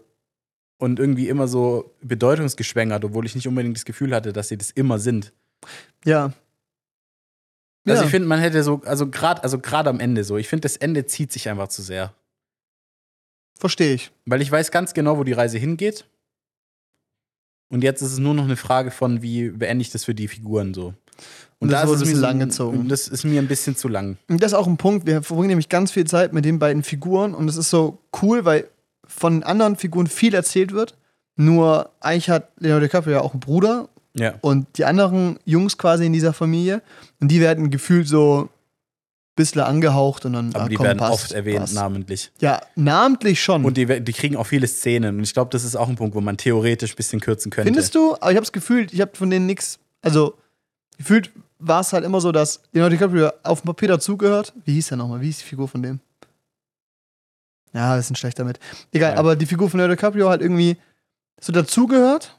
und 0.79 0.99
irgendwie 0.99 1.29
immer 1.29 1.47
so 1.47 1.95
bedeutungsgeschwängert, 2.03 3.05
obwohl 3.05 3.25
ich 3.25 3.37
nicht 3.37 3.47
unbedingt 3.47 3.77
das 3.77 3.85
Gefühl 3.85 4.13
hatte, 4.13 4.33
dass 4.33 4.49
sie 4.49 4.59
das 4.59 4.73
immer 4.73 4.99
sind. 4.99 5.33
ja. 6.05 6.33
Also 7.85 8.03
ja. 8.03 8.07
ich 8.07 8.11
finde, 8.13 8.29
man 8.29 8.39
hätte 8.39 8.63
so, 8.63 8.81
also 8.85 9.11
gerade 9.11 9.43
also 9.43 9.59
grad 9.59 9.89
am 9.89 9.99
Ende 9.99 10.23
so, 10.23 10.37
ich 10.37 10.49
finde, 10.49 10.63
das 10.63 10.77
Ende 10.77 11.05
zieht 11.07 11.33
sich 11.33 11.49
einfach 11.49 11.67
zu 11.69 11.83
sehr. 11.83 12.15
Verstehe 13.59 13.95
ich. 13.95 14.13
Weil 14.25 14.41
ich 14.41 14.51
weiß 14.51 14.71
ganz 14.71 14.95
genau, 14.95 15.19
wo 15.19 15.25
die 15.25 15.33
Reise 15.33 15.59
hingeht. 15.59 16.05
Und 17.69 17.83
jetzt 17.83 18.03
ist 18.03 18.13
es 18.13 18.19
nur 18.19 18.35
noch 18.35 18.45
eine 18.45 18.57
Frage 18.57 18.91
von, 18.91 19.23
wie 19.23 19.51
beende 19.51 19.83
ich 19.83 19.91
das 19.91 20.05
für 20.05 20.15
die 20.15 20.29
Figuren 20.29 20.75
so. 20.75 20.95
Und 21.59 21.71
das 21.71 21.83
da 21.83 21.89
wurde 21.89 22.03
ist 22.03 22.09
mir 22.15 22.21
langgezogen. 22.21 22.89
Das 22.89 23.07
ist 23.07 23.25
mir 23.25 23.41
ein 23.41 23.47
bisschen 23.47 23.77
zu 23.77 23.87
lang. 23.89 24.17
Und 24.29 24.43
das 24.43 24.53
ist 24.53 24.59
auch 24.59 24.67
ein 24.67 24.77
Punkt, 24.77 25.07
wir 25.07 25.23
verbringen 25.23 25.49
nämlich 25.51 25.69
ganz 25.69 25.93
viel 25.93 26.05
Zeit 26.07 26.33
mit 26.33 26.45
den 26.45 26.59
beiden 26.59 26.83
Figuren 26.83 27.35
und 27.35 27.49
es 27.49 27.57
ist 27.57 27.71
so 27.71 27.99
cool, 28.21 28.45
weil 28.45 28.69
von 29.07 29.43
anderen 29.45 29.77
Figuren 29.77 30.07
viel 30.09 30.35
erzählt 30.35 30.73
wird. 30.73 30.97
Nur 31.37 31.91
eigentlich 32.01 32.31
hat 32.31 32.49
Leonardo 32.59 32.87
DiCaprio 32.87 33.13
ja 33.15 33.21
auch 33.21 33.33
einen 33.33 33.41
Bruder 33.41 33.89
Ja. 34.15 34.35
und 34.41 34.67
die 34.77 34.85
anderen 34.85 35.39
Jungs 35.45 35.79
quasi 35.79 36.05
in 36.07 36.13
dieser 36.13 36.33
Familie 36.33 36.83
und 37.21 37.29
die 37.29 37.41
werden 37.41 37.71
gefühlt 37.71 38.09
so 38.09 38.43
ein 38.43 38.49
bisschen 39.37 39.61
angehaucht 39.63 40.25
und 40.27 40.33
dann 40.35 40.55
Aber 40.55 40.65
ah, 40.65 40.69
die 40.69 40.75
komm, 40.75 40.87
werden 40.87 40.99
passt, 40.99 41.13
oft 41.13 41.33
erwähnt, 41.33 41.61
passt. 41.61 41.75
namentlich. 41.75 42.33
Ja, 42.41 42.61
namentlich 42.75 43.41
schon. 43.43 43.65
Und 43.65 43.77
die, 43.77 43.87
die 44.03 44.13
kriegen 44.13 44.37
auch 44.37 44.47
viele 44.47 44.67
Szenen. 44.67 45.17
Und 45.19 45.23
ich 45.23 45.33
glaube, 45.33 45.51
das 45.51 45.65
ist 45.65 45.75
auch 45.77 45.89
ein 45.89 45.95
Punkt, 45.97 46.15
wo 46.15 46.21
man 46.21 46.37
theoretisch 46.37 46.93
ein 46.93 46.97
bisschen 46.97 47.21
kürzen 47.21 47.51
könnte. 47.51 47.69
Findest 47.69 47.95
du? 47.95 48.15
Aber 48.17 48.31
ich 48.31 48.37
habe 48.37 48.45
das 48.45 48.53
Gefühl, 48.53 48.89
ich 48.91 49.01
habe 49.01 49.13
von 49.15 49.31
denen 49.31 49.47
nichts. 49.47 49.79
Also, 50.03 50.35
gefühlt 50.99 51.31
war 51.59 51.81
es 51.81 51.93
halt 51.93 52.05
immer 52.05 52.21
so, 52.21 52.33
dass 52.33 52.61
Leonardo 52.73 52.97
DiCaprio 52.97 53.31
auf 53.43 53.61
dem 53.63 53.67
Papier 53.67 53.89
dazugehört. 53.89 54.53
Wie 54.65 54.75
hieß 54.75 54.89
der 54.89 54.97
nochmal? 54.99 55.21
Wie 55.21 55.27
hieß 55.27 55.39
die 55.39 55.45
Figur 55.45 55.69
von 55.69 55.83
dem? 55.83 56.01
Ja, 57.73 57.95
wir 57.97 58.03
sind 58.03 58.19
schlecht 58.19 58.39
damit. 58.39 58.59
Egal, 58.93 59.13
Ja. 59.13 59.19
aber 59.19 59.37
die 59.37 59.47
Figur 59.47 59.71
von 59.71 59.79
Leonardo 59.79 59.97
DiCaprio 59.97 60.29
halt 60.29 60.43
irgendwie 60.43 60.77
so 61.41 61.53
dazugehört, 61.53 62.39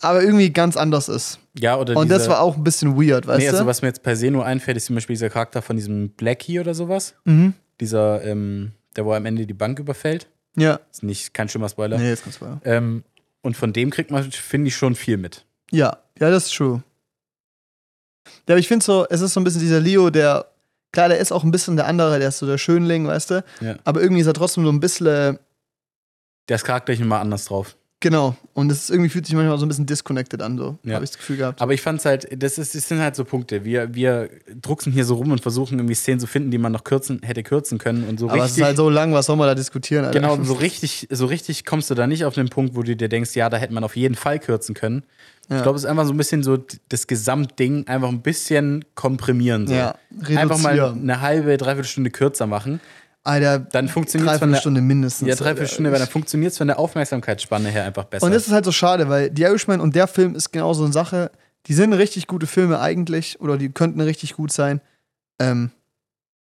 aber 0.00 0.22
irgendwie 0.22 0.50
ganz 0.50 0.76
anders 0.76 1.08
ist. 1.08 1.38
Ja, 1.58 1.76
oder 1.76 1.96
Und 1.96 2.10
das 2.10 2.22
diese- 2.22 2.30
war 2.30 2.40
auch 2.40 2.56
ein 2.56 2.64
bisschen 2.64 2.96
weird, 2.96 3.26
weißt 3.26 3.38
Nee, 3.40 3.48
also 3.48 3.60
du? 3.62 3.66
was 3.66 3.82
mir 3.82 3.88
jetzt 3.88 4.02
per 4.02 4.16
se 4.16 4.30
nur 4.30 4.44
einfällt, 4.46 4.76
ist 4.76 4.86
zum 4.86 4.94
Beispiel 4.94 5.14
dieser 5.14 5.30
Charakter 5.30 5.60
von 5.62 5.76
diesem 5.76 6.10
Blackie 6.10 6.58
oder 6.60 6.74
sowas. 6.74 7.14
Mhm. 7.24 7.54
Dieser, 7.80 8.22
ähm, 8.24 8.72
der 8.96 9.04
wo 9.04 9.12
am 9.12 9.26
Ende 9.26 9.46
die 9.46 9.54
Bank 9.54 9.78
überfällt. 9.78 10.28
Ja. 10.56 10.80
Ist 10.90 11.02
nicht 11.02 11.34
kein 11.34 11.48
schlimmer 11.48 11.68
Spoiler. 11.68 11.98
Nee, 11.98 12.08
jetzt 12.10 12.22
kannst 12.24 12.40
du 12.40 12.60
Ähm, 12.64 13.02
und 13.42 13.56
von 13.56 13.72
dem 13.72 13.90
kriegt 13.90 14.10
man, 14.10 14.22
finde 14.30 14.68
ich, 14.68 14.76
schon 14.76 14.94
viel 14.94 15.16
mit. 15.16 15.44
Ja, 15.70 15.98
ja, 16.18 16.30
das 16.30 16.46
ist 16.46 16.54
true. 16.54 16.82
Ja, 18.48 18.54
aber 18.54 18.58
ich 18.58 18.68
finde 18.68 18.84
so, 18.84 19.06
es 19.08 19.20
ist 19.20 19.32
so 19.34 19.40
ein 19.40 19.44
bisschen 19.44 19.60
dieser 19.60 19.80
Leo, 19.80 20.10
der, 20.10 20.46
klar, 20.92 21.08
der 21.08 21.18
ist 21.18 21.32
auch 21.32 21.44
ein 21.44 21.50
bisschen 21.50 21.76
der 21.76 21.86
andere, 21.86 22.18
der 22.18 22.28
ist 22.28 22.38
so 22.38 22.46
der 22.46 22.58
Schönling, 22.58 23.06
weißt 23.06 23.30
du? 23.30 23.44
Ja. 23.60 23.76
Aber 23.84 24.00
irgendwie 24.00 24.20
ist 24.20 24.26
er 24.26 24.34
trotzdem 24.34 24.64
so 24.64 24.70
ein 24.72 24.80
bisschen, 24.80 25.06
äh, 25.06 25.34
Der 26.48 26.56
ist 26.56 26.64
charakterlich 26.64 27.00
immer 27.00 27.20
anders 27.20 27.46
drauf. 27.46 27.76
Genau. 28.04 28.36
Und 28.52 28.70
es 28.70 28.90
irgendwie 28.90 29.08
fühlt 29.08 29.26
sich 29.26 29.34
manchmal 29.34 29.58
so 29.58 29.64
ein 29.64 29.68
bisschen 29.68 29.86
disconnected 29.86 30.42
an, 30.42 30.58
so. 30.58 30.78
Ja. 30.84 30.94
Habe 30.94 31.04
ich 31.04 31.10
das 31.10 31.18
Gefühl 31.18 31.38
gehabt. 31.38 31.60
Aber 31.60 31.72
ich 31.72 31.80
fand 31.80 31.98
es 31.98 32.04
halt, 32.04 32.28
das, 32.40 32.58
ist, 32.58 32.74
das 32.74 32.86
sind 32.86 33.00
halt 33.00 33.16
so 33.16 33.24
Punkte. 33.24 33.64
Wir, 33.64 33.94
wir 33.94 34.28
drucksen 34.60 34.92
hier 34.92 35.04
so 35.04 35.14
rum 35.14 35.32
und 35.32 35.40
versuchen 35.40 35.78
irgendwie 35.78 35.94
Szenen 35.94 36.20
zu 36.20 36.26
finden, 36.26 36.50
die 36.50 36.58
man 36.58 36.70
noch 36.70 36.84
kürzen, 36.84 37.20
hätte 37.24 37.42
kürzen 37.42 37.78
können 37.78 38.04
und 38.04 38.20
so 38.20 38.28
Aber 38.28 38.36
es 38.36 38.44
richtig. 38.44 38.58
ist 38.60 38.66
halt 38.66 38.76
so 38.76 38.90
lang, 38.90 39.14
was 39.14 39.26
soll 39.26 39.36
man 39.36 39.48
da 39.48 39.54
diskutieren, 39.54 40.04
Alter? 40.04 40.20
Genau, 40.20 40.40
so 40.44 40.52
richtig, 40.52 41.08
so 41.10 41.26
richtig 41.26 41.64
kommst 41.64 41.90
du 41.90 41.94
da 41.94 42.06
nicht 42.06 42.26
auf 42.26 42.34
den 42.34 42.50
Punkt, 42.50 42.76
wo 42.76 42.82
du 42.82 42.94
dir 42.94 43.08
denkst, 43.08 43.34
ja, 43.34 43.48
da 43.48 43.56
hätte 43.56 43.72
man 43.72 43.82
auf 43.82 43.96
jeden 43.96 44.14
Fall 44.14 44.38
kürzen 44.38 44.74
können. 44.74 45.02
Ja. 45.48 45.56
Ich 45.56 45.62
glaube, 45.62 45.76
es 45.76 45.84
ist 45.84 45.90
einfach 45.90 46.06
so 46.06 46.12
ein 46.12 46.16
bisschen 46.16 46.42
so 46.42 46.58
das 46.88 47.06
Gesamtding 47.06 47.86
einfach 47.86 48.08
ein 48.08 48.22
bisschen 48.22 48.84
komprimieren. 48.94 49.66
So. 49.66 49.74
Ja, 49.74 49.94
Einfach 50.36 50.58
mal 50.58 50.74
reduzieren. 50.74 51.02
eine 51.02 51.20
halbe, 51.20 51.56
dreiviertel 51.56 51.88
Stunde 51.88 52.10
kürzer 52.10 52.46
machen. 52.46 52.80
Alter, 53.24 53.58
Dann 53.58 53.88
funktioniert 53.88 54.30
es 54.30 54.38
von 54.38 54.50
dreiviertel 54.50 54.52
der, 54.52 54.60
Stunde 54.60 54.80
mindestens. 54.82 55.28
ja, 55.28 55.34
dreiviertel. 55.34 55.66
Stunde, 55.66 55.90
weil 55.90 55.98
dann 55.98 56.08
funktioniert 56.08 56.52
es 56.52 56.58
von 56.58 56.66
der 56.66 56.78
Aufmerksamkeitsspanne 56.78 57.70
her 57.70 57.84
einfach 57.84 58.04
besser. 58.04 58.26
Und 58.26 58.32
das 58.32 58.46
ist 58.46 58.52
halt 58.52 58.66
so 58.66 58.72
schade, 58.72 59.08
weil 59.08 59.32
The 59.34 59.42
Irishman 59.44 59.80
und 59.80 59.96
der 59.96 60.06
Film 60.06 60.34
ist 60.34 60.52
genau 60.52 60.74
so 60.74 60.84
eine 60.84 60.92
Sache. 60.92 61.30
Die 61.66 61.72
sind 61.72 61.94
richtig 61.94 62.26
gute 62.26 62.46
Filme 62.46 62.80
eigentlich 62.80 63.40
oder 63.40 63.56
die 63.56 63.70
könnten 63.70 64.00
richtig 64.02 64.34
gut 64.34 64.52
sein. 64.52 64.82
Ähm, 65.40 65.70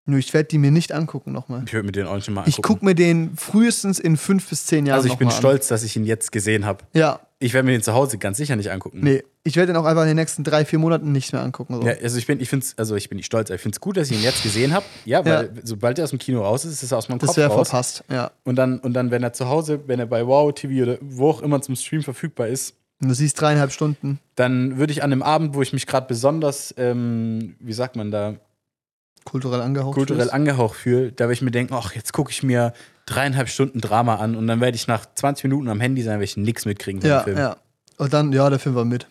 nur 0.07 0.19
ich 0.19 0.33
werde 0.35 0.49
die 0.49 0.59
mir 0.59 0.71
nicht 0.71 0.93
angucken 0.93 1.33
nochmal. 1.33 1.63
ich 1.67 1.73
würde 1.73 1.87
mir 1.87 1.93
den 1.93 2.07
auch 2.07 2.17
nicht 2.17 2.29
mal 2.31 2.41
angucken. 2.41 2.51
Ich 2.51 2.63
gucke 2.63 2.85
mir 2.85 2.95
den 2.95 3.37
frühestens 3.37 3.99
in 3.99 4.17
fünf 4.17 4.49
bis 4.49 4.67
zehn 4.67 4.87
Jahren 4.87 4.97
also 4.99 5.09
ich 5.09 5.17
bin 5.19 5.31
stolz, 5.31 5.69
dass 5.69 5.83
ich 5.83 5.97
ihn 5.97 6.05
jetzt 6.05 6.33
gesehen 6.33 6.65
habe. 6.67 6.83
An. 6.95 7.01
Ja, 7.01 7.21
Ich 7.39 7.55
werde 7.55 7.67
mir 7.67 7.73
den 7.73 7.83
zu 7.83 7.93
Hause 7.95 8.19
ganz 8.19 8.37
sicher 8.39 8.57
nicht 8.57 8.71
angucken. 8.71 9.01
nee. 9.03 9.23
Ich 9.43 9.57
werde 9.57 9.73
den 9.73 9.77
auch 9.81 9.87
einfach 9.87 10.03
in 10.03 10.09
den 10.09 10.17
nächsten 10.19 10.45
drei, 10.45 10.67
vier 10.67 10.79
Monaten 10.79 11.13
nicht 11.13 11.33
mehr 11.33 11.41
angucken. 11.41 11.77
So. 11.77 11.83
Ja, 11.83 11.95
also 12.03 12.19
ich 12.19 12.27
bin, 12.27 12.41
ich 12.41 12.51
find's, 12.51 12.75
also 12.77 12.95
ich 12.95 13.09
bin 13.09 13.17
nicht 13.17 13.25
stolz, 13.25 13.49
ich 13.49 13.59
finde 13.59 13.75
es 13.77 13.81
gut, 13.81 13.97
dass 13.97 14.11
ich 14.11 14.19
ihn 14.19 14.23
jetzt 14.23 14.43
gesehen 14.43 14.75
habe. 14.75 14.85
Ja, 15.07 15.25
weil 15.25 15.51
sobald 15.65 15.97
er 15.99 16.05
aus 16.05 16.11
dem 16.11 16.19
Kino 16.19 16.43
raus 16.43 16.67
ist, 16.67 16.83
ist 16.83 16.93
er 16.93 16.99
aus 16.99 17.09
meinem 17.09 17.21
das 17.21 17.29
Kopf 17.29 17.37
wäre 17.39 17.49
raus. 17.49 17.69
verpasst, 17.71 18.05
ja. 18.11 18.33
Und 18.45 18.57
dann, 18.57 18.81
und 18.81 18.93
dann, 18.93 19.11
wenn 19.11 19.23
er 19.23 19.33
zu 19.33 19.49
Hause, 19.49 19.81
wenn 19.87 19.99
er 19.99 20.05
bei 20.05 20.27
Wow 20.27 20.53
TV 20.55 20.83
oder 20.83 20.99
wo 21.01 21.31
auch 21.31 21.41
immer 21.41 21.63
zum 21.63 21.75
Stream 21.75 22.03
verfügbar 22.03 22.49
ist, 22.49 22.75
Und 23.01 23.09
du 23.09 23.15
siehst 23.15 23.41
dreieinhalb 23.41 23.73
Stunden. 23.73 24.19
dann 24.35 24.77
würde 24.77 24.93
ich 24.93 25.03
an 25.03 25.11
einem 25.11 25.23
Abend, 25.23 25.55
wo 25.55 25.63
ich 25.63 25.73
mich 25.73 25.87
gerade 25.87 26.07
besonders, 26.07 26.75
ähm, 26.77 27.55
wie 27.61 27.73
sagt 27.73 27.97
man 27.97 28.11
da, 28.11 28.35
Kulturell 29.25 29.61
angehaucht. 29.61 29.95
kulturell 29.95 30.23
fühlst. 30.23 30.35
angehaucht 30.35 30.77
fühle, 30.77 31.12
da 31.12 31.25
würde 31.25 31.35
ich 31.35 31.43
mir 31.43 31.51
denken, 31.51 31.75
ach, 31.75 31.95
jetzt 31.95 32.12
gucke 32.12 32.31
ich 32.31 32.43
mir 32.43 32.73
dreieinhalb 33.07 33.49
Stunden 33.49 33.81
Drama 33.81 34.16
an 34.16 34.35
und 34.37 34.47
dann 34.47 34.61
werde 34.61 34.77
ich 34.77 34.87
nach 34.87 35.05
20 35.14 35.45
Minuten 35.45 35.68
am 35.68 35.81
Handy 35.81 36.03
sein, 36.03 36.16
weil 36.18 36.25
ich 36.25 36.37
nichts 36.37 36.64
mitkriegen 36.64 37.01
von 37.01 37.11
Ja, 37.11 37.18
dem 37.21 37.25
Film. 37.25 37.39
ja. 37.39 37.57
Und 37.99 38.12
dann, 38.12 38.33
ja, 38.33 38.49
der 38.49 38.59
Film 38.59 38.75
war 38.75 38.85
mit. 38.85 39.07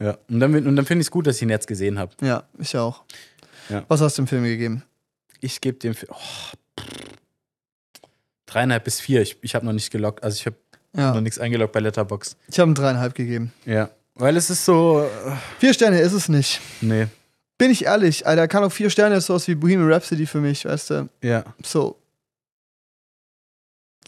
Ja. 0.00 0.16
Und 0.28 0.40
dann, 0.40 0.54
und 0.66 0.76
dann 0.76 0.84
finde 0.86 1.00
ich 1.02 1.06
es 1.06 1.10
gut, 1.10 1.26
dass 1.26 1.36
ich 1.36 1.42
ihn 1.42 1.50
jetzt 1.50 1.66
gesehen 1.66 1.98
habe. 1.98 2.12
Ja, 2.22 2.44
ich 2.58 2.76
auch. 2.76 3.02
Ja. 3.68 3.84
Was 3.88 4.00
hast 4.00 4.18
du 4.18 4.22
dem 4.22 4.26
Film 4.28 4.44
gegeben? 4.44 4.82
Ich 5.40 5.60
gebe 5.60 5.78
dem 5.78 5.94
Film 5.94 6.12
oh, 6.14 6.82
dreieinhalb 8.46 8.84
bis 8.84 9.00
vier. 9.00 9.22
Ich, 9.22 9.36
ich 9.42 9.54
habe 9.54 9.64
noch 9.66 9.72
nicht 9.72 9.90
gelockt, 9.90 10.22
also 10.24 10.36
ich 10.36 10.46
habe 10.46 10.56
Ja. 10.96 11.14
noch 11.14 11.20
nichts 11.20 11.38
eingeloggt 11.38 11.72
bei 11.72 11.80
Letterbox. 11.80 12.36
Ich 12.48 12.58
habe 12.58 12.70
ihm 12.70 12.74
dreieinhalb 12.74 13.14
gegeben. 13.14 13.52
Ja. 13.64 13.90
Weil 14.14 14.36
es 14.36 14.50
ist 14.50 14.64
so, 14.64 15.02
äh, 15.02 15.30
Vier 15.58 15.72
Sterne 15.72 16.00
ist 16.00 16.12
es 16.12 16.28
nicht. 16.28 16.60
nee, 16.80 17.06
Bin 17.60 17.70
ich 17.70 17.84
ehrlich, 17.84 18.26
Alter, 18.26 18.48
kann 18.48 18.64
auch 18.64 18.72
vier 18.72 18.88
Sterne 18.88 19.16
ist 19.16 19.26
sowas 19.26 19.46
wie 19.46 19.54
Bohemian 19.54 19.92
Rhapsody 19.92 20.24
für 20.24 20.40
mich, 20.40 20.64
weißt 20.64 20.90
du? 20.90 21.08
ja. 21.22 21.44
So. 21.62 21.96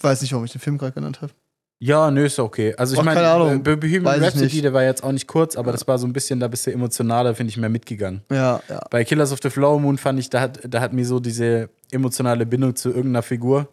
Weiß 0.01 0.23
nicht, 0.23 0.33
warum 0.33 0.47
ich 0.47 0.53
den 0.53 0.61
Film 0.61 0.79
gerade 0.79 0.93
genannt 0.95 1.21
habe. 1.21 1.33
Ja, 1.79 2.11
nö, 2.11 2.25
ist 2.25 2.39
okay. 2.39 2.75
Also 2.77 2.95
ich 2.97 3.03
meine, 3.03 3.29
Ahnung. 3.29 3.63
Bo- 3.63 3.77
Bohemian 3.77 4.05
Weiß 4.05 4.23
Rhapsody, 4.23 4.63
der 4.63 4.73
war 4.73 4.83
jetzt 4.85 5.05
auch 5.05 5.13
nicht 5.13 5.27
kurz, 5.27 5.55
aber 5.55 5.71
das 5.71 5.87
war 5.87 5.99
so 5.99 6.07
ein 6.07 6.13
bisschen, 6.15 6.41
da 6.41 6.49
bist 6.49 6.67
du 6.67 6.73
emotionaler, 6.73 7.35
finde 7.35 7.51
ich, 7.51 7.57
mehr 7.59 7.69
mitgegangen. 7.69 8.23
Ja, 8.31 8.61
ja. 8.71 8.81
Bei 8.91 9.05
Killers 9.05 9.33
of 9.33 9.41
the 9.43 9.51
Flower 9.51 9.79
Moon 9.79 9.99
fand 9.99 10.19
ich, 10.19 10.31
da 10.31 10.41
hat, 10.41 10.61
da 10.67 10.81
hat 10.81 10.93
mir 10.95 11.05
so 11.05 11.21
diese 11.21 11.69
emotionale 11.91 12.47
Bindung 12.47 12.75
zu 12.75 12.89
irgendeiner 12.89 13.23
Figur. 13.23 13.69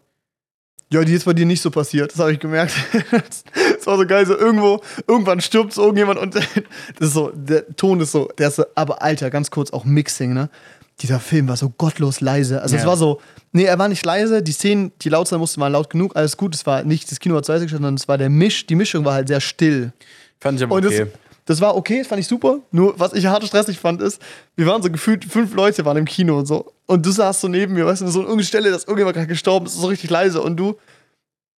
Ja, 0.92 1.04
die 1.06 1.14
ist 1.14 1.26
bei 1.26 1.34
dir 1.34 1.46
nicht 1.46 1.62
so 1.62 1.72
passiert, 1.72 2.12
das 2.12 2.20
habe 2.20 2.34
ich 2.34 2.40
gemerkt. 2.40 2.74
War 3.90 3.98
so 3.98 4.06
geil, 4.06 4.26
so 4.26 4.38
irgendwo, 4.38 4.82
irgendwann 5.08 5.42
stirbt 5.42 5.74
so 5.74 5.82
irgendjemand 5.82 6.20
und 6.20 6.36
das 6.36 6.46
ist 7.00 7.14
so, 7.14 7.32
der 7.34 7.68
Ton 7.76 8.00
ist 8.02 8.12
so, 8.12 8.30
der 8.38 8.50
ist 8.50 8.58
so, 8.58 8.66
aber 8.76 9.02
Alter, 9.02 9.30
ganz 9.32 9.50
kurz, 9.50 9.72
auch 9.72 9.84
Mixing, 9.84 10.34
ne? 10.34 10.50
Dieser 11.02 11.20
Film 11.20 11.48
war 11.48 11.56
so 11.58 11.70
gottlos 11.70 12.20
leise. 12.22 12.62
Also 12.62 12.76
es 12.76 12.84
Ja. 12.84 12.88
war 12.90 12.98
so, 12.98 13.20
nee, 13.54 13.64
er 13.64 13.80
war 13.80 13.88
nicht 13.88 14.06
leise, 14.06 14.44
die 14.44 14.52
Szenen, 14.52 14.92
die 15.02 15.10
laut 15.10 15.28
sein 15.28 15.40
mussten, 15.40 15.60
waren 15.62 15.72
laut 15.72 15.90
genug, 15.90 16.16
alles 16.16 16.38
gut, 16.38 16.54
es 16.54 16.66
war 16.66 16.84
nicht, 16.84 17.10
das 17.10 17.20
Kino 17.20 17.36
hat 17.36 17.46
zu 17.46 17.52
leise 17.52 17.66
gestellt, 17.66 17.82
sondern 17.82 17.96
es 17.96 18.08
war 18.08 18.18
der 18.18 18.30
Misch, 18.30 18.66
die 18.68 18.76
Mischung 18.76 19.06
war 19.06 19.14
halt 19.14 19.28
sehr 19.30 19.40
still. 19.42 19.92
Fand 20.40 20.60
ich 20.60 20.64
aber 20.64 20.76
Und 20.76 20.86
okay. 20.86 21.00
das, 21.06 21.08
das 21.46 21.62
war 21.62 21.76
okay, 21.76 21.98
das 22.00 22.08
fand 22.08 22.20
ich 22.20 22.28
super. 22.28 22.60
Nur, 22.72 23.00
was 23.00 23.14
ich 23.14 23.26
hart 23.26 23.44
stressig 23.44 23.80
fand, 23.80 24.02
ist, 24.04 24.22
wir 24.56 24.68
waren 24.68 24.84
so 24.84 24.92
gefühlt, 24.92 25.26
fünf 25.26 25.56
Leute 25.56 25.84
waren 25.84 25.98
im 25.98 26.06
Kino 26.06 26.38
und 26.38 26.46
so. 26.46 26.74
Und 26.86 27.04
du 27.06 27.10
saßt 27.12 27.42
so 27.42 27.48
neben 27.48 27.74
mir, 27.74 27.86
weißt 27.88 28.02
du, 28.02 28.08
so 28.10 28.20
an 28.20 28.26
irgendeiner 28.26 28.48
Stelle, 28.48 28.70
dass 28.72 28.84
irgendjemand 28.84 29.16
gerade 29.16 29.28
gestorben 29.28 29.66
ist, 29.66 29.76
so 29.76 29.88
richtig 29.88 30.10
leise. 30.12 30.42
Und 30.42 30.58
du, 30.58 30.76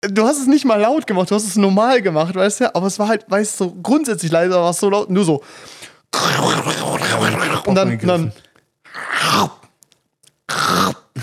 du 0.01 0.25
hast 0.25 0.39
es 0.39 0.47
nicht 0.47 0.65
mal 0.65 0.79
laut 0.81 1.05
gemacht, 1.07 1.29
du 1.31 1.35
hast 1.35 1.45
es 1.45 1.55
normal 1.55 2.01
gemacht, 2.01 2.35
weißt 2.35 2.61
du? 2.61 2.75
Aber 2.75 2.87
es 2.87 2.97
war 2.99 3.07
halt, 3.07 3.25
weißt 3.29 3.59
du, 3.59 3.63
so 3.65 3.71
grundsätzlich 3.81 4.31
leise, 4.31 4.55
aber 4.55 4.69
es 4.69 4.81
war 4.81 4.87
so 4.87 4.89
laut. 4.89 5.07
Du 5.09 5.23
so. 5.23 5.43
Und 7.65 7.75
dann, 7.75 7.91
und 7.99 8.07
dann 8.07 8.33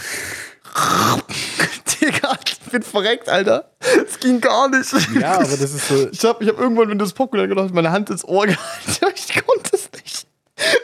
Digga, 2.01 2.39
ich 2.47 2.59
bin 2.71 2.83
verreckt, 2.83 3.29
Alter. 3.29 3.71
Es 4.07 4.19
ging 4.21 4.41
gar 4.41 4.69
nicht. 4.69 4.91
Ja, 5.21 5.35
aber 5.37 5.45
das 5.45 5.61
ist 5.61 5.89
so. 5.89 6.09
Ich 6.11 6.25
habe 6.25 6.43
ich 6.45 6.51
hab 6.51 6.59
irgendwann, 6.59 6.89
wenn 6.89 6.99
du 6.99 7.05
das 7.05 7.13
Popcorn 7.13 7.49
gedacht 7.49 7.73
meine 7.75 7.91
Hand 7.91 8.11
ins 8.11 8.25
Ohr 8.25 8.47
gehalten. 8.47 9.15
Ich 9.15 9.45
konnte 9.45 9.71
es 9.77 9.89
nicht. 9.93 10.27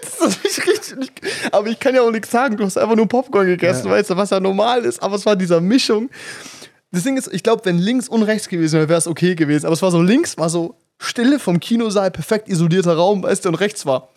Das 0.03 0.29
ist 0.29 0.45
nicht 0.45 0.67
richtig. 0.69 0.97
Nicht, 0.97 1.13
aber 1.53 1.67
ich 1.69 1.79
kann 1.81 1.95
ja 1.95 2.03
auch 2.03 2.11
nichts 2.11 2.31
sagen. 2.31 2.57
Du 2.57 2.65
hast 2.65 2.77
einfach 2.79 2.95
nur 2.97 3.09
Popcorn 3.09 3.47
gegessen, 3.47 3.87
Ja. 3.87 3.93
weißt 3.93 4.11
du, 4.11 4.17
was 4.17 4.31
ja 4.31 4.41
normal 4.41 4.85
ist. 4.85 5.03
Aber 5.03 5.17
es 5.17 5.27
war 5.27 5.37
dieser 5.37 5.61
Mischung. 5.61 6.11
Das 6.95 7.03
Ding 7.03 7.17
ist, 7.17 7.27
ich 7.33 7.43
glaube, 7.43 7.65
wenn 7.65 7.77
links 7.79 8.09
und 8.09 8.23
rechts 8.23 8.49
gewesen 8.49 8.75
wäre, 8.75 8.89
wäre 8.89 8.99
es 8.99 9.09
okay 9.09 9.35
gewesen. 9.35 9.67
Aber 9.67 9.73
es 9.73 9.83
war 9.83 9.91
so 9.91 10.01
links, 10.01 10.39
war 10.39 10.49
so 10.49 10.77
Stille 11.01 11.41
vom 11.41 11.59
Kinosaal, 11.59 12.13
perfekt 12.13 12.49
isolierter 12.49 12.95
Raum, 12.95 13.25
weißt 13.25 13.45
du, 13.45 13.49
und 13.49 13.57
rechts 13.57 13.85
war. 13.85 14.11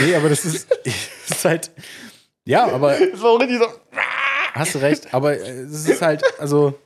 Nee, 0.00 0.14
aber 0.16 0.28
das 0.28 0.44
ist, 0.44 0.66
ist 1.28 1.44
halt. 1.44 1.70
Ja, 2.44 2.66
aber 2.72 3.00
Es 3.00 3.22
war 3.22 3.30
auch 3.30 3.40
richtig 3.40 3.58
so. 3.58 3.66
hast 4.54 4.74
du 4.74 4.78
recht. 4.78 5.14
Aber 5.14 5.38
äh, 5.38 5.60
es 5.62 5.88
ist 5.88 6.02
halt, 6.02 6.22
also. 6.40 6.78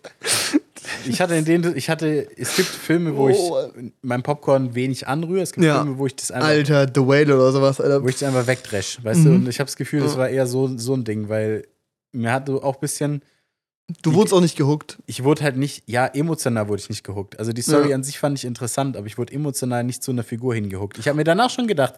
Ich 1.05 1.21
hatte 1.21 1.35
in 1.35 1.45
denen, 1.45 1.77
ich 1.77 1.89
hatte, 1.91 2.29
es 2.37 2.55
gibt 2.57 2.69
Filme, 2.69 3.17
wo 3.17 3.29
Oh. 3.29 3.29
ich 3.77 3.93
mein 4.03 4.23
Popcorn 4.23 4.75
wenig 4.75 5.07
anrühre. 5.09 5.43
Es 5.43 5.53
gibt 5.53 5.65
Ja. 5.67 5.81
Filme, 5.83 5.99
wo 5.99 6.07
ich 6.07 6.17
das 6.17 6.31
einfach, 6.31 6.49
Alter, 6.49 6.87
The 6.95 7.01
Whale 7.01 7.35
oder 7.35 7.53
sowas, 7.53 7.81
Alter. 7.81 8.03
wo 8.03 8.09
ich 8.09 8.19
das 8.19 8.25
einfach 8.29 8.47
wegdresch, 8.47 8.99
weißt 9.03 9.25
du? 9.27 9.31
Und 9.31 9.49
ich 9.49 9.59
habe 9.61 9.67
das 9.67 9.77
Gefühl, 9.77 10.01
das 10.01 10.13
Ja. 10.13 10.19
war 10.19 10.29
eher 10.29 10.47
so, 10.47 10.77
so 10.79 10.95
ein 10.95 11.05
Ding, 11.05 11.29
weil 11.29 11.67
mir 12.13 12.33
hat 12.33 12.49
auch 12.51 12.75
ein 12.75 12.81
bisschen, 12.81 13.23
Du 14.03 14.15
wurdest 14.15 14.33
auch 14.35 14.41
nicht 14.41 14.57
gehuckt. 14.57 14.99
ich 15.07 15.25
wurde 15.25 15.43
halt 15.43 15.57
nicht, 15.57 15.83
ja, 15.87 16.07
emotional 16.07 16.69
wurde 16.69 16.81
ich 16.83 16.89
nicht 16.89 17.03
gehuckt. 17.05 17.39
Also 17.39 17.53
die 17.53 17.63
Story 17.63 17.91
Ja. 17.91 17.97
an 17.97 18.05
sich 18.05 18.19
fand 18.19 18.39
ich 18.39 18.45
interessant, 18.45 18.97
aber 18.97 19.07
ich 19.07 19.19
wurde 19.19 19.33
emotional 19.33 19.83
nicht 19.85 20.03
zu 20.03 20.13
einer 20.13 20.23
Figur 20.23 20.55
hingehuckt. 20.55 20.99
Ich 20.99 21.09
habe 21.09 21.17
mir 21.17 21.25
danach 21.25 21.51
schon 21.51 21.67
gedacht, 21.67 21.95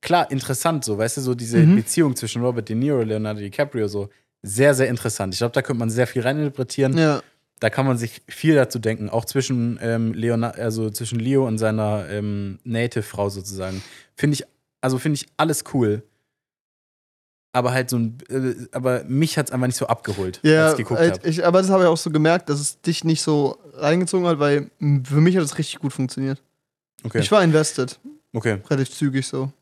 klar, 0.00 0.30
interessant 0.30 0.84
so, 0.84 0.96
weißt 0.98 1.16
du, 1.16 1.20
so 1.22 1.34
diese 1.34 1.58
Mhm. 1.58 1.76
Beziehung 1.76 2.14
zwischen 2.14 2.42
Robert 2.42 2.68
De 2.68 2.76
Niro 2.76 3.00
und 3.00 3.08
Leonardo 3.08 3.40
DiCaprio 3.40 3.88
so, 3.88 4.10
sehr, 4.42 4.74
sehr 4.74 4.88
interessant. 4.88 5.32
Ich 5.34 5.38
glaube, 5.38 5.52
da 5.52 5.62
könnte 5.62 5.78
man 5.80 5.88
sehr 5.90 6.06
viel 6.06 6.20
reininterpretieren. 6.22 6.96
Ja. 6.98 7.22
Da 7.60 7.70
kann 7.70 7.86
man 7.86 7.96
sich 7.96 8.22
viel 8.28 8.54
dazu 8.54 8.78
denken, 8.78 9.08
auch 9.08 9.24
zwischen 9.24 9.78
ähm, 9.80 10.12
Leonardo, 10.12 10.60
also 10.60 10.90
zwischen 10.90 11.18
Leo 11.18 11.46
und 11.46 11.58
seiner 11.58 12.08
ähm, 12.08 12.58
Native-Frau 12.64 13.30
sozusagen. 13.30 13.82
Finde 14.16 14.34
ich, 14.34 14.44
also 14.80 14.98
finde 14.98 15.16
ich 15.16 15.26
alles 15.36 15.64
cool. 15.72 16.02
Aber 17.52 17.72
halt 17.72 17.88
so 17.88 17.98
ein, 17.98 18.18
äh, 18.28 18.54
aber 18.72 19.04
mich 19.04 19.38
hat 19.38 19.46
es 19.46 19.52
einfach 19.52 19.68
nicht 19.68 19.76
so 19.76 19.86
abgeholt, 19.86 20.40
Ja, 20.42 20.64
als 20.64 20.72
ich 20.72 20.78
geguckt 20.78 20.98
halt, 20.98 21.12
habe. 21.20 21.28
ich, 21.28 21.46
aber 21.46 21.62
das 21.62 21.70
habe 21.70 21.84
ich 21.84 21.88
auch 21.88 21.96
so 21.96 22.10
gemerkt, 22.10 22.48
dass 22.48 22.58
es 22.58 22.80
dich 22.80 23.04
nicht 23.04 23.22
so 23.22 23.56
reingezogen 23.74 24.26
hat, 24.26 24.40
weil 24.40 24.70
für 24.80 25.20
mich 25.20 25.36
hat 25.36 25.44
es 25.44 25.56
richtig 25.56 25.78
gut 25.78 25.92
funktioniert. 25.92 26.42
Okay. 27.04 27.20
Ich 27.20 27.30
war 27.30 27.44
invested, 27.44 28.00
okay. 28.32 28.58
relativ 28.68 28.94
zügig 28.94 29.26
so. 29.26 29.52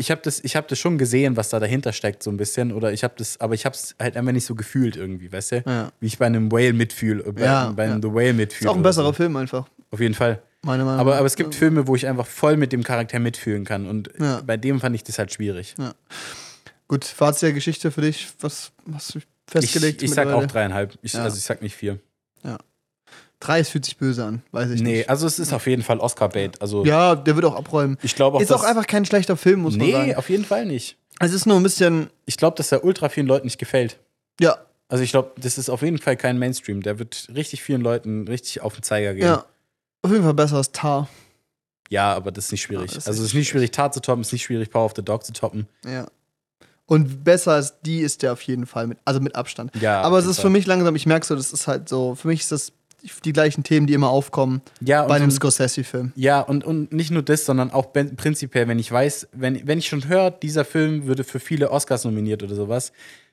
Ich 0.00 0.10
habe 0.12 0.20
das, 0.22 0.38
ich 0.44 0.54
habe 0.56 0.66
das 0.68 0.78
schon 0.78 0.96
gesehen, 0.96 1.36
was 1.36 1.48
da 1.50 1.58
dahinter 1.60 1.92
steckt, 1.92 2.22
so 2.22 2.30
ein 2.30 2.36
bisschen. 2.36 2.72
Oder 2.72 2.92
ich 2.92 3.02
habe 3.04 3.14
das, 3.18 3.38
aber 3.40 3.54
ich 3.54 3.66
habe 3.66 3.74
es 3.74 3.94
halt 4.00 4.16
einfach 4.16 4.32
nicht 4.32 4.46
so 4.46 4.54
gefühlt 4.54 4.96
irgendwie, 4.96 5.30
weißt 5.30 5.52
du? 5.52 5.62
Ja. 5.66 5.92
Wie 6.00 6.06
ich 6.06 6.18
bei 6.18 6.26
einem 6.26 6.50
Whale 6.52 6.72
mitfühle, 6.72 7.24
äh, 7.24 7.32
bei, 7.32 7.42
Ja, 7.42 7.72
bei 7.72 7.84
einem 7.84 8.00
ja. 8.00 8.08
The 8.08 8.14
Whale 8.14 8.30
Ist 8.30 8.36
mitfühle. 8.36 8.70
auch 8.70 8.76
ein 8.76 8.82
besserer 8.82 9.06
so. 9.08 9.12
Film 9.12 9.36
einfach, 9.36 9.68
Auf 9.90 9.98
jeden 10.00 10.14
Fall. 10.14 10.40
meiner 10.62 10.84
Meinung 10.84 11.00
Aber, 11.00 11.16
aber 11.16 11.26
es 11.26 11.34
gibt 11.36 11.54
Filme, 11.54 11.86
wo 11.88 11.96
ich 11.96 12.06
einfach 12.06 12.26
voll 12.26 12.56
mit 12.56 12.72
dem 12.72 12.84
Charakter 12.84 13.18
mitfühlen 13.18 13.64
kann. 13.64 13.86
Und 13.86 14.10
Ja. 14.20 14.40
bei 14.46 14.56
dem 14.56 14.80
fand 14.80 14.94
ich 14.94 15.02
das 15.02 15.18
halt 15.18 15.32
schwierig. 15.32 15.74
Gut, 16.86 17.04
Fazit 17.04 17.42
der 17.42 17.52
Geschichte 17.52 17.90
für 17.90 18.00
dich, 18.00 18.28
was 18.40 18.70
hast 18.94 19.14
du 19.14 19.18
Ich, 19.18 19.26
festgelegt? 19.46 20.02
ich 20.02 20.10
sag 20.12 20.28
auch 20.28 20.46
dreieinhalb. 20.46 20.96
Ich, 21.02 21.12
Ja. 21.14 21.24
Also 21.24 21.36
ich 21.36 21.42
sag 21.42 21.60
nicht 21.60 21.74
vier. 21.76 21.98
Drei, 23.40 23.60
es 23.60 23.68
fühlt 23.68 23.84
sich 23.84 23.96
böse 23.96 24.24
an, 24.24 24.42
weiß 24.50 24.70
ich 24.70 24.82
nee, 24.82 24.98
nicht. 24.98 25.10
also 25.10 25.26
es 25.26 25.38
ist 25.38 25.52
auf 25.52 25.66
jeden 25.68 25.82
Fall 25.82 25.98
Oscar-Bait. 26.00 26.60
Also 26.60 26.84
Ja, 26.84 27.14
der 27.14 27.36
wird 27.36 27.44
auch 27.44 27.54
abräumen. 27.54 27.96
ich 28.02 28.14
glaube 28.16 28.36
auch, 28.36 28.40
Ist 28.40 28.52
auch 28.52 28.64
einfach 28.64 28.86
kein 28.86 29.04
schlechter 29.04 29.36
Film, 29.36 29.60
muss 29.60 29.76
man 29.76 29.86
Nee, 29.86 29.92
sagen. 29.92 30.14
auf 30.16 30.28
jeden 30.28 30.44
Fall 30.44 30.66
nicht. 30.66 30.96
Es 31.20 31.32
ist 31.32 31.46
nur 31.46 31.56
ein 31.56 31.62
bisschen, 31.62 32.10
Ich 32.26 32.36
glaube, 32.36 32.56
dass 32.56 32.72
er 32.72 32.82
ultra 32.84 33.08
vielen 33.08 33.26
Leuten 33.28 33.46
nicht 33.46 33.58
gefällt. 33.58 33.98
ja, 34.40 34.56
Also 34.88 35.04
ich 35.04 35.10
glaube, 35.10 35.32
das 35.40 35.56
ist 35.56 35.68
auf 35.70 35.82
jeden 35.82 35.98
Fall 35.98 36.16
kein 36.16 36.38
Mainstream. 36.38 36.82
Der 36.82 36.98
wird 36.98 37.28
richtig 37.34 37.62
vielen 37.62 37.80
Leuten 37.80 38.26
richtig 38.26 38.60
auf 38.60 38.74
den 38.74 38.82
Zeiger 38.82 39.14
gehen. 39.14 39.24
ja. 39.26 39.44
Auf 40.02 40.10
jeden 40.12 40.22
Fall 40.24 40.34
besser 40.34 40.56
als 40.56 40.70
Tar. 40.72 41.08
Ja, 41.90 42.12
aber 42.14 42.30
das 42.32 42.46
ist 42.46 42.52
nicht 42.52 42.62
schwierig. 42.62 42.90
Ja, 42.92 42.98
ist 42.98 43.08
also 43.08 43.22
es 43.22 43.28
ist 43.30 43.34
nicht 43.34 43.48
schwierig, 43.48 43.70
Tat 43.70 43.94
zu 43.94 44.00
toppen, 44.00 44.20
es 44.22 44.28
ist 44.28 44.32
nicht 44.32 44.44
schwierig, 44.44 44.70
Power 44.70 44.84
of 44.84 44.92
the 44.96 45.02
Dog 45.04 45.24
zu 45.24 45.32
toppen. 45.32 45.66
Ja. 45.86 46.06
Und 46.86 47.22
besser 47.24 47.52
als 47.52 47.80
die 47.82 48.00
ist 48.00 48.22
der 48.22 48.32
auf 48.32 48.42
jeden 48.42 48.66
Fall, 48.66 48.86
mit, 48.86 48.98
also 49.04 49.20
mit 49.20 49.34
Abstand. 49.34 49.74
Ja, 49.80 50.00
Aber 50.02 50.18
es 50.18 50.24
ist 50.26 50.36
Fall. 50.36 50.44
für 50.44 50.50
mich 50.50 50.66
langsam, 50.66 50.96
ich 50.96 51.04
merke 51.06 51.26
so, 51.26 51.34
das 51.36 51.52
ist 51.52 51.66
halt 51.66 51.88
so, 51.88 52.14
für 52.14 52.28
mich 52.28 52.40
ist 52.40 52.52
das 52.52 52.72
die 53.24 53.32
gleichen 53.32 53.62
Themen, 53.64 53.86
die 53.86 53.94
immer 53.94 54.08
aufkommen 54.10 54.60
ja, 54.80 55.04
bei 55.04 55.16
einem 55.16 55.30
Scorsese-Film. 55.30 56.12
Ja, 56.16 56.40
und, 56.40 56.64
und 56.64 56.92
nicht 56.92 57.10
nur 57.10 57.22
das, 57.22 57.44
sondern 57.44 57.70
auch 57.70 57.92
prinzipiell, 57.92 58.68
wenn 58.68 58.78
ich 58.78 58.90
weiß, 58.90 59.28
wenn, 59.32 59.66
wenn 59.66 59.78
ich 59.78 59.88
schon 59.88 60.08
höre, 60.08 60.30
dieser 60.30 60.64
Film 60.64 61.06
würde 61.06 61.24
für 61.24 61.40
viele 61.40 61.70
Oscars 61.70 62.04
nominiert 62.04 62.42
oder 62.42 62.54
sowas, 62.54 62.92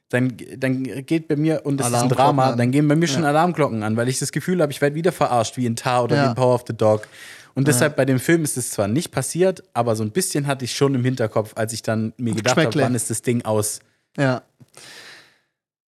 dann, 0.10 0.38
dann 0.58 0.84
geht 0.84 1.28
bei 1.28 1.36
mir, 1.36 1.66
und 1.66 1.78
das 1.78 1.88
ist 1.88 1.94
ein 1.96 2.10
Drama, 2.10 2.52
an. 2.52 2.58
dann 2.58 2.72
gehen 2.72 2.88
bei 2.88 2.96
mir 2.96 3.08
schon 3.08 3.24
Ja. 3.24 3.30
Alarmglocken 3.30 3.82
an, 3.84 3.98
weil 3.98 4.08
ich 4.08 4.20
das 4.20 4.32
Gefühl 4.32 4.62
habe, 4.62 4.72
ich 4.72 4.80
werde 4.82 4.96
wieder 4.96 5.12
verarscht, 5.12 5.58
wie 5.58 5.66
in 5.66 5.76
Tar 5.76 6.04
oder 6.04 6.16
Ja. 6.16 6.24
wie 6.26 6.30
in 6.30 6.36
Power 6.36 6.54
of 6.56 6.64
the 6.68 6.76
Dog. 6.78 7.08
Und 7.56 7.68
deshalb 7.70 7.96
bei 7.96 8.04
dem 8.06 8.20
Film 8.20 8.44
ist 8.44 8.58
es 8.58 8.70
zwar 8.70 8.88
nicht 8.90 9.12
passiert, 9.12 9.64
aber 9.74 9.96
so 9.96 10.04
ein 10.04 10.12
bisschen 10.12 10.46
hatte 10.46 10.66
ich 10.66 10.76
schon 10.76 10.94
im 10.94 11.04
Hinterkopf, 11.06 11.54
als 11.56 11.72
ich 11.74 11.82
dann 11.82 12.14
mir 12.18 12.36
gedacht 12.36 12.58
habe, 12.58 12.80
wann 12.82 12.94
ist 12.96 13.10
das 13.10 13.22
Ding 13.22 13.46
aus. 13.46 13.80
Ja. 14.18 14.44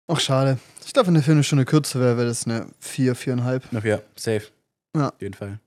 Ach, 0.07 0.19
schade. 0.19 0.59
Ich 0.93 0.95
glaube, 0.95 1.07
wenn 1.07 1.15
der 1.15 1.23
Film 1.23 1.37
eine 1.37 1.43
Stunde 1.43 1.65
kürzer 1.65 1.99
wäre, 1.99 2.17
wäre 2.17 2.27
das 2.27 2.45
eine 2.45 2.67
4, 2.79 3.15
4,5. 3.15 3.61
Ach 3.75 3.83
ja, 3.83 3.99
safe. 4.15 4.43
Ja. 4.95 5.07
Auf 5.07 5.19
jeden 5.19 5.33
Fall. 5.33 5.57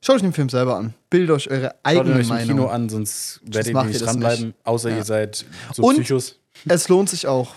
Schaut 0.00 0.16
euch 0.16 0.22
den 0.22 0.32
Film 0.32 0.48
selber 0.48 0.76
an. 0.76 0.94
Bildet 1.10 1.36
euch 1.36 1.50
eure 1.50 1.66
Schaut 1.66 1.74
eigene 1.82 2.14
euch 2.14 2.22
im 2.22 2.28
Meinung. 2.28 2.56
Kino 2.56 2.66
an, 2.68 2.88
sonst 2.88 3.42
werdet 3.44 3.74
ihr 3.74 3.84
nicht 3.84 4.00
dranbleiben, 4.00 4.54
außer 4.64 4.88
Ja. 4.88 4.96
ihr 4.96 5.04
seid 5.04 5.44
so 5.74 5.82
Und- 5.82 5.96
Psychos. 5.96 6.38
Es 6.66 6.88
lohnt 6.88 7.10
sich 7.10 7.26
auch. 7.26 7.56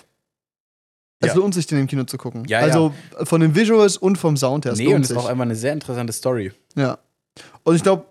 Es 1.21 1.29
Ja. 1.29 1.35
lohnt 1.35 1.53
sich, 1.53 1.65
den 1.65 1.79
im 1.79 1.87
Kino 1.87 2.03
zu 2.03 2.17
gucken. 2.17 2.43
Ja, 2.49 2.59
ja. 2.59 2.65
also 2.65 2.93
von 3.23 3.39
den 3.39 3.55
Visuals 3.55 3.95
und 3.95 4.17
vom 4.17 4.35
Sound 4.35 4.65
her. 4.65 4.73
Es 4.73 4.79
Nee, 4.79 4.93
und 4.93 5.03
es 5.03 5.11
ist 5.11 5.15
auch 5.15 5.27
einfach 5.29 5.43
eine 5.43 5.55
sehr 5.55 5.71
interessante 5.71 6.11
Story. 6.11 6.51
Ja. 6.75 6.97
Und 7.63 7.77
ich 7.77 7.83
glaube, 7.83 8.03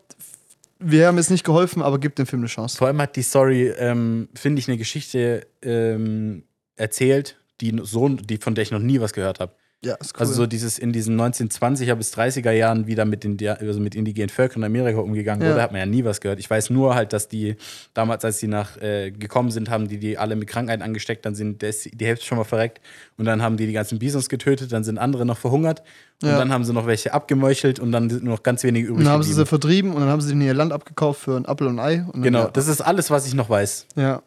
wir 0.79 1.07
haben 1.07 1.19
jetzt 1.19 1.31
nicht 1.31 1.45
geholfen, 1.45 1.83
aber 1.83 1.99
gibt 2.01 2.19
dem 2.19 2.25
Film 2.25 2.41
eine 2.41 2.49
Chance. 2.49 2.79
Vor 2.79 2.87
allem 2.87 2.99
hat 3.03 3.15
die 3.17 3.23
Story, 3.23 3.69
ähm, 3.77 4.31
finde 4.33 4.61
ich, 4.61 4.69
eine 4.69 4.79
Geschichte 4.79 5.47
ähm, 5.61 6.45
erzählt, 6.77 7.37
die, 7.63 7.81
so, 7.85 8.09
die, 8.11 8.37
von 8.39 8.55
der 8.55 8.63
ich 8.63 8.71
noch 8.71 8.81
nie 8.81 9.01
was 9.01 9.13
gehört 9.15 9.41
habe. 9.41 9.53
Ja, 9.85 9.95
ist 9.95 10.15
cool. 10.15 10.21
Also 10.21 10.35
so 10.35 10.47
dieses 10.47 10.79
in 10.79 10.93
diesen 10.93 11.21
1920er 11.21 11.97
bis 11.97 12.15
30er 12.17 12.53
Jahren 12.53 12.87
wieder 12.87 13.05
mit, 13.05 13.25
den, 13.25 13.37
also 13.49 13.81
mit 13.81 13.97
indigenen 13.97 14.29
Völkern 14.29 14.63
in 14.63 14.67
Amerika 14.67 15.01
umgegangen 15.01 15.43
Ja. 15.43 15.51
wurde, 15.51 15.61
hat 15.63 15.73
man 15.73 15.81
ja 15.81 15.87
nie 15.87 16.05
was 16.05 16.21
gehört. 16.21 16.39
Ich 16.39 16.49
weiß 16.49 16.71
nur 16.71 16.95
halt, 16.95 17.13
dass 17.13 17.27
die 17.27 17.57
damals, 17.93 18.25
als 18.25 18.39
die 18.39 18.47
nach 18.47 18.77
äh, 18.81 19.11
gekommen 19.11 19.51
sind, 19.51 19.71
haben 19.71 19.89
die 19.89 19.99
die 19.99 20.19
alle 20.19 20.37
mit 20.37 20.47
Krankheiten 20.47 20.83
angesteckt, 20.85 21.27
dann 21.27 21.35
sind 21.35 21.63
des, 21.63 21.83
die 21.93 22.07
Hälfte 22.07 22.25
schon 22.27 22.39
mal 22.39 22.45
verreckt 22.45 22.81
und 23.17 23.25
dann 23.25 23.43
haben 23.43 23.57
die 23.57 23.67
die 23.67 23.73
ganzen 23.73 23.99
Bisons 23.99 24.29
getötet, 24.29 24.71
dann 24.71 24.85
sind 24.85 24.99
andere 24.99 25.27
noch 25.27 25.39
verhungert 25.39 25.83
und 26.23 26.29
Ja. 26.29 26.39
dann 26.39 26.53
haben 26.53 26.63
sie 26.65 26.73
noch 26.73 26.87
welche 26.87 27.13
abgemeuchelt 27.13 27.81
und 27.81 27.91
dann 27.91 28.09
sind 28.09 28.23
nur 28.23 28.35
noch 28.35 28.43
ganz 28.45 28.63
wenige 28.63 28.87
und 28.87 28.93
übrig 28.95 29.05
dann 29.07 29.15
haben 29.15 29.23
sie 29.25 29.33
sie 29.33 29.47
vertrieben 29.47 29.95
und 29.95 30.01
dann 30.03 30.11
haben 30.11 30.21
sie 30.21 30.31
ihnen 30.31 30.43
ihr 30.43 30.55
Land 30.55 30.73
abgekauft 30.73 31.23
für 31.23 31.37
ein 31.37 31.45
Apfel 31.47 31.67
und 31.67 31.81
Ei. 31.81 32.05
Und 32.13 32.23
Genau, 32.23 32.47
das 32.47 32.69
ist 32.69 32.83
alles, 32.83 33.11
was 33.11 33.27
ich 33.27 33.35
noch 33.35 33.51
weiß. 33.51 33.87
ja. 33.97 34.23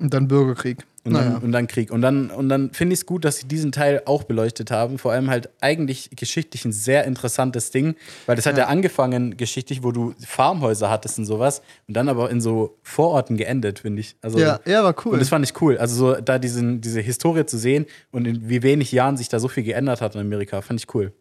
Und 0.00 0.12
dann 0.14 0.28
Bürgerkrieg. 0.28 0.78
Und, 1.04 1.12
naja. 1.12 1.30
dann, 1.30 1.42
und 1.42 1.52
dann 1.52 1.66
Krieg. 1.66 1.90
Und 1.90 2.02
dann, 2.02 2.30
und 2.30 2.48
dann 2.50 2.72
finde 2.72 2.92
ich 2.92 3.00
es 3.00 3.06
gut, 3.06 3.24
dass 3.24 3.38
sie 3.38 3.48
diesen 3.48 3.72
Teil 3.72 4.02
auch 4.04 4.24
beleuchtet 4.24 4.70
haben. 4.70 4.98
Vor 4.98 5.12
allem 5.12 5.30
halt 5.30 5.48
eigentlich 5.60 6.10
geschichtlich 6.14 6.64
ein 6.66 6.72
sehr 6.72 7.04
interessantes 7.04 7.70
Ding, 7.70 7.94
weil 8.26 8.36
das 8.36 8.44
hat 8.44 8.56
ja, 8.58 8.64
Ja. 8.64 8.68
angefangen 8.68 9.36
geschichtlich, 9.38 9.82
wo 9.82 9.92
du 9.92 10.14
Farmhäuser 10.26 10.90
hattest 10.90 11.18
und 11.18 11.24
sowas 11.24 11.62
und 11.88 11.96
dann 11.96 12.08
aber 12.10 12.30
in 12.30 12.40
so 12.42 12.76
Vororten 12.82 13.38
geendet, 13.38 13.78
finde 13.78 14.00
ich. 14.00 14.16
Also, 14.20 14.38
ja, 14.38 14.60
ja, 14.66 14.84
war 14.84 14.94
cool. 15.04 15.14
Und 15.14 15.20
das 15.20 15.30
fand 15.30 15.44
ich 15.44 15.58
cool. 15.62 15.78
Also 15.78 15.94
so 15.96 16.20
da 16.20 16.38
diesen, 16.38 16.82
diese 16.82 17.00
Historie 17.00 17.46
zu 17.46 17.56
sehen 17.56 17.86
und 18.10 18.26
in 18.26 18.48
wie 18.50 18.62
wenig 18.62 18.92
Jahren 18.92 19.16
sich 19.16 19.28
da 19.30 19.38
so 19.40 19.48
viel 19.48 19.62
geändert 19.64 20.02
hat 20.02 20.14
in 20.14 20.20
Amerika, 20.20 20.60
fand 20.60 20.80
ich 20.80 20.94
cool. 20.94 21.12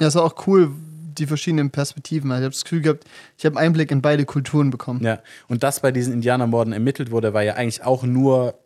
Ja, 0.00 0.08
es 0.08 0.14
war 0.16 0.24
auch 0.24 0.46
cool, 0.48 0.72
die 1.18 1.26
verschiedenen 1.26 1.70
Perspektiven. 1.70 2.30
Also 2.30 2.40
Ich 2.42 2.44
habe 2.46 2.52
das 2.54 2.64
Gefühl 2.64 2.80
gehabt, 2.82 3.04
ich 3.36 3.44
habe 3.46 3.58
Einblick 3.58 3.90
in 3.90 4.02
beide 4.02 4.24
Kulturen 4.24 4.70
bekommen. 4.70 5.04
Ja. 5.04 5.20
Und 5.48 5.62
dass 5.62 5.80
bei 5.80 5.92
diesen 5.92 6.12
Indianermorden 6.12 6.72
ermittelt 6.72 7.10
wurde, 7.10 7.34
war 7.34 7.42
ja 7.42 7.54
eigentlich 7.54 7.82
auch 7.84 8.02
nur 8.04 8.58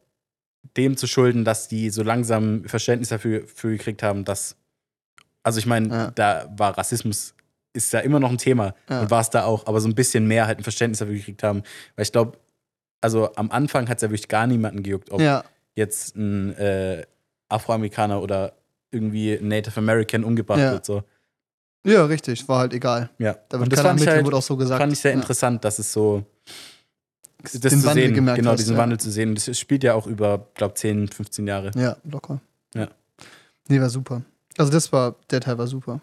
dem 0.76 0.96
zu 0.96 1.06
schulden, 1.06 1.44
dass 1.44 1.68
die 1.68 1.90
so 1.90 2.02
langsam 2.02 2.64
Verständnis 2.66 3.08
dafür 3.08 3.42
für 3.46 3.70
gekriegt 3.70 4.02
haben, 4.02 4.24
dass. 4.24 4.56
Also 5.42 5.58
ich 5.58 5.66
meine, 5.66 5.88
Ja. 5.88 6.10
da 6.12 6.48
war 6.56 6.78
Rassismus, 6.78 7.34
ist 7.72 7.92
da 7.92 7.98
immer 7.98 8.20
noch 8.20 8.30
ein 8.30 8.38
Thema 8.38 8.74
Ja. 8.88 9.00
und 9.00 9.10
war 9.10 9.20
es 9.20 9.30
da 9.30 9.44
auch, 9.44 9.66
aber 9.66 9.80
so 9.80 9.88
ein 9.88 9.94
bisschen 9.96 10.26
mehr 10.28 10.46
halt 10.46 10.58
ein 10.58 10.62
Verständnis 10.62 11.00
dafür 11.00 11.14
gekriegt 11.16 11.42
haben. 11.42 11.62
Weil 11.96 12.04
ich 12.04 12.12
glaube, 12.12 12.38
also 13.00 13.34
am 13.34 13.50
Anfang 13.50 13.88
hat 13.88 13.96
es 13.98 14.02
ja 14.02 14.10
wirklich 14.10 14.28
gar 14.28 14.46
niemanden 14.46 14.84
gejuckt, 14.84 15.10
ob 15.10 15.20
Ja, 15.20 15.42
jetzt 15.74 16.14
ein 16.16 16.56
äh, 16.56 17.02
Afroamerikaner 17.48 18.22
oder 18.22 18.52
irgendwie 18.92 19.32
ein 19.32 19.48
Native 19.48 19.76
American 19.78 20.22
umgebracht 20.22 20.60
Ja. 20.60 20.72
wird. 20.72 20.84
So. 20.86 21.02
Ja, 21.84 22.04
richtig. 22.06 22.46
War 22.48 22.60
halt 22.60 22.72
egal. 22.74 23.10
Ja. 23.18 23.36
Da 23.48 23.56
und 23.58 23.64
wird 23.64 23.72
das 23.72 23.78
keiner 23.78 23.88
fand 23.90 24.00
ich, 24.00 24.06
halt, 24.08 24.24
wurde 24.24 24.36
auch 24.36 24.42
so 24.42 24.56
gesagt. 24.56 24.80
fand 24.80 24.92
ich 24.92 24.98
sehr 25.00 25.12
Ja. 25.12 25.18
interessant, 25.18 25.64
dass 25.64 25.78
es 25.78 25.92
so 25.92 26.24
das 27.42 27.52
Den 27.52 27.80
zu 27.80 27.84
Wandel 27.86 28.04
sehen, 28.06 28.14
gemerkt 28.14 28.38
genau, 28.38 28.52
hast, 28.52 28.60
diesen 28.60 28.74
ja. 28.76 28.82
Wandel 28.82 29.00
zu 29.00 29.10
sehen. 29.10 29.34
Das 29.34 29.58
spielt 29.58 29.82
ja 29.82 29.94
auch 29.94 30.06
über, 30.06 30.46
glaube 30.54 30.74
10, 30.74 31.08
15 31.08 31.46
Jahre. 31.46 31.72
Ja, 31.74 31.96
locker. 32.04 32.40
Ja. 32.74 32.88
Nee, 33.68 33.80
war 33.80 33.90
super. 33.90 34.22
Also 34.58 34.70
das 34.70 34.92
war, 34.92 35.16
der 35.30 35.40
Teil 35.40 35.58
war 35.58 35.66
super. 35.66 36.00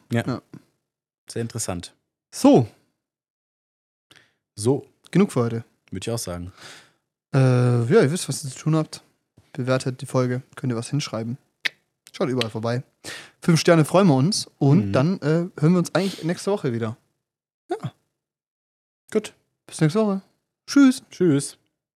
Sehr 1.29 1.41
interessant. 1.41 1.93
So, 2.33 2.67
So, 4.55 4.85
genug 5.11 5.31
für 5.31 5.41
heute. 5.41 5.63
würde 5.91 6.03
ich 6.03 6.11
auch 6.11 6.17
sagen. 6.19 6.51
Äh, 7.33 7.37
ja, 7.39 8.01
ihr 8.01 8.11
wisst, 8.11 8.27
was 8.27 8.43
ihr 8.43 8.49
zu 8.49 8.57
tun 8.59 8.75
habt. 8.75 9.01
Bewertet 9.53 10.01
die 10.01 10.05
Folge, 10.05 10.41
könnt 10.55 10.73
ihr 10.73 10.77
was 10.77 10.89
hinschreiben. 10.89 11.37
Schaut 12.11 12.29
überall 12.29 12.49
vorbei. 12.49 12.83
Fünf 13.41 13.59
Sterne 13.59 13.85
freuen 13.85 14.07
wir 14.07 14.15
uns 14.15 14.49
und 14.57 14.87
Mhm. 14.87 14.93
dann 14.93 15.17
äh, 15.19 15.47
hören 15.61 15.71
wir 15.73 15.79
uns 15.79 15.93
eigentlich 15.95 16.23
nächste 16.23 16.51
Woche 16.51 16.73
wieder. 16.73 16.97
Gut. 19.11 19.33
Bis 19.65 19.81
nächste 19.81 19.99
Woche. 20.01 20.21
Tschüss. 20.67 21.01
Tschüss. 21.09 21.57